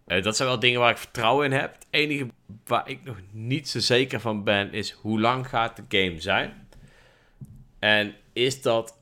Eh, 0.07 0.23
dat 0.23 0.37
zijn 0.37 0.49
wel 0.49 0.59
dingen 0.59 0.81
waar 0.81 0.91
ik 0.91 0.99
vertrouwen 0.99 1.47
in 1.47 1.53
heb. 1.53 1.75
Het 1.75 1.87
enige 1.91 2.27
waar 2.65 2.89
ik 2.89 3.05
nog 3.05 3.17
niet 3.33 3.69
zo 3.69 3.79
zeker 3.79 4.21
van 4.21 4.45
ben, 4.45 4.73
is 4.73 4.91
hoe 4.91 5.21
lang 5.21 5.49
gaat 5.49 5.77
de 5.77 5.99
game 5.99 6.21
zijn? 6.21 6.69
En 7.79 8.15
is 8.33 8.63
dat 8.63 8.99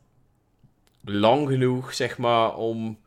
lang 1.00 1.48
genoeg, 1.48 1.94
zeg 1.94 2.18
maar, 2.18 2.56
om... 2.56 3.02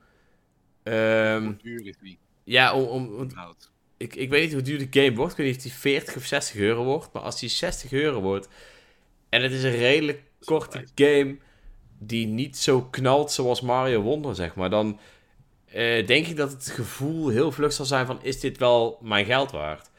ehm, 0.92 1.44
Hoe 1.44 1.56
duur 1.62 1.88
is 1.88 1.96
die 2.02 2.18
ja, 2.48 2.74
om... 2.74 3.16
om, 3.16 3.30
ik, 3.98 4.16
ik 4.16 4.30
weet 4.30 4.44
niet 4.44 4.54
hoe 4.54 4.62
duur 4.62 4.90
de 4.90 5.02
game 5.02 5.16
wordt. 5.16 5.32
Ik 5.32 5.38
weet 5.38 5.48
niet 5.48 5.56
of 5.56 5.62
die 5.62 5.72
40 5.72 6.16
of 6.16 6.26
60 6.26 6.56
euro 6.56 6.84
wordt. 6.84 7.14
Maar 7.14 7.22
als 7.22 7.40
die 7.40 7.50
60 7.50 7.92
euro 7.92 8.22
wordt... 8.22 8.48
En 9.30 9.42
het 9.44 9.52
is 9.52 9.64
een 9.64 9.76
redelijk 9.78 10.24
korte 10.44 10.86
game... 10.96 11.38
Die 12.00 12.28
niet 12.28 12.58
zo 12.58 12.82
knalt 12.82 13.32
zoals 13.32 13.62
Mario 13.62 14.02
Wonder, 14.02 14.36
zeg 14.36 14.56
maar. 14.56 14.70
Dan 14.70 15.00
eh, 15.66 16.08
denk 16.08 16.28
ik 16.28 16.36
dat 16.36 16.52
het 16.52 16.70
gevoel 16.70 17.30
heel 17.30 17.52
vlug 17.52 17.74
zal 17.74 17.86
zijn 17.86 18.06
van... 18.06 18.20
Is 18.22 18.40
dit 18.40 18.58
wel 18.58 19.00
mijn 19.02 19.26
geld 19.26 19.52
waard? 19.52 19.90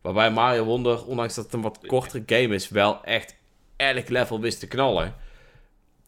Waarbij 0.00 0.30
Mario 0.30 0.64
Wonder, 0.64 1.04
ondanks 1.04 1.34
dat 1.34 1.44
het 1.44 1.54
een 1.54 1.62
wat 1.62 1.78
kortere 1.86 2.22
game 2.26 2.54
is... 2.54 2.68
Wel 2.68 3.04
echt 3.04 3.36
elk 3.76 4.08
level 4.08 4.40
wist 4.40 4.60
te 4.60 4.66
knallen. 4.66 5.14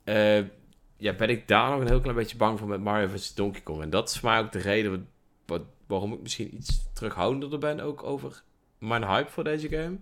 Eh, 0.04 0.38
ja, 1.00 1.12
ben 1.12 1.30
ik 1.30 1.48
daar 1.48 1.70
nog 1.70 1.80
een 1.80 1.86
heel 1.86 2.00
klein 2.00 2.16
beetje 2.16 2.36
bang 2.36 2.58
voor 2.58 2.68
met 2.68 2.80
Mario 2.80 3.08
vs. 3.08 3.34
Donkey 3.34 3.60
Kong. 3.60 3.82
En 3.82 3.90
dat 3.90 4.08
is 4.08 4.18
voor 4.18 4.30
mij 4.30 4.38
ook 4.38 4.52
de 4.52 4.58
reden 4.58 5.08
wat, 5.46 5.62
waarom 5.86 6.12
ik 6.12 6.20
misschien 6.20 6.54
iets 6.54 6.90
terughoudender 6.94 7.58
ben 7.58 7.80
ook 7.80 8.02
over 8.02 8.42
mijn 8.78 9.04
hype 9.04 9.30
voor 9.30 9.44
deze 9.44 9.68
game. 9.68 9.96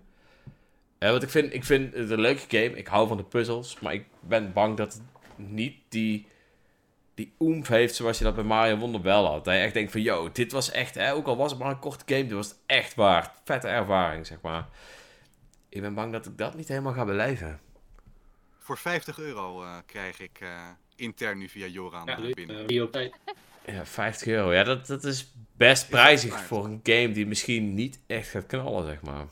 Eh, 0.97 1.09
want 1.09 1.23
ik 1.23 1.29
vind, 1.29 1.53
ik 1.53 1.63
vind 1.63 1.93
het 1.93 2.09
een 2.09 2.19
leuke 2.19 2.57
game. 2.57 2.77
Ik 2.77 2.87
hou 2.87 3.07
van 3.07 3.17
de 3.17 3.23
puzzels. 3.23 3.79
Maar 3.79 3.93
ik 3.93 4.05
ben 4.19 4.53
bang 4.53 4.77
dat 4.77 4.93
het 4.93 5.01
niet 5.35 5.75
die, 5.89 6.27
die 7.13 7.33
oemf 7.39 7.67
heeft 7.67 7.95
zoals 7.95 8.17
je 8.17 8.23
dat 8.23 8.35
bij 8.35 8.43
Mario 8.43 8.77
Wonder 8.77 9.01
wel 9.01 9.25
had. 9.25 9.45
Dat 9.45 9.53
je 9.53 9.59
echt 9.59 9.73
denkt 9.73 9.91
van, 9.91 10.01
yo, 10.01 10.31
dit 10.31 10.51
was 10.51 10.71
echt, 10.71 10.95
hè, 10.95 11.13
ook 11.13 11.27
al 11.27 11.37
was 11.37 11.51
het 11.51 11.59
maar 11.59 11.69
een 11.69 11.79
korte 11.79 12.03
game, 12.05 12.27
dit 12.27 12.37
was 12.37 12.55
echt 12.65 12.95
waard. 12.95 13.41
Vette 13.43 13.67
ervaring, 13.67 14.25
zeg 14.25 14.41
maar. 14.41 14.67
Ik 15.69 15.81
ben 15.81 15.93
bang 15.93 16.11
dat 16.11 16.25
ik 16.25 16.37
dat 16.37 16.55
niet 16.55 16.67
helemaal 16.67 16.93
ga 16.93 17.05
beleven. 17.05 17.59
Voor 18.59 18.77
50 18.77 19.19
euro 19.19 19.63
eh, 19.63 19.77
krijg 19.85 20.19
ik 20.19 20.39
eh, 20.39 20.67
intern 20.99 21.37
nu 21.37 21.49
via 21.49 21.65
Joran 21.67 22.05
Ja, 22.05 22.29
binnen. 22.33 22.59
eh, 22.61 22.67
die 22.67 22.83
op 22.83 22.91
tijd. 22.91 23.15
Ja, 23.65 23.85
50 23.85 24.27
euro. 24.27 24.53
Ja, 24.53 24.63
dat, 24.63 24.87
dat 24.87 25.03
is 25.03 25.33
best 25.57 25.89
prijzig 25.89 26.43
voor 26.43 26.65
een 26.65 26.79
game 26.83 27.11
die 27.11 27.25
misschien 27.27 27.73
niet 27.73 27.99
echt 28.07 28.29
gaat 28.29 28.45
knallen, 28.45 28.85
zeg 28.85 29.01
maar. 29.01 29.25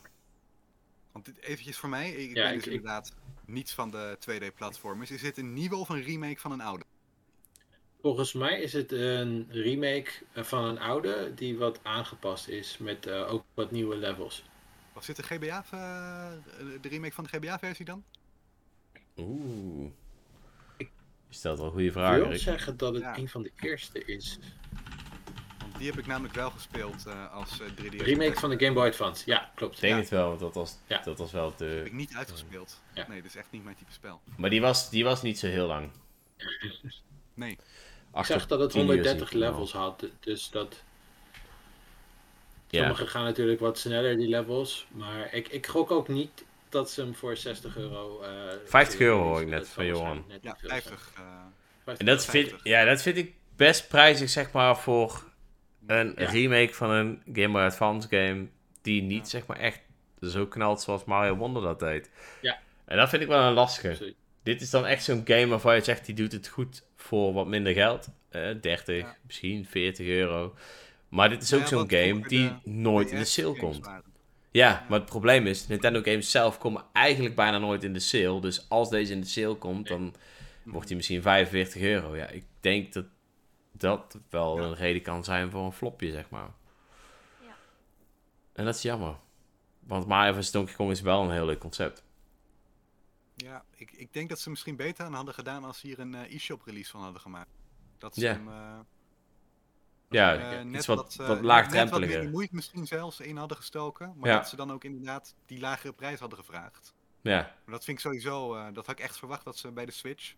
Want 1.12 1.26
dit, 1.26 1.42
eventjes 1.42 1.78
voor 1.78 1.90
mij, 1.90 2.12
ik 2.12 2.36
Ja, 2.36 2.44
ben 2.44 2.48
ik- 2.52 2.54
dus 2.58 2.66
ik- 2.68 2.72
inderdaad 2.74 3.16
niets 3.46 3.74
van 3.74 3.92
de 3.92 4.18
2D-platformers. 4.20 5.12
Is 5.12 5.22
dit 5.22 5.38
een 5.38 5.54
nieuwe 5.54 5.76
of 5.76 5.90
een 5.90 6.04
remake 6.04 6.40
van 6.40 6.52
een 6.52 6.62
oude? 6.62 6.84
Volgens 8.02 8.34
mij 8.34 8.62
is 8.62 8.74
het 8.74 8.92
een 8.92 9.48
remake 9.50 10.12
eh, 10.34 10.44
van 10.44 10.64
een 10.64 10.80
oude 10.80 11.32
die 11.36 11.58
wat 11.58 11.80
aangepast 11.84 12.48
is 12.48 12.78
met 12.78 13.06
eh, 13.06 13.34
ook 13.34 13.44
wat 13.54 13.72
nieuwe 13.72 13.96
levels. 13.96 14.44
Was 14.94 15.06
dit 15.06 15.16
de 15.16 15.24
GBA, 15.24 15.66
eh, 15.72 16.32
de 16.82 16.90
remake 16.90 17.14
van 17.14 17.24
de 17.24 17.30
GBA-versie 17.30 17.86
dan? 17.86 18.04
Oeh. 19.18 19.92
Ik- 21.28 21.34
Je 21.34 21.38
stelt 21.38 21.60
wel 21.60 21.70
goede 21.70 21.86
Ik 21.86 21.92
vragen, 21.92 22.20
wil 22.20 22.30
Rick. 22.30 22.40
zeggen 22.40 22.78
dat 22.78 22.94
het 22.94 23.04
Ja. 23.04 23.18
een 23.18 23.30
van 23.30 23.44
de 23.44 23.52
eerste 23.60 24.06
is. 24.06 24.38
Want 25.60 25.78
die 25.78 25.88
heb 25.90 26.00
ik 26.00 26.06
namelijk 26.08 26.34
wel 26.34 26.50
gespeeld 26.50 27.06
eh, 27.06 27.34
als 27.34 27.60
eh, 27.60 27.68
3D. 27.76 28.02
Remake 28.02 28.40
van 28.40 28.50
de 28.50 28.60
Game 28.60 28.74
Boy 28.74 28.88
Advance. 28.88 29.24
Ja, 29.26 29.52
klopt. 29.56 29.76
Ik 29.76 29.82
denk 29.82 29.94
Ja. 29.94 30.00
het 30.00 30.10
wel, 30.10 30.28
want 30.28 30.40
dat 30.40 30.54
was, 30.56 30.78
Ja. 30.88 31.02
dat 31.02 31.18
was 31.18 31.32
wel 31.32 31.46
heb 31.48 31.58
de... 31.58 31.82
ik 31.86 31.94
niet 31.94 32.14
uitgespeeld. 32.16 32.82
Ja. 32.94 33.06
Nee, 33.08 33.22
dat 33.22 33.30
is 33.30 33.36
echt 33.36 33.48
niet 33.52 33.64
mijn 33.64 33.76
type 33.76 33.92
spel. 33.92 34.22
Maar 34.38 34.50
die 34.50 34.62
was, 34.62 34.90
die 34.90 35.04
was 35.04 35.22
niet 35.22 35.40
zo 35.40 35.48
heel 35.48 35.68
lang. 35.68 35.90
Nee. 37.34 37.58
Ik 38.16 38.26
zag 38.26 38.48
dat 38.48 38.60
het 38.60 38.70
10 38.72 38.80
uur 38.82 38.88
130 38.88 39.28
zie 39.28 39.38
ik 39.38 39.44
wel. 39.44 39.52
levels 39.52 39.72
had, 39.74 40.06
dus 40.20 40.50
dat... 40.50 40.84
Ja, 42.70 42.80
Sommige 42.80 43.08
gaan 43.08 43.24
natuurlijk 43.24 43.60
wat 43.60 43.78
sneller, 43.80 44.18
die 44.18 44.28
levels. 44.28 44.88
Maar 44.92 45.34
ik, 45.34 45.48
ik 45.48 45.68
gok 45.68 45.92
ook 45.92 46.08
niet 46.08 46.44
dat 46.78 46.92
ze 46.92 47.02
hem 47.02 47.16
voor 47.16 47.38
60 47.38 47.78
euro... 47.78 48.22
eh 48.22 48.30
50 48.66 49.00
euro 49.00 49.16
zullen 49.16 49.32
hoor 49.32 49.42
ik 49.42 49.48
net 49.48 49.68
van 49.68 49.86
Johan. 49.86 50.24
net 50.28 50.44
Ja, 50.44 50.50
niet 50.52 50.60
veel 50.60 50.70
zijn. 50.70 50.82
50. 50.82 51.12
eh, 51.16 51.24
50 51.84 52.08
en 52.08 52.14
dat 52.16 52.26
vind, 52.26 52.48
50. 52.50 52.64
ja, 52.72 52.86
dat 52.86 53.02
vind 53.02 53.18
ik 53.18 53.34
best 53.56 53.88
prijzig, 53.88 54.30
zeg 54.30 54.52
maar, 54.52 54.78
voor 54.78 55.24
een 55.88 56.14
Ja. 56.18 56.30
remake 56.30 56.74
van 56.74 56.90
een 56.90 57.22
Game 57.34 57.50
Boy 57.52 57.62
Advance 57.62 58.08
game 58.10 58.48
die 58.82 59.02
niet, 59.02 59.30
zeg 59.30 59.46
maar, 59.46 59.58
echt 59.58 59.80
zo 60.22 60.46
knalt 60.48 60.82
zoals 60.82 61.04
Mario 61.06 61.36
Wonder 61.36 61.62
dat 61.62 61.80
deed. 61.80 62.10
Ja. 62.42 62.60
En 62.86 62.98
dat 62.98 63.10
vind 63.10 63.22
ik 63.22 63.28
wel 63.28 63.42
een 63.42 63.54
lastige. 63.54 63.90
Absoluut. 63.90 64.16
Dit 64.44 64.62
is 64.62 64.70
dan 64.70 64.86
echt 64.86 65.04
zo'n 65.04 65.22
game 65.26 65.48
waarvan 65.48 65.76
je 65.76 65.82
zegt, 65.84 66.06
die 66.06 66.16
doet 66.16 66.32
het 66.32 66.48
goed 66.48 66.84
voor 66.96 67.34
wat 67.34 67.48
minder 67.48 67.74
geld. 67.74 68.08
Eh 68.30 68.50
30, 68.62 68.98
Ja. 69.02 69.16
misschien 69.26 69.66
40 69.66 70.08
euro. 70.08 70.56
Maar 71.10 71.30
dit 71.30 71.42
is 71.44 71.50
Nou 71.50 71.62
ook 71.64 71.70
ja, 71.70 71.78
zo'n 71.78 71.90
game 71.90 72.28
die 72.28 72.48
de 72.64 72.70
nooit 72.70 73.10
in 73.12 73.18
de 73.18 73.26
sale 73.26 73.58
komt. 73.58 73.86
waren. 73.86 74.04
Ja, 74.58 74.86
maar 74.90 75.00
het 75.00 75.10
probleem 75.10 75.48
is, 75.48 75.68
Nintendo 75.68 76.02
games 76.02 76.32
zelf 76.32 76.58
komen 76.58 76.86
eigenlijk 76.94 77.36
bijna 77.36 77.58
nooit 77.58 77.84
in 77.84 77.94
de 77.94 78.00
sale. 78.00 78.42
Dus 78.42 78.70
als 78.70 78.90
deze 78.90 79.14
in 79.14 79.22
de 79.22 79.28
sale 79.28 79.56
komt, 79.56 79.88
dan 79.88 80.14
wordt 80.64 80.88
hij 80.88 80.96
misschien 80.98 81.22
45 81.22 81.82
euro. 81.82 82.16
Ja, 82.16 82.28
ik 82.28 82.44
denk 82.60 82.94
dat 82.94 83.06
dat 83.72 84.18
wel 84.30 84.58
Ja. 84.60 84.64
een 84.64 84.76
reden 84.76 85.02
kan 85.02 85.24
zijn 85.24 85.52
voor 85.52 85.66
een 85.66 85.72
flopje, 85.72 86.12
zeg 86.12 86.30
maar. 86.30 86.50
Ja. 87.42 87.56
En 88.54 88.66
dat 88.66 88.76
is 88.76 88.82
jammer. 88.82 89.16
Want 89.80 90.08
Mario 90.08 90.34
vs. 90.42 90.52
Donkey 90.52 90.76
Kong 90.76 90.92
is 90.92 91.02
wel 91.02 91.24
een 91.24 91.32
heel 91.32 91.46
leuk 91.46 91.60
concept. 91.60 92.04
Ja, 93.36 93.64
ik, 93.76 93.92
ik 93.92 94.14
denk 94.14 94.30
dat 94.30 94.40
ze 94.40 94.50
misschien 94.50 94.76
beter 94.76 95.06
aan 95.06 95.14
hadden 95.14 95.34
gedaan 95.34 95.64
als 95.64 95.80
ze 95.80 95.88
hier 95.88 96.00
een 96.00 96.16
eh, 96.16 96.34
e-shop 96.36 96.62
release 96.66 96.92
van 96.92 97.02
hadden 97.02 97.22
gemaakt. 97.22 97.50
Dat 97.98 98.14
ze 98.16 98.22
Ja. 98.22 98.32
hem, 98.34 98.48
eh, 98.48 98.80
Ja, 100.10 100.36
eh, 100.52 100.60
iets 100.62 100.72
net 100.72 100.86
wat, 100.86 100.98
wat, 100.98 101.16
wat 101.16 101.20
eh, 101.20 101.28
Net 101.28 101.38
wat 101.38 101.46
laagdrempeliger. 101.46 102.30
moeite 102.30 102.56
misschien 102.56 102.88
zelfs 102.88 103.20
in 103.20 103.38
hadden 103.38 103.58
gestoken. 103.58 104.14
Maar 104.18 104.30
Ja. 104.30 104.38
dat 104.38 104.50
ze 104.50 104.56
dan 104.56 104.72
ook 104.72 104.84
inderdaad 104.84 105.36
die 105.46 105.60
lagere 105.60 105.94
prijs 105.94 106.20
hadden 106.20 106.40
gevraagd. 106.40 106.94
Ja, 107.22 107.36
Maar 107.66 107.74
dat 107.74 107.84
vind 107.84 107.98
ik 107.98 108.04
sowieso, 108.04 108.56
eh, 108.56 108.66
dat 108.74 108.86
had 108.86 109.00
ik 109.00 109.04
echt 109.06 109.18
verwacht 109.18 109.44
dat 109.46 109.58
ze 109.58 109.72
bij 109.72 109.86
de 109.86 109.92
Switch 109.92 110.34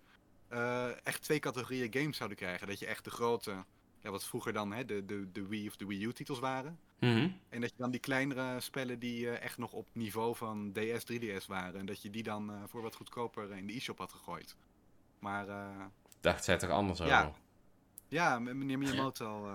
echt 1.04 1.22
twee 1.22 1.40
categorieën 1.40 1.94
games 1.94 2.18
zouden 2.18 2.38
krijgen. 2.38 2.68
Dat 2.68 2.80
je 2.80 2.86
echt 2.86 3.04
de 3.04 3.10
grote, 3.10 3.64
ja, 4.02 4.10
wat 4.12 4.24
vroeger 4.24 4.54
dan 4.54 4.72
hè, 4.74 4.86
de, 4.86 5.06
de, 5.06 5.32
de 5.32 5.48
Wii 5.48 5.68
of 5.68 5.76
de 5.76 5.86
Wii 5.86 6.04
U 6.06 6.14
titels 6.14 6.40
waren. 6.40 6.80
Mhm. 7.00 7.30
En 7.50 7.62
dat 7.62 7.70
je 7.70 7.76
dan 7.78 7.92
die 7.92 8.00
kleinere 8.00 8.60
spellen 8.60 9.00
die 9.00 9.30
echt 9.30 9.58
nog 9.58 9.72
op 9.72 9.88
niveau 9.94 10.36
van 10.36 10.72
DS, 10.74 11.04
3DS 11.04 11.46
waren. 11.48 11.80
En 11.80 11.86
dat 11.86 12.02
je 12.02 12.10
die 12.10 12.24
dan 12.24 12.52
voor 12.68 12.82
wat 12.82 12.96
goedkoper 12.96 13.52
in 13.52 13.68
de 13.68 13.74
e-shop 13.76 13.98
had 13.98 14.12
gegooid. 14.14 14.56
Maar 15.20 15.46
dacht 16.22 16.44
zij 16.44 16.58
toch 16.58 16.70
anders 16.70 17.00
Ja. 17.00 17.26
over? 17.26 17.40
Ja, 18.10 18.40
meneer 18.40 18.78
Miyamoto 18.78 19.50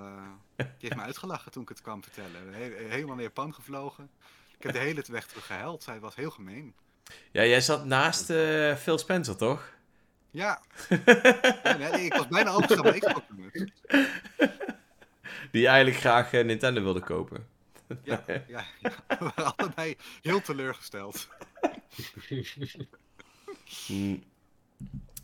die 0.56 0.66
heeft 0.78 0.94
me 0.96 1.02
uitgelachen 1.02 1.52
toen 1.52 1.62
ik 1.62 1.68
het 1.68 1.80
kwam 1.80 2.02
vertellen. 2.02 2.52
He- 2.54 2.88
helemaal 2.88 3.14
naar 3.14 3.24
Japan 3.24 3.54
gevlogen. 3.54 4.10
Ik 4.56 4.62
heb 4.62 4.72
de 4.72 4.78
hele 4.78 5.04
weg 5.08 5.26
terug 5.26 5.46
gehuild. 5.46 5.86
Hij 5.86 6.00
was 6.00 6.14
heel 6.14 6.30
gemeen. 6.30 6.74
Ja, 7.30 7.44
jij 7.44 7.60
zat 7.60 7.84
naast 7.84 8.30
eh, 8.30 8.74
Phil 8.76 8.98
Spencer, 8.98 9.36
toch? 9.36 9.72
Ja. 10.30 10.60
nee, 11.78 12.04
ik 12.04 12.14
was 12.14 12.28
bijna 12.28 12.58
bij 12.82 12.98
Xbox. 12.98 13.26
Nummers. 13.28 13.72
Die 15.50 15.66
eigenlijk 15.66 15.96
graag 15.96 16.32
eh, 16.32 16.44
Nintendo 16.44 16.82
wilde 16.82 17.00
kopen. 17.00 17.46
Ja, 18.02 18.24
ja, 18.26 18.42
ja. 18.48 18.64
We 19.08 19.32
waren 19.36 19.56
allebei 19.56 19.96
heel 20.22 20.40
teleurgesteld. 20.40 21.28
Mm. 23.88 24.22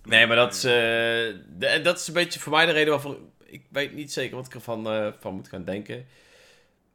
Nee, 0.05 0.27
maar 0.27 0.37
dat 0.37 0.55
is, 0.55 0.65
eh, 0.65 0.71
de- 1.59 1.81
dat 1.83 1.99
is 2.01 2.07
een 2.09 2.15
beetje 2.15 2.41
voor 2.41 2.53
mij 2.53 2.67
de 2.67 2.73
reden 2.73 2.91
waarvoor... 2.93 3.19
Ik 3.45 3.65
weet 3.69 3.93
niet 3.95 4.13
zeker 4.13 4.37
wat 4.37 4.47
ik 4.47 4.55
ervan 4.55 4.87
eh, 4.91 5.13
van 5.21 5.35
moet 5.35 5.49
gaan 5.49 5.65
denken. 5.65 6.07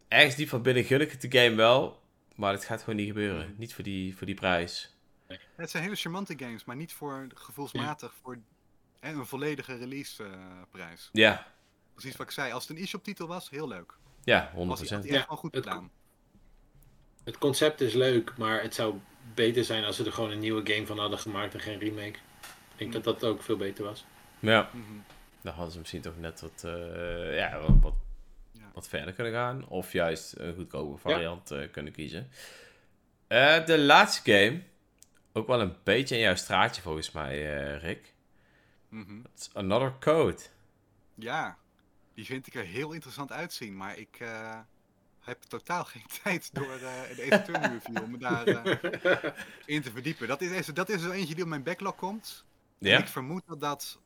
Ergens 0.08 0.36
diep 0.36 0.50
van 0.50 0.62
binnen 0.62 0.84
gun 0.84 1.02
ik 1.02 1.12
het 1.12 1.22
de 1.32 1.40
game 1.40 1.56
wel. 1.56 2.02
Maar 2.36 2.52
het 2.54 2.66
gaat 2.66 2.80
gewoon 2.80 2.96
niet 2.96 3.08
gebeuren. 3.08 3.56
Niet 3.58 3.74
voor 3.74 3.84
die, 3.84 4.18
voor 4.18 4.26
die 4.26 4.36
prijs. 4.36 4.94
Het 5.56 5.70
zijn 5.70 5.84
hele 5.84 5.96
charmante 5.96 6.34
games, 6.38 6.66
maar 6.66 6.76
niet 6.76 6.94
voor 6.94 7.28
gevoelsmatig 7.36 8.14
voor 8.22 8.38
hè, 9.00 9.12
een 9.14 9.26
volledige 9.26 9.76
release 9.78 10.24
eh, 10.24 10.32
prijs. 10.72 11.10
Ja, 11.12 11.54
Precies 11.94 12.16
wat 12.18 12.28
ik 12.28 12.32
zei. 12.34 12.52
Als 12.52 12.68
het 12.68 12.78
een 12.78 12.84
e-shop 12.84 13.04
titel 13.04 13.28
was, 13.28 13.50
heel 13.50 13.68
leuk. 13.68 13.94
ja 14.24 14.52
100%. 14.54 14.56
Was 14.56 14.90
hij 14.90 15.00
Ja, 15.04 15.16
echt 15.16 15.28
wel 15.28 15.38
goed 15.38 15.56
het 15.56 15.64
gedaan. 15.64 15.92
Het 17.24 17.38
concept 17.38 17.82
is 17.82 17.94
leuk, 17.94 18.38
maar 18.38 18.62
het 18.62 18.74
zou 18.76 18.96
beter 19.34 19.64
zijn 19.64 19.84
als 19.84 19.96
ze 19.96 20.06
er 20.06 20.12
gewoon 20.14 20.32
een 20.32 20.40
nieuwe 20.40 20.74
game 20.74 20.86
van 20.86 21.00
hadden 21.00 21.20
gemaakt 21.20 21.54
en 21.54 21.60
geen 21.60 21.80
remake. 21.80 22.18
Ik 22.78 22.92
denk 22.92 22.94
dat 22.94 23.04
dat 23.04 23.24
ook 23.24 23.42
veel 23.44 23.58
beter 23.58 23.84
was. 23.84 24.06
Ja, 24.40 24.70
Mhm. 24.74 24.84
dan 25.42 25.54
hadden 25.54 25.72
ze 25.74 25.80
misschien 25.80 26.02
toch 26.02 26.18
net 26.20 26.42
wat, 26.42 26.64
eh, 26.64 27.36
ja, 27.38 27.60
wat, 27.60 27.70
wat, 27.82 27.94
Ja. 28.52 28.72
wat 28.74 28.88
verder 28.88 29.14
kunnen 29.14 29.34
gaan. 29.34 29.68
Of 29.68 29.92
juist 29.92 30.34
een 30.38 30.56
goedkope 30.56 30.98
variant 30.98 31.52
eh, 31.52 31.72
kunnen 31.72 31.94
kiezen. 31.94 32.30
Eh, 33.28 33.66
de 33.66 33.80
laatste 33.80 34.32
game. 34.32 34.62
Ook 35.34 35.48
wel 35.48 35.62
een 35.62 35.76
beetje 35.84 36.16
in 36.16 36.22
jouw 36.22 36.36
straatje 36.36 36.82
volgens 36.82 37.12
mij, 37.12 37.56
eh, 37.58 37.82
Rick. 37.82 38.14
Mhm. 38.90 39.20
It's 39.34 39.50
Another 39.54 39.94
Code. 40.00 40.42
Ja, 41.16 41.58
die 42.14 42.26
vind 42.26 42.48
ik 42.48 42.56
er 42.56 42.64
heel 42.66 42.92
interessant 42.92 43.32
uitzien, 43.32 43.78
maar 43.78 43.98
ik 43.98 44.18
eh, 44.20 44.60
heb 45.20 45.42
totaal 45.42 45.84
geen 45.94 46.06
tijd 46.24 46.50
door 46.54 46.74
eh, 46.74 47.16
de 47.16 47.28
Attorney 47.30 47.70
review 47.72 48.04
om 48.04 48.12
me 48.12 48.18
daar 48.18 48.48
eh, 48.48 49.32
in 49.76 49.82
te 49.82 49.92
verdiepen. 49.92 50.28
Dat 50.28 50.42
is, 50.42 50.66
dat 50.66 50.90
is 50.90 51.02
zo 51.02 51.12
eentje 51.12 51.34
die 51.36 51.44
op 51.44 51.50
mijn 51.50 51.64
backlog 51.64 51.96
komt. 51.96 52.46
En 52.80 52.90
Ja? 52.90 52.98
ik 52.98 53.08
vermoed 53.08 53.44
dat 53.48 53.60
dat 53.60 54.00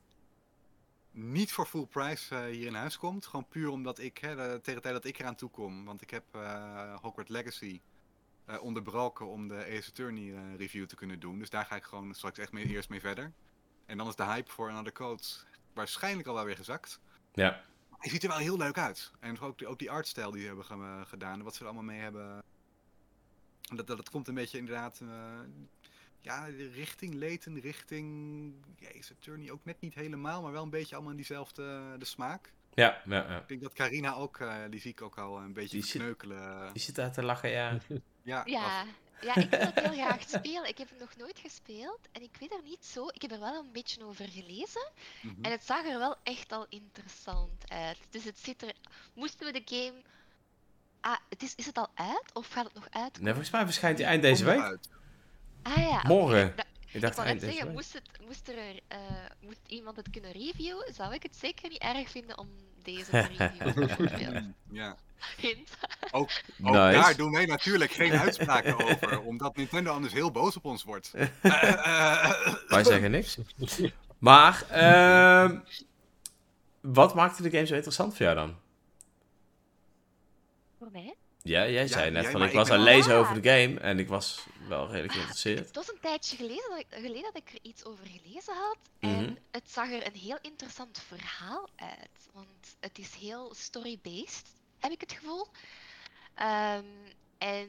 niet 1.10 1.52
voor 1.52 1.66
full 1.66 1.86
price 1.86 2.34
eh, 2.36 2.44
hier 2.44 2.66
in 2.66 2.74
huis 2.74 2.98
komt. 2.98 3.26
Gewoon 3.26 3.48
puur 3.48 3.68
omdat 3.68 3.98
ik, 3.98 4.18
hè, 4.18 4.34
de, 4.36 4.42
tegen 4.62 4.74
de 4.74 4.80
tijd 4.80 4.94
dat 4.94 5.04
ik 5.04 5.18
eraan 5.18 5.34
toe 5.34 5.50
kom, 5.50 5.84
want 5.84 6.02
ik 6.02 6.10
heb 6.10 6.24
eh 6.30 6.94
Hogwarts 7.00 7.30
Legacy 7.30 7.80
eh, 8.44 8.62
onderbroken 8.62 9.26
om 9.26 9.48
de 9.48 9.54
Ace 9.64 9.88
Attorney 9.88 10.56
review 10.56 10.86
te 10.86 10.94
kunnen 10.96 11.20
doen. 11.20 11.38
Dus 11.38 11.50
daar 11.50 11.64
ga 11.64 11.76
ik 11.76 11.84
gewoon 11.84 12.14
straks 12.14 12.38
echt 12.38 12.52
mee, 12.52 12.66
eerst 12.66 12.88
mee 12.88 13.00
verder. 13.00 13.32
En 13.86 13.96
dan 13.98 14.08
is 14.08 14.16
de 14.16 14.24
hype 14.24 14.50
voor 14.50 14.70
Another 14.70 14.92
Code 14.92 15.22
waarschijnlijk 15.72 16.28
al 16.28 16.34
wel 16.34 16.44
weer 16.44 16.56
gezakt. 16.56 17.00
Ja. 17.32 17.62
Hij 17.98 18.10
ziet 18.10 18.22
er 18.22 18.28
wel 18.28 18.38
heel 18.38 18.56
leuk 18.56 18.78
uit. 18.78 19.12
En 19.20 19.40
ook, 19.40 19.58
die- 19.58 19.66
ook 19.66 19.78
die 19.78 19.90
artstijl 19.90 20.30
die 20.30 20.40
ze 20.40 20.46
hebben 20.46 20.64
ge- 20.64 21.02
gedaan. 21.06 21.38
en 21.38 21.44
Wat 21.44 21.54
ze 21.54 21.60
er 21.60 21.66
allemaal 21.66 21.84
mee 21.84 22.00
hebben. 22.00 22.42
Dat, 23.74 23.86
dat, 23.86 23.96
dat 23.96 24.10
komt 24.10 24.28
een 24.28 24.34
beetje 24.34 24.58
inderdaad. 24.58 25.00
Eh, 26.22 26.30
ja, 26.30 26.44
richting 26.74 27.14
Layton, 27.14 27.60
richting. 27.60 28.54
Ace 28.98 29.12
Attorney 29.18 29.50
ook 29.50 29.64
net 29.64 29.80
niet 29.80 29.94
helemaal. 29.94 30.42
Maar 30.42 30.52
wel 30.52 30.62
een 30.62 30.70
beetje 30.70 30.94
allemaal 30.94 31.10
in 31.10 31.16
diezelfde 31.16 31.94
de 31.98 32.04
smaak. 32.04 32.52
Ja, 32.74 33.02
ja, 33.06 33.30
ja. 33.30 33.38
Ik 33.40 33.48
denk 33.48 33.62
dat 33.62 33.72
Carina 33.72 34.14
ook. 34.14 34.38
eh, 34.38 34.56
die 34.70 34.80
zie 34.80 34.90
ik 34.90 35.02
ook 35.02 35.18
al 35.18 35.38
een 35.38 35.52
beetje 35.52 35.76
Die 35.78 35.86
zit- 35.86 36.00
kneukelen. 36.00 36.72
Die 36.72 36.82
zit 36.82 36.94
daar 36.94 37.12
te 37.12 37.22
lachen, 37.22 37.50
ja. 37.50 37.78
Ja, 38.22 38.42
Ja, 38.44 38.84
Ja, 39.20 39.36
ik 39.36 39.50
wil 39.50 39.58
het 39.60 39.80
heel 39.80 39.92
graag 40.06 40.22
spelen. 40.22 40.68
Ik 40.68 40.78
heb 40.78 40.88
het 40.90 40.98
nog 41.00 41.16
nooit 41.16 41.38
gespeeld 41.38 41.98
en 42.12 42.22
ik 42.22 42.36
weet 42.40 42.52
er 42.52 42.62
niet 42.64 42.84
zo. 42.84 43.08
Ik 43.08 43.22
heb 43.22 43.30
er 43.32 43.40
wel 43.40 43.54
een 43.54 43.72
beetje 43.72 44.04
over 44.04 44.28
gelezen 44.28 44.90
Mhm. 45.22 45.34
en 45.44 45.50
het 45.50 45.64
zag 45.64 45.84
er 45.86 45.98
wel 45.98 46.16
echt 46.22 46.52
al 46.52 46.66
interessant 46.68 47.70
uit. 47.70 47.98
Dus 48.10 48.24
het 48.24 48.38
zit 48.38 48.62
er. 48.62 48.72
Moesten 49.14 49.46
we 49.52 49.52
de 49.52 49.76
game. 49.76 50.02
Ah, 51.00 51.16
het 51.28 51.42
is, 51.42 51.54
is 51.54 51.66
het 51.66 51.76
al 51.78 51.88
uit 51.94 52.30
of 52.32 52.48
gaat 52.48 52.64
het 52.64 52.74
nog 52.74 52.86
uit? 52.90 53.20
Nee, 53.20 53.32
volgens 53.32 53.50
mij 53.52 53.64
verschijnt 53.64 53.98
hij 53.98 54.06
eind 54.06 54.22
deze 54.22 54.44
week. 54.44 54.78
Ah 55.62 55.76
ja. 55.76 56.02
Morgen. 56.06 56.54
Ik 56.56 56.64
Ik 56.92 57.00
dacht 57.00 57.18
eind 57.18 57.40
deze 57.40 57.52
zeggen, 57.52 57.72
moest, 57.72 57.92
het, 57.92 58.02
moest, 58.26 58.48
er, 58.48 58.80
eh, 58.88 58.98
moest 59.40 59.60
iemand 59.66 59.96
het 59.96 60.10
kunnen 60.10 60.32
reviewen, 60.32 60.94
zou 60.94 61.14
ik 61.14 61.22
het 61.22 61.36
zeker 61.36 61.68
niet 61.68 61.78
erg 61.78 62.10
vinden 62.10 62.38
om 62.38 62.48
deze 62.82 63.10
te 63.10 63.20
reviewen. 63.20 64.54
Ja. 64.70 64.96
Hint. 65.36 65.70
Ook, 66.10 66.30
ook 66.62 66.72
Nice. 66.72 66.98
daar 67.00 67.16
doen 67.16 67.32
wij 67.32 67.46
natuurlijk 67.46 67.90
geen 67.92 68.12
uitspraken 68.12 68.78
over, 68.88 69.20
omdat 69.20 69.56
Nintendo 69.56 69.92
anders 69.92 70.12
heel 70.12 70.30
boos 70.30 70.56
op 70.56 70.64
ons 70.64 70.84
wordt. 70.84 71.12
Eh, 71.14 71.28
eh, 71.42 72.24
eh, 72.24 72.54
Wij 72.68 72.84
zeggen 72.84 73.10
niks. 73.10 73.38
Maar, 74.18 74.64
ehm, 74.68 75.58
wat 76.80 77.14
maakte 77.14 77.42
de 77.42 77.50
game 77.50 77.66
zo 77.66 77.74
interessant 77.74 78.16
voor 78.16 78.24
jou 78.24 78.36
dan? 78.36 78.56
Voor 80.78 80.88
mij? 80.92 81.14
Ja, 81.42 81.68
jij 81.68 81.82
Ja, 81.82 81.86
zei 81.86 82.10
net 82.10 82.22
jij, 82.22 82.32
van 82.32 82.42
ik 82.42 82.52
was 82.52 82.68
aan 82.70 82.78
het 82.80 82.88
lezen 82.88 83.12
Ah. 83.12 83.18
over 83.18 83.42
de 83.42 83.48
game 83.50 83.80
en 83.80 83.98
ik 83.98 84.08
was 84.08 84.46
wel 84.68 84.86
redelijk 84.86 85.12
geïnteresseerd. 85.12 85.66
Het 85.66 85.74
was 85.76 85.88
een 85.90 86.00
tijdje 86.00 86.36
geleden 86.36 86.64
dat, 86.68 86.78
ik, 86.78 86.86
geleden 86.90 87.22
dat 87.22 87.36
ik 87.36 87.48
er 87.52 87.58
iets 87.62 87.84
over 87.84 88.04
gelezen 88.06 88.54
had. 88.54 88.76
Mhm. 89.00 89.14
En 89.14 89.38
het 89.50 89.70
zag 89.70 89.90
er 89.90 90.06
een 90.06 90.14
heel 90.20 90.38
interessant 90.42 91.02
verhaal 91.08 91.68
uit. 91.76 92.28
Want 92.32 92.76
het 92.80 92.98
is 92.98 93.14
heel 93.14 93.54
story-based, 93.54 94.46
heb 94.78 94.92
ik 94.92 95.00
het 95.00 95.12
gevoel. 95.12 95.46
Ehm, 96.34 96.84
en 97.38 97.68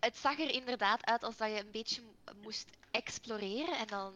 het 0.00 0.16
zag 0.16 0.38
er 0.38 0.50
inderdaad 0.50 1.06
uit 1.06 1.24
als 1.24 1.36
dat 1.36 1.48
je 1.50 1.58
een 1.60 1.70
beetje 1.70 2.02
moest 2.42 2.66
exploreren 2.90 3.78
en 3.78 3.86
dan 3.86 4.12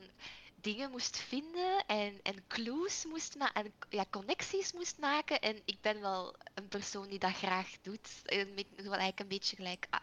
dingen 0.63 0.91
moest 0.91 1.17
vinden 1.17 1.87
en, 1.87 2.21
en 2.23 2.45
clues 2.49 3.05
moest 3.05 3.37
maken 3.37 3.65
en 3.65 3.73
ja, 3.89 4.05
connecties 4.11 4.73
moest 4.73 4.99
maken. 4.99 5.41
En 5.41 5.63
ik 5.65 5.81
ben 5.81 6.01
wel 6.01 6.35
een 6.55 6.69
persoon 6.69 7.09
die 7.09 7.19
dat 7.19 7.35
graag 7.35 7.71
doet. 7.83 8.09
Een 8.25 8.55
beetje- 8.55 8.83
wel 8.83 8.93
eigenlijk 8.93 9.21
een 9.21 9.29
beetje 9.29 9.57
gelijk 9.57 9.87
ah, 9.91 10.01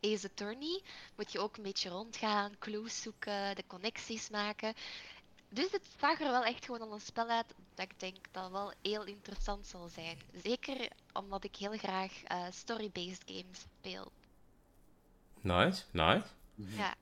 Ace 0.00 0.26
Attorney. 0.26 0.82
Moet 1.16 1.32
je 1.32 1.38
ook 1.38 1.56
een 1.56 1.62
beetje 1.62 1.88
rondgaan, 1.88 2.52
clues 2.58 3.02
zoeken, 3.02 3.54
de 3.56 3.64
connecties 3.66 4.30
maken. 4.30 4.74
Dus 5.48 5.70
het 5.70 5.86
zag 6.00 6.20
er 6.20 6.30
wel 6.30 6.44
echt 6.44 6.64
gewoon 6.64 6.80
al 6.80 6.92
een 6.92 7.00
spel 7.00 7.28
uit 7.28 7.54
dat 7.74 7.84
ik 7.90 8.00
denk 8.00 8.16
dat 8.30 8.50
wel 8.50 8.72
heel 8.82 9.04
interessant 9.04 9.66
zal 9.66 9.88
zijn. 9.88 10.18
Zeker 10.42 10.88
omdat 11.12 11.44
ik 11.44 11.56
heel 11.56 11.78
graag 11.78 12.22
eh, 12.22 12.44
story-based 12.50 13.22
games 13.26 13.60
speel. 13.78 14.12
Nice, 15.40 15.82
nice. 15.90 16.26
Ja. 16.54 16.94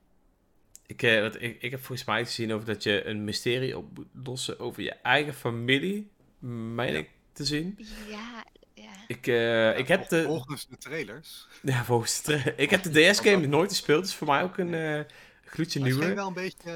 Ik, 0.90 1.02
eh, 1.02 1.20
wat, 1.20 1.42
ik, 1.42 1.62
ik 1.62 1.70
heb 1.70 1.80
volgens 1.84 2.06
mij 2.06 2.24
gezien 2.24 2.52
over 2.52 2.66
dat 2.66 2.82
je 2.82 3.04
een 3.06 3.24
mysterie 3.24 3.78
op 3.78 3.96
moet 3.96 4.06
lossen 4.24 4.58
over 4.58 4.82
je 4.82 4.92
eigen 4.92 5.34
familie, 5.34 6.10
meen 6.74 6.94
ik 6.94 7.10
te 7.32 7.44
zien. 7.44 7.78
Ja, 8.08 8.44
ja. 8.74 8.90
Ik, 9.06 9.26
eh, 9.26 9.78
ik 9.78 9.88
heb 9.88 10.08
de, 10.08 10.22
Volgens 10.22 10.68
de 10.68 10.76
trailers. 10.78 11.48
ja, 11.62 11.84
volgens 11.84 12.22
de 12.22 12.52
ik 12.56 12.70
heb 12.70 12.82
de 12.82 13.10
DS-game 13.10 13.46
nooit 13.46 13.70
gespeeld, 13.70 14.02
dus 14.02 14.14
voor 14.14 14.26
mij 14.26 14.42
ook 14.42 14.58
een 14.58 14.74
eh 14.74 15.00
gloedje 15.44 15.80
Maar 15.80 15.88
het 15.88 15.98
schijnt 15.98 16.14
nieuwe. 16.14 16.14
wel 16.14 16.26
een 16.26 16.32
beetje 16.34 16.70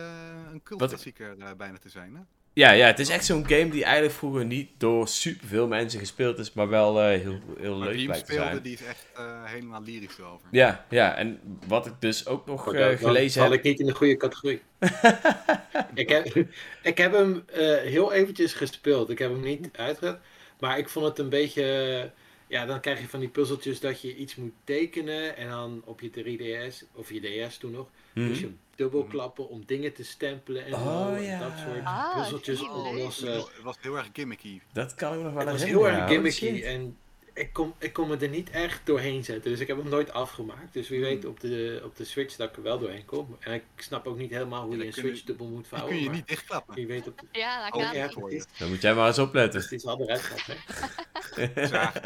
een 0.53 0.63
cultklassieker 0.63 1.39
eh, 1.39 1.53
bijna 1.57 1.79
te 1.79 1.89
zijn, 1.89 2.15
hè? 2.15 2.21
Ja, 2.55 2.71
ja, 2.71 2.87
het 2.87 2.99
is 2.99 3.09
echt 3.09 3.25
zo'n 3.25 3.49
game 3.49 3.69
die 3.69 3.85
eigenlijk 3.85 4.15
vroeger 4.15 4.45
niet 4.45 4.71
door 4.79 5.09
superveel 5.09 5.67
mensen 5.67 5.99
gespeeld 5.99 6.39
is, 6.39 6.53
maar 6.53 6.69
wel 6.69 7.01
eh, 7.01 7.21
heel, 7.21 7.41
heel 7.59 7.77
Maar 7.77 7.89
leuk 7.89 8.05
blijkt 8.05 8.27
te 8.27 8.33
speelde, 8.33 8.51
zijn. 8.51 8.63
die 8.63 8.73
is 8.73 8.85
echt 8.85 9.07
eh, 9.15 9.45
helemaal 9.45 9.83
lyrisch 9.83 10.21
over. 10.21 10.49
Ja, 10.51 10.87
ja, 10.91 11.17
en 11.17 11.41
wat 11.67 11.87
ik 11.87 11.93
dus 11.99 12.27
ook 12.27 12.47
nog 12.47 12.67
Maar 12.67 12.75
eh, 12.75 12.99
gelezen 12.99 13.43
heb... 13.43 13.53
ik 13.53 13.63
niet 13.63 13.81
in 13.81 13.87
de 13.87 13.95
goede 13.95 14.17
categorie. 14.17 14.63
ik, 15.95 16.09
heb, 16.09 16.47
ik 16.83 16.99
heb 16.99 17.13
hem 17.13 17.45
eh, 17.47 17.77
heel 17.77 18.13
eventjes 18.13 18.53
gespeeld. 18.53 19.11
Ik 19.11 19.19
heb 19.19 19.31
hem 19.31 19.41
niet 19.41 19.69
uitgezet. 19.77 20.19
Maar 20.61 20.79
ik 20.79 20.89
vond 20.89 21.07
het 21.07 21.19
een 21.19 21.29
beetje... 21.29 22.11
Ja, 22.47 22.67
dan 22.67 22.81
krijg 22.81 23.01
je 23.01 23.09
van 23.09 23.21
die 23.21 23.29
puzzeltjes 23.29 23.81
dat 23.81 24.01
je 24.01 24.17
iets 24.17 24.35
moet 24.37 24.53
tekenen. 24.65 25.37
En 25.37 25.49
dan 25.49 25.83
op 25.85 26.01
je 26.01 26.11
3DS, 26.11 26.85
of 26.93 27.11
je 27.13 27.21
DS 27.49 27.57
toen 27.59 27.71
nog, 27.71 27.89
Mhm. 28.15 28.27
moest 28.27 28.41
je 28.41 28.47
hem 28.47 28.59
dubbelklappen 28.77 29.49
om 29.49 29.63
dingen 29.67 29.93
te 29.93 30.05
stempelen 30.05 30.65
en 30.65 30.71
zo. 30.71 30.77
Oh, 30.77 31.17
en 31.17 31.23
ja. 31.23 31.39
dat 31.39 31.59
soort 31.59 31.85
Ah, 31.85 32.17
puzzeltjes 32.19 32.63
oplossen. 32.69 33.33
Het 33.35 33.51
was 33.63 33.77
heel 33.81 33.97
erg 33.97 34.09
gimmicky. 34.13 34.61
Dat 34.73 34.95
kan 34.95 35.13
ik 35.13 35.19
me 35.19 35.25
nog 35.25 35.33
wel 35.33 35.43
Het 35.43 35.51
was 35.51 35.61
herinneren. 35.61 35.93
heel 35.93 36.01
erg 36.03 36.11
gimmicky 36.11 36.63
Oh, 36.65 36.69
en 36.71 36.97
ik 37.35 37.53
kon, 37.53 37.75
ik 37.79 37.93
kon 37.93 38.09
me 38.09 38.17
er 38.17 38.29
niet 38.29 38.51
echt 38.51 38.81
doorheen 38.87 39.25
zetten. 39.25 39.51
Dus 39.51 39.61
ik 39.61 39.67
heb 39.67 39.77
hem 39.77 39.89
nooit 39.89 40.13
afgemaakt. 40.13 40.73
Dus 40.73 40.89
wie 40.89 40.99
Hmm. 40.99 41.09
weet 41.09 41.25
op 41.25 41.41
de, 41.41 41.81
op 41.85 41.97
de 41.97 42.05
Switch 42.05 42.37
dat 42.37 42.49
ik 42.51 42.57
er 42.57 42.63
wel 42.63 42.79
doorheen 42.79 43.05
kom. 43.05 43.37
En 43.41 43.53
ik 43.53 43.63
snap 43.77 44.07
ook 44.07 44.17
niet 44.17 44.31
helemaal 44.31 44.63
hoe 44.63 44.71
Ja, 44.71 44.77
je 44.77 44.83
een 44.83 44.87
je- 44.95 45.01
Switch 45.01 45.23
dubbel 45.23 45.47
moet 45.47 45.67
vouwen. 45.69 45.91
kun 45.93 46.03
je 46.03 46.11
niet 46.11 46.29
dichtklappen. 46.29 46.75
Wie 46.75 46.87
weet 46.87 47.07
op 47.07 47.19
de... 47.21 47.27
Ja, 47.39 47.65
dat 47.71 47.75
Oh, 47.75 47.93
ja, 47.93 48.09
het 48.09 48.33
is, 48.33 48.45
Dan 48.59 48.69
moet 48.69 48.81
jij 48.83 48.95
maar 48.95 49.07
eens 49.07 49.19
opletten. 49.19 49.61
het 49.61 49.73
is 49.73 49.87
al 49.87 50.07
gaat, 50.07 50.47
hè. 50.47 51.67
Zaag. 51.67 52.01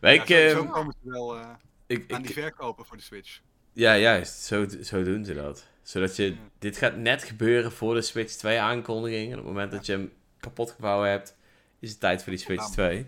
Maar 0.00 0.14
Ja, 0.14 0.22
ik, 0.22 0.26
zo, 0.26 0.34
eh, 0.34 0.50
zo 0.50 0.64
komen 0.64 0.94
ze 1.02 1.10
wel 1.10 1.36
eh, 1.38 1.48
ik, 1.86 2.12
aan 2.12 2.22
die 2.22 2.32
verkopen 2.32 2.84
voor 2.84 2.96
de 2.96 3.02
Switch. 3.02 3.40
ja, 3.72 3.96
juist. 3.96 4.42
Zo, 4.42 4.66
zo 4.82 5.02
doen 5.02 5.24
ze 5.24 5.34
dat. 5.34 5.66
Zodat 5.82 6.16
je... 6.16 6.24
Ja. 6.24 6.36
Dit 6.58 6.76
gaat 6.76 6.96
net 6.96 7.22
gebeuren 7.24 7.72
voor 7.72 7.94
de 7.94 8.02
Switch 8.02 8.32
2 8.34 8.58
aankondiging. 8.60 9.26
En 9.32 9.38
op 9.38 9.44
het 9.44 9.52
moment 9.54 9.70
dat 9.72 9.86
je 9.86 9.92
hem 9.92 10.12
kapot 10.40 10.70
gevouwen 10.70 11.08
hebt, 11.10 11.36
is 11.78 11.90
het 11.90 12.00
tijd 12.00 12.22
voor 12.22 12.32
die 12.32 12.40
Switch 12.40 12.62
Bam. 12.62 12.72
2. 12.72 13.06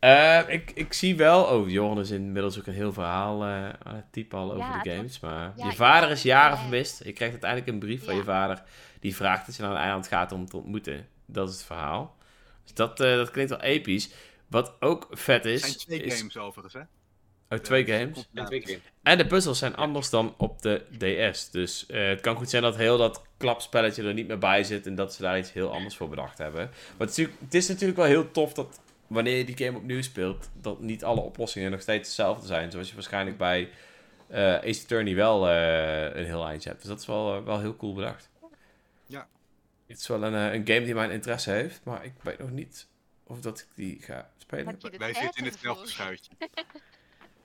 Eh, 0.00 0.40
ik, 0.46 0.70
ik 0.74 0.92
zie 0.92 1.16
wel... 1.16 1.44
Oh, 1.44 1.70
Johan 1.70 2.00
is 2.00 2.10
inmiddels 2.10 2.58
ook 2.58 2.66
een 2.66 2.74
heel 2.74 2.92
verhaal 2.92 3.42
eh, 3.42 3.68
aan 3.82 3.94
het 3.94 4.12
typen 4.12 4.38
al 4.38 4.52
over 4.52 4.58
Ja, 4.58 4.82
de 4.82 4.88
het 4.88 4.98
games. 4.98 5.20
Maar 5.20 5.52
ja, 5.56 5.66
je 5.66 5.72
vader 5.72 6.10
is 6.10 6.22
jaren 6.22 6.50
zeggen. 6.50 6.68
vermist. 6.68 7.04
Je 7.04 7.12
krijgt 7.12 7.32
uiteindelijk 7.32 7.70
een 7.72 7.78
brief 7.78 8.04
van 8.04 8.16
je 8.16 8.24
vader. 8.24 8.62
Die 9.00 9.16
vraagt 9.16 9.46
dat 9.46 9.56
je 9.56 9.62
naar 9.62 9.70
een 9.70 9.76
eiland 9.76 10.08
gaat 10.08 10.32
om 10.32 10.46
te 10.46 10.56
ontmoeten. 10.56 11.06
Dat 11.26 11.48
is 11.48 11.54
het 11.54 11.64
verhaal. 11.64 12.16
Dus 12.62 12.74
dat, 12.74 13.00
eh, 13.00 13.16
dat 13.16 13.30
klinkt 13.30 13.50
wel 13.50 13.60
episch. 13.60 14.10
Wat 14.46 14.72
ook 14.80 15.08
vet 15.10 15.44
Er 15.44 15.50
is... 15.52 15.60
zijn 15.60 15.76
twee 15.76 16.02
is 16.02 16.18
games 16.18 16.36
overigens, 16.36 16.74
hè? 16.74 16.80
Oh, 17.56 17.58
twee 17.58 17.86
games. 17.86 18.28
twee 18.46 18.60
keer. 18.60 18.80
En 19.02 19.18
de 19.18 19.26
puzzels 19.26 19.58
zijn 19.58 19.76
anders 19.76 20.10
dan 20.10 20.34
op 20.36 20.62
de 20.62 20.82
DS. 21.32 21.50
Dus 21.50 21.86
eh, 21.86 22.08
het 22.08 22.20
kan 22.20 22.36
goed 22.36 22.50
zijn 22.50 22.62
dat 22.62 22.76
heel 22.76 22.98
dat 22.98 23.22
klapspelletje 23.36 24.02
er 24.02 24.14
niet 24.14 24.26
meer 24.26 24.38
bij 24.38 24.64
zit. 24.64 24.86
En 24.86 24.94
dat 24.94 25.14
ze 25.14 25.22
daar 25.22 25.38
iets 25.38 25.52
heel 25.52 25.72
anders 25.72 25.96
voor 25.96 26.08
bedacht 26.08 26.38
hebben. 26.38 26.70
Maar 26.96 27.06
het 27.06 27.16
het 27.16 27.54
is 27.54 27.68
natuurlijk 27.68 27.98
wel 27.98 28.06
heel 28.06 28.30
tof 28.30 28.52
dat 28.52 28.80
wanneer 29.10 29.36
je 29.36 29.44
die 29.44 29.66
game 29.66 29.78
opnieuw 29.78 30.02
speelt. 30.02 30.50
Dat 30.52 30.80
niet 30.80 31.04
alle 31.04 31.20
oplossingen 31.20 31.70
nog 31.70 31.80
steeds 31.80 32.06
hetzelfde 32.06 32.46
zijn. 32.46 32.70
Zoals 32.70 32.88
je 32.88 32.94
waarschijnlijk 32.94 33.36
bij 33.36 33.70
eh 34.28 34.54
Ace 34.54 34.82
Attorney 34.82 35.14
wel 35.14 35.48
eh, 35.48 36.14
een 36.14 36.24
heel 36.24 36.46
eindje 36.46 36.68
hebt. 36.68 36.80
Dus 36.80 36.90
dat 36.90 37.00
is 37.00 37.06
wel, 37.06 37.36
eh, 37.36 37.44
wel 37.44 37.60
heel 37.60 37.76
cool 37.76 37.94
bedacht. 37.94 38.28
Ja. 39.06 39.28
Het 39.86 39.98
is 39.98 40.06
wel 40.06 40.22
een, 40.22 40.34
een 40.34 40.66
game 40.66 40.84
die 40.84 40.94
mijn 40.94 41.10
interesse 41.10 41.50
heeft. 41.50 41.80
Maar 41.84 42.04
ik 42.04 42.12
weet 42.22 42.38
nog 42.38 42.50
niet 42.50 42.86
of 43.24 43.40
dat 43.40 43.60
ik 43.60 43.66
die 43.74 44.02
ga 44.02 44.30
spelen. 44.36 44.78
Wij 44.80 44.98
tijd 44.98 45.16
zitten 45.16 45.44
in 45.44 45.50
hetzelfde 45.50 45.86
schuitje. 45.86 46.32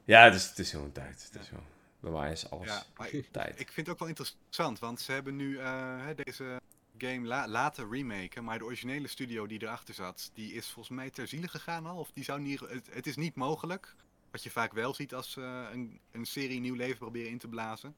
Ja, 0.06 0.24
het 0.24 0.36
is, 0.36 0.50
het 0.50 0.60
is 0.60 0.70
gewoon 0.70 0.92
tijd. 0.92 1.30
Het 1.32 1.42
is 1.42 1.48
gewoon, 1.48 1.64
bij 2.00 2.12
mij 2.12 2.32
is 2.32 2.50
alles 2.50 2.68
Ja, 2.68 2.84
maar 2.98 3.10
ik, 3.10 3.28
tijd. 3.32 3.60
ik 3.60 3.72
vind 3.72 3.88
het 3.88 3.90
ook 3.90 4.00
wel 4.00 4.08
interessant, 4.08 4.80
want 4.80 5.02
ze 5.02 5.12
hebben 5.12 5.36
nu 5.36 5.58
eh, 5.60 6.06
hè, 6.06 6.16
deze 6.16 6.62
game 6.98 7.28
la- 7.28 7.48
laten 7.48 7.90
remaken, 7.92 8.44
maar 8.44 8.58
de 8.58 8.64
originele 8.66 9.08
studio 9.08 9.48
die 9.48 9.62
erachter 9.62 9.94
zat, 9.94 10.32
die 10.34 10.54
is 10.54 10.66
volgens 10.72 10.96
mij 10.96 11.10
ter 11.10 11.28
ziele 11.28 11.48
gegaan 11.48 11.86
al. 11.86 11.98
Of 11.98 12.12
die 12.14 12.24
zou 12.24 12.40
niet, 12.42 12.60
het, 12.60 12.88
het 12.94 13.08
is 13.08 13.16
niet 13.16 13.36
mogelijk, 13.36 13.96
wat 14.32 14.44
je 14.44 14.50
vaak 14.52 14.74
wel 14.74 14.94
ziet 14.94 15.14
als 15.14 15.32
ze 15.32 15.42
een, 15.72 16.00
een 16.12 16.26
serie 16.26 16.60
nieuw 16.60 16.76
leven 16.76 16.98
proberen 16.98 17.32
in 17.32 17.38
te 17.38 17.48
blazen, 17.48 17.96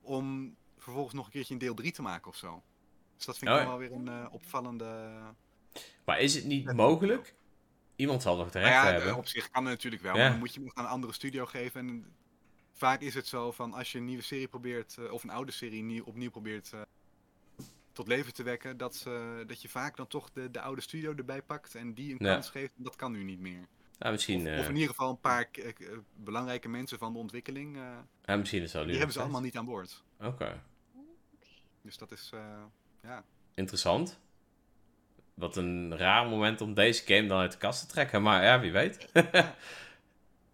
om 0.00 0.56
vervolgens 0.78 1.14
nog 1.14 1.26
een 1.26 1.32
keertje 1.32 1.52
een 1.54 1.60
deel 1.60 1.74
3 1.74 1.92
te 1.92 2.02
maken 2.02 2.28
of 2.28 2.36
zo. 2.36 2.62
Dus 3.16 3.24
dat 3.26 3.38
vind 3.38 3.50
ik 3.50 3.56
Oh 3.56 3.62
ja. 3.62 3.68
wel 3.68 3.78
weer 3.78 3.92
een 3.92 4.08
eh, 4.08 4.26
opvallende... 4.30 5.10
Maar 6.04 6.20
is 6.20 6.34
het 6.34 6.44
niet 6.44 6.72
mogelijk? 6.72 7.34
Iemand 7.96 8.22
zal 8.22 8.36
nog 8.36 8.50
de 8.50 8.58
Nou 8.58 8.70
rechten 8.70 8.90
ja, 8.92 8.96
hebben. 8.96 9.16
op 9.16 9.26
zich 9.26 9.50
kan 9.50 9.62
het 9.64 9.72
natuurlijk 9.72 10.02
wel, 10.02 10.14
Ja. 10.14 10.20
maar 10.20 10.30
dan 10.30 10.38
moet 10.38 10.54
je 10.54 10.60
hem 10.60 10.70
aan 10.74 10.84
een 10.84 10.90
andere 10.90 11.12
studio 11.12 11.46
geven. 11.46 11.80
En 11.88 12.14
vaak 12.72 13.00
is 13.00 13.14
het 13.14 13.26
zo 13.26 13.52
van 13.52 13.72
als 13.72 13.92
je 13.92 13.98
een 13.98 14.04
nieuwe 14.04 14.22
serie 14.22 14.48
probeert, 14.48 14.96
eh, 14.98 15.12
of 15.12 15.22
een 15.22 15.30
oude 15.30 15.52
serie 15.52 15.82
nieuw, 15.82 16.04
opnieuw 16.04 16.30
probeert 16.30 16.72
eh, 16.72 16.80
tot 17.96 18.08
leven 18.08 18.34
te 18.34 18.42
wekken, 18.42 18.76
dat, 18.76 18.96
ze, 18.96 19.44
dat 19.46 19.62
je 19.62 19.68
vaak 19.68 19.96
dan 19.96 20.06
toch 20.06 20.30
de, 20.30 20.50
de 20.50 20.60
oude 20.60 20.80
studio 20.80 21.14
erbij 21.14 21.42
pakt 21.42 21.74
en 21.74 21.94
die 21.94 22.10
een 22.12 22.26
Ja. 22.26 22.32
kans 22.32 22.50
geeft. 22.50 22.72
Dat 22.76 22.96
kan 22.96 23.12
nu 23.12 23.22
niet 23.22 23.40
meer. 23.40 23.66
Nou, 23.98 24.12
misschien, 24.12 24.40
Of, 24.40 24.46
eh, 24.46 24.58
of 24.58 24.68
in 24.68 24.74
ieder 24.74 24.88
geval 24.88 25.10
een 25.10 25.20
paar 25.20 25.48
eh, 25.52 25.72
belangrijke 26.14 26.68
mensen 26.68 26.98
van 26.98 27.12
de 27.12 27.18
ontwikkeling, 27.18 27.76
eh, 27.76 27.98
ja, 28.24 28.36
misschien 28.36 28.62
is 28.62 28.72
dat 28.72 28.86
die 28.86 28.96
hebben 28.96 29.12
ze 29.14 29.20
allemaal 29.20 29.40
niet 29.40 29.56
aan 29.56 29.64
boord. 29.64 30.04
Oké. 30.20 30.62
Dus 31.82 31.96
dat 31.98 32.12
is, 32.12 32.30
eh, 32.34 32.62
ja. 33.02 33.24
interessant. 33.54 34.18
Wat 35.34 35.56
een 35.56 35.96
raar 35.96 36.26
moment 36.28 36.60
om 36.60 36.74
deze 36.74 37.04
game 37.06 37.26
dan 37.26 37.38
uit 37.38 37.52
de 37.52 37.58
kast 37.58 37.80
te 37.80 37.86
trekken. 37.86 38.22
Maar 38.22 38.42
ja, 38.44 38.60
wie 38.60 38.72
weet. 38.72 39.08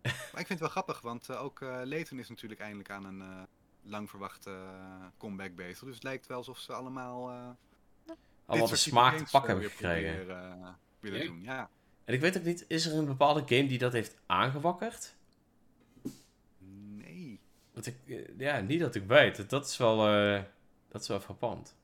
Maar 0.03 0.41
ik 0.41 0.47
vind 0.47 0.49
het 0.49 0.59
wel 0.61 0.69
grappig, 0.69 1.01
want 1.01 1.29
eh, 1.29 1.43
ook 1.43 1.61
eh 1.61 1.81
Layton 1.85 2.19
is 2.19 2.29
natuurlijk 2.29 2.61
eindelijk 2.61 2.91
aan 2.91 3.05
een 3.05 3.21
eh, 3.21 3.43
lang 3.83 4.11
verwachte 4.11 4.51
eh, 4.51 5.07
comeback 5.19 5.55
bezig. 5.55 5.85
Dus 5.85 5.95
het 5.95 6.03
lijkt 6.03 6.27
wel 6.27 6.37
alsof 6.37 6.59
ze 6.59 6.73
allemaal 6.73 7.31
eh, 7.31 7.49
Allemaal 8.47 8.69
de 8.69 8.77
smaak 8.77 9.17
te 9.17 9.25
pakken 9.31 9.51
hebben 9.53 9.71
gekregen. 9.71 10.15
proberen, 10.27 10.63
eh, 10.63 10.69
willen 11.01 11.19
Ja. 11.21 11.27
doen. 11.27 11.43
Ja. 11.43 11.71
En 12.05 12.15
ik 12.15 12.21
weet 12.21 12.37
ook 12.39 12.45
niet, 12.45 12.65
is 12.69 12.87
er 12.87 12.99
een 12.99 13.05
bepaalde 13.07 13.41
game 13.57 13.67
die 13.69 13.79
dat 13.79 13.93
heeft 13.93 14.17
aangewakkerd? 14.27 15.15
Nee. 16.97 17.41
wat 17.73 17.87
ik, 17.87 17.97
ja, 18.39 18.61
niet 18.61 18.81
dat 18.81 18.95
ik 18.95 19.05
weet. 19.07 19.51
Dat 19.51 19.67
is 19.69 19.77
wel, 19.77 20.07
eh, 20.09 20.43
dat 20.89 21.03
is 21.03 21.09
wel 21.09 21.21
frappant. 21.21 21.77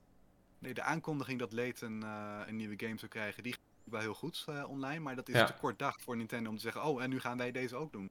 Nee, 0.59 0.75
de 0.75 0.83
aankondiging 0.83 1.39
dat 1.39 1.53
Layton 1.53 2.03
eh, 2.03 2.41
een 2.47 2.57
nieuwe 2.57 2.75
game 2.77 2.99
zou 2.99 3.11
krijgen, 3.11 3.43
die 3.43 3.53
ging 3.53 3.65
wel 3.85 4.01
heel 4.01 4.15
goed 4.15 4.45
eh, 4.49 4.65
online. 4.69 5.01
Maar 5.01 5.17
dat 5.17 5.29
is 5.29 5.35
Ja. 5.35 5.45
te 5.45 5.53
kort 5.55 5.79
dag 5.79 6.01
voor 6.01 6.17
Nintendo 6.17 6.51
om 6.51 6.57
te 6.57 6.63
zeggen, 6.63 6.85
oh, 6.85 7.03
en 7.03 7.11
nu 7.11 7.21
gaan 7.21 7.39
wij 7.39 7.53
deze 7.53 7.77
ook 7.77 7.93
doen. 7.93 8.11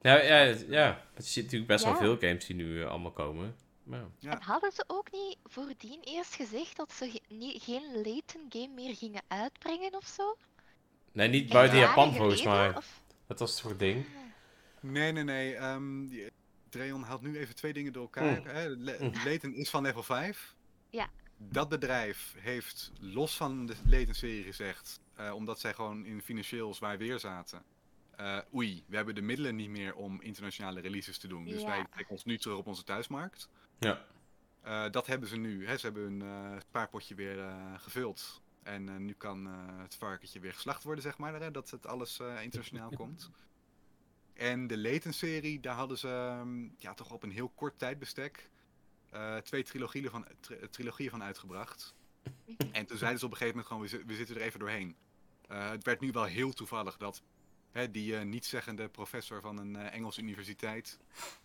Ja, 0.00 0.22
ja, 0.22 0.38
ja. 0.68 1.04
Je 1.16 1.22
ziet 1.22 1.44
natuurlijk 1.44 1.70
best 1.70 1.84
wel 1.84 1.92
Ja. 1.92 1.98
veel 1.98 2.16
games 2.18 2.46
die 2.46 2.56
nu 2.56 2.82
eh, 2.82 2.88
allemaal 2.88 3.10
komen. 3.10 3.56
Maar 3.82 3.98
ja. 4.00 4.06
Ja. 4.18 4.30
En 4.30 4.42
hadden 4.42 4.72
ze 4.72 4.84
ook 4.86 5.12
niet 5.12 5.36
voordien 5.44 6.00
eerst 6.02 6.34
gezegd 6.34 6.76
dat 6.76 6.92
ze 6.92 7.10
ge- 7.10 7.20
niet, 7.28 7.62
geen 7.62 7.92
Layton 7.94 8.46
game 8.48 8.68
meer 8.74 8.96
gingen 8.96 9.22
uitbrengen 9.28 9.94
of 9.94 10.06
zo? 10.06 10.36
Nee, 11.12 11.28
niet 11.28 11.48
buiten 11.48 11.78
Japan 11.78 12.14
volgens 12.14 12.42
mij. 12.42 12.76
of- 12.76 13.00
Dat 13.26 13.38
was 13.38 13.50
het 13.50 13.60
voor 13.60 13.76
ding. 13.76 14.06
Nee, 14.80 15.12
nee, 15.12 15.24
nee. 15.24 15.54
ehm 15.54 16.06
die- 16.06 16.30
Dreon 16.68 17.02
haalt 17.02 17.22
nu 17.22 17.38
even 17.38 17.54
twee 17.54 17.72
dingen 17.72 17.92
door 17.92 18.02
elkaar. 18.02 18.40
Mm. 18.40 18.46
Hè. 18.46 18.68
Le- 18.68 18.96
Mm. 19.00 19.12
Layton 19.24 19.54
is 19.54 19.70
van 19.70 19.82
level 19.82 20.02
5. 20.02 20.54
Ja. 20.90 21.08
Dat 21.36 21.68
bedrijf 21.68 22.34
heeft 22.38 22.92
los 23.00 23.36
van 23.36 23.66
de 23.66 23.74
Layton-serie 23.86 24.42
gezegd, 24.42 25.00
eh, 25.14 25.34
omdat 25.34 25.60
zij 25.60 25.74
gewoon 25.74 26.04
in 26.06 26.22
financieel 26.22 26.74
zwaar 26.74 26.98
weer 26.98 27.18
zaten. 27.18 27.62
Eh, 28.20 28.38
oei, 28.54 28.84
we 28.86 28.96
hebben 28.96 29.14
de 29.14 29.20
middelen 29.22 29.56
niet 29.56 29.68
meer 29.70 29.94
om 29.94 30.20
internationale 30.20 30.80
releases 30.80 31.18
te 31.18 31.28
doen. 31.28 31.44
Dus 31.44 31.60
Ja. 31.60 31.66
wij 31.66 31.84
trekken 31.90 32.14
ons 32.14 32.24
nu 32.24 32.38
terug 32.38 32.56
op 32.56 32.66
onze 32.66 32.84
thuismarkt. 32.84 33.48
Ja. 33.78 34.04
Eh, 34.62 34.90
dat 34.90 35.06
hebben 35.06 35.28
ze 35.28 35.36
nu. 35.36 35.66
Hè. 35.66 35.76
Ze 35.76 35.86
hebben 35.86 36.02
hun 36.02 36.22
eh, 36.22 36.60
spaarpotje 36.60 37.14
weer 37.14 37.38
eh, 37.40 37.74
gevuld. 37.78 38.42
En 38.62 39.04
nu 39.04 39.12
kan 39.12 39.46
eh, 39.46 39.52
het 39.82 39.94
varkentje 39.94 40.40
weer 40.40 40.52
geslacht 40.52 40.82
worden, 40.84 41.02
zeg 41.02 41.18
maar. 41.18 41.40
Hè, 41.40 41.50
dat 41.50 41.70
het 41.70 41.86
alles 41.86 42.20
eh, 42.20 42.42
internationaal 42.42 42.90
komt. 43.02 43.30
En 44.34 44.66
de 44.66 44.78
Layton-serie, 44.78 45.60
daar 45.60 45.74
hadden 45.74 45.98
ze 45.98 46.08
ehm, 46.08 46.62
ja, 46.76 46.94
toch 46.94 47.10
op 47.12 47.22
een 47.22 47.30
heel 47.30 47.48
kort 47.48 47.78
tijdbestek 47.78 48.50
eh, 49.10 49.36
twee 49.36 49.62
trilogieën 49.62 50.10
van, 50.10 50.26
tri- 50.40 50.68
trilogieën 50.70 51.10
van 51.10 51.22
uitgebracht. 51.22 51.94
En 52.72 52.86
toen 52.86 52.98
zeiden 52.98 53.18
ze 53.20 53.24
op 53.26 53.30
een 53.32 53.36
gegeven 53.36 53.64
moment 53.64 53.66
gewoon, 53.66 54.02
we, 54.02 54.12
we 54.12 54.16
zitten 54.18 54.36
er 54.36 54.42
even 54.42 54.58
doorheen. 54.58 54.96
Eh, 55.48 55.70
het 55.70 55.84
werd 55.84 56.00
nu 56.00 56.10
wel 56.12 56.24
heel 56.24 56.52
toevallig 56.52 56.96
dat 56.96 57.22
hè, 57.72 57.90
die 57.90 58.16
eh 58.16 58.22
nietszeggende 58.24 58.88
professor 58.88 59.40
van 59.40 59.58
een 59.58 59.76
eh, 59.76 59.94
Engelse 59.94 60.20
universiteit 60.20 60.98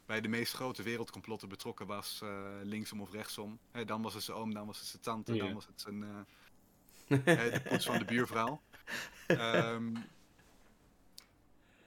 bij 0.06 0.22
de 0.22 0.28
meest 0.28 0.54
grote 0.54 0.84
wereldcomplotten 0.84 1.50
betrokken 1.50 1.88
was, 1.88 2.20
eh, 2.24 2.46
linksom 2.64 3.02
of 3.02 3.12
rechtsom. 3.12 3.60
Hè, 3.72 3.86
dan 3.86 4.02
was 4.02 4.14
het 4.14 4.24
zijn 4.24 4.38
oom, 4.38 4.54
dan 4.54 4.66
was 4.68 4.80
het 4.80 4.88
zijn 4.88 5.02
tante, 5.02 5.34
Ja. 5.34 5.44
dan 5.44 5.54
was 5.54 5.66
het 5.66 5.82
zijn, 5.82 6.26
de 7.08 7.62
poets 7.70 7.86
van 7.86 7.98
de 8.00 8.06
buurvrouw. 8.06 8.62
Ehm, 9.28 9.96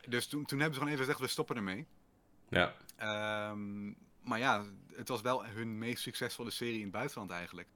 dus 0.09 0.27
toen, 0.27 0.45
toen 0.45 0.59
hebben 0.59 0.75
ze 0.75 0.81
gewoon 0.81 0.95
even 0.95 1.05
gezegd, 1.05 1.19
we 1.21 1.27
stoppen 1.33 1.57
ermee. 1.57 1.87
Ja. 2.49 2.75
Ehm, 2.97 3.87
maar 4.23 4.39
ja, 4.39 4.65
het 4.93 5.09
was 5.09 5.21
wel 5.21 5.45
hun 5.47 5.79
meest 5.79 6.03
succesvolle 6.03 6.51
serie 6.51 6.77
in 6.77 6.83
het 6.83 6.91
buitenland 6.91 7.31
eigenlijk. 7.31 7.69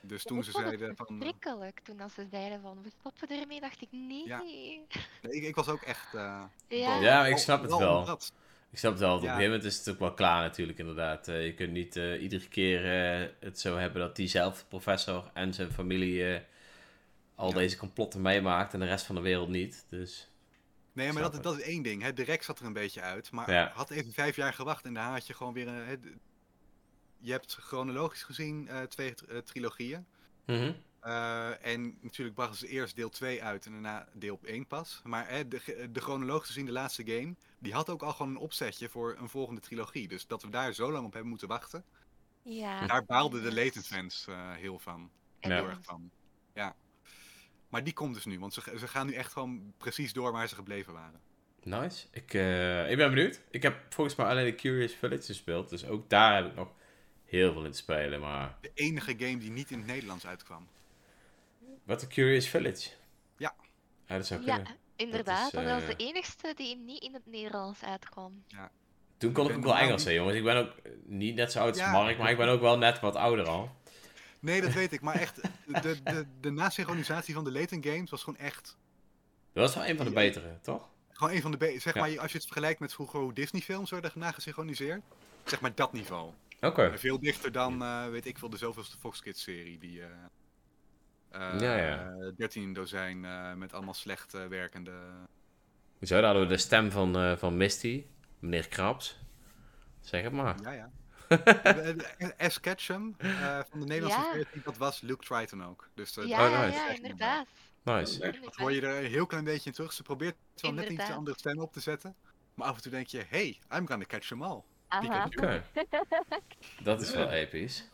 Dus 0.00 0.22
toen 0.24 0.44
ze 0.44 0.50
het 0.50 0.58
zeiden 0.66 0.96
van... 0.96 1.06
eh, 1.06 1.12
verschrikkelijk 1.16 1.80
toen 1.80 2.00
als 2.00 2.14
ze 2.14 2.26
zeiden 2.30 2.60
van 2.60 2.82
we 2.82 2.90
stoppen 3.00 3.40
ermee, 3.40 3.60
dacht 3.60 3.80
ik 3.82 3.88
nee. 3.90 4.26
Ja. 4.26 4.38
Nee, 5.22 5.32
ik, 5.32 5.42
ik 5.42 5.54
was 5.54 5.68
ook 5.68 5.82
echt... 5.82 6.14
eh, 6.14 6.42
Ja. 6.68 7.26
Ik 7.26 7.36
snap 7.36 7.62
het 7.62 7.72
om 7.72 7.78
wel. 7.78 8.04
dat. 8.04 8.32
Ik 8.70 8.78
snap 8.78 8.90
het 8.90 9.00
wel. 9.00 9.08
want 9.10 9.22
Op 9.22 9.28
een 9.28 9.34
gegeven 9.34 9.54
moment 9.56 9.72
is 9.72 9.78
het 9.78 9.88
ook 9.94 9.98
wel 10.00 10.14
klaar 10.14 10.42
natuurlijk 10.42 10.78
inderdaad. 10.78 11.28
Eh, 11.28 11.44
je 11.46 11.54
kunt 11.54 11.72
niet 11.72 11.96
eh, 11.96 12.22
iedere 12.22 12.48
keer 12.48 12.84
eh, 13.20 13.28
het 13.40 13.60
zo 13.60 13.76
hebben 13.76 14.00
dat 14.00 14.16
diezelfde 14.16 14.64
professor 14.68 15.30
en 15.34 15.54
zijn 15.54 15.72
familie 15.72 16.40
al 17.34 17.48
Ja. 17.48 17.54
deze 17.54 17.76
complotten 17.76 18.20
meemaakt 18.22 18.74
en 18.74 18.80
de 18.80 18.86
rest 18.86 19.06
van 19.06 19.14
de 19.14 19.20
wereld 19.20 19.48
niet. 19.48 19.84
Dus 19.88 20.26
Nee, 20.92 21.12
maar 21.12 21.22
dat, 21.22 21.32
het. 21.32 21.42
dat 21.42 21.56
is 21.58 21.62
één 21.62 21.82
ding. 21.82 22.02
Hè. 22.02 22.12
De 22.12 22.24
rek 22.24 22.42
zat 22.42 22.58
er 22.58 22.66
een 22.66 22.72
beetje 22.72 23.00
uit. 23.00 23.30
Maar 23.30 23.50
Ja. 23.52 23.70
had 23.74 23.90
even 23.90 24.12
vijf 24.12 24.36
jaar 24.36 24.52
gewacht 24.52 24.84
en 24.84 24.94
dan 24.94 25.04
had 25.04 25.26
je 25.26 25.34
gewoon 25.34 25.52
weer... 25.52 25.68
Een, 25.68 26.20
je 27.22 27.32
hebt 27.32 27.54
chronologisch 27.54 28.22
gezien 28.22 28.68
eh, 28.68 28.82
twee 28.82 29.14
eh, 29.28 29.38
trilogieën. 29.38 30.06
mhm. 30.46 30.72
Eh, 31.00 31.66
en 31.66 31.98
natuurlijk 32.00 32.36
brachten 32.36 32.58
ze 32.58 32.68
eerst 32.68 32.96
deel 32.96 33.08
2 33.08 33.42
uit 33.42 33.66
en 33.66 33.72
daarna 33.72 34.08
deel 34.12 34.40
1 34.44 34.66
pas. 34.66 35.00
Maar 35.04 35.28
hè, 35.28 35.48
de, 35.48 35.60
chronologisch 35.92 36.46
gezien 36.48 36.66
de 36.66 36.72
laatste 36.72 37.02
game, 37.06 37.34
die 37.58 37.72
had 37.72 37.90
ook 37.90 38.02
al 38.02 38.12
gewoon 38.12 38.30
een 38.30 38.36
opzetje 38.42 38.88
voor 38.88 39.16
een 39.18 39.28
volgende 39.28 39.60
trilogie. 39.60 40.08
Dus 40.08 40.26
dat 40.26 40.42
we 40.42 40.48
daar 40.50 40.72
zo 40.72 40.92
lang 40.92 41.04
op 41.06 41.12
hebben 41.12 41.30
moeten 41.30 41.48
wachten, 41.48 41.84
Ja. 42.42 42.86
daar 42.86 43.04
baalden 43.04 43.42
de. 43.42 43.52
Layton 43.54 43.82
fans 43.82 44.26
eh, 44.28 44.52
heel 44.52 44.78
van. 44.78 45.10
Ja. 45.40 45.48
Heel 45.48 45.68
erg 45.68 45.78
van. 45.82 46.10
Ja. 46.54 46.74
Maar 47.68 47.84
die 47.84 47.92
komt 47.92 48.14
dus 48.14 48.24
nu, 48.24 48.38
want 48.38 48.54
ze, 48.54 48.60
ze 48.78 48.88
gaan 48.88 49.06
nu 49.06 49.12
echt 49.12 49.32
gewoon 49.32 49.72
precies 49.76 50.12
door 50.12 50.32
waar 50.32 50.48
ze 50.48 50.54
gebleven 50.54 50.92
waren. 50.92 51.20
Nice. 51.62 52.06
Ik, 52.10 52.34
eh, 52.34 52.90
ik 52.90 52.96
ben 52.96 53.14
benieuwd. 53.14 53.40
Ik 53.50 53.62
heb 53.62 53.86
volgens 53.88 54.16
mij 54.16 54.26
alleen 54.26 54.44
de 54.44 54.54
Curious 54.54 54.94
Village 54.94 55.22
gespeeld. 55.22 55.68
Dus 55.68 55.86
ook 55.86 56.10
daar 56.10 56.36
heb 56.36 56.46
ik 56.46 56.54
nog 56.54 56.72
heel 57.38 57.52
veel 57.52 57.64
in 57.64 57.70
te 57.70 57.76
spelen. 57.76 58.20
Maar 58.20 58.56
De 58.60 58.70
enige 58.74 59.14
game 59.18 59.38
die 59.38 59.50
niet 59.50 59.70
in 59.70 59.78
het 59.78 59.86
Nederlands 59.86 60.26
uitkwam. 60.26 60.68
wat 61.84 62.00
de 62.00 62.06
Curious 62.06 62.48
Village? 62.48 62.88
Ja. 63.36 63.54
Ja, 64.06 64.16
dat 64.16 64.26
zou 64.26 64.44
Ja, 64.44 64.54
kunnen. 64.54 64.76
inderdaad. 64.96 65.52
Dat, 65.52 65.64
eh, 65.64 65.70
was 65.74 65.86
de 65.86 65.96
enigste 65.96 66.52
die 66.56 66.76
niet 66.76 67.02
in 67.02 67.14
het 67.14 67.26
Nederlands 67.26 67.82
uitkwam. 67.84 68.44
Toen 69.16 69.32
kon 69.32 69.50
ik 69.50 69.56
ook 69.56 69.62
wel 69.62 69.76
Engels, 69.76 70.04
hè, 70.04 70.10
jongens. 70.10 70.36
Ik 70.36 70.44
ben 70.44 70.56
ook 70.56 70.76
eh, 70.76 70.92
niet 71.04 71.34
net 71.34 71.52
zo 71.52 71.58
oud 71.58 71.68
als 71.68 71.78
Ja. 71.78 71.90
Mark, 71.92 72.18
maar 72.18 72.30
ik 72.30 72.36
ben 72.36 72.48
ook 72.48 72.60
wel 72.60 72.78
net 72.78 73.00
wat 73.00 73.14
ouder 73.16 73.46
al. 73.46 73.70
Nee, 74.40 74.60
dat 74.60 74.72
weet 74.72 74.92
ik. 74.92 75.00
Maar 75.00 75.14
echt, 75.14 75.40
de, 75.66 76.02
de, 76.02 76.26
de 76.40 76.50
nasynchronisatie 76.50 77.34
van 77.34 77.44
de 77.44 77.52
Layton 77.52 77.84
games 77.84 78.10
was 78.10 78.22
gewoon 78.22 78.38
echt 78.38 78.76
Dat 79.52 79.64
was 79.64 79.74
wel 79.74 79.86
een 79.86 79.96
van 79.96 80.06
de 80.06 80.12
betere, 80.12 80.58
toch? 80.62 80.88
Gewoon 81.12 81.34
een 81.34 81.42
van 81.42 81.50
de 81.50 81.56
be- 81.56 81.78
zeg 81.78 81.94
Ja. 81.94 82.00
maar, 82.00 82.18
als 82.20 82.30
je 82.32 82.36
het 82.36 82.46
vergelijkt 82.46 82.80
met 82.80 82.92
vroeger 82.94 83.20
hoe 83.20 83.32
Disney-films 83.32 83.90
werden 83.90 84.10
nagesynchroniseerd, 84.14 85.02
zeg 85.44 85.60
maar 85.60 85.74
dat 85.74 85.92
niveau. 85.92 86.30
Oké. 86.62 86.82
En 86.82 86.98
veel 86.98 87.20
dichter 87.20 87.52
dan, 87.52 87.82
eh, 87.82 88.08
weet 88.08 88.26
ik 88.26 88.38
veel, 88.38 88.50
de 88.50 88.56
zoveelste 88.56 88.96
Fox 88.98 89.20
Kids-serie 89.22 89.78
die 89.78 90.02
eh 90.02 90.08
eh, 91.30 91.60
Ja, 91.60 91.76
ja. 91.76 92.12
13 92.36 92.72
dozijn 92.72 93.24
eh, 93.24 93.54
met 93.54 93.72
allemaal 93.72 93.94
slecht 93.94 94.34
eh, 94.34 94.46
werkende. 94.46 94.92
Hoezo? 95.98 96.14
Daar 96.14 96.24
hadden 96.24 96.42
we 96.42 96.48
de 96.48 96.56
stem 96.56 96.90
van, 96.90 97.16
eh, 97.16 97.36
van 97.36 97.56
Misty, 97.56 98.04
meneer 98.38 98.68
Krabs. 98.68 99.18
Zeg 100.00 100.22
het 100.22 100.32
maar. 100.32 100.60
Ja, 100.62 100.70
ja. 100.72 100.90
Eh, 101.62 101.88
eh, 102.18 102.48
S. 102.50 102.60
Ketchum 102.60 103.14
eh, 103.18 103.60
van 103.70 103.80
de 103.80 103.86
Nederlandse 103.86 104.20
Ja. 104.20 104.32
versie, 104.32 104.62
dat 104.64 104.76
was 104.76 105.00
Luke 105.00 105.24
Triton 105.24 105.64
ook. 105.64 105.88
Dus 105.94 106.16
eh, 106.16 106.26
Ja, 106.28 106.46
Oh, 106.46 106.60
nice. 106.64 106.78
ja, 106.78 106.88
inderdaad. 106.94 107.46
Nice. 107.82 108.18
dat 108.42 108.56
hoor 108.56 108.72
je 108.72 108.80
er 108.80 109.04
een 109.04 109.10
heel 109.10 109.26
klein 109.26 109.44
beetje 109.44 109.68
in 109.68 109.74
terug. 109.74 109.92
Ze 109.92 110.02
probeert 110.02 110.36
wel 110.54 110.72
net 110.72 110.82
iets 110.82 110.90
Inderdaad. 110.90 111.16
andere 111.16 111.38
stem 111.38 111.58
op 111.58 111.72
te 111.72 111.80
zetten. 111.80 112.14
Maar 112.54 112.68
af 112.68 112.76
en 112.76 112.82
toe 112.82 112.90
denk 112.90 113.06
je, 113.06 113.24
hey, 113.28 113.60
I'm 113.76 113.86
gonna 113.86 114.04
catch 114.04 114.28
them 114.28 114.42
all. 114.42 114.62
Aha. 114.92 115.28
Dat 116.82 117.00
is 117.00 117.10
wel 117.14 117.30
episch. 117.30 117.88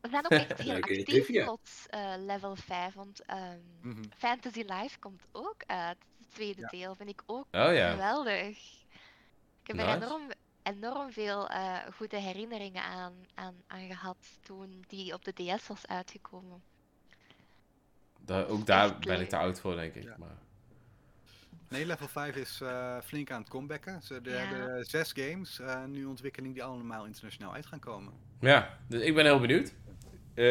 We 0.00 0.08
zijn 0.08 0.24
ook 0.24 0.30
echt 0.48 0.58
heel 0.58 0.74
actief 0.74 1.04
trivia. 1.04 1.44
tot 1.44 1.70
eh, 1.88 2.14
level 2.18 2.56
5, 2.56 2.94
want 2.94 3.24
ehm, 3.24 3.58
Mhm. 3.80 4.02
Fantasy 4.16 4.62
Life 4.66 4.98
komt 4.98 5.22
ook 5.32 5.62
uit. 5.66 5.96
Het 6.18 6.30
tweede 6.34 6.60
Ja. 6.60 6.68
deel 6.68 6.94
vind 6.94 7.08
ik 7.08 7.22
ook 7.26 7.46
Oh 7.52 7.74
ja. 7.74 7.90
geweldig. 7.90 8.48
Ik 9.62 9.76
heb 9.76 9.78
er 9.78 9.94
enorm, 10.02 10.30
enorm 10.62 11.12
veel 11.12 11.48
eh, 11.48 11.76
goede 11.96 12.16
herinneringen 12.16 12.82
aan, 12.82 13.14
aan, 13.34 13.54
aan 13.66 13.86
gehad 13.86 14.16
toen 14.40 14.84
die 14.88 15.14
op 15.14 15.24
de 15.24 15.32
DS 15.32 15.66
was 15.66 15.86
uitgekomen. 15.86 16.62
Da- 18.18 18.44
ook 18.44 18.66
daar 18.66 18.98
ben 18.98 19.20
ik 19.20 19.28
te 19.28 19.36
oud 19.36 19.60
voor, 19.60 19.74
denk 19.74 19.94
ik. 19.94 20.02
Ja. 20.02 20.14
Maar... 20.18 20.36
Nee, 21.72 21.86
level 21.86 22.08
5 22.08 22.36
is 22.36 22.60
eh, 22.60 22.96
flink 23.04 23.30
aan 23.30 23.40
het 23.40 23.48
comebacken. 23.50 24.02
Ze 24.02 24.20
Ja. 24.22 24.30
hebben 24.30 24.84
zes 24.84 25.12
games, 25.14 25.58
eh, 25.60 25.84
nu 25.84 26.04
ontwikkeling 26.04 26.54
die 26.54 26.64
allemaal 26.64 27.04
internationaal 27.06 27.54
uit 27.54 27.66
gaan 27.66 27.78
komen. 27.78 28.12
Ja, 28.40 28.78
dus 28.88 29.02
ik 29.02 29.14
ben 29.14 29.24
heel 29.24 29.40
benieuwd. 29.40 29.74
Eh, 30.34 30.44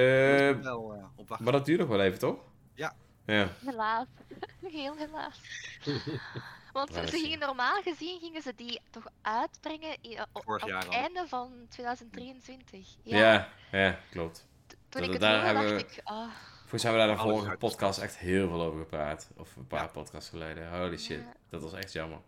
wel 0.64 1.12
op 1.16 1.40
maar 1.40 1.52
dat 1.52 1.66
duurt 1.66 1.80
nog 1.80 1.88
wel 1.88 2.02
even, 2.02 2.20
toch? 2.20 2.40
Ja. 2.74 2.94
Ja. 3.26 3.48
Helaas. 3.66 4.08
Heel 4.72 4.96
helaas. 4.98 5.42
Want 6.74 6.94
ze 6.94 7.08
gingen 7.08 7.40
normaal 7.40 7.82
gezien 7.82 8.20
gingen 8.20 8.42
ze 8.42 8.54
die 8.56 8.82
toch 8.90 9.06
uitbrengen 9.22 9.98
op, 10.34 10.46
het 10.62 10.88
einde 10.90 11.24
van 11.28 11.52
2023. 11.70 12.96
Ja, 13.04 13.18
Ja. 13.18 13.50
ja, 13.72 14.00
klopt. 14.12 14.48
Toen 14.68 14.78
dat- 14.90 15.04
ik 15.04 15.12
het 15.12 15.22
daar 15.22 15.32
hoorde, 15.44 15.46
hebben 15.60 15.78
dacht 15.80 15.96
we- 15.96 16.02
ik, 16.02 16.08
ah, 16.08 16.28
Volgens 16.72 16.84
mij 16.92 16.92
hebben 16.92 17.18
we 17.18 17.24
daar 17.24 17.34
de 17.34 17.40
vorige 17.40 17.58
podcast 17.58 18.00
echt 18.00 18.18
heel 18.18 18.48
veel 18.50 18.62
over 18.62 18.80
gepraat. 18.80 19.30
Of 19.38 19.56
een 19.56 19.68
paar 19.68 19.82
Ja. 19.82 19.88
podcasts 19.88 20.30
geleden. 20.30 20.78
Holy 20.80 20.98
shit. 20.98 21.20
Ja. 21.20 21.34
Dat 21.50 21.62
was 21.62 21.74
echt 21.74 21.94
jammer. 21.94 22.20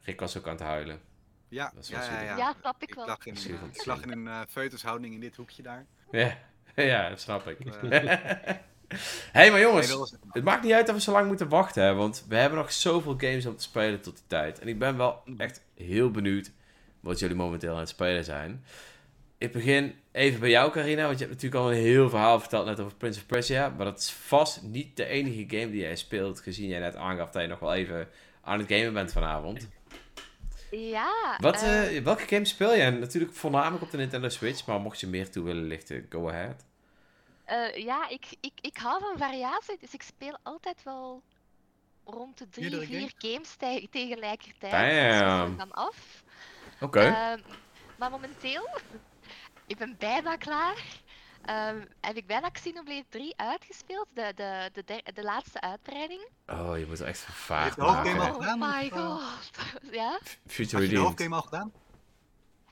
Rick 0.00 0.20
was 0.20 0.38
ook 0.38 0.44
aan 0.46 0.52
het 0.52 0.62
huilen. 0.62 1.00
Ja, 1.48 1.72
Dat 1.74 1.88
ja, 1.88 1.98
ja, 1.98 2.04
zielig. 2.04 2.22
ja. 2.22 2.36
ja, 2.36 2.54
snap 2.60 2.82
ik 2.82 2.88
Ik 2.88 2.94
wel. 2.94 3.06
lag 3.06 3.26
in, 3.26 3.34
eh, 3.36 3.50
ik 3.72 3.84
lag 3.86 4.02
in 4.02 4.10
een 4.10 4.26
uh, 5.02 5.12
in 5.12 5.20
dit 5.20 5.36
hoekje 5.36 5.62
daar. 5.62 5.86
Ja, 6.10 6.38
ja 6.92 7.08
dat 7.08 7.20
snap 7.20 7.46
ik. 7.48 7.58
Eh, 7.60 7.90
Hé, 7.90 8.58
hey, 9.38 9.50
maar 9.50 9.60
jongens. 9.60 9.88
Nee, 9.88 10.06
Het 10.30 10.44
maakt 10.44 10.62
niet 10.62 10.72
uit 10.72 10.86
dat 10.86 10.94
we 10.94 11.00
zo 11.00 11.12
lang 11.12 11.26
moeten 11.26 11.48
wachten, 11.48 11.82
hè, 11.82 11.94
want 11.94 12.24
we 12.28 12.36
hebben 12.36 12.58
nog 12.58 12.72
zoveel 12.72 13.14
games 13.18 13.46
om 13.46 13.56
te 13.56 13.62
spelen 13.62 14.00
tot 14.00 14.16
die 14.16 14.26
tijd. 14.26 14.58
En 14.58 14.68
ik 14.68 14.78
ben 14.78 14.96
wel 14.96 15.22
echt 15.36 15.64
heel 15.74 16.10
benieuwd 16.10 16.50
wat 17.00 17.18
jullie 17.18 17.36
momenteel 17.36 17.72
aan 17.72 17.78
het 17.78 17.88
spelen 17.88 18.24
zijn. 18.24 18.64
Ik 19.38 19.52
begin 19.52 19.94
even 20.12 20.40
bij 20.40 20.50
jou, 20.50 20.70
Carina, 20.70 21.04
want 21.06 21.18
je 21.18 21.24
hebt 21.24 21.36
natuurlijk 21.42 21.62
al 21.64 21.70
een 21.72 21.78
heel 21.82 22.08
verhaal 22.10 22.40
verteld 22.40 22.66
net 22.66 22.80
over 22.80 22.94
Prince 22.96 23.20
of 23.20 23.26
Persia. 23.26 23.68
Maar 23.68 23.84
dat 23.86 23.98
is 23.98 24.10
vast 24.10 24.62
niet 24.62 24.96
de 24.96 25.04
enige 25.06 25.56
game 25.58 25.70
die 25.70 25.80
jij 25.80 25.96
speelt, 25.96 26.40
gezien 26.40 26.68
jij 26.68 26.78
net 26.80 26.96
aangaf 26.96 27.30
dat 27.30 27.42
je 27.42 27.48
nog 27.48 27.58
wel 27.58 27.74
even 27.74 28.08
aan 28.42 28.58
het 28.58 28.72
gamen 28.72 28.92
bent 28.92 29.12
vanavond. 29.12 29.68
Ja. 30.70 31.36
Wat, 31.38 31.62
eh, 31.62 31.96
eh, 31.96 32.04
welke 32.04 32.26
games 32.26 32.48
speel 32.50 32.74
je? 32.74 32.80
En 32.82 32.98
natuurlijk 32.98 33.34
voornamelijk 33.34 33.82
op 33.82 33.90
de 33.90 33.96
Nintendo 33.96 34.28
Switch, 34.28 34.66
maar 34.66 34.80
mocht 34.80 35.00
je 35.00 35.06
meer 35.06 35.30
toe 35.30 35.44
willen 35.44 35.64
lichten, 35.66 36.06
go 36.10 36.28
ahead. 36.28 36.64
eh, 37.44 37.76
ja, 37.84 38.08
ik, 38.08 38.24
ik, 38.40 38.52
ik 38.60 38.76
hou 38.76 39.00
van 39.00 39.18
variatie, 39.18 39.76
dus 39.80 39.94
ik 39.94 40.02
speel 40.02 40.38
altijd 40.42 40.82
wel 40.82 41.22
rond 42.04 42.38
de 42.38 42.48
drie, 42.48 42.70
Meerdere 42.70 42.86
vier 42.86 43.12
games 43.18 43.54
te- 43.54 43.86
tegelijkertijd. 43.90 44.72
Damn. 45.20 45.48
Dus 45.48 45.56
dan 45.58 45.72
af. 45.72 46.22
Oké. 46.80 47.00
Ehm, 47.00 47.38
maar 47.98 48.10
momenteel, 48.10 48.68
ik 49.72 49.78
ben 49.78 49.96
bijna 49.98 50.36
klaar. 50.36 50.76
Ehm, 51.44 51.80
heb 52.00 52.16
ik 52.16 52.26
bijna 52.26 52.48
Xenoblade 52.48 53.04
3 53.08 53.32
uitgespeeld, 53.36 54.06
de, 54.14 54.32
de, 54.34 54.82
de, 54.84 55.02
de 55.14 55.22
laatste 55.22 55.60
uitbreiding. 55.60 56.28
oh, 56.46 56.78
je 56.78 56.86
moet 56.86 57.00
echt 57.00 57.24
hoofdgame 57.24 58.14
maken. 58.14 58.32
al 58.34 58.40
gedaan, 58.40 58.62
Oh 58.62 58.78
my 58.78 58.88
eh? 58.88 58.92
god. 58.92 59.50
Ja? 60.00 60.18
Future 60.46 60.76
Had 60.82 60.90
je 60.90 60.94
de 60.96 61.00
hoofdgame 61.02 61.34
al 61.34 61.42
gedaan? 61.42 61.72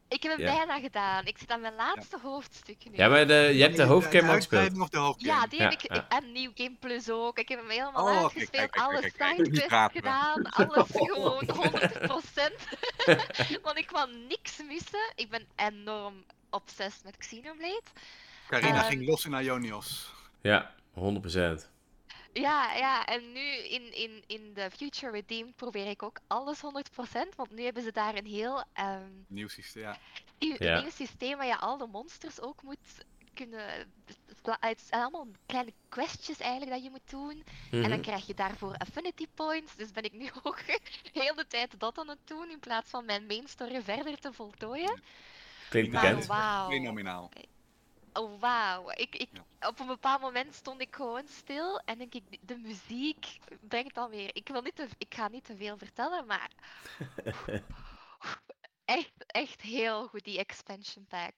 Ik 0.09 0.23
heb 0.23 0.33
hem 0.37 0.41
Ja. 0.41 0.55
bijna 0.57 0.79
gedaan. 0.81 1.27
Ik 1.27 1.39
zit 1.39 1.51
aan 1.51 1.61
mijn 1.61 1.75
laatste 1.75 2.19
hoofdstuk 2.23 2.77
nu. 2.91 2.97
Ja, 2.97 3.09
maar 3.09 3.27
de, 3.27 3.35
je 3.35 3.63
hebt 3.63 3.77
de 3.77 3.83
hoofdgame 3.83 4.29
al 4.29 4.35
gespeeld. 4.35 4.61
uitbreiding 4.63 4.83
of 4.83 4.89
de 4.89 4.99
hoofdgame? 4.99 5.41
Ja, 5.41 5.47
die 5.47 5.63
heb 5.63 5.71
Ja, 5.73 5.79
ik. 5.79 5.95
ja. 5.95 6.09
En 6.19 6.33
New 6.33 6.51
Game 6.55 6.77
Plus 6.81 7.11
ook. 7.11 7.39
Ik 7.39 7.49
heb 7.49 7.59
hem 7.59 7.69
helemaal 7.71 8.05
Oh, 8.07 8.23
uitgespeeld. 8.23 8.51
kijk, 8.51 8.71
kijk, 8.71 8.85
alle 8.87 9.01
kijk, 9.01 9.15
kijk. 9.17 9.37
sidequests 9.37 9.93
gedaan. 9.93 10.43
Alles 10.51 10.87
gewoon 11.09 11.45
100%. 11.47 12.55
Want 13.63 13.77
ik 13.79 13.91
wou 13.91 14.11
niks 14.29 14.63
missen. 14.69 15.13
Ik 15.15 15.31
ben 15.31 15.47
enorm 15.57 16.25
obsessed 16.51 17.05
met 17.05 17.17
Xenoblade. 17.17 17.83
Carina 18.49 18.79
Ehm, 18.81 18.89
ging 18.89 19.07
los 19.07 19.25
in 19.25 19.33
Ionios. 19.33 20.13
Ja, 20.41 20.75
100%. 20.95 21.71
Ja, 22.33 22.75
ja, 22.75 23.07
en 23.07 23.33
nu 23.33 23.41
in, 23.57 23.93
in, 23.95 24.25
in 24.27 24.55
de 24.55 24.71
Future 24.71 25.13
Redeemed 25.13 25.57
probeer 25.57 25.87
ik 25.87 26.03
ook 26.03 26.19
alles 26.27 26.61
100%. 26.61 27.35
Want 27.37 27.51
nu 27.51 27.63
hebben 27.63 27.83
ze 27.83 27.93
daar 27.93 28.15
een 28.15 28.27
heel 28.27 28.65
ehm, 28.73 29.11
Nieuw 29.27 29.49
systeem, 29.49 29.83
ja. 29.83 29.99
nieuw, 30.39 30.57
een 30.59 30.67
Ja. 30.67 30.81
nieuw 30.81 30.91
systeem 30.91 31.37
waar 31.37 31.47
je 31.47 31.57
al 31.59 31.79
de 31.79 31.87
monsters 31.87 32.41
ook 32.41 32.63
moet 32.63 33.05
kunnen. 33.35 33.93
Het 34.61 34.81
zijn 34.81 35.01
allemaal 35.03 35.27
kleine 35.47 35.73
questjes 35.89 36.39
eigenlijk 36.41 36.73
dat 36.73 36.83
je 36.83 36.91
moet 36.91 37.11
doen. 37.11 37.45
En 37.71 37.81
dan 37.81 37.91
Mhm. 37.91 38.01
krijg 38.01 38.27
je 38.27 38.35
daarvoor 38.35 38.75
affinity 38.77 39.27
points. 39.35 39.77
Dus 39.77 39.91
ben 39.91 40.03
ik 40.05 40.13
nu 40.13 40.31
ook 40.43 40.59
heel 41.13 41.35
de 41.35 41.47
tijd 41.47 41.81
dat 41.81 41.99
aan 41.99 42.09
het 42.09 42.19
doen 42.25 42.51
in 42.51 42.61
plaats 42.61 42.91
van 42.91 43.05
mijn 43.05 43.27
main 43.27 43.49
story 43.49 43.83
verder 43.83 44.19
te 44.19 44.33
voltooien. 44.33 45.03
Klinkt 45.71 45.93
Maar 45.93 46.03
Maar 46.03 46.11
bekend. 46.11 46.27
wauw. 46.27 46.71
Fenomenaal. 46.71 47.31
Oh 48.13 48.41
wauw. 48.41 48.91
Ik, 48.91 49.17
ik, 49.17 49.29
Op 49.61 49.81
een 49.81 49.87
bepaald 49.87 50.21
moment 50.21 50.55
stond 50.55 50.81
ik 50.81 50.95
gewoon 50.95 51.27
stil 51.29 51.81
en 51.85 51.99
denk 51.99 52.15
ik, 52.15 52.23
de 52.41 52.57
muziek 52.57 53.39
brengt 53.61 53.95
dan 53.95 54.11
weer. 54.11 54.31
Ik, 54.33 54.49
wil 54.49 54.63
niet 54.63 54.77
te, 54.77 54.87
ik 54.99 55.15
ga 55.15 55.29
niet 55.29 55.45
te 55.45 55.57
veel 55.57 55.79
vertellen, 55.79 56.27
maar. 56.27 56.51
echt, 58.85 59.13
echt 59.27 59.61
heel 59.61 60.07
goed, 60.07 60.25
die 60.25 60.39
expansion 60.39 61.07
pack. 61.09 61.35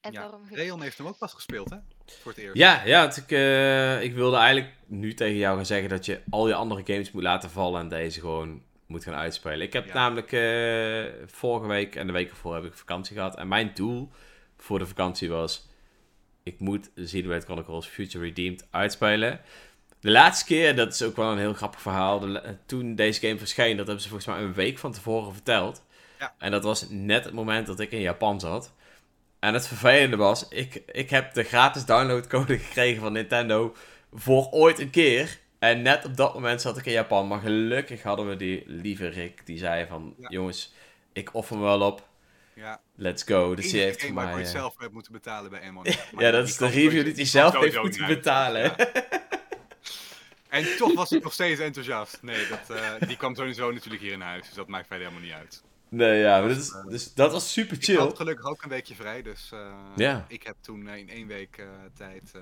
Enorm 0.00 0.48
goed. 0.48 0.56
Reon 0.56 0.82
heeft 0.82 0.98
hem 0.98 1.06
ook 1.06 1.18
pas 1.18 1.32
gespeeld, 1.32 1.70
hè? 1.70 1.76
Voor 2.06 2.32
het 2.32 2.40
eerst. 2.40 2.56
Ja, 2.56 2.84
ja 2.84 3.16
ik, 3.16 3.30
eh, 3.30 4.02
ik 4.02 4.14
wilde 4.14 4.36
eigenlijk 4.36 4.74
nu 4.86 5.14
tegen 5.14 5.36
jou 5.36 5.56
gaan 5.56 5.66
zeggen 5.66 5.88
dat 5.88 6.06
je 6.06 6.22
al 6.30 6.48
je 6.48 6.54
andere 6.54 6.82
games 6.84 7.10
moet 7.10 7.22
laten 7.22 7.50
vallen 7.50 7.80
en 7.80 7.88
deze 7.88 8.20
gewoon 8.20 8.62
moet 8.90 9.04
gaan 9.04 9.14
uitspelen. 9.14 9.60
Ik 9.60 9.72
heb 9.72 9.86
Ja. 9.86 9.94
namelijk 9.94 10.32
eh, 10.32 11.26
vorige 11.26 11.66
week 11.66 11.96
en 11.96 12.06
de 12.06 12.12
week 12.12 12.30
ervoor 12.30 12.54
heb 12.54 12.64
ik 12.64 12.74
vakantie 12.74 13.16
gehad. 13.16 13.36
En 13.36 13.48
mijn 13.48 13.70
doel 13.74 14.10
voor 14.58 14.78
de 14.78 14.86
vakantie 14.86 15.28
was, 15.30 15.68
ik 16.42 16.58
moet 16.60 16.90
Xenoblade 17.04 17.44
Chronicles 17.44 17.86
Future 17.86 18.24
Redeemed 18.24 18.66
uitspelen. 18.70 19.40
De 20.00 20.10
laatste 20.10 20.44
keer, 20.44 20.76
dat 20.76 20.92
is 20.92 21.02
ook 21.02 21.16
wel 21.16 21.32
een 21.32 21.38
heel 21.38 21.52
grappig 21.54 21.80
verhaal, 21.80 22.18
de 22.20 22.56
toen 22.66 22.94
deze 22.94 23.20
game 23.20 23.38
verscheen, 23.38 23.76
dat 23.76 23.86
hebben 23.86 24.02
ze 24.02 24.08
volgens 24.08 24.34
mij 24.34 24.42
een 24.44 24.52
week 24.54 24.78
van 24.78 24.92
tevoren 24.92 25.32
verteld. 25.32 25.84
Ja. 26.18 26.34
En 26.38 26.50
dat 26.50 26.64
was 26.64 26.86
net 26.88 27.24
het 27.24 27.34
moment 27.34 27.66
dat 27.66 27.80
ik 27.80 27.90
in 27.90 28.00
Japan 28.00 28.40
zat. 28.40 28.72
En 29.38 29.54
het 29.54 29.66
vervelende 29.66 30.16
was, 30.16 30.48
ik, 30.48 30.82
ik 30.86 31.10
heb 31.10 31.34
de 31.34 31.42
gratis 31.42 31.84
downloadcode 31.84 32.58
gekregen 32.68 33.02
van 33.02 33.12
Nintendo 33.12 33.74
voor 34.12 34.48
ooit 34.50 34.78
een 34.78 34.90
keer. 34.90 35.38
En 35.60 35.82
net 35.82 36.04
op 36.04 36.16
dat 36.16 36.34
moment 36.34 36.60
zat 36.60 36.78
ik 36.78 36.86
in 36.86 36.92
Japan. 36.92 37.28
Maar 37.28 37.40
gelukkig 37.40 38.02
hadden 38.02 38.28
we 38.28 38.36
die 38.36 38.62
lieve 38.66 39.06
Rick, 39.08 39.46
die 39.46 39.58
zei 39.58 39.86
van, 39.86 40.14
Ja. 40.18 40.28
jongens, 40.28 40.72
ik 41.12 41.34
offer 41.34 41.56
me 41.56 41.62
wel 41.62 41.80
op. 41.80 42.08
Ja. 42.54 42.80
Let's 42.94 43.22
go. 43.22 43.54
Dus 43.54 43.70
die 43.70 43.80
heeft 43.80 44.00
voor 44.00 44.08
ik 44.08 44.14
mij... 44.14 44.34
ooit 44.34 44.46
eh, 44.46 44.50
zelf 44.50 44.74
heb 44.78 44.92
moeten 44.92 45.12
betalen 45.12 45.50
bij 45.50 45.60
Emmon. 45.60 45.84
Ja, 46.18 46.30
dat 46.30 46.48
is 46.48 46.56
de 46.56 46.66
review 46.66 47.04
die 47.04 47.14
hij 47.14 47.24
zelf 47.24 47.58
heeft 47.58 47.82
moeten 47.82 48.06
betalen. 48.06 48.62
Ja. 48.62 48.76
En 50.48 50.76
toch 50.76 50.94
was 50.94 51.12
ik 51.12 51.22
nog 51.22 51.32
steeds 51.32 51.60
enthousiast. 51.60 52.18
Nee, 52.22 52.46
dat, 52.48 52.76
eh, 52.76 53.08
die 53.08 53.16
kwam 53.16 53.34
sowieso 53.34 53.70
natuurlijk 53.72 54.02
hier 54.02 54.12
in 54.12 54.20
huis, 54.20 54.46
dus 54.46 54.54
dat 54.54 54.68
maakt 54.68 54.86
verder 54.86 55.06
helemaal 55.06 55.28
niet 55.28 55.38
uit. 55.38 55.62
Nee, 55.90 56.18
ja, 56.20 56.38
maar 56.40 56.48
dat, 56.48 56.56
is, 56.58 56.72
dus 56.88 57.14
dat 57.14 57.32
was 57.32 57.52
super 57.52 57.76
Ik 57.76 57.82
chill. 57.84 57.96
had 57.96 58.16
gelukkig 58.16 58.46
ook 58.46 58.62
een 58.62 58.68
weekje 58.68 58.94
vrij, 58.94 59.22
dus 59.22 59.50
eh, 59.52 59.58
Ja. 59.96 60.24
ik 60.28 60.42
heb 60.42 60.56
toen 60.60 60.88
eh, 60.88 60.96
in 60.96 61.08
één 61.08 61.26
week 61.26 61.56
eh, 61.58 61.66
tijd 61.94 62.30
eh 62.34 62.40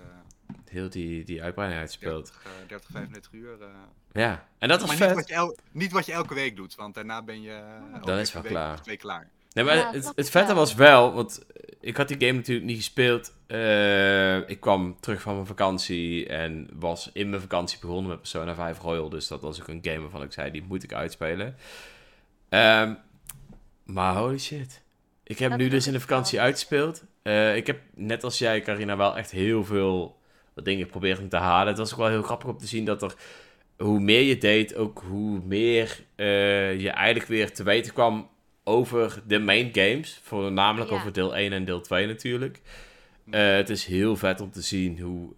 Heel 0.71 0.89
die, 0.91 1.25
die 1.25 1.43
uitbreiding 1.43 1.81
uitgespeeld. 1.81 2.25
30, 2.27 2.43
eh, 2.63 2.69
30, 2.69 2.91
35 2.93 3.33
uur. 3.33 3.63
eh. 3.63 3.69
Ja, 4.13 4.49
en 4.59 4.69
dat 4.69 4.81
was 4.81 4.89
maar 4.89 4.99
niet 4.99 5.07
vet. 5.07 5.15
wat, 5.17 5.29
je 5.29 5.35
el- 5.35 5.57
niet 5.73 5.93
wat 5.93 6.07
je 6.07 6.13
elke 6.13 6.35
week 6.35 6.57
doet, 6.57 6.75
want 6.75 6.95
daarna 6.95 7.23
ben 7.23 7.43
je 7.43 7.61
uh, 7.95 8.05
Dan 8.05 8.19
is 8.19 8.33
wel 8.33 8.43
klaar. 8.43 8.83
twee 8.83 8.97
klaar. 8.97 9.29
Nee, 9.53 9.65
maar 9.65 9.77
Ja, 9.77 9.93
het, 9.93 10.13
het 10.15 10.31
vette 10.31 10.55
was 10.55 10.75
wel, 10.75 11.13
want 11.15 11.45
ik 11.81 11.97
had 11.97 12.09
die 12.09 12.17
game 12.21 12.33
natuurlijk 12.33 12.67
niet 12.67 12.77
gespeeld. 12.77 13.33
Eh, 13.47 14.49
ik 14.49 14.61
kwam 14.61 14.97
terug 15.01 15.21
van 15.21 15.35
mijn 15.35 15.47
vakantie 15.47 16.27
en 16.29 16.69
was 16.75 17.11
in 17.13 17.29
mijn 17.31 17.41
vakantie 17.43 17.79
begonnen 17.81 18.09
met 18.09 18.19
Persona 18.19 18.55
5 18.55 18.79
Royal. 18.81 19.09
Dus 19.09 19.29
dat 19.29 19.41
was 19.41 19.61
ook 19.61 19.69
een 19.69 19.79
game 19.83 20.01
waarvan 20.01 20.23
ik 20.23 20.33
zei, 20.33 20.51
die 20.51 20.63
moet 20.69 20.83
ik 20.83 20.93
uitspelen. 20.93 21.57
Ehm, 22.49 22.95
maar 23.93 24.15
holy 24.17 24.39
shit. 24.39 24.83
Ik 25.25 25.39
heb 25.39 25.51
Dat 25.51 25.59
nu 25.59 25.69
dus 25.69 25.87
in 25.87 25.93
de 25.93 26.01
vakantie 26.01 26.41
uitgespeeld. 26.41 27.05
Eh, 27.23 27.57
ik 27.57 27.67
heb, 27.67 27.81
net 27.95 28.25
als 28.25 28.39
jij, 28.39 28.61
Carina, 28.61 28.97
wel 28.97 29.17
echt 29.17 29.31
heel 29.31 29.65
veel 29.65 30.17
dingen 30.55 30.85
geprobeerd 30.85 31.19
om 31.19 31.29
te 31.29 31.37
halen. 31.37 31.67
Het 31.69 31.79
was 31.79 31.93
ook 31.93 31.99
wel 31.99 32.09
heel 32.09 32.23
grappig 32.23 32.49
om 32.49 32.59
te 32.59 32.67
zien 32.67 32.85
dat 32.85 33.03
er, 33.03 33.15
hoe 33.77 34.01
meer 34.01 34.23
je 34.23 34.39
deed, 34.39 34.75
ook 34.75 35.03
hoe 35.07 35.41
meer 35.45 36.05
eh, 36.15 36.81
je 36.81 36.91
eigenlijk 36.91 37.29
weer 37.29 37.53
te 37.53 37.63
weten 37.63 37.93
kwam 37.93 38.29
over 38.65 39.23
de 39.27 39.39
main 39.39 39.69
games. 39.73 40.21
Voornamelijk 40.23 40.91
Ja. 40.91 40.97
over 40.97 41.13
deel 41.13 41.37
1 41.37 41.53
en 41.53 41.65
deel 41.65 41.81
2 41.81 42.07
natuurlijk. 42.07 42.61
Eh, 43.31 43.53
het 43.55 43.71
is 43.71 43.85
heel 43.85 44.17
vet 44.17 44.41
om 44.41 44.51
te 44.51 44.63
zien 44.63 45.01
hoe 45.01 45.33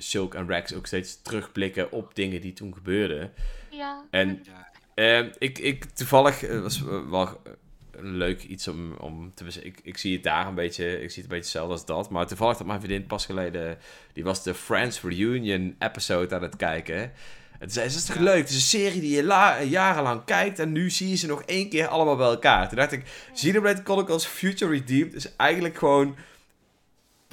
Shulk 0.00 0.34
en 0.34 0.46
Rex 0.46 0.74
ook 0.74 0.86
steeds 0.86 1.22
terugblikken 1.22 1.92
op 1.92 2.14
dingen 2.14 2.40
die 2.40 2.52
toen 2.52 2.74
gebeurden. 2.74 3.32
Ja. 3.70 4.04
En 4.10 4.40
Ja. 4.44 4.72
Eh, 4.94 5.18
ik, 5.38 5.58
ik 5.58 5.84
toevallig 5.84 6.42
eh, 6.42 6.60
was 6.60 6.82
wel 7.10 7.26
eh, 7.26 7.52
leuk 8.00 8.42
iets 8.42 8.68
om, 8.68 8.92
om 8.92 9.32
te 9.34 9.44
ik, 9.62 9.80
ik 9.82 9.98
zie 9.98 10.12
het 10.14 10.22
daar 10.22 10.46
een 10.46 10.54
beetje, 10.54 11.02
ik 11.02 11.10
zie 11.10 11.22
het 11.22 11.32
een 11.32 11.38
beetje 11.38 11.58
hetzelfde 11.58 11.72
als 11.72 11.86
dat. 11.86 12.10
Maar 12.10 12.26
toevallig 12.26 12.56
dat 12.56 12.66
mijn 12.66 12.80
vriendin 12.80 13.06
pas 13.06 13.26
geleden, 13.26 13.78
die 14.12 14.24
was 14.24 14.42
de 14.42 14.54
Friends 14.54 15.00
Reunion 15.02 15.76
episode 15.78 16.34
aan 16.34 16.42
het 16.42 16.56
kijken. 16.56 17.12
En 17.52 17.60
toen 17.60 17.70
zei 17.70 17.88
ze, 17.88 17.96
is 17.96 18.04
toch 18.04 18.16
leuk? 18.16 18.38
Het 18.38 18.48
is 18.48 18.54
een 18.54 18.60
serie 18.60 19.00
die 19.00 19.16
je 19.16 19.24
la- 19.24 19.62
jarenlang 19.62 20.24
kijkt 20.24 20.58
en 20.58 20.72
nu 20.72 20.90
zie 20.90 21.08
je 21.08 21.16
ze 21.16 21.26
nog 21.26 21.42
één 21.42 21.68
keer 21.68 21.86
allemaal 21.86 22.16
bij 22.16 22.26
elkaar. 22.26 22.68
Toen 22.68 22.78
dacht 22.78 22.92
ik, 22.92 23.28
Xenoblade 23.34 23.80
Chronicles 23.84 24.24
Future 24.24 24.70
Redeemed 24.70 25.14
is 25.14 25.36
eigenlijk 25.36 25.76
gewoon 25.76 26.16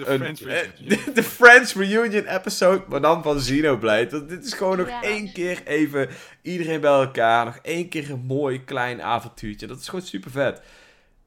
De 0.04 0.10
een, 0.12 0.20
Friends 0.20 0.42
eh, 0.42 0.48
Reunion. 0.48 0.88
de, 1.06 1.12
de 1.14 1.24
Friends 1.24 1.74
Reunion 1.76 2.26
episode, 2.26 2.84
maar 2.88 3.02
dan 3.02 3.24
van 3.24 3.38
Xenoblade. 3.38 4.10
Want 4.10 4.30
dit 4.30 4.46
is 4.46 4.54
gewoon 4.54 4.78
nog 4.78 4.88
Ja. 4.88 5.02
één 5.04 5.32
keer 5.34 5.62
even 5.66 6.10
iedereen 6.42 6.82
bij 6.82 6.92
elkaar. 6.92 7.46
Nog 7.46 7.60
één 7.62 7.90
keer 7.90 8.10
een 8.12 8.26
mooi 8.26 8.64
klein 8.64 9.02
avontuurtje. 9.02 9.68
Dat 9.68 9.80
is 9.80 9.88
gewoon 9.88 10.06
super 10.06 10.32
vet. 10.32 10.62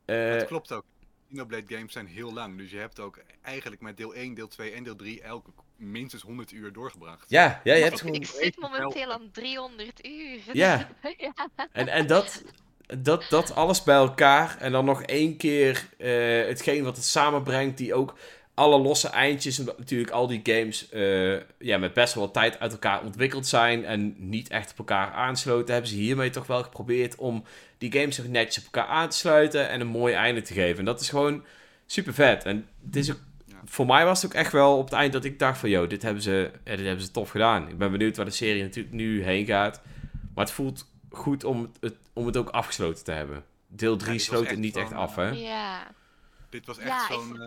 Dat 0.04 0.46
klopt 0.46 0.72
ook. 0.72 0.84
Xenoblade 1.28 1.74
games 1.74 1.92
zijn 1.92 2.06
heel 2.06 2.32
lang, 2.32 2.58
dus 2.58 2.70
je 2.70 2.78
hebt 2.78 3.00
ook 3.00 3.18
eigenlijk 3.42 3.82
met 3.82 3.96
deel 3.96 4.14
1, 4.14 4.34
deel 4.34 4.48
2 4.48 4.70
en 4.72 4.82
deel 4.82 4.96
3 4.96 5.22
elke 5.22 5.50
minstens 5.76 6.22
100 6.22 6.52
uur 6.52 6.72
doorgebracht. 6.72 7.24
ja, 7.28 7.60
ja, 7.64 7.74
je 7.74 7.82
hebt 7.82 8.00
gewoon... 8.00 8.14
Ik 8.14 8.26
zit 8.26 8.58
momenteel 8.58 9.12
aan 9.12 9.28
300 9.32 10.06
uur. 10.06 10.40
Ja. 10.52 10.88
ja. 11.18 11.34
En, 11.72 11.88
en 11.88 12.06
dat, 12.06 12.42
dat, 12.98 13.26
dat 13.30 13.54
alles 13.54 13.82
bij 13.82 13.94
elkaar. 13.96 14.56
En 14.58 14.72
dan 14.72 14.84
nog 14.84 15.02
één 15.02 15.36
keer 15.36 15.88
eh, 15.98 16.46
hetgeen 16.46 16.84
wat 16.84 16.96
het 16.96 17.04
samenbrengt. 17.04 17.78
Die 17.78 17.94
ook 17.94 18.14
alle 18.54 18.78
losse 18.78 19.08
eindjes. 19.08 19.58
Omdat 19.58 19.78
natuurlijk 19.78 20.10
al 20.10 20.26
die 20.26 20.40
games 20.42 20.88
eh, 20.88 21.40
ja, 21.58 21.78
met 21.78 21.92
best 21.92 22.14
wel 22.14 22.24
wat 22.24 22.32
tijd 22.32 22.58
uit 22.60 22.72
elkaar 22.72 23.02
ontwikkeld 23.02 23.46
zijn. 23.46 23.84
En 23.84 24.14
niet 24.18 24.48
echt 24.48 24.70
op 24.70 24.78
elkaar 24.78 25.12
aansloten. 25.12 25.72
Hebben 25.72 25.90
ze 25.90 25.96
hiermee 25.96 26.30
toch 26.30 26.46
wel 26.46 26.62
geprobeerd 26.62 27.16
om 27.16 27.44
die 27.78 27.92
games 27.92 28.18
nog 28.18 28.26
netjes 28.26 28.66
op 28.66 28.74
elkaar 28.74 28.90
aan 28.90 29.08
te 29.08 29.16
sluiten. 29.16 29.68
En 29.68 29.80
een 29.80 29.86
mooi 29.86 30.14
einde 30.14 30.42
te 30.42 30.52
geven. 30.52 30.78
En 30.78 30.84
dat 30.84 31.00
is 31.00 31.08
gewoon 31.08 31.44
super 31.86 32.14
vet. 32.14 32.44
En 32.44 32.66
het 32.86 32.96
is 32.96 33.10
ook, 33.10 33.20
Ja. 33.46 33.54
voor 33.64 33.86
mij 33.86 34.04
was 34.04 34.22
het 34.22 34.30
ook 34.32 34.38
echt 34.38 34.52
wel 34.52 34.76
op 34.78 34.84
het 34.84 34.94
eind 34.94 35.12
dat 35.12 35.24
ik 35.24 35.38
dacht 35.38 35.58
van... 35.58 35.70
Yo, 35.70 35.86
dit 35.86 36.02
hebben 36.02 36.22
ze, 36.22 36.50
ja, 36.64 36.76
dit 36.76 36.86
hebben 36.86 37.04
ze 37.04 37.10
tof 37.10 37.30
gedaan. 37.30 37.68
Ik 37.68 37.78
ben 37.78 37.90
benieuwd 37.90 38.16
waar 38.16 38.26
de 38.26 38.30
serie 38.32 38.62
natuurlijk 38.62 38.94
nu 38.94 39.22
heen 39.24 39.46
gaat. 39.46 39.82
Maar 40.34 40.44
het 40.44 40.54
voelt 40.54 40.86
goed 41.10 41.44
om 41.44 41.70
het, 41.80 41.94
om 42.12 42.26
het 42.26 42.36
ook 42.36 42.48
afgesloten 42.48 43.04
te 43.04 43.12
hebben. 43.12 43.44
Deel 43.66 43.96
3 43.96 44.12
dit 44.12 44.26
was 44.28 44.38
sloot 44.38 44.50
het 44.50 44.58
niet 44.58 44.76
echt 44.76 44.92
af, 44.92 45.14
hè? 45.16 45.28
Ja. 45.28 45.86
Dit 46.50 46.66
was 46.66 46.78
echt 46.78 46.88
Ja, 46.88 47.06
zo'n 47.06 47.40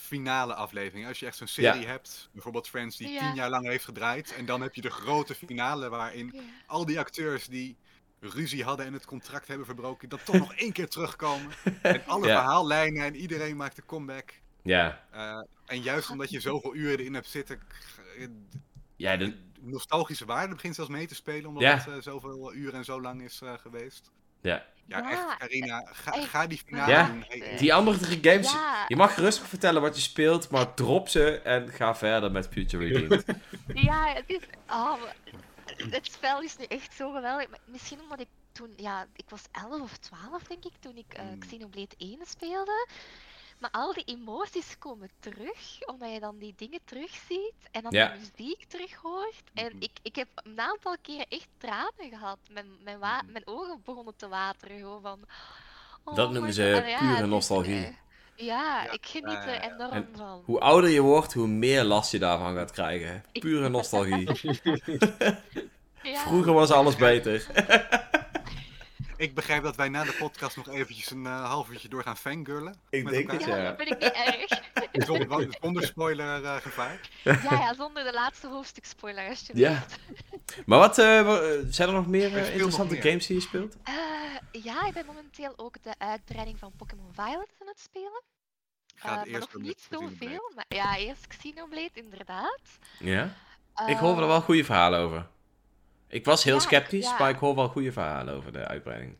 finale 0.00 0.54
aflevering. 0.54 1.06
Als 1.06 1.18
je 1.20 1.26
echt 1.26 1.36
zo'n 1.36 1.46
serie 1.46 1.80
Ja. 1.80 1.86
hebt, 1.86 2.28
bijvoorbeeld 2.32 2.68
Friends 2.68 2.96
die 2.96 3.08
Ja. 3.08 3.18
tien 3.18 3.34
jaar 3.34 3.50
lang 3.50 3.66
heeft 3.66 3.84
gedraaid. 3.84 4.34
En 4.34 4.44
dan 4.46 4.60
heb 4.60 4.74
je 4.74 4.80
de 4.80 4.90
grote 4.90 5.34
finale 5.34 5.88
waarin 5.88 6.30
Ja. 6.34 6.40
al 6.66 6.84
die 6.86 6.98
acteurs 6.98 7.46
die 7.46 7.76
ruzie 8.20 8.64
hadden 8.64 8.86
en 8.86 8.92
het 8.92 9.04
contract 9.04 9.48
hebben 9.48 9.66
verbroken, 9.66 10.08
dat 10.08 10.24
toch 10.24 10.38
nog 10.38 10.54
één 10.54 10.72
keer 10.72 10.88
terugkomen. 10.88 11.50
En 11.82 12.06
alle 12.06 12.26
Ja. 12.26 12.34
verhaallijnen 12.40 13.02
en 13.04 13.16
iedereen 13.16 13.56
maakt 13.56 13.78
een 13.78 13.86
comeback. 13.86 14.34
Ja, 14.62 15.06
Eh, 15.10 15.38
en 15.66 15.82
juist 15.82 16.10
omdat 16.10 16.30
je 16.30 16.40
zoveel 16.40 16.74
uren 16.74 16.98
erin 16.98 17.14
hebt 17.14 17.28
zitten, 17.28 17.60
eh, 18.18 18.26
ja 18.96 19.16
de, 19.16 19.36
nostalgische 19.60 20.24
waarde 20.24 20.54
begint 20.54 20.74
zelfs 20.74 20.90
mee 20.90 21.06
te 21.06 21.14
spelen, 21.14 21.46
omdat 21.48 21.62
Ja. 21.62 21.76
het 21.76 21.86
eh, 21.88 21.94
zoveel 22.00 22.54
uren 22.54 22.74
en 22.78 22.84
zo 22.84 23.00
lang 23.00 23.22
is 23.22 23.40
eh, 23.40 23.52
geweest. 23.58 24.10
ja. 24.40 24.66
Ja, 24.90 24.98
Ja, 24.98 25.10
echt, 25.10 25.36
Carina, 25.38 25.82
ga, 25.92 26.12
echt. 26.12 26.28
ga 26.28 26.46
die 26.46 26.62
finale 26.66 26.92
Ja. 26.92 27.06
doen. 27.06 27.24
Hey, 27.28 27.56
die 27.56 27.74
andere 27.74 27.98
drie 27.98 28.18
games, 28.22 28.52
Ja, 28.52 28.84
je 28.88 28.96
mag 28.96 29.16
rustig 29.16 29.46
vertellen 29.46 29.82
wat 29.82 29.96
je 29.96 30.02
speelt, 30.02 30.50
maar 30.50 30.74
drop 30.74 31.08
ze 31.08 31.40
en 31.40 31.68
ga 31.68 31.94
verder 31.94 32.30
met 32.32 32.48
Future 32.52 32.84
Redeemed. 32.84 33.24
ja, 33.88 34.12
het 34.14 34.24
is. 34.26 34.42
Oh, 34.68 35.02
het 35.90 36.06
spel 36.12 36.42
is 36.42 36.56
nu 36.56 36.64
echt 36.64 36.94
zo 36.94 37.12
geweldig. 37.12 37.48
Maar 37.48 37.58
Misschien 37.64 38.00
omdat 38.00 38.20
ik 38.20 38.28
toen, 38.52 38.72
ja, 38.76 39.06
ik 39.16 39.24
was 39.30 39.42
11 39.52 39.80
of 39.80 39.96
12 39.96 40.42
denk 40.42 40.64
ik 40.64 40.72
toen 40.80 40.96
ik 40.96 41.12
eh 41.14 41.22
Hmm. 41.22 41.38
Xenoblade 41.38 41.94
1 41.98 42.18
speelde. 42.26 42.86
Maar 43.60 43.70
al 43.70 43.92
die 43.92 44.04
emoties 44.04 44.78
komen 44.78 45.10
terug, 45.20 45.86
omdat 45.86 46.12
je 46.12 46.20
dan 46.20 46.38
die 46.38 46.54
dingen 46.56 46.80
terugziet 46.84 47.54
en 47.70 47.82
dan 47.82 47.92
Ja. 47.92 48.08
de 48.08 48.18
muziek 48.18 48.64
terug 48.68 48.94
hoort. 48.94 49.42
En 49.54 49.66
Mhm. 49.66 49.82
ik, 49.82 49.90
ik 50.02 50.16
heb 50.16 50.28
een 50.34 50.60
aantal 50.60 50.96
keren 51.02 51.26
echt 51.28 51.48
tranen 51.58 52.08
gehad. 52.10 52.38
Mijn, 52.50 52.66
mijn, 52.84 52.98
wa- 52.98 53.22
Mhm. 53.22 53.32
mijn 53.32 53.46
ogen 53.46 53.82
begonnen 53.84 54.16
te 54.16 54.28
wateren. 54.28 54.78
Gewoon 54.78 55.00
van, 55.02 55.20
oh 56.04 56.14
Dat 56.14 56.32
noemen 56.32 56.52
ze 56.52 56.72
God. 56.74 56.82
En 56.82 56.88
ja, 56.90 56.98
pure 56.98 57.26
nostalgie. 57.26 57.84
eh, 57.84 57.92
ja, 58.46 58.82
Ja. 58.82 58.90
ik 58.90 59.06
geniet 59.06 59.44
er 59.44 59.60
enorm 59.60 59.92
En 59.92 60.08
van. 60.16 60.42
Hoe 60.44 60.60
ouder 60.60 60.90
je 60.90 61.00
wordt, 61.00 61.32
hoe 61.32 61.46
meer 61.46 61.84
last 61.84 62.10
je 62.12 62.18
daarvan 62.18 62.54
gaat 62.54 62.70
krijgen. 62.70 63.24
Pure 63.32 63.68
nostalgie. 63.68 64.28
Ja. 66.02 66.20
Vroeger 66.20 66.52
was 66.52 66.70
alles 66.70 66.96
beter. 66.96 67.46
Ik 69.20 69.34
begrijp 69.34 69.62
dat 69.62 69.76
wij 69.76 69.88
na 69.88 70.04
de 70.04 70.16
podcast 70.18 70.56
nog 70.56 70.68
eventjes 70.68 71.10
een 71.10 71.26
eh, 71.26 71.44
half 71.44 71.70
uurtje 71.70 71.88
door 71.88 72.02
gaan 72.02 72.16
fangirlen. 72.16 72.74
Ik 72.90 73.04
met 73.04 73.12
denk 73.12 73.30
elkaar. 73.30 73.46
het, 73.46 73.56
Ja, 73.56 73.62
ja. 73.62 73.68
dat 73.68 73.76
vind 73.76 73.90
ik 73.90 74.02
niet 74.02 74.12
erg. 74.12 74.62
Zonder, 75.06 75.56
zonder 75.60 75.82
spoiler 75.86 76.44
eh, 76.44 76.56
gevaar. 76.56 77.00
Ja, 77.24 77.38
ja, 77.42 77.74
zonder 77.74 78.04
de 78.04 78.12
laatste 78.12 78.48
hoofdstuk 78.48 78.84
spoiler 78.84 79.28
alsjeblieft. 79.28 79.98
Maar 80.66 80.78
wat, 80.78 80.98
eh, 80.98 81.36
zijn 81.68 81.88
er 81.88 81.94
nog 81.94 82.06
meer 82.06 82.36
interessante 82.36 82.94
nog 82.94 83.02
meer. 83.02 83.02
games 83.02 83.26
die 83.26 83.36
je 83.36 83.42
speelt? 83.42 83.76
Eh, 83.82 83.94
ja, 84.62 84.86
ik 84.86 84.92
ben 84.92 85.06
momenteel 85.06 85.52
ook 85.56 85.82
de 85.82 85.94
uitbreiding 85.98 86.58
van 86.58 86.72
Pokémon 86.76 87.12
Violet 87.12 87.52
aan 87.60 87.66
het 87.66 87.80
spelen. 87.80 88.22
Ik 88.94 89.00
ga 89.00 89.08
het 89.08 89.18
maar 89.18 89.26
eerst 89.26 89.52
nog 89.52 89.62
niet 89.62 89.86
zoveel. 89.90 90.52
Maar 90.54 90.64
ja, 90.68 90.96
eerst 90.96 91.26
Xenoblade 91.26 91.90
inderdaad. 91.92 92.62
Ja? 92.98 93.36
Ik 93.86 93.96
hoor 93.96 94.20
er 94.20 94.26
wel 94.26 94.40
goede 94.40 94.64
verhalen 94.64 95.00
over. 95.00 95.26
Ik 96.10 96.24
was 96.24 96.44
heel 96.44 96.54
ja, 96.54 96.60
sceptisch, 96.60 97.04
ja. 97.04 97.18
maar 97.18 97.30
ik 97.30 97.38
hoor 97.38 97.54
wel 97.54 97.68
goede 97.68 97.92
verhalen 97.92 98.34
over 98.34 98.52
de 98.52 98.66
uitbreiding. 98.66 99.16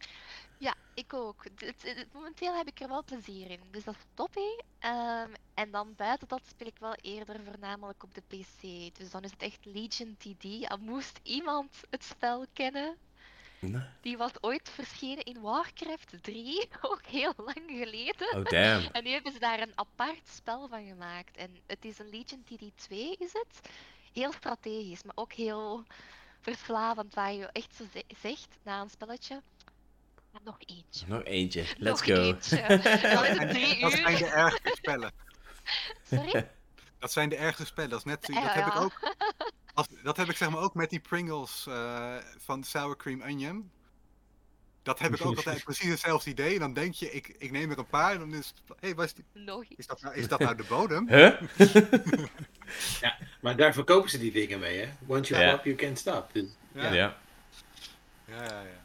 Ja, 0.59 0.75
ik 0.95 1.15
ook. 1.15 1.45
Het- 1.45 1.61
het- 1.61 1.97
het- 1.97 2.13
momenteel 2.13 2.57
heb 2.57 2.67
ik 2.67 2.81
er 2.81 2.89
wel 2.89 3.05
plezier 3.05 3.51
in. 3.51 3.61
Dus 3.71 3.85
dat 3.85 3.95
is 3.95 4.05
toppie. 4.15 4.63
Ehm, 4.79 5.29
en 5.55 5.71
dan 5.71 5.95
buiten 5.97 6.29
dat 6.29 6.41
speel 6.49 6.67
ik 6.67 6.79
wel 6.81 6.95
eerder 7.01 7.41
voornamelijk 7.45 8.03
op 8.03 8.15
de 8.15 8.23
PC. 8.29 8.95
Dus 8.99 9.11
dan 9.11 9.23
is 9.23 9.31
het 9.31 9.43
echt 9.43 9.59
Legion 9.63 10.17
TD. 10.19 10.69
Al 10.69 10.79
moest 10.81 11.21
iemand 11.23 11.81
het 11.91 12.05
spel 12.05 12.47
kennen. 12.53 12.97
Nee. 13.59 13.83
Die 14.01 14.17
was 14.17 14.31
ooit 14.41 14.69
verschenen 14.69 15.25
in 15.25 15.41
Warcraft 15.41 16.23
3, 16.23 16.69
ook 16.91 17.07
heel 17.07 17.33
lang 17.37 17.63
geleden. 17.67 18.37
Oh, 18.37 18.45
damn. 18.45 18.89
En 18.93 19.05
nu 19.05 19.11
hebben 19.11 19.33
ze 19.33 19.39
daar 19.39 19.61
een 19.61 19.73
apart 19.75 20.29
spel 20.29 20.69
van 20.69 20.87
gemaakt. 20.87 21.37
En 21.37 21.57
het 21.67 21.85
is 21.85 21.99
een 21.99 22.09
Legion 22.11 22.45
TD2 22.45 22.97
is 23.19 23.33
het. 23.33 23.69
Heel 24.13 24.33
strategisch, 24.33 25.03
maar 25.03 25.17
ook 25.17 25.33
heel 25.33 25.85
verslavend. 26.41 27.15
Waar 27.15 27.33
je 27.33 27.47
echt 27.53 27.75
zo 27.77 27.85
ze- 27.93 28.05
zegt 28.21 28.49
na 28.63 28.81
een 28.81 28.91
spelletje. 28.91 29.43
"Maar 30.33 30.41
nog 30.45 30.57
eentje. 30.67 31.07
Nog 31.07 31.23
eentje. 31.25 31.61
Let's 31.79 32.07
nog 32.07 32.17
go. 32.17 32.23
eentje. 32.23 32.57
Dan 32.67 33.25
is 33.25 33.39
het 33.39 33.49
drie 33.49 33.81
Dat 33.81 33.93
zijn 33.93 34.17
de 34.17 34.25
uur. 34.25 34.33
ergste 34.33 34.71
spellen. 34.77 35.13
Sorry? 36.11 36.51
Dat 36.99 37.13
zijn 37.13 37.29
de 37.29 37.37
ergste 37.37 37.67
spellen. 37.67 37.91
Dat, 37.91 37.99
is 37.99 38.05
net, 38.05 38.27
dat 38.27 38.53
heb 38.55 38.67
ik 38.67 38.77
ook. 38.77 39.15
Dat 40.03 40.17
heb 40.17 40.29
ik 40.29 40.37
zeg 40.37 40.51
maar 40.51 40.61
ook 40.63 40.75
met 40.75 40.91
die 40.91 41.01
Pringles 41.01 41.67
eh, 41.67 42.17
van 42.39 42.65
Sour 42.65 42.97
Cream 42.97 43.23
Onion. 43.23 43.71
Dat 44.91 44.99
heb 44.99 45.15
ik 45.15 45.27
ook 45.27 45.37
altijd 45.43 45.65
precies 45.65 45.91
hetzelfde 45.91 46.31
idee. 46.31 46.59
Dan 46.59 46.73
denk 46.73 46.95
je, 46.95 47.13
ik, 47.13 47.35
ik 47.39 47.51
neem 47.51 47.71
er 47.71 47.79
een 47.79 47.87
paar. 47.87 48.13
En 48.13 48.19
dan 48.19 48.35
is 48.35 48.47
het, 48.47 48.79
hé, 48.81 48.93
hey, 48.95 49.09
is, 49.77 49.87
dat 49.87 50.01
nou, 50.03 50.15
is 50.15 50.29
dat 50.29 50.39
nou 50.39 50.57
de 50.57 50.65
bodem? 50.69 51.09
Huh? 51.09 51.41
Maar 53.41 53.57
daar 53.57 53.73
verkopen 53.73 54.11
ze 54.11 54.19
die 54.19 54.33
dingen 54.33 54.59
mee, 54.59 54.79
hè? 54.79 54.89
Once 55.07 55.33
you 55.33 55.45
Ja. 55.45 55.51
stop, 55.53 55.65
you 55.65 55.77
can't 55.77 55.99
stop. 55.99 56.29
Dus, 56.33 56.45
Ja. 56.73 56.93
Ja. 56.93 57.17
Ja, 58.25 58.43
ja, 58.45 58.61
ja. 58.63 58.81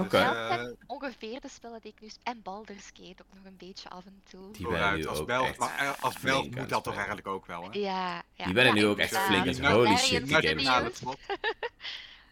Oké. 0.00 0.08
Dus, 0.08 0.20
Ja, 0.20 0.32
eh, 0.44 0.48
dat 0.48 0.58
zijn 0.58 0.76
ongeveer 0.86 1.40
de 1.40 1.48
spellen 1.48 1.80
die 1.80 1.92
ik 1.96 2.00
nu... 2.00 2.08
En 2.22 2.42
Baldur's 2.42 2.90
Gate 2.92 3.22
ook 3.22 3.34
nog 3.34 3.44
een 3.44 3.56
beetje 3.56 3.88
af 3.88 4.04
en 4.06 4.22
toe. 4.30 4.52
Die 4.52 4.68
nu 4.68 5.06
als 5.06 5.18
ook 5.18 5.26
Belg. 5.26 5.48
echt 5.48 5.58
Maar 5.58 5.78
eh, 5.78 5.92
als 6.00 6.18
Belg 6.18 6.44
aan 6.44 6.50
moet 6.60 6.68
dat 6.68 6.84
toch 6.84 6.96
eigenlijk 6.96 7.26
ook 7.26 7.46
wel, 7.46 7.62
hè? 7.62 7.78
Ja, 7.78 8.22
ja. 8.34 8.44
Die 8.44 8.54
werden 8.54 8.74
ja, 8.74 8.80
nu 8.80 8.86
ook 8.86 8.98
echt 8.98 9.16
flink 9.16 9.56
holy 9.58 9.96
shit, 9.96 10.26
die 10.26 10.48
games. 10.48 11.00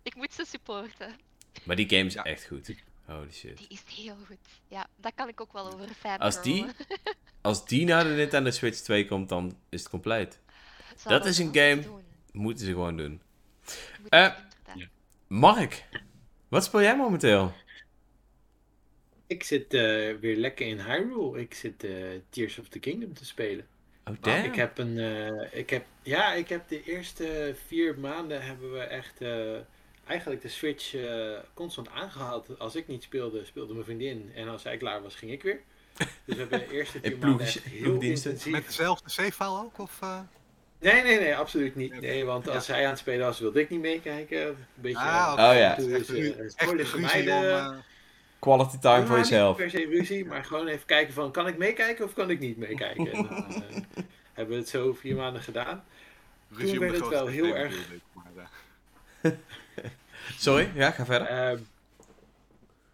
Ik 0.03 0.15
moet 0.15 0.35
ze 0.35 0.45
supporten. 0.47 1.17
Maar 1.65 1.77
die 1.77 1.89
game 1.89 2.05
is 2.05 2.15
Ja. 2.15 2.25
echt 2.25 2.47
goed. 2.47 2.75
Holy 3.09 3.33
shit. 3.33 3.59
Die 3.59 3.67
is 3.69 3.83
heel 3.97 4.17
goed. 4.27 4.37
Ja, 4.69 4.87
daar 4.97 5.13
kan 5.15 5.29
ik 5.29 5.41
ook 5.41 5.53
wel 5.53 5.67
over 5.73 5.89
fan 5.89 6.19
Als 6.19 6.43
die, 6.43 6.67
als 7.41 7.67
die 7.67 7.85
naar 7.87 8.05
de 8.05 8.11
Nintendo 8.11 8.51
Switch 8.51 8.79
2 8.79 9.07
komt, 9.07 9.29
dan 9.29 9.57
is 9.69 9.81
het 9.81 9.91
compleet. 9.91 10.41
dat 11.05 11.27
is 11.27 11.39
een 11.39 11.55
game- 11.55 11.83
Moeten 12.33 12.65
ze 12.67 12.73
gewoon 12.73 12.97
doen. 12.97 13.21
Eh, 14.09 14.35
Mark, 15.27 15.85
wat 16.49 16.65
speel 16.65 16.83
jij 16.83 16.97
momenteel? 16.97 17.53
ik 19.27 19.43
zit 19.43 19.75
eh, 19.75 19.81
weer 20.21 20.37
lekker 20.37 20.67
in 20.67 20.81
Hyrule. 20.81 21.41
Ik 21.41 21.55
zit 21.55 21.85
eh, 21.85 21.93
Tears 22.31 22.59
of 22.59 22.69
the 22.69 22.79
Kingdom 22.79 23.15
te 23.15 23.25
spelen. 23.25 23.67
Oh, 24.05 24.15
damn. 24.21 24.45
Ik 24.45 24.55
heb 24.55 24.79
een, 24.79 24.99
eh, 24.99 25.59
ik 25.59 25.71
heb, 25.71 25.85
ja, 26.03 26.33
ik 26.33 26.49
heb 26.49 26.69
de 26.69 26.85
eerste 26.85 27.55
vier 27.67 27.99
maanden 27.99 28.43
hebben 28.45 28.73
we 28.73 28.79
echt 28.81 29.21
eh, 29.21 29.57
eigenlijk 30.09 30.43
de 30.43 30.49
Switch 30.49 30.95
eh, 30.95 31.33
constant 31.55 31.89
aangehaald. 31.91 32.59
Als 32.59 32.75
ik 32.77 32.89
niet 32.89 33.03
speelde, 33.03 33.45
speelde 33.45 33.73
mijn 33.73 33.85
vriendin. 33.85 34.31
En 34.35 34.49
als 34.49 34.63
zij 34.63 34.77
klaar 34.77 35.03
was, 35.03 35.15
ging 35.15 35.33
ik 35.33 35.43
weer. 35.43 35.61
Dus 35.97 36.07
we 36.25 36.35
hebben 36.35 36.59
de 36.59 36.71
eerste 36.73 37.01
vier 37.03 37.19
maanden 37.19 37.47
echt 37.47 37.63
heel 37.65 38.01
intensief. 38.01 38.53
Met 38.53 38.67
dezelfde 38.67 39.11
save-file 39.11 39.49
ook? 39.59 39.79
Of, 39.79 39.99
eh? 40.01 40.21
Nee, 40.81 41.03
nee, 41.03 41.19
nee, 41.21 41.37
absoluut 41.37 41.75
niet. 41.77 42.01
Nee, 42.01 42.25
want 42.25 42.49
als 42.49 42.65
zij 42.65 42.85
aan 42.85 42.91
het 42.91 42.99
spelen 42.99 43.27
was, 43.27 43.39
wilde 43.41 43.61
ik 43.61 43.71
niet 43.71 43.81
meekijken. 43.81 44.47
Een 44.47 44.57
beetje. 44.75 44.99
Ah, 44.99 45.33
Oh 45.51 45.57
ja. 45.57 45.75
toen 45.75 45.93
Echt, 45.93 46.07
vermijden. 46.89 47.51
eh, 47.51 47.71
Quality 48.39 48.79
time 48.79 49.07
voor 49.07 49.17
Ja, 49.17 49.21
niet 49.23 49.29
jezelf. 49.31 49.57
per 49.57 49.71
se 49.71 49.87
ruzie, 49.87 50.25
maar 50.25 50.45
gewoon 50.45 50.67
even 50.67 50.87
kijken 50.87 51.15
van, 51.15 51.31
kan 51.33 51.47
ik 51.47 51.59
meekijken 51.59 52.05
of 52.05 52.13
kan 52.15 52.31
ik 52.31 52.39
niet 52.39 52.57
meekijken? 52.57 53.13
En 53.13 53.23
dan 53.23 53.47
eh, 53.49 53.61
hebben 54.33 54.55
we 54.55 54.61
het 54.61 54.69
zo 54.69 54.93
vier 54.93 55.17
maanden 55.17 55.43
gedaan. 55.43 55.85
ruzie 56.51 56.73
om 56.73 56.79
werd 56.79 56.95
het 57.01 57.09
wel 57.09 57.27
heel 57.27 57.55
erg- 57.55 57.89
Sorry, 60.39 60.71
ja, 60.75 60.91
ga 60.91 61.05
verder. 61.05 61.29
Ehm, 61.29 61.59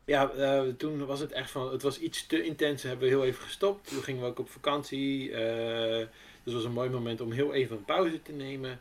ja, 0.05 0.31
eh, 0.31 0.63
toen 0.77 1.07
was 1.07 1.21
het 1.21 1.33
echt 1.33 1.51
van, 1.51 1.73
het 1.73 1.83
was 1.83 1.99
iets 1.99 2.27
te 2.27 2.43
intens, 2.43 2.83
hebben 2.83 3.09
we 3.09 3.15
heel 3.15 3.25
even 3.25 3.43
gestopt. 3.43 3.89
Toen 3.89 4.03
gingen 4.03 4.23
we 4.23 4.29
ook 4.29 4.39
op 4.39 4.51
vakantie. 4.51 5.33
eh, 5.33 6.07
dus 6.43 6.53
het 6.53 6.55
was 6.55 6.65
een 6.65 6.73
mooi 6.73 6.91
moment 6.91 7.21
om 7.21 7.33
heel 7.33 7.55
even 7.55 7.77
een 7.77 7.85
pauze 7.85 8.23
te 8.23 8.33
nemen. 8.33 8.81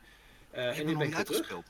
Eh, 0.52 0.68
en 0.68 0.76
heb 0.76 0.86
nu 0.86 0.92
nog 0.92 1.00
ben 1.02 1.10
niet 1.10 1.20
ik 1.20 1.28
weer 1.28 1.42
terug. 1.42 1.64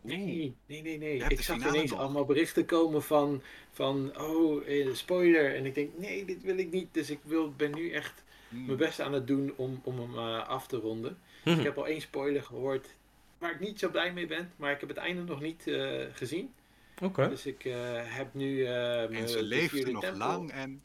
Nee, 0.00 0.54
nee, 0.66 0.82
nee, 0.82 0.98
nee. 0.98 1.24
Ik 1.28 1.40
zag 1.40 1.56
ineens 1.56 1.90
nog. 1.90 2.00
allemaal 2.00 2.24
berichten 2.24 2.64
komen 2.64 3.02
van, 3.02 3.42
van 3.72 4.12
oh, 4.20 4.62
spoiler. 4.92 5.54
En 5.54 5.66
ik 5.66 5.74
denk, 5.74 5.90
nee, 5.98 6.24
dit 6.24 6.42
wil 6.42 6.58
ik 6.58 6.70
niet. 6.70 6.88
Dus 6.94 7.10
ik 7.10 7.18
wil, 7.22 7.52
ben 7.56 7.74
nu 7.74 7.90
echt 7.90 8.22
Hmm. 8.50 8.66
mijn 8.66 8.78
best 8.78 9.00
aan 9.00 9.12
het 9.12 9.26
doen 9.26 9.52
om, 9.56 9.80
om 9.84 10.00
hem 10.00 10.18
eh, 10.18 10.48
af 10.48 10.66
te 10.66 10.76
ronden. 10.76 11.18
Mhm. 11.44 11.58
Ik 11.58 11.64
heb 11.64 11.78
al 11.78 11.86
één 11.86 12.00
spoiler 12.00 12.42
gehoord 12.42 12.94
waar 13.40 13.50
ik 13.52 13.60
niet 13.60 13.78
zo 13.78 13.88
blij 13.90 14.12
mee 14.12 14.26
ben. 14.26 14.52
Maar 14.56 14.72
ik 14.72 14.80
heb 14.80 14.88
het 14.88 14.98
einde 14.98 15.22
nog 15.22 15.40
niet 15.40 15.66
eh, 15.66 16.04
gezien. 16.12 16.54
Oké. 17.02 17.28
Dus 17.28 17.46
ik 17.46 17.64
eh, 17.64 17.74
heb 18.16 18.34
nu... 18.34 18.64
eh 18.64 19.02
En 19.02 19.10
mijn- 19.10 19.28
ze 19.28 19.36
de 19.36 19.42
leefde 19.42 19.90
nog 19.92 20.16
lang 20.16 20.50
en 20.52 20.82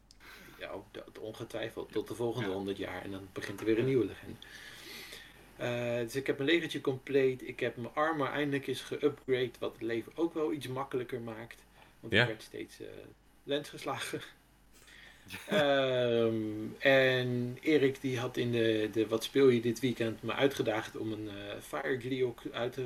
Ja, 0.59 0.69
ook 0.69 0.85
dat 0.91 1.19
ongetwijfeld. 1.19 1.91
Tot 1.91 2.07
de 2.07 2.15
volgende 2.15 2.47
Ja. 2.49 2.53
100 2.55 2.77
jaar. 2.77 3.03
En 3.03 3.11
dan 3.11 3.27
begint 3.33 3.59
er 3.59 3.65
weer 3.65 3.79
een 3.79 3.85
nieuwe 3.85 4.05
legende. 4.05 4.37
Eh, 5.57 5.97
dus 6.03 6.15
ik 6.15 6.27
heb 6.27 6.37
mijn 6.37 6.49
legertje 6.49 6.81
compleet. 6.81 7.47
Ik 7.47 7.59
heb 7.59 7.77
mijn 7.77 7.93
armor 7.93 8.27
eindelijk 8.27 8.67
eens 8.67 8.81
geupgrade. 8.81 9.51
Wat 9.59 9.71
het 9.73 9.81
leven 9.81 10.11
ook 10.15 10.33
wel 10.33 10.53
iets 10.53 10.67
makkelijker 10.67 11.21
maakt. 11.21 11.63
Want 11.99 12.13
Ja. 12.13 12.21
ik 12.21 12.27
werd 12.27 12.41
steeds 12.43 12.79
eh 12.79 12.87
lens 13.43 13.69
geslagen. 13.69 14.21
Ehm, 15.47 16.35
en 16.79 17.57
Erik 17.61 18.01
die 18.01 18.19
had 18.19 18.37
in 18.37 18.51
de, 18.51 18.89
de 18.91 19.07
Wat 19.07 19.23
speel 19.23 19.49
je 19.49 19.61
dit 19.61 19.79
weekend 19.79 20.23
me 20.23 20.33
uitgedaagd 20.33 20.97
om 20.97 21.11
een 21.11 21.29
eh 21.29 21.59
Fire 21.61 21.99
Gleeok 21.99 22.41
uit, 22.51 22.77
eh, 22.77 22.85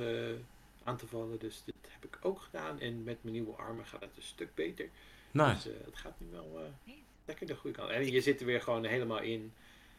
aan 0.84 0.98
te 0.98 1.07
vallen. 1.07 1.40
Dus 1.40 1.61
dit 1.66 1.76
heb 1.88 2.03
ik 2.03 2.20
ook 2.22 2.41
gedaan. 2.41 2.80
En 2.80 3.03
met 3.03 3.18
mijn 3.22 3.36
nieuwe 3.36 3.56
armor 3.56 3.86
gaat 3.86 4.02
het 4.02 4.16
een 4.16 4.24
stuk 4.24 4.56
beter. 4.56 4.90
Nice. 5.32 5.53
Dus 5.53 5.66
eh, 5.66 5.86
het 5.86 5.98
gaat 5.98 6.20
nu 6.20 6.28
wel 6.32 6.61
eh, 6.86 6.94
lekker 7.26 7.48
de 7.48 7.56
goede 7.56 7.78
kant. 7.78 7.90
En 7.90 8.11
je 8.11 8.22
zit 8.22 8.40
er 8.40 8.45
weer 8.45 8.61
gewoon 8.61 8.86
helemaal 8.86 9.22
in. 9.22 9.53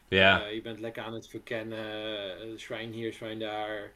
Ja. 0.07 0.43
Eh, 0.43 0.53
je 0.53 0.61
bent 0.61 0.79
lekker 0.79 1.03
aan 1.03 1.13
het 1.13 1.27
verkennen. 1.27 2.59
shrine 2.59 2.93
hier, 2.93 3.13
shrine 3.13 3.39
daar. 3.39 3.91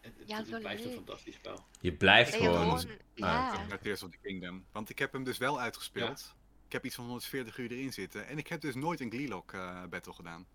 het, 0.00 0.12
Ja, 0.26 0.36
het 0.36 0.58
blijft 0.58 0.84
een 0.84 0.92
fantastisch 0.92 1.34
spel. 1.34 1.64
Je 1.80 1.92
blijft 1.92 2.32
je 2.32 2.38
gewoon... 2.38 2.78
gewoon, 2.78 2.96
ja. 3.14 3.52
ja. 3.52 3.66
Met 3.68 3.82
Tears 3.82 4.02
of 4.02 4.10
the 4.10 4.18
Kingdom. 4.22 4.64
Want 4.72 4.90
ik 4.90 4.98
heb 4.98 5.12
hem 5.12 5.24
dus 5.24 5.38
wel 5.38 5.60
uitgespeeld. 5.60 6.34
Ik 6.74 6.80
heb 6.80 6.88
iets 6.88 6.98
van 6.98 7.04
140 7.04 7.58
uur 7.58 7.70
erin 7.70 7.92
zitten. 7.92 8.26
En 8.26 8.38
ik 8.38 8.48
heb 8.48 8.60
dus 8.60 8.74
nooit 8.74 9.00
een 9.00 9.10
Gleelock 9.10 9.52
eh 9.52 9.82
battle 9.90 10.12
gedaan. 10.12 10.46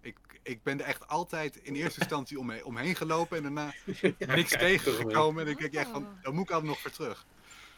Ik, 0.00 0.16
ik 0.42 0.62
ben 0.62 0.80
er 0.80 0.86
echt 0.86 1.08
altijd 1.08 1.56
in 1.56 1.74
eerste 1.82 2.00
instantie 2.00 2.38
omheen, 2.38 2.64
omheen 2.64 2.94
gelopen 2.96 3.36
en 3.36 3.42
daarna 3.42 3.72
Ja, 4.18 4.34
niks 4.34 4.50
tegengekomen. 4.50 5.44
En 5.44 5.50
ik 5.50 5.58
denk 5.58 5.74
echt 5.74 5.88
van, 5.90 6.02
Oh. 6.06 6.22
daar 6.22 6.32
moet 6.34 6.44
ik 6.44 6.50
altijd 6.50 6.68
nog 6.70 6.80
voor 6.80 6.90
terug. 6.90 7.26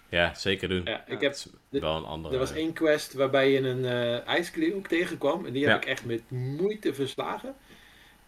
Ja, 0.09 0.35
zeker 0.35 0.69
doen. 0.69 0.85
Ja, 0.85 1.07
ik 1.07 1.21
Ja, 1.21 1.29
heb, 1.29 1.37
wel 1.69 1.97
een 1.97 2.05
andere... 2.05 2.35
er 2.35 2.41
was 2.41 2.53
één 2.53 2.73
quest 2.73 3.13
waarbij 3.13 3.51
je 3.51 3.59
een 3.59 3.85
eh 3.85 4.27
ijskleeuw 4.27 4.81
tegenkwam. 4.83 5.47
En 5.47 5.53
die 5.53 5.63
heb 5.63 5.71
Ja. 5.71 5.77
ik 5.77 5.85
echt 5.85 6.05
met 6.05 6.31
moeite 6.31 6.95
verslagen. 6.95 7.55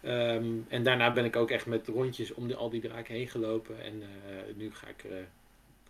Ehm, 0.01 0.45
en 0.67 0.83
daarna 0.83 1.13
ben 1.13 1.25
ik 1.25 1.35
ook 1.35 1.51
echt 1.51 1.65
met 1.65 1.87
rondjes 1.87 2.33
om 2.33 2.47
de, 2.47 2.55
al 2.55 2.69
die 2.69 2.81
draken 2.81 3.13
heen 3.15 3.27
gelopen. 3.27 3.83
En 3.83 4.01
eh, 4.03 4.55
nu 4.55 4.73
ga 4.73 4.87
ik, 4.87 5.03
eh, 5.03 5.11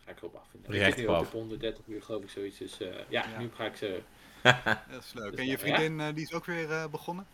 ga 0.05 0.11
ik 0.11 0.17
erop 0.17 0.35
af. 0.35 0.47
Ik 0.53 0.59
Recht 0.69 0.85
zit 0.85 0.97
nu 0.97 1.03
op 1.03 1.09
ook 1.09 1.21
af. 1.21 1.25
op 1.27 1.31
130 1.33 1.83
uur 1.87 2.01
geloof 2.01 2.23
ik 2.23 2.29
zoiets. 2.29 2.57
Dus 2.57 2.79
eh, 2.81 2.87
ja, 3.09 3.25
Ja. 3.33 3.39
nu 3.39 3.49
ga 3.55 3.65
ik 3.65 3.75
ze... 3.75 3.99
Dat 4.91 5.03
is 5.03 5.13
leuk. 5.13 5.31
Dus 5.31 5.39
En 5.39 5.45
je 5.45 5.51
ja. 5.51 5.57
vriendin 5.57 5.99
eh, 5.99 6.13
die 6.15 6.23
is 6.23 6.33
ook 6.33 6.45
weer 6.45 6.71
eh, 6.71 6.87
begonnen? 6.87 7.27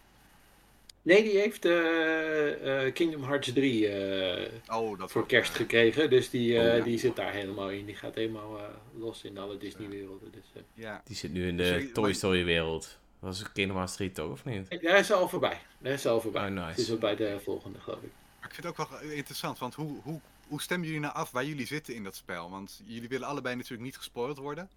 Nee, 1.01 1.23
die 1.23 1.37
heeft 1.37 1.65
eh, 1.65 2.85
eh, 2.85 2.93
Kingdom 2.93 3.23
Hearts 3.23 3.53
3 3.53 3.87
eh, 3.87 4.51
Oh, 4.67 4.99
dat 4.99 5.11
voor 5.11 5.25
kerst 5.27 5.53
gekregen. 5.55 6.09
Dus 6.09 6.29
die, 6.29 6.57
eh, 6.59 6.71
Oh, 6.71 6.77
ja. 6.77 6.83
die 6.83 6.97
zit 6.97 7.15
daar 7.15 7.31
helemaal 7.33 7.69
in. 7.69 7.85
Die 7.85 7.95
gaat 7.95 8.15
helemaal 8.15 8.57
eh, 8.57 8.63
los 8.97 9.23
in 9.23 9.37
alle 9.37 9.57
Disney-werelden. 9.57 10.31
Dus, 10.31 10.43
eh, 10.53 10.61
Ja. 10.73 11.01
Die 11.05 11.15
zit 11.15 11.31
nu 11.33 11.47
in 11.47 11.57
de 11.57 11.89
Toy 11.93 12.03
maar- 12.03 12.13
Story 12.15 12.45
wereld. 12.45 12.97
Dat 13.19 13.29
was 13.29 13.51
Kingdom 13.51 13.75
Hearts 13.75 13.95
3 13.95 14.11
toch, 14.11 14.31
of 14.31 14.45
niet? 14.45 14.81
Daar 14.81 14.99
is 14.99 15.07
ze 15.07 15.13
al 15.13 15.29
voorbij. 15.29 15.61
Daar 15.79 15.93
is 15.93 16.01
ze 16.01 16.09
al 16.09 16.21
voorbij. 16.21 16.47
Oh, 16.47 16.53
nice. 16.53 16.67
Het 16.67 16.77
is 16.77 16.91
al 16.91 16.97
bij 16.97 17.15
de 17.15 17.39
volgende, 17.43 17.79
geloof 17.79 18.01
ik. 18.01 18.09
Maar 18.39 18.49
ik 18.49 18.55
vind 18.55 18.67
het 18.67 18.79
ook 18.79 18.89
wel 18.89 18.99
interessant, 19.11 19.57
want 19.59 19.75
hoe, 19.75 20.01
hoe, 20.03 20.19
hoe 20.47 20.61
stemmen 20.61 20.87
jullie 20.87 21.01
nou 21.01 21.13
af 21.13 21.31
waar 21.31 21.45
jullie 21.45 21.65
zitten 21.65 21.95
in 21.95 22.03
dat 22.03 22.15
spel? 22.15 22.49
Want 22.49 22.81
jullie 22.85 23.09
willen 23.09 23.27
allebei 23.27 23.55
natuurlijk 23.55 23.83
niet 23.83 23.97
gespoild 23.97 24.37
worden. 24.37 24.69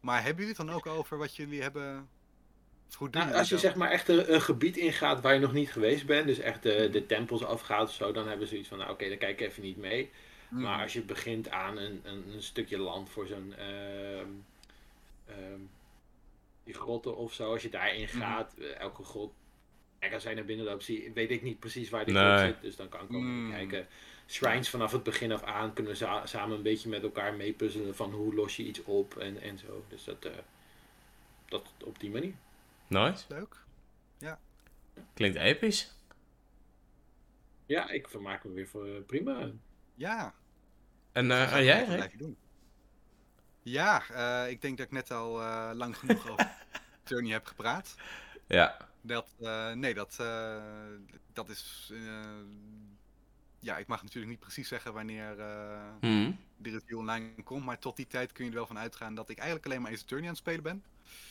Maar 0.00 0.16
hebben 0.22 0.44
jullie 0.44 0.56
het 0.58 0.66
dan 0.66 0.76
ook 0.76 0.86
over 0.86 1.18
wat 1.18 1.36
jullie 1.36 1.62
hebben... 1.62 2.08
Of 2.88 2.94
hoe 2.96 3.10
doen 3.10 3.22
Nou, 3.22 3.34
als 3.34 3.48
je 3.48 3.58
zeg 3.58 3.74
maar 3.74 3.90
echt 3.90 4.08
een, 4.08 4.34
een 4.34 4.40
gebied 4.42 4.76
ingaat 4.76 5.20
waar 5.20 5.34
je 5.34 5.40
nog 5.40 5.52
niet 5.52 5.72
geweest 5.72 6.06
bent, 6.06 6.26
dus 6.26 6.38
echt 6.38 6.62
de, 6.62 6.88
de 6.92 7.06
tempels 7.06 7.44
afgaat 7.44 7.88
of 7.88 7.94
zo, 7.94 8.12
dan 8.12 8.28
hebben 8.28 8.46
ze 8.46 8.52
zoiets 8.52 8.68
van, 8.68 8.78
nou 8.78 8.90
oké, 8.90 9.08
dan 9.08 9.18
kijk 9.18 9.40
ik 9.40 9.48
even 9.48 9.62
niet 9.62 9.76
mee. 9.76 10.10
Mhm. 10.48 10.62
Maar 10.62 10.82
als 10.82 10.92
je 10.92 11.02
begint 11.02 11.50
aan 11.50 11.76
een, 11.76 12.00
een, 12.04 12.24
een 12.34 12.42
stukje 12.42 12.78
land 12.78 13.10
voor 13.10 13.26
zo'n 13.26 13.54
ehm, 13.56 14.26
ehm, 15.26 15.60
die 16.64 16.74
grotten 16.74 17.16
of 17.16 17.32
zo, 17.32 17.52
als 17.52 17.62
je 17.62 17.68
daarin 17.70 18.00
Mhm. 18.02 18.18
gaat, 18.18 18.54
eh, 18.58 18.78
elke 18.80 19.02
grot, 19.04 19.32
kijk 19.98 20.12
als 20.12 20.22
jij 20.22 20.34
naar 20.34 20.44
binnen 20.44 20.66
loopt, 20.66 20.84
zie, 20.84 21.10
weet 21.14 21.30
ik 21.30 21.42
niet 21.42 21.58
precies 21.58 21.90
waar 21.90 22.04
die 22.04 22.14
Nee. 22.14 22.24
grot 22.38 22.38
zit, 22.54 22.62
dus 22.62 22.76
dan 22.76 22.88
kan 22.88 23.00
ik 23.00 23.06
ook 23.12 23.16
even 23.22 23.44
Mm. 23.44 23.50
kijken. 23.50 23.86
Shrines 24.30 24.70
vanaf 24.70 24.92
het 24.92 25.02
begin 25.02 25.32
af 25.32 25.42
aan 25.42 25.72
kunnen 25.72 25.92
we 25.92 25.98
za- 25.98 26.26
samen 26.26 26.56
een 26.56 26.62
beetje 26.62 26.88
met 26.88 27.02
elkaar 27.02 27.34
meepuzzelen 27.34 27.96
van 27.96 28.12
hoe 28.12 28.34
los 28.34 28.56
je 28.56 28.62
iets 28.62 28.82
op 28.84 29.16
en, 29.16 29.40
en 29.40 29.58
zo. 29.58 29.84
Dus 29.88 30.04
dat, 30.04 30.24
eh, 30.24 30.32
dat 31.46 31.66
op 31.84 32.00
die 32.00 32.10
manier. 32.10 32.34
Nice. 32.86 33.24
Leuk. 33.28 33.56
Klinkt 35.14 35.38
episch. 35.38 35.94
Ja, 37.66 37.90
ik 37.90 38.08
vermaak 38.08 38.44
me 38.44 38.52
weer 38.52 38.68
voor 38.68 38.86
eh, 38.86 39.02
prima. 39.06 39.50
Ja. 39.94 40.34
En, 41.12 41.30
eh, 41.30 41.38
dat 41.40 41.50
en 41.52 41.64
jij, 41.64 42.10
doen. 42.16 42.36
Ja, 43.62 44.02
eh, 44.10 44.50
ik 44.50 44.60
denk 44.62 44.76
dat 44.78 44.86
ik 44.86 44.92
net 44.92 45.10
al 45.10 45.40
eh, 45.40 45.70
lang 45.74 45.96
genoeg 45.98 46.30
over 46.30 46.50
Journey 47.04 47.32
heb 47.32 47.46
gepraat. 47.46 47.94
Ja. 48.46 48.76
Dat, 49.00 49.34
eh, 49.40 49.72
nee, 49.72 49.94
dat, 49.94 50.16
eh, 50.20 50.62
dat 51.32 51.48
is... 51.48 51.92
ja, 53.58 53.76
ik 53.78 53.86
mag 53.86 54.02
natuurlijk 54.02 54.30
niet 54.32 54.40
precies 54.40 54.68
zeggen 54.68 54.92
wanneer 54.92 55.40
eh, 55.40 55.80
Hm. 56.00 56.32
de 56.56 56.70
review 56.70 56.98
online 56.98 57.42
komt, 57.44 57.64
maar 57.64 57.78
tot 57.78 57.96
die 57.96 58.06
tijd 58.06 58.32
kun 58.32 58.44
je 58.44 58.50
er 58.50 58.56
wel 58.56 58.66
van 58.66 58.78
uitgaan 58.78 59.14
dat 59.14 59.28
ik 59.28 59.36
eigenlijk 59.36 59.66
alleen 59.66 59.82
maar 59.82 59.92
Ace 59.92 60.02
Attorney 60.02 60.24
aan 60.28 60.32
het 60.34 60.42
spelen 60.42 60.62
ben. 60.62 60.84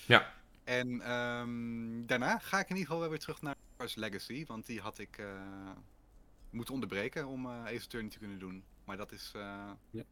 Ja. 0.06 0.34
En 0.64 1.02
ehm, 1.02 2.06
daarna 2.06 2.38
ga 2.40 2.60
ik 2.60 2.70
in 2.70 2.76
ieder 2.76 2.86
geval 2.86 3.00
wel 3.00 3.10
weer 3.10 3.20
terug 3.20 3.42
naar 3.42 3.56
Wars 3.78 3.96
Legacy, 3.96 4.46
want 4.46 4.66
die 4.66 4.82
had 4.82 4.98
ik 5.00 5.18
eh, 5.18 5.26
moeten 6.50 6.74
onderbreken 6.74 7.28
om 7.28 7.46
eh 7.46 7.64
Ace 7.64 7.84
Attorney 7.84 8.10
te 8.10 8.18
kunnen 8.18 8.40
doen. 8.40 8.64
Maar 8.86 8.98
dat 8.98 9.12
is... 9.12 9.32
eh, 9.36 9.70
Ja. 9.90 10.04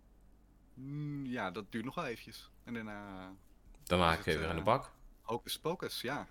mm, 0.74 1.26
ja, 1.26 1.52
dat 1.52 1.72
duurt 1.72 1.86
nog 1.86 1.96
wel 1.96 2.06
eventjes. 2.06 2.50
En 2.64 2.74
daarna 2.74 3.30
ga 3.84 4.12
je 4.12 4.30
het, 4.32 4.40
weer 4.40 4.50
aan 4.50 4.56
de 4.56 4.62
bak. 4.62 4.92
Hocus 5.22 5.60
Pocus, 5.60 6.02
ja. 6.02 6.28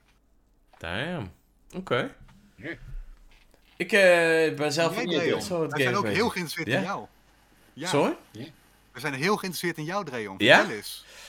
Damn. 0.79 1.33
Oké. 1.75 2.15
Ik 3.77 3.93
eh, 3.93 4.01
ben 4.57 4.73
zelf 4.73 4.99
ook 4.99 5.05
niet 5.05 5.19
Dreon. 5.19 5.43
zo 5.43 5.63
het 5.63 5.73
Wij 5.73 5.83
zijn 5.83 5.97
ook 5.97 6.07
heel 6.07 6.29
geïnteresseerd 6.29 6.69
Ja? 6.69 6.77
in 6.79 6.83
jou. 6.85 7.07
Ja, 7.73 7.89
Sorry? 7.89 8.17
we 8.93 9.01
zijn 9.01 9.15
heel 9.15 9.37
geïnteresseerd 9.37 9.79
in 9.79 9.85
jou, 9.85 10.05
Dreon. 10.05 10.35
Ja? 10.39 10.67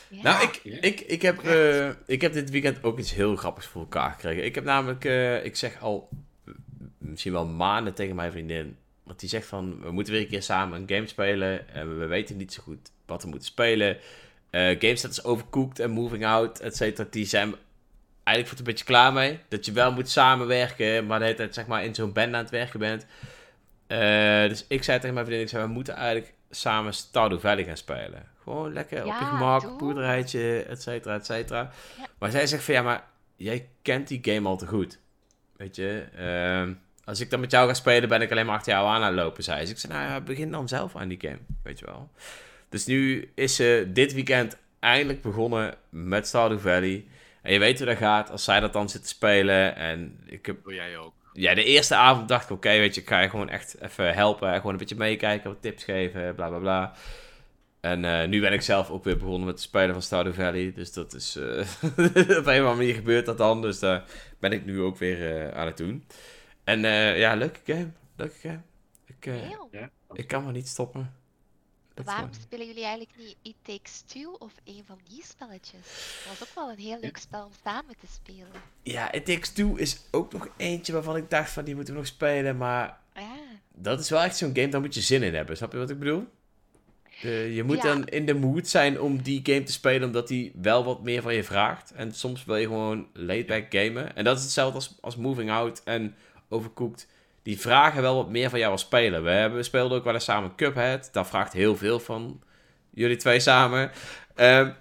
Nou, 0.10 0.44
ik, 0.44 0.60
ik, 0.64 1.00
ik, 1.00 1.22
heb, 1.22 1.44
eh, 1.44 1.90
ik 2.06 2.22
heb 2.22 2.34
dit 2.34 2.50
weekend 2.50 2.84
ook 2.84 3.00
iets 3.00 3.14
heel 3.14 3.36
grappigs 3.36 3.68
voor 3.68 3.82
elkaar 3.82 4.12
gekregen. 4.12 4.46
Ik 4.46 4.56
heb 4.56 4.64
namelijk, 4.64 5.06
eh, 5.06 5.46
ik 5.46 5.56
zeg 5.56 5.82
al 5.82 6.10
eh, 6.46 6.54
misschien 6.98 7.32
wel 7.32 7.46
maanden 7.46 7.94
tegen 7.94 8.16
mijn 8.16 8.32
vriendin. 8.32 8.78
Want 9.04 9.20
die 9.20 9.30
zegt 9.30 9.48
van, 9.48 9.82
we 9.82 9.92
moeten 9.92 10.14
weer 10.14 10.22
een 10.22 10.28
keer 10.28 10.44
samen 10.44 10.82
een 10.82 10.96
game 10.96 11.08
spelen. 11.08 11.70
En 11.70 12.00
we 12.00 12.06
weten 12.06 12.38
niet 12.38 12.54
zo 12.54 12.64
goed 12.64 12.92
wat 13.06 13.24
we 13.24 13.30
moeten 13.30 13.48
spelen. 13.48 13.98
Eh 14.50 14.76
games 14.80 15.02
dat 15.02 15.12
is 15.12 15.24
overcooked 15.24 15.80
en 15.80 15.92
moving 15.92 16.26
out, 16.26 16.60
et 16.60 16.76
cetera. 16.76 17.08
Die 17.10 17.26
zijn 17.26 17.56
eigenlijk 18.26 18.48
voor 18.48 18.58
het 18.58 18.60
een 18.60 18.74
beetje 18.74 18.86
klaar 18.86 19.14
mee. 19.14 19.40
Dat 19.48 19.66
je 19.66 19.72
wel 19.72 19.92
moet 19.92 20.10
samenwerken, 20.10 21.06
maar 21.06 21.20
de 21.20 21.26
hele 21.26 21.38
tijd 21.38 21.54
zeg 21.54 21.68
maar 21.68 21.84
in 21.84 21.96
zo'n 21.96 22.14
band 22.14 22.34
aan 22.34 22.42
het 22.42 22.50
werken 22.50 22.80
bent. 22.80 23.06
Eh, 23.88 24.50
dus 24.50 24.66
ik 24.68 24.84
zei 24.84 25.00
tegen 25.00 25.14
mijn 25.14 25.26
vriendin, 25.26 25.46
ik 25.46 25.52
zei, 25.52 25.64
we 25.66 25.72
moeten 25.72 25.96
eigenlijk 25.96 26.34
samen 26.50 26.94
Stardew 26.94 27.40
Valley 27.40 27.64
gaan 27.64 27.78
spelen. 27.78 28.24
Gewoon 28.44 28.74
lekker 28.74 29.06
op 29.06 29.06
je 29.20 29.26
gemak, 29.26 29.62
doe. 29.62 29.78
boerderijtje, 29.78 30.64
et 30.64 30.82
cetera, 30.82 31.16
et 31.16 31.26
cetera. 31.26 31.72
Ja. 31.98 32.06
Maar 32.20 32.32
zij 32.32 32.48
zegt 32.48 32.64
van, 32.64 32.74
ja, 32.74 32.82
maar 32.82 33.04
jij 33.36 33.68
kent 33.82 34.08
die 34.08 34.20
game 34.22 34.48
al 34.48 34.58
te 34.58 34.68
goed. 34.68 35.00
Weet 35.58 35.76
je, 35.76 36.06
ehm, 36.16 36.74
als 37.04 37.20
ik 37.20 37.30
dan 37.30 37.40
met 37.40 37.52
jou 37.52 37.68
ga 37.68 37.74
spelen, 37.74 38.10
ben 38.10 38.22
ik 38.22 38.32
alleen 38.32 38.46
maar 38.46 38.56
achter 38.56 38.74
jou 38.74 38.88
aan 38.88 39.02
aan 39.02 39.16
het 39.16 39.16
lopen, 39.16 39.44
zei 39.44 39.66
ze. 39.66 39.72
Ik 39.72 39.78
zei, 39.78 39.94
nou 39.94 40.06
ja, 40.06 40.22
begin 40.22 40.52
dan 40.52 40.68
zelf 40.68 40.96
aan 40.96 41.08
die 41.08 41.20
game, 41.22 41.40
weet 41.64 41.80
je 41.80 41.86
wel. 41.86 42.10
Dus 42.70 42.86
nu 42.86 43.32
is 43.36 43.56
ze 43.56 43.90
dit 43.94 44.14
weekend 44.14 44.58
eindelijk 44.80 45.22
begonnen 45.22 45.76
met 45.90 46.28
Stardew 46.28 46.60
Valley. 46.60 47.06
En 47.46 47.54
je 47.54 47.60
weet 47.60 47.78
hoe 47.78 47.88
dat 47.88 47.98
gaat, 47.98 48.32
als 48.32 48.44
zij 48.44 48.60
dat 48.60 48.74
dan 48.74 48.90
zit 48.90 49.02
te 49.02 49.08
spelen. 49.08 49.76
En 49.76 50.20
ik 50.26 50.46
heb 50.46 50.66
Wil 50.66 50.74
jij 50.74 50.98
ook? 50.98 51.14
ja, 51.34 51.54
de 51.54 51.64
eerste 51.64 51.96
avond 51.96 52.28
dacht 52.28 52.50
ik, 52.50 52.56
oké, 52.56 52.70
weet 52.70 52.96
je, 52.96 53.02
ik 53.02 53.08
ga 53.08 53.20
je 53.20 53.30
gewoon 53.30 53.50
echt 53.50 53.82
even 53.82 54.14
helpen. 54.14 54.56
Gewoon 54.56 54.72
een 54.72 54.78
beetje 54.78 54.96
meekijken, 54.96 55.50
wat 55.50 55.62
tips 55.62 55.84
geven, 55.84 56.36
bla 56.36 56.48
bla 56.48 56.60
bla. 56.60 56.94
En 57.80 58.06
eh, 58.06 58.28
nu 58.28 58.42
ben 58.42 58.54
ik 58.54 58.62
zelf 58.62 58.90
ook 58.90 59.04
weer 59.04 59.18
begonnen 59.18 59.46
met 59.46 59.54
het 59.54 59.64
spelen 59.64 59.94
van 59.94 60.02
Stardew 60.02 60.34
Valley. 60.34 60.74
Dus 60.76 60.94
dat 60.94 61.14
is, 61.14 61.36
eh, 61.36 61.68
op 61.92 61.98
een 61.98 62.30
of 62.30 62.48
andere 62.48 62.76
manier 62.76 62.94
gebeurt 62.96 63.26
dat 63.26 63.38
dan. 63.38 63.62
Dus 63.62 63.80
daar 63.80 64.04
ben 64.40 64.52
ik 64.52 64.66
nu 64.66 64.82
ook 64.82 64.98
weer 64.98 65.48
eh, 65.48 65.58
aan 65.58 65.66
het 65.66 65.78
doen. 65.78 66.06
En 66.64 66.86
eh, 66.86 67.20
ja, 67.20 67.36
leuke 67.36 67.60
game. 67.66 67.92
Leuke 68.16 68.36
game. 68.42 68.62
Ik, 69.06 69.26
eh. 69.26 69.50
Ja. 69.72 69.90
ik 70.14 70.28
kan 70.28 70.44
maar 70.44 70.54
niet 70.54 70.68
stoppen. 70.68 71.14
Dat 71.96 72.06
Waarom 72.06 72.30
spelen 72.42 72.66
jullie 72.68 72.84
eigenlijk 72.84 73.18
niet 73.18 73.36
It 73.42 73.56
Takes 73.62 74.02
Two 74.06 74.32
of 74.40 74.54
een 74.64 74.84
van 74.88 75.00
die 75.10 75.24
spelletjes? 75.26 75.82
Dat 76.28 76.38
was 76.40 76.48
ook 76.50 76.56
wel 76.56 76.70
een 76.72 76.78
heel 76.78 77.00
leuk 77.02 77.18
spel 77.18 77.46
om 77.46 77.52
samen 77.64 77.96
te 78.00 78.08
spelen. 78.14 78.62
Ja, 78.84 79.12
It 79.12 79.26
Takes 79.26 79.50
Two 79.50 79.76
is 79.76 80.00
ook 80.12 80.34
nog 80.34 80.48
eentje 80.58 80.94
waarvan 80.94 81.16
ik 81.16 81.30
dacht 81.30 81.52
van, 81.52 81.64
die 81.66 81.76
moeten 81.76 81.94
we 81.94 82.00
nog 82.00 82.08
spelen. 82.10 82.58
Maar 82.58 82.98
Ja, 83.16 83.36
dat 83.74 84.00
is 84.00 84.10
wel 84.10 84.22
echt 84.22 84.38
zo'n 84.38 84.56
game, 84.56 84.68
daar 84.68 84.82
moet 84.82 84.94
je 84.96 85.02
zin 85.02 85.24
in 85.24 85.36
hebben. 85.36 85.58
Snap 85.58 85.72
je 85.72 85.78
wat 85.78 85.90
ik 85.90 86.00
bedoel? 86.00 86.28
Je 87.22 87.64
moet 87.66 87.76
Ja. 87.78 87.84
dan 87.84 88.08
in 88.08 88.26
de 88.26 88.34
mood 88.34 88.68
zijn 88.68 89.02
om 89.02 89.22
die 89.22 89.40
game 89.44 89.64
te 89.64 89.72
spelen, 89.72 90.08
omdat 90.08 90.28
die 90.28 90.52
wel 90.62 90.84
wat 90.84 91.04
meer 91.04 91.22
van 91.22 91.34
je 91.34 91.44
vraagt. 91.44 91.92
En 91.92 92.14
soms 92.14 92.46
wil 92.46 92.56
je 92.56 92.66
gewoon 92.68 93.08
laid-back 93.14 93.66
gamen. 93.70 94.16
En 94.16 94.24
dat 94.24 94.38
is 94.38 94.44
hetzelfde 94.44 94.76
als, 94.76 94.96
als 95.02 95.16
Moving 95.16 95.52
Out 95.52 95.84
en 95.84 96.16
Overcooked. 96.50 97.08
Die 97.46 97.60
vragen 97.60 98.02
wel 98.02 98.16
wat 98.16 98.30
meer 98.30 98.50
van 98.50 98.60
jou 98.60 98.72
als 98.72 98.82
speler. 98.82 99.24
We, 99.24 99.30
hebben, 99.30 99.58
we 99.58 99.64
speelden 99.64 99.98
ook 99.98 100.04
wel 100.04 100.14
eens 100.14 100.24
samen 100.24 100.56
Cuphead. 100.56 101.10
Dat 101.12 101.28
vraagt 101.28 101.54
heel 101.54 101.76
veel 101.76 102.00
van 102.00 102.42
jullie 102.90 103.16
twee 103.16 103.40
samen. 103.40 103.92
Ehm, 104.36 104.72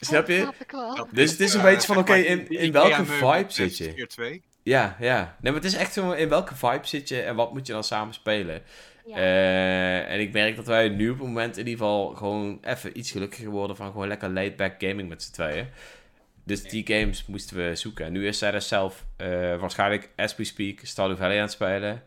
Snap 0.00 0.28
je? 0.28 0.38
Snap 0.40 0.54
ik 0.60 0.70
wel. 0.70 1.08
dus 1.10 1.30
het 1.30 1.40
is 1.40 1.54
een 1.54 1.62
beetje 1.62 1.86
van, 1.86 1.96
oké, 1.96 2.14
in, 2.14 2.48
in 2.48 2.72
welke 2.72 3.04
vibe 3.04 3.44
zit 3.48 3.76
je? 3.76 3.94
Keer 3.94 4.08
2. 4.08 4.42
Ja, 4.62 4.96
ja. 5.00 5.36
Nee, 5.40 5.52
maar 5.52 5.62
het 5.62 5.72
is 5.72 5.78
echt 5.78 5.92
zo, 5.92 6.10
in 6.10 6.28
welke 6.28 6.54
vibe 6.54 6.86
zit 6.86 7.08
je 7.08 7.22
en 7.22 7.34
wat 7.34 7.52
moet 7.52 7.66
je 7.66 7.72
dan 7.72 7.84
samen 7.84 8.14
spelen? 8.14 8.62
Ja. 9.06 9.16
Eh, 9.16 10.12
en 10.12 10.20
ik 10.20 10.32
merk 10.32 10.56
dat 10.56 10.66
wij 10.66 10.88
nu 10.88 11.10
op 11.10 11.18
het 11.18 11.26
moment 11.26 11.56
in 11.56 11.66
ieder 11.66 11.78
geval 11.78 12.08
gewoon 12.14 12.58
even 12.62 12.98
iets 12.98 13.10
gelukkiger 13.10 13.50
worden 13.50 13.76
van 13.76 13.90
gewoon 13.90 14.08
lekker 14.08 14.30
laid-back 14.30 14.74
gaming 14.78 15.08
met 15.08 15.22
z'n 15.22 15.32
tweeën. 15.32 15.68
Dus 16.44 16.62
die 16.62 16.86
games 16.86 17.26
moesten 17.26 17.56
we 17.56 17.76
zoeken. 17.76 18.04
En 18.06 18.12
nu 18.12 18.26
is 18.26 18.38
zij 18.38 18.50
dus 18.50 18.68
zelf 18.68 19.06
eh, 19.16 19.28
waarschijnlijk, 19.56 20.10
as 20.16 20.36
we 20.36 20.44
speak, 20.44 20.78
Stardew 20.82 21.16
Valley 21.16 21.36
aan 21.36 21.42
het 21.42 21.52
spelen. 21.52 22.02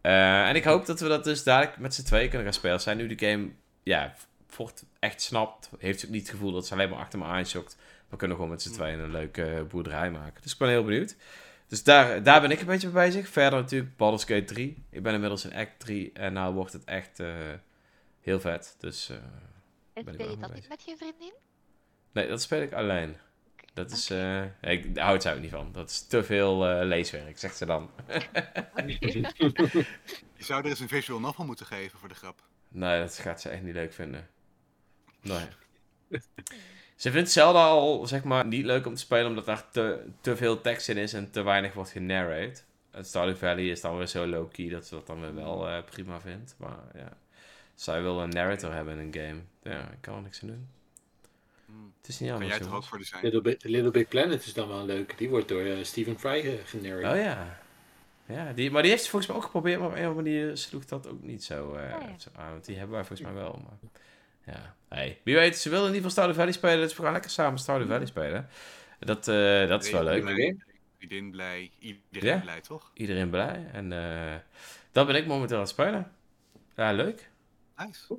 Eh, 0.00 0.48
en 0.48 0.56
ik 0.56 0.64
hoop 0.64 0.86
dat 0.86 1.00
we 1.00 1.08
dat 1.08 1.24
dus 1.24 1.42
dadelijk 1.42 1.78
met 1.78 1.94
z'n 1.94 2.02
tweeën 2.02 2.28
kunnen 2.28 2.46
gaan 2.46 2.54
spelen. 2.54 2.80
Zij 2.80 2.94
nu 2.94 3.14
de 3.14 3.26
game, 3.26 3.48
ja, 3.82 4.14
voort 4.46 4.84
echt 4.98 5.22
snapt, 5.22 5.70
heeft 5.78 6.04
ook 6.04 6.10
niet 6.10 6.20
het 6.20 6.30
gevoel 6.30 6.52
dat 6.52 6.66
ze 6.66 6.72
alleen 6.72 6.88
maar 6.88 6.98
achter 6.98 7.18
me 7.18 7.24
aanschokt. 7.24 7.76
We 8.08 8.16
kunnen 8.16 8.36
gewoon 8.36 8.52
met 8.52 8.62
z'n 8.62 8.72
tweeën 8.72 8.98
een 8.98 9.10
leuke 9.10 9.66
boerderij 9.68 10.10
maken. 10.10 10.42
Dus 10.42 10.52
ik 10.52 10.58
ben 10.58 10.68
heel 10.68 10.84
benieuwd. 10.84 11.16
Dus 11.66 11.82
daar, 11.82 12.22
daar 12.22 12.40
ben 12.40 12.50
ik 12.50 12.60
een 12.60 12.66
beetje 12.66 12.88
mee 12.88 13.06
bezig. 13.06 13.28
Verder 13.28 13.60
natuurlijk 13.60 13.96
Baldur's 13.96 14.24
Gate 14.24 14.44
3. 14.44 14.84
Ik 14.90 15.02
ben 15.02 15.14
inmiddels 15.14 15.44
in 15.44 15.54
Act 15.54 15.78
3 15.78 16.12
en 16.12 16.32
nou 16.32 16.54
wordt 16.54 16.72
het 16.72 16.84
echt 16.84 17.20
eh, 17.20 17.34
heel 18.20 18.40
vet. 18.40 18.76
Dus 18.78 19.06
Ben 19.92 20.06
ik 20.06 20.14
speel 20.14 20.30
je 20.30 20.36
dat 20.36 20.54
niet 20.54 20.68
met 20.68 20.82
je 20.84 20.96
vriendin? 20.96 21.32
nee, 22.12 22.28
dat 22.28 22.42
speel 22.42 22.62
ik 22.62 22.72
alleen. 22.72 23.16
Dat 23.72 23.90
is, 23.90 24.10
Oké. 24.10 24.54
eh, 24.60 24.72
ik, 24.72 24.94
daar 24.94 25.04
houdt 25.04 25.22
zij 25.22 25.34
ook 25.34 25.40
niet 25.40 25.50
van. 25.50 25.72
Dat 25.72 25.90
is 25.90 26.06
te 26.06 26.24
veel 26.24 26.68
eh, 26.68 26.86
leeswerk, 26.86 27.38
zegt 27.38 27.56
ze 27.56 27.66
dan. 27.66 27.90
Je 30.36 30.44
zou 30.44 30.62
er 30.62 30.68
eens 30.68 30.80
een 30.80 30.88
visual 30.88 31.20
novel 31.20 31.44
moeten 31.44 31.66
geven 31.66 31.98
voor 31.98 32.08
de 32.08 32.14
grap. 32.14 32.42
Nee, 32.68 33.00
dat 33.00 33.18
gaat 33.18 33.40
ze 33.40 33.48
echt 33.48 33.62
niet 33.62 33.74
leuk 33.74 33.92
vinden. 33.92 34.28
Nee. 35.22 35.46
Ze 36.96 37.10
vindt 37.10 37.30
Zelda 37.30 37.66
al, 37.66 38.06
zeg 38.06 38.24
maar, 38.24 38.46
niet 38.46 38.64
leuk 38.64 38.86
om 38.86 38.94
te 38.94 39.00
spelen 39.00 39.26
omdat 39.26 39.44
daar 39.44 39.70
te, 39.70 40.06
te 40.20 40.36
veel 40.36 40.60
tekst 40.60 40.88
in 40.88 40.96
is 40.96 41.12
en 41.12 41.30
te 41.30 41.42
weinig 41.42 41.72
wordt 41.72 41.90
genarrate. 41.90 42.60
Stardew 43.00 43.36
Valley 43.36 43.64
is 43.68 43.80
dan 43.80 43.96
weer 43.96 44.06
zo 44.06 44.26
low-key 44.26 44.68
dat 44.68 44.86
ze 44.86 44.94
dat 44.94 45.06
dan 45.06 45.20
weer 45.20 45.34
wel 45.34 45.68
eh, 45.68 45.84
prima 45.84 46.20
vindt. 46.20 46.54
Maar 46.58 46.78
ja, 46.94 47.16
zij 47.74 48.02
wil 48.02 48.20
een 48.20 48.28
narrator 48.28 48.72
hebben 48.72 48.98
in 48.98 49.06
een 49.06 49.14
game. 49.14 49.40
Ja, 49.74 49.80
ik 49.90 49.98
kan 50.00 50.14
er 50.14 50.22
niks 50.22 50.42
aan 50.42 50.48
doen. 50.48 50.68
Hmm. 51.70 51.92
Het 52.00 52.08
is 52.08 52.18
niet 52.20 52.28
Kan 52.30 52.38
anders, 52.40 52.56
jij 52.58 52.66
toch 52.66 52.76
ook 52.76 52.84
voor 52.84 52.98
de 52.98 53.04
zijn? 53.04 53.22
Little 53.22 53.40
Big, 53.40 53.56
Little 53.62 53.90
Big 53.90 54.08
Planet 54.08 54.44
is 54.46 54.52
dan 54.54 54.68
wel 54.68 54.84
leuk. 54.84 55.18
Die 55.18 55.28
wordt 55.28 55.48
door 55.48 55.62
eh, 55.64 55.84
Stephen 55.84 56.18
Fry 56.18 56.40
ge- 56.42 56.60
genereerd. 56.64 57.12
Oh 57.12 57.16
ja. 57.22 57.58
Ja, 58.26 58.52
die, 58.52 58.70
maar 58.70 58.82
die 58.82 58.90
heeft 58.90 59.02
ze 59.04 59.10
volgens 59.10 59.30
mij 59.30 59.40
ook 59.40 59.46
geprobeerd, 59.46 59.78
maar 59.80 59.88
op 59.88 59.94
een 59.94 60.00
of 60.00 60.06
andere 60.16 60.30
manier 60.30 60.56
sloeg 60.56 60.84
dat 60.84 61.06
ook 61.06 61.22
niet 61.22 61.44
zo, 61.44 61.74
eh, 61.74 61.94
Oh 61.96 62.02
ja. 62.02 62.18
zo 62.18 62.28
aan. 62.36 62.50
Want 62.50 62.64
die 62.64 62.76
hebben 62.76 62.94
wij 62.94 63.04
volgens 63.04 63.28
mij 63.28 63.36
wel. 63.42 63.62
Maar, 63.64 63.90
ja, 64.54 64.74
hey. 64.88 65.20
Wie 65.24 65.34
weet, 65.34 65.56
ze 65.58 65.68
willen 65.68 65.86
in 65.88 65.94
ieder 65.94 66.08
geval 66.10 66.24
Stardew 66.24 66.36
Valley 66.36 66.52
spelen, 66.52 66.80
dus 66.80 66.96
we 66.96 67.02
gaan 67.02 67.12
lekker 67.12 67.30
samen 67.30 67.58
Stardew 67.58 67.88
Valley 67.88 68.06
spelen. 68.06 68.48
Dat, 68.98 69.28
eh, 69.28 69.68
dat 69.68 69.84
is 69.84 69.90
wel 69.90 70.02
leuk. 70.04 70.56
Iedereen 70.98 71.30
blij, 71.30 71.70
iedereen 71.78 72.34
Ja. 72.34 72.40
blij, 72.40 72.60
toch? 72.60 72.90
Iedereen 72.94 73.30
blij. 73.30 73.66
En 73.72 73.92
eh 73.92 74.34
dat 74.92 75.06
ben 75.06 75.16
ik 75.16 75.26
momenteel 75.26 75.56
aan 75.56 75.62
het 75.62 75.70
spelen. 75.72 76.12
Ja, 76.76 76.92
leuk. 76.92 77.30
Nice. 77.76 78.18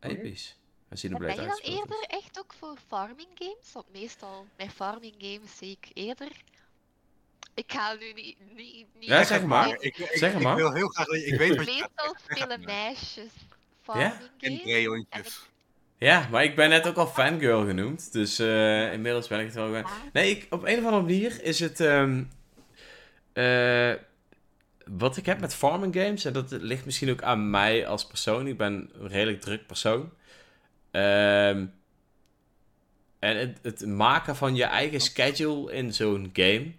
Episch. 0.00 0.56
En 0.88 1.12
er 1.12 1.18
ben 1.18 1.30
je 1.34 1.36
dan 1.46 1.58
eerder 1.62 2.04
echt 2.08 2.38
ook 2.38 2.54
voor 2.58 2.76
farming 2.88 3.28
games? 3.34 3.72
Want 3.72 3.86
meestal 3.92 4.46
bij 4.56 4.70
farming 4.70 5.14
games 5.18 5.56
zie 5.56 5.78
ik 5.80 5.90
eerder. 5.94 6.28
Ik 7.54 7.72
ga 7.72 7.94
nu 7.94 8.12
niet. 8.12 8.36
niet, 8.54 8.86
niet 8.98 9.08
Ja, 9.08 9.24
zeg 9.24 9.42
maar. 9.44 9.68
Ik, 9.68 9.96
ik, 9.98 10.10
Zeg 10.12 10.34
ik 10.34 10.40
maar. 10.42 10.56
wil 10.56 10.72
heel 10.72 10.88
graag, 10.88 11.06
ik 11.06 11.38
weet 11.38 11.56
wat 11.56 11.66
Meestal 11.66 12.16
spelen 12.30 12.60
meisjes 12.64 13.30
farming 13.82 14.12
En 14.12 14.30
games. 14.38 14.62
drehondjes. 14.62 15.48
Ja, 15.98 16.28
maar 16.30 16.44
ik 16.44 16.56
ben 16.56 16.68
net 16.68 16.86
ook 16.86 16.96
al 16.96 17.06
fangirl 17.06 17.66
genoemd. 17.66 18.12
Dus 18.12 18.38
eh, 18.38 18.92
inmiddels 18.92 19.28
ben 19.28 19.38
ik 19.40 19.46
het 19.46 19.54
wel 19.54 19.64
gewoon. 19.66 19.80
Ja. 19.82 19.90
Nee, 20.12 20.30
ik, 20.30 20.46
op 20.50 20.62
een 20.64 20.78
of 20.78 20.84
andere 20.84 21.02
manier 21.02 21.42
is 21.42 21.60
het. 21.60 21.80
ehm, 21.80 22.22
eh, 23.32 23.92
wat 24.86 25.16
ik 25.16 25.26
heb 25.26 25.40
met 25.40 25.54
farming 25.54 25.94
games, 25.94 26.24
en 26.24 26.32
dat 26.32 26.50
ligt 26.50 26.84
misschien 26.84 27.10
ook 27.10 27.22
aan 27.22 27.50
mij 27.50 27.86
als 27.86 28.06
persoon. 28.06 28.46
Ik 28.46 28.56
ben 28.56 28.90
een 28.94 29.08
redelijk 29.08 29.40
druk 29.40 29.66
persoon. 29.66 30.10
Ehm, 30.96 31.66
en 33.18 33.36
het, 33.36 33.58
het 33.62 33.86
maken 33.86 34.36
van 34.36 34.54
je 34.54 34.64
eigen 34.64 35.00
schedule 35.00 35.72
in 35.72 35.94
zo'n 35.94 36.30
game, 36.32 36.72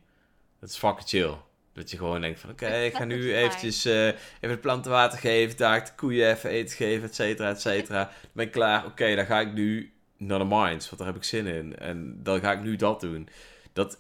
dat 0.60 0.70
is 0.70 0.78
fucking 0.78 1.08
chill. 1.08 1.36
Dat 1.74 1.92
je 1.92 1.98
gewoon 1.98 2.22
denkt 2.22 2.40
van, 2.40 2.50
oké, 2.50 2.78
ik 2.78 2.96
ga 2.96 3.04
nu 3.04 3.36
eventjes 3.36 3.86
eh, 3.86 4.06
even 4.08 4.16
de 4.40 4.58
planten 4.58 4.92
water 4.92 5.20
geven, 5.20 5.58
daar 5.58 5.86
de 5.86 5.92
koeien 5.96 6.30
even 6.30 6.50
eten 6.50 6.76
geven, 6.76 7.08
et 7.08 7.16
cetera, 7.16 7.50
et 7.50 7.62
cetera. 7.62 8.04
Dan 8.22 8.32
ben 8.32 8.46
ik 8.46 8.52
klaar, 8.52 8.86
oké, 8.86 9.16
dan 9.16 9.26
ga 9.26 9.40
ik 9.40 9.54
nu 9.54 9.94
naar 10.18 10.40
de 10.40 10.46
mines, 10.46 10.86
want 10.86 10.98
daar 10.98 11.08
heb 11.08 11.16
ik 11.16 11.24
zin 11.24 11.46
in. 11.46 11.78
En 11.78 12.20
dan 12.24 12.40
ga 12.40 12.52
ik 12.52 12.62
nu 12.62 12.76
dat 12.76 13.00
doen. 13.00 13.30
Dat 13.74 14.00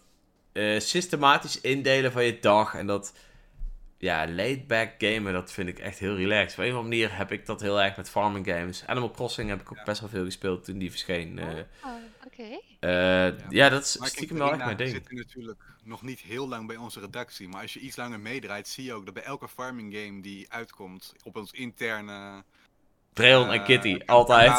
eh, 0.52 0.80
systematisch 0.80 1.62
indelen 1.62 2.12
van 2.12 2.26
je 2.26 2.40
dag 2.40 2.76
en 2.76 2.88
dat 2.88 3.14
ja, 3.98 4.28
laid-back 4.28 4.94
gamen, 4.98 5.34
dat 5.34 5.52
vind 5.52 5.70
ik 5.70 5.80
echt 5.80 6.00
heel 6.00 6.16
relaxed. 6.16 6.58
Op 6.60 6.64
een 6.66 6.72
of 6.72 6.78
andere 6.78 6.96
manier 6.96 7.18
heb 7.18 7.32
ik 7.32 7.46
dat 7.46 7.62
heel 7.62 7.82
erg 7.82 7.98
met 7.98 8.10
farming 8.10 8.46
games. 8.48 8.84
Animal 8.86 9.12
Crossing 9.12 9.50
heb 9.50 9.62
ik 9.62 9.72
ook 9.72 9.78
Ja. 9.78 9.84
best 9.84 10.00
wel 10.00 10.10
veel 10.10 10.24
gespeeld 10.26 10.64
toen 10.64 10.78
die 10.78 10.90
verscheen. 10.90 11.40
eh. 11.40 11.46
Oh, 11.84 11.92
Oké. 12.26 12.60
Eh, 12.80 13.50
ja. 13.50 13.70
dat 13.70 13.84
is 13.86 13.98
Maar 13.98 14.08
stiekem 14.08 14.38
wel 14.38 14.50
echt 14.54 14.58
mijn 14.66 14.78
ding. 14.78 14.90
zit 14.90 15.12
natuurlijk 15.12 15.60
nog 15.84 16.02
niet 16.02 16.20
heel 16.20 16.48
lang 16.48 16.68
bij 16.68 16.76
onze 16.76 17.00
redactie. 17.00 17.48
Maar 17.48 17.62
als 17.62 17.74
je 17.74 17.80
iets 17.80 17.96
langer 17.96 18.20
meedraait, 18.20 18.68
zie 18.68 18.84
je 18.84 18.94
ook 18.94 19.06
dat 19.06 19.14
bij 19.14 19.24
elke 19.24 19.48
farming 19.48 19.94
game 19.96 20.22
die 20.22 20.52
uitkomt 20.52 21.14
op 21.24 21.36
ons 21.36 21.52
interne... 21.52 22.44
Dreon 23.18 23.48
en 23.52 23.60
eh, 23.60 23.66
Kitty, 23.66 24.00
altijd. 24.06 24.52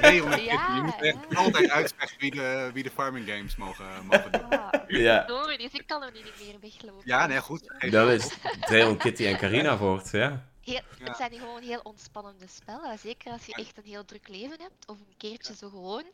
en 0.00 0.12
Ja, 0.12 0.30
Kitty. 0.30 0.42
Je 0.74 0.80
moet 0.84 1.02
echt 1.02 1.36
altijd 1.36 1.70
uitzeggen 1.70 2.18
wie 2.18 2.30
de, 2.30 2.70
wie 2.74 2.82
de 2.82 2.90
farming 2.90 3.28
games 3.28 3.56
mogen, 3.56 3.86
mogen 4.10 4.32
doen. 4.32 5.00
Ja, 5.00 5.24
sorry, 5.28 5.56
dus 5.56 5.72
ik 5.72 5.82
kan 5.86 6.02
er 6.02 6.12
niet 6.12 6.32
meer 6.44 6.54
weglopen. 6.60 7.02
Ja, 7.04 7.26
nee, 7.26 7.40
goed. 7.40 7.74
Dat 7.90 8.08
is. 8.10 8.28
Dreon, 8.60 8.96
Kitty 8.96 9.26
en 9.26 9.36
Carina 9.36 9.76
voort, 9.76 10.10
ja. 10.10 10.44
Heel, 10.60 10.74
Ja. 10.98 11.04
Het 11.04 11.16
zijn 11.16 11.32
gewoon 11.32 11.62
heel 11.62 11.80
ontspannende 11.82 12.46
spellen. 12.48 12.98
Zeker 12.98 13.32
als 13.32 13.46
je 13.46 13.54
echt 13.54 13.76
een 13.76 13.84
heel 13.90 14.04
druk 14.04 14.28
leven 14.28 14.56
hebt. 14.60 14.86
Of 14.86 14.96
een 14.98 15.14
keertje 15.16 15.54
zo 15.54 15.68
gewoon 15.68 16.04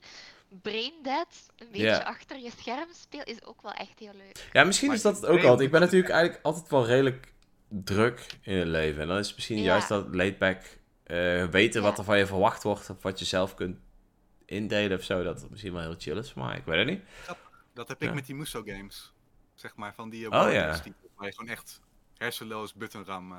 brain 0.63 0.93
dead, 1.03 1.27
een 1.59 1.67
beetje 1.71 1.87
Ja. 1.87 1.99
achter 1.99 2.39
je 2.39 2.51
scherm 2.59 2.89
speel, 2.93 3.23
is 3.25 3.45
ook 3.45 3.63
wel 3.63 3.73
echt 3.73 3.99
heel 3.99 4.13
leuk. 4.15 4.49
Ja, 4.53 4.65
misschien 4.65 4.87
Maar 4.89 4.97
is 4.97 5.03
dat 5.03 5.17
het 5.17 5.27
ook 5.27 5.39
altijd. 5.43 5.61
Ik 5.61 5.71
ben 5.71 5.81
natuurlijk 5.81 6.11
eigenlijk 6.13 6.45
altijd 6.45 6.69
wel 6.71 6.87
redelijk 6.87 7.33
druk 7.69 8.27
in 8.43 8.57
het 8.57 8.69
leven. 8.69 9.03
En 9.03 9.09
dan 9.09 9.19
is 9.19 9.27
het 9.27 9.35
misschien 9.37 9.59
Ja. 9.59 9.65
juist 9.65 9.89
dat 9.89 10.15
laid-back 10.15 10.61
eh, 11.09 11.45
weten 11.45 11.83
wat 11.83 11.99
er 11.99 12.05
van 12.05 12.19
je 12.19 12.27
verwacht 12.27 12.63
wordt. 12.63 12.91
Of 12.91 13.03
wat 13.03 13.19
je 13.19 13.25
zelf 13.25 13.55
kunt 13.55 13.79
indelen 14.45 14.99
of 14.99 15.05
zo. 15.05 15.23
Dat 15.23 15.41
het 15.41 15.51
misschien 15.51 15.73
wel 15.73 15.83
heel 15.83 15.95
chill 15.99 16.17
is 16.17 16.35
mij. 16.35 16.57
Ik 16.57 16.65
weet 16.65 16.79
het 16.79 16.87
niet. 16.87 17.03
Dat 17.75 17.89
heb 17.89 18.03
ik 18.03 18.09
Ja. 18.09 18.15
met 18.15 18.27
die 18.27 18.35
Muso 18.35 18.63
games. 18.67 19.13
Zeg 19.55 19.77
maar, 19.77 19.95
van 19.95 20.11
die 20.11 20.21
uh, 20.21 20.27
Oh, 20.43 20.53
ja. 20.53 20.81
die- 20.85 20.95
waar 21.17 21.27
je 21.27 21.33
gewoon 21.35 21.51
echt 21.51 21.81
hersenloos 22.17 22.75
buttonram... 22.75 23.33
eh 23.33 23.39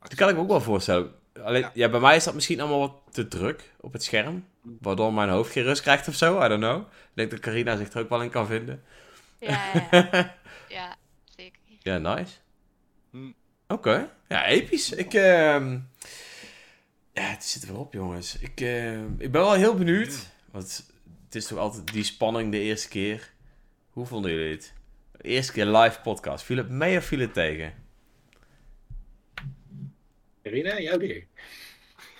Dat 0.00 0.14
kan 0.14 0.28
ik 0.28 0.34
me 0.34 0.40
ook 0.40 0.48
wel 0.48 0.60
voorstellen. 0.60 1.14
Alleen, 1.42 1.60
ja. 1.60 1.70
Ja. 1.74 1.88
bij 1.88 2.00
mij 2.00 2.16
is 2.16 2.24
dat 2.24 2.34
misschien 2.34 2.60
allemaal 2.60 2.78
wat 2.78 2.94
te 3.10 3.28
druk 3.28 3.72
op 3.80 3.92
het 3.92 4.02
scherm. 4.04 4.46
Waardoor 4.62 5.12
mijn 5.12 5.28
hoofd 5.28 5.52
geen 5.52 5.62
rust 5.64 5.82
krijgt 5.82 6.08
of 6.08 6.14
zo. 6.14 6.44
I 6.44 6.48
don't 6.48 6.60
know. 6.62 6.80
Ik 6.80 6.86
denk 7.14 7.30
dat 7.30 7.40
Carina 7.40 7.76
zich 7.76 7.92
er 7.92 8.00
ook 8.00 8.08
wel 8.08 8.22
in 8.22 8.30
kan 8.30 8.46
vinden. 8.46 8.84
Ja, 9.38 9.70
ja, 9.90 10.08
ja. 10.12 10.34
ja 10.68 10.96
zeker. 11.36 11.60
Ja, 11.78 11.98
nice. 11.98 12.34
Hm. 13.10 13.30
Oké. 13.68 14.10
Ja, 14.28 14.46
episch. 14.46 14.92
Ik, 14.92 15.14
ehm 15.14 15.78
Ja, 17.12 17.22
het 17.22 17.44
zit 17.44 17.62
er 17.62 17.68
weer 17.68 17.78
op, 17.78 17.92
jongens. 17.92 18.38
Ik, 18.38 18.60
ehm, 18.60 19.10
ik 19.18 19.32
ben 19.32 19.40
wel 19.40 19.52
heel 19.52 19.74
benieuwd. 19.74 20.30
Want 20.50 20.90
het 21.24 21.34
is 21.34 21.46
toch 21.46 21.58
altijd 21.58 21.92
die 21.92 22.04
spanning 22.04 22.52
de 22.52 22.58
eerste 22.58 22.88
keer. 22.88 23.32
Hoe 23.90 24.06
vonden 24.06 24.30
jullie 24.30 24.52
het? 24.52 24.72
De 25.12 25.22
eerste 25.22 25.52
keer 25.52 25.66
live 25.66 26.00
podcast. 26.00 26.44
Viel 26.44 26.56
het 26.56 26.68
mee 26.68 26.96
of 26.98 27.04
viel 27.04 27.18
het 27.18 27.32
tegen? 27.34 27.74
Irina, 30.42 30.80
jouw 30.80 30.98
weer. 30.98 31.26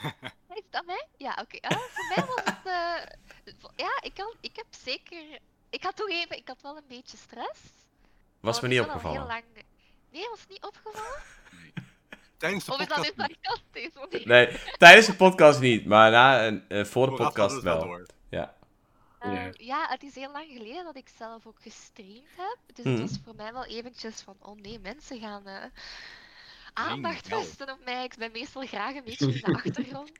Is 0.54 0.62
dat 0.70 0.86
mij? 0.86 1.06
Ja, 1.16 1.38
oké. 1.40 1.58
Ah, 1.60 1.78
voor 1.78 2.14
mij 2.16 2.24
was 2.26 2.44
het... 2.44 2.66
eh, 2.66 3.54
ja, 3.76 4.00
ik, 4.02 4.14
kan, 4.14 4.34
ik 4.40 4.56
heb 4.56 4.66
zeker... 4.84 5.40
Ik 5.70 5.82
had 5.82 5.96
toegeven, 5.96 6.36
ik 6.36 6.48
had 6.48 6.62
wel 6.62 6.76
een 6.76 6.88
beetje 6.88 7.16
stress. 7.16 7.60
Was 8.40 8.60
me 8.60 8.68
niet 8.68 8.80
opgevallen. 8.80 9.18
Heel 9.18 9.28
lang... 9.28 9.44
Nee, 10.10 10.28
was 10.28 10.40
het 10.40 10.48
niet 10.48 10.64
opgevallen? 10.64 11.22
Tijdens 12.42 12.64
de 12.64 12.72
Of 12.72 12.80
is 12.80 12.86
dat 12.86 12.96
podcast... 12.96 13.16
sarcastisch? 13.42 13.94
Want 13.94 14.14
ik- 14.14 14.24
Nee, 14.24 14.58
tijdens 14.78 15.06
de 15.06 15.14
podcast 15.14 15.60
niet. 15.60 15.86
Maar 15.86 16.10
na, 16.10 16.40
en, 16.44 16.64
eh, 16.68 16.84
voor 16.84 17.06
de 17.06 17.10
vooraf 17.16 17.26
podcast 17.32 17.54
het 17.54 17.64
wel. 17.64 17.82
door. 17.82 18.06
Ja. 18.28 18.54
Ja. 19.20 19.50
ja, 19.52 19.86
het 19.88 20.02
is 20.02 20.14
heel 20.14 20.32
lang 20.32 20.46
geleden 20.52 20.84
dat 20.84 20.96
ik 20.96 21.08
zelf 21.18 21.46
ook 21.46 21.62
gestreamd 21.62 22.28
heb. 22.36 22.56
Dus 22.74 22.84
het 22.84 23.00
was 23.00 23.18
voor 23.24 23.34
mij 23.34 23.52
wel 23.52 23.64
eventjes 23.64 24.20
van, 24.20 24.36
oh 24.40 24.60
nee, 24.60 24.78
mensen 24.78 25.20
gaan 25.20 25.46
eh, 25.46 25.64
aandacht 26.72 27.28
vesten 27.28 27.70
op 27.70 27.78
mij. 27.84 28.04
Ik 28.04 28.14
ben 28.16 28.32
meestal 28.32 28.66
graag 28.66 28.94
een 28.94 29.04
beetje 29.04 29.32
in 29.32 29.40
de 29.40 29.54
achtergrond. 29.64 30.12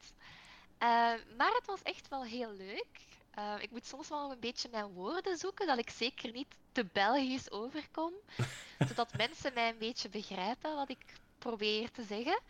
Eh, 0.79 0.89
maar 1.37 1.53
het 1.55 1.67
was 1.67 1.83
echt 1.83 2.09
wel 2.09 2.25
heel 2.25 2.53
leuk. 2.53 2.87
Eh, 3.31 3.55
ik 3.61 3.71
moet 3.71 3.87
soms 3.87 4.09
wel 4.09 4.31
een 4.31 4.41
beetje 4.41 4.69
mijn 4.71 4.87
woorden 4.87 5.37
zoeken, 5.37 5.67
dat 5.67 5.79
ik 5.79 5.91
zeker 5.91 6.33
niet 6.33 6.55
te 6.73 6.87
Belgisch 6.93 7.51
overkom. 7.51 8.13
zodat 8.89 9.17
mensen 9.17 9.55
mij 9.55 9.69
een 9.69 9.79
beetje 9.79 10.09
begrijpen 10.09 10.75
wat 10.75 10.89
ik 10.91 10.99
probeer 11.43 11.91
te 11.91 12.03
zeggen. 12.03 12.41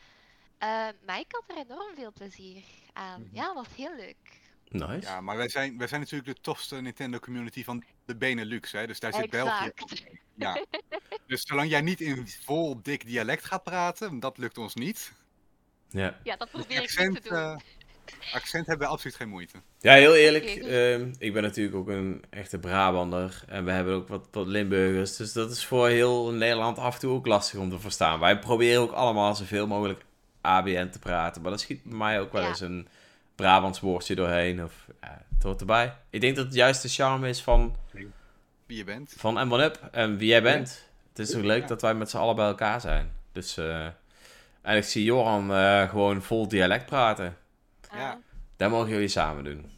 Eh, 0.58 0.68
maar 1.06 1.18
ik 1.18 1.26
had 1.28 1.44
er 1.46 1.56
enorm 1.56 1.94
veel 1.94 2.12
plezier 2.12 2.62
aan. 2.92 3.22
Mhm. 3.22 3.34
Ja, 3.34 3.54
was 3.54 3.66
heel 3.76 3.96
leuk. 3.96 4.40
Nice. 4.68 5.08
Ja, 5.08 5.20
maar 5.20 5.36
wij 5.36 5.48
zijn, 5.48 5.78
wij 5.78 5.86
zijn 5.86 6.00
natuurlijk 6.00 6.36
de 6.36 6.42
tofste 6.42 6.80
Nintendo 6.80 7.18
community 7.18 7.64
van 7.64 7.84
de 8.04 8.16
Benelux, 8.16 8.72
hè. 8.72 8.86
Dus 8.86 9.00
daar 9.00 9.12
zit 9.12 9.30
België 9.30 9.64
Exact. 9.64 10.04
Ja. 10.34 10.64
Dus 11.26 11.42
zolang 11.42 11.70
jij 11.70 11.80
niet 11.80 12.00
in 12.00 12.28
vol 12.28 12.82
dik 12.82 13.06
dialect 13.06 13.44
gaat 13.44 13.62
praten, 13.62 14.20
dat 14.20 14.38
lukt 14.38 14.58
ons 14.58 14.74
niet. 14.74 15.12
Ja. 15.88 16.20
Ja, 16.22 16.36
dat 16.36 16.50
probeer 16.50 16.82
ik 16.82 16.98
niet 17.08 17.22
te 17.22 17.28
doen. 17.28 17.62
Accent 18.34 18.66
hebben 18.66 18.86
we 18.86 18.92
absoluut 18.92 19.16
geen 19.16 19.28
moeite. 19.28 19.56
Ja, 19.80 19.92
heel 19.94 20.14
eerlijk. 20.14 20.48
Goed. 20.50 20.66
ehm, 20.66 21.10
ik 21.18 21.32
ben 21.32 21.42
natuurlijk 21.42 21.76
ook 21.76 21.88
een 21.88 22.24
echte 22.30 22.58
Brabander. 22.58 23.42
En 23.48 23.64
we 23.64 23.70
hebben 23.70 23.94
ook 23.94 24.08
wat, 24.08 24.28
wat 24.30 24.46
Limburgers. 24.46 25.16
Dus 25.16 25.32
dat 25.32 25.50
is 25.50 25.66
voor 25.66 25.88
heel 25.88 26.32
Nederland 26.32 26.78
af 26.78 26.94
en 26.94 27.00
toe 27.00 27.12
ook 27.12 27.26
lastig 27.26 27.58
om 27.58 27.70
te 27.70 27.78
verstaan. 27.78 28.20
Wij 28.20 28.38
proberen 28.38 28.80
ook 28.82 28.92
allemaal 28.92 29.34
zoveel 29.34 29.66
mogelijk 29.66 30.04
ABN 30.40 30.88
te 30.88 30.98
praten. 30.98 31.42
Maar 31.42 31.50
dat 31.50 31.60
schiet 31.60 31.82
bij 31.84 31.96
mij 31.98 32.20
ook 32.20 32.32
wel 32.32 32.42
Ja. 32.42 32.48
eens 32.48 32.60
een 32.60 32.88
Brabants 33.34 33.80
woordje 33.80 34.14
doorheen. 34.14 34.64
Of, 34.64 34.72
ja, 35.00 35.22
het 35.34 35.42
hoort 35.42 35.60
erbij. 35.60 35.94
Ik 36.10 36.20
denk 36.20 36.36
dat 36.36 36.44
het 36.44 36.54
juist 36.54 36.82
de 36.82 36.88
charme 36.88 37.28
is 37.28 37.42
van, 37.42 37.76
Wie 38.66 38.76
je 38.76 38.84
bent. 38.84 39.14
van 39.16 39.48
M1UP 39.48 39.90
en 39.90 40.16
wie 40.16 40.28
jij 40.28 40.42
bent. 40.42 40.90
Het 41.08 41.28
is 41.28 41.34
ook 41.36 41.42
leuk 41.44 41.68
dat 41.68 41.82
wij 41.82 41.94
met 41.94 42.10
z'n 42.10 42.16
allen 42.16 42.36
bij 42.36 42.46
elkaar 42.46 42.80
zijn. 42.80 43.12
Dus, 43.32 43.56
eh, 43.56 43.84
en 44.62 44.76
ik 44.76 44.84
zie 44.84 45.04
Joran 45.04 45.52
eh, 45.52 45.88
gewoon 45.88 46.22
vol 46.22 46.48
dialect 46.48 46.86
praten. 46.86 47.36
Ja. 47.92 48.10
Ah, 48.10 48.16
Dat 48.56 48.70
mogen 48.70 48.90
jullie 48.90 49.08
samen 49.08 49.44
doen. 49.44 49.70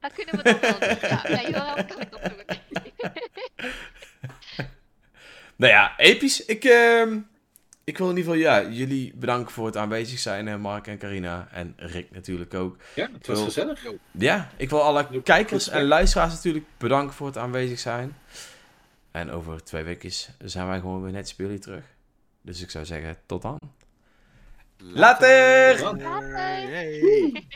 dat 0.00 0.12
kunnen 0.12 0.36
we 0.36 0.42
dan 0.42 0.60
wel 0.60 0.78
doen. 0.78 1.50
Ja, 1.50 1.82
kan 1.82 2.06
doen. 2.10 2.32
Nou 5.56 5.72
ja, 5.72 5.98
episch. 5.98 6.44
Ik, 6.44 6.64
ehm, 6.64 7.18
ik 7.84 7.98
wil 7.98 8.10
in 8.10 8.16
ieder 8.16 8.32
geval 8.32 8.48
ja, 8.62 8.68
jullie 8.68 9.12
bedanken 9.16 9.52
voor 9.52 9.66
het 9.66 9.76
aanwezig 9.76 10.18
zijn, 10.18 10.46
hè, 10.46 10.58
Mark 10.58 10.86
en 10.86 10.98
Carina. 10.98 11.48
En 11.52 11.74
Rick 11.76 12.10
natuurlijk 12.10 12.54
ook. 12.54 12.76
Ja, 12.94 13.08
het 13.12 13.26
was 13.26 13.36
Wel- 13.36 13.44
gezellig. 13.44 13.84
Ja, 14.10 14.50
ik 14.56 14.70
wil 14.70 14.82
alle 14.82 15.06
Doe- 15.10 15.22
kijkers 15.22 15.68
en 15.68 15.84
luisteraars 15.84 16.34
natuurlijk 16.34 16.64
bedanken 16.78 17.14
voor 17.14 17.26
het 17.26 17.36
aanwezig 17.38 17.78
zijn. 17.78 18.16
En 19.10 19.30
over 19.30 19.64
twee 19.64 19.82
weken 19.84 20.10
zijn 20.38 20.66
wij 20.66 20.78
gewoon 20.80 21.02
weer 21.02 21.12
net 21.12 21.34
jullie 21.36 21.58
terug. 21.58 21.84
Dus 22.42 22.62
ik 22.62 22.70
zou 22.70 22.84
zeggen, 22.84 23.16
tot 23.26 23.42
dan. 23.42 23.58
Later! 24.80 25.76
Dan. 25.98 26.68
Hey. 26.68 27.48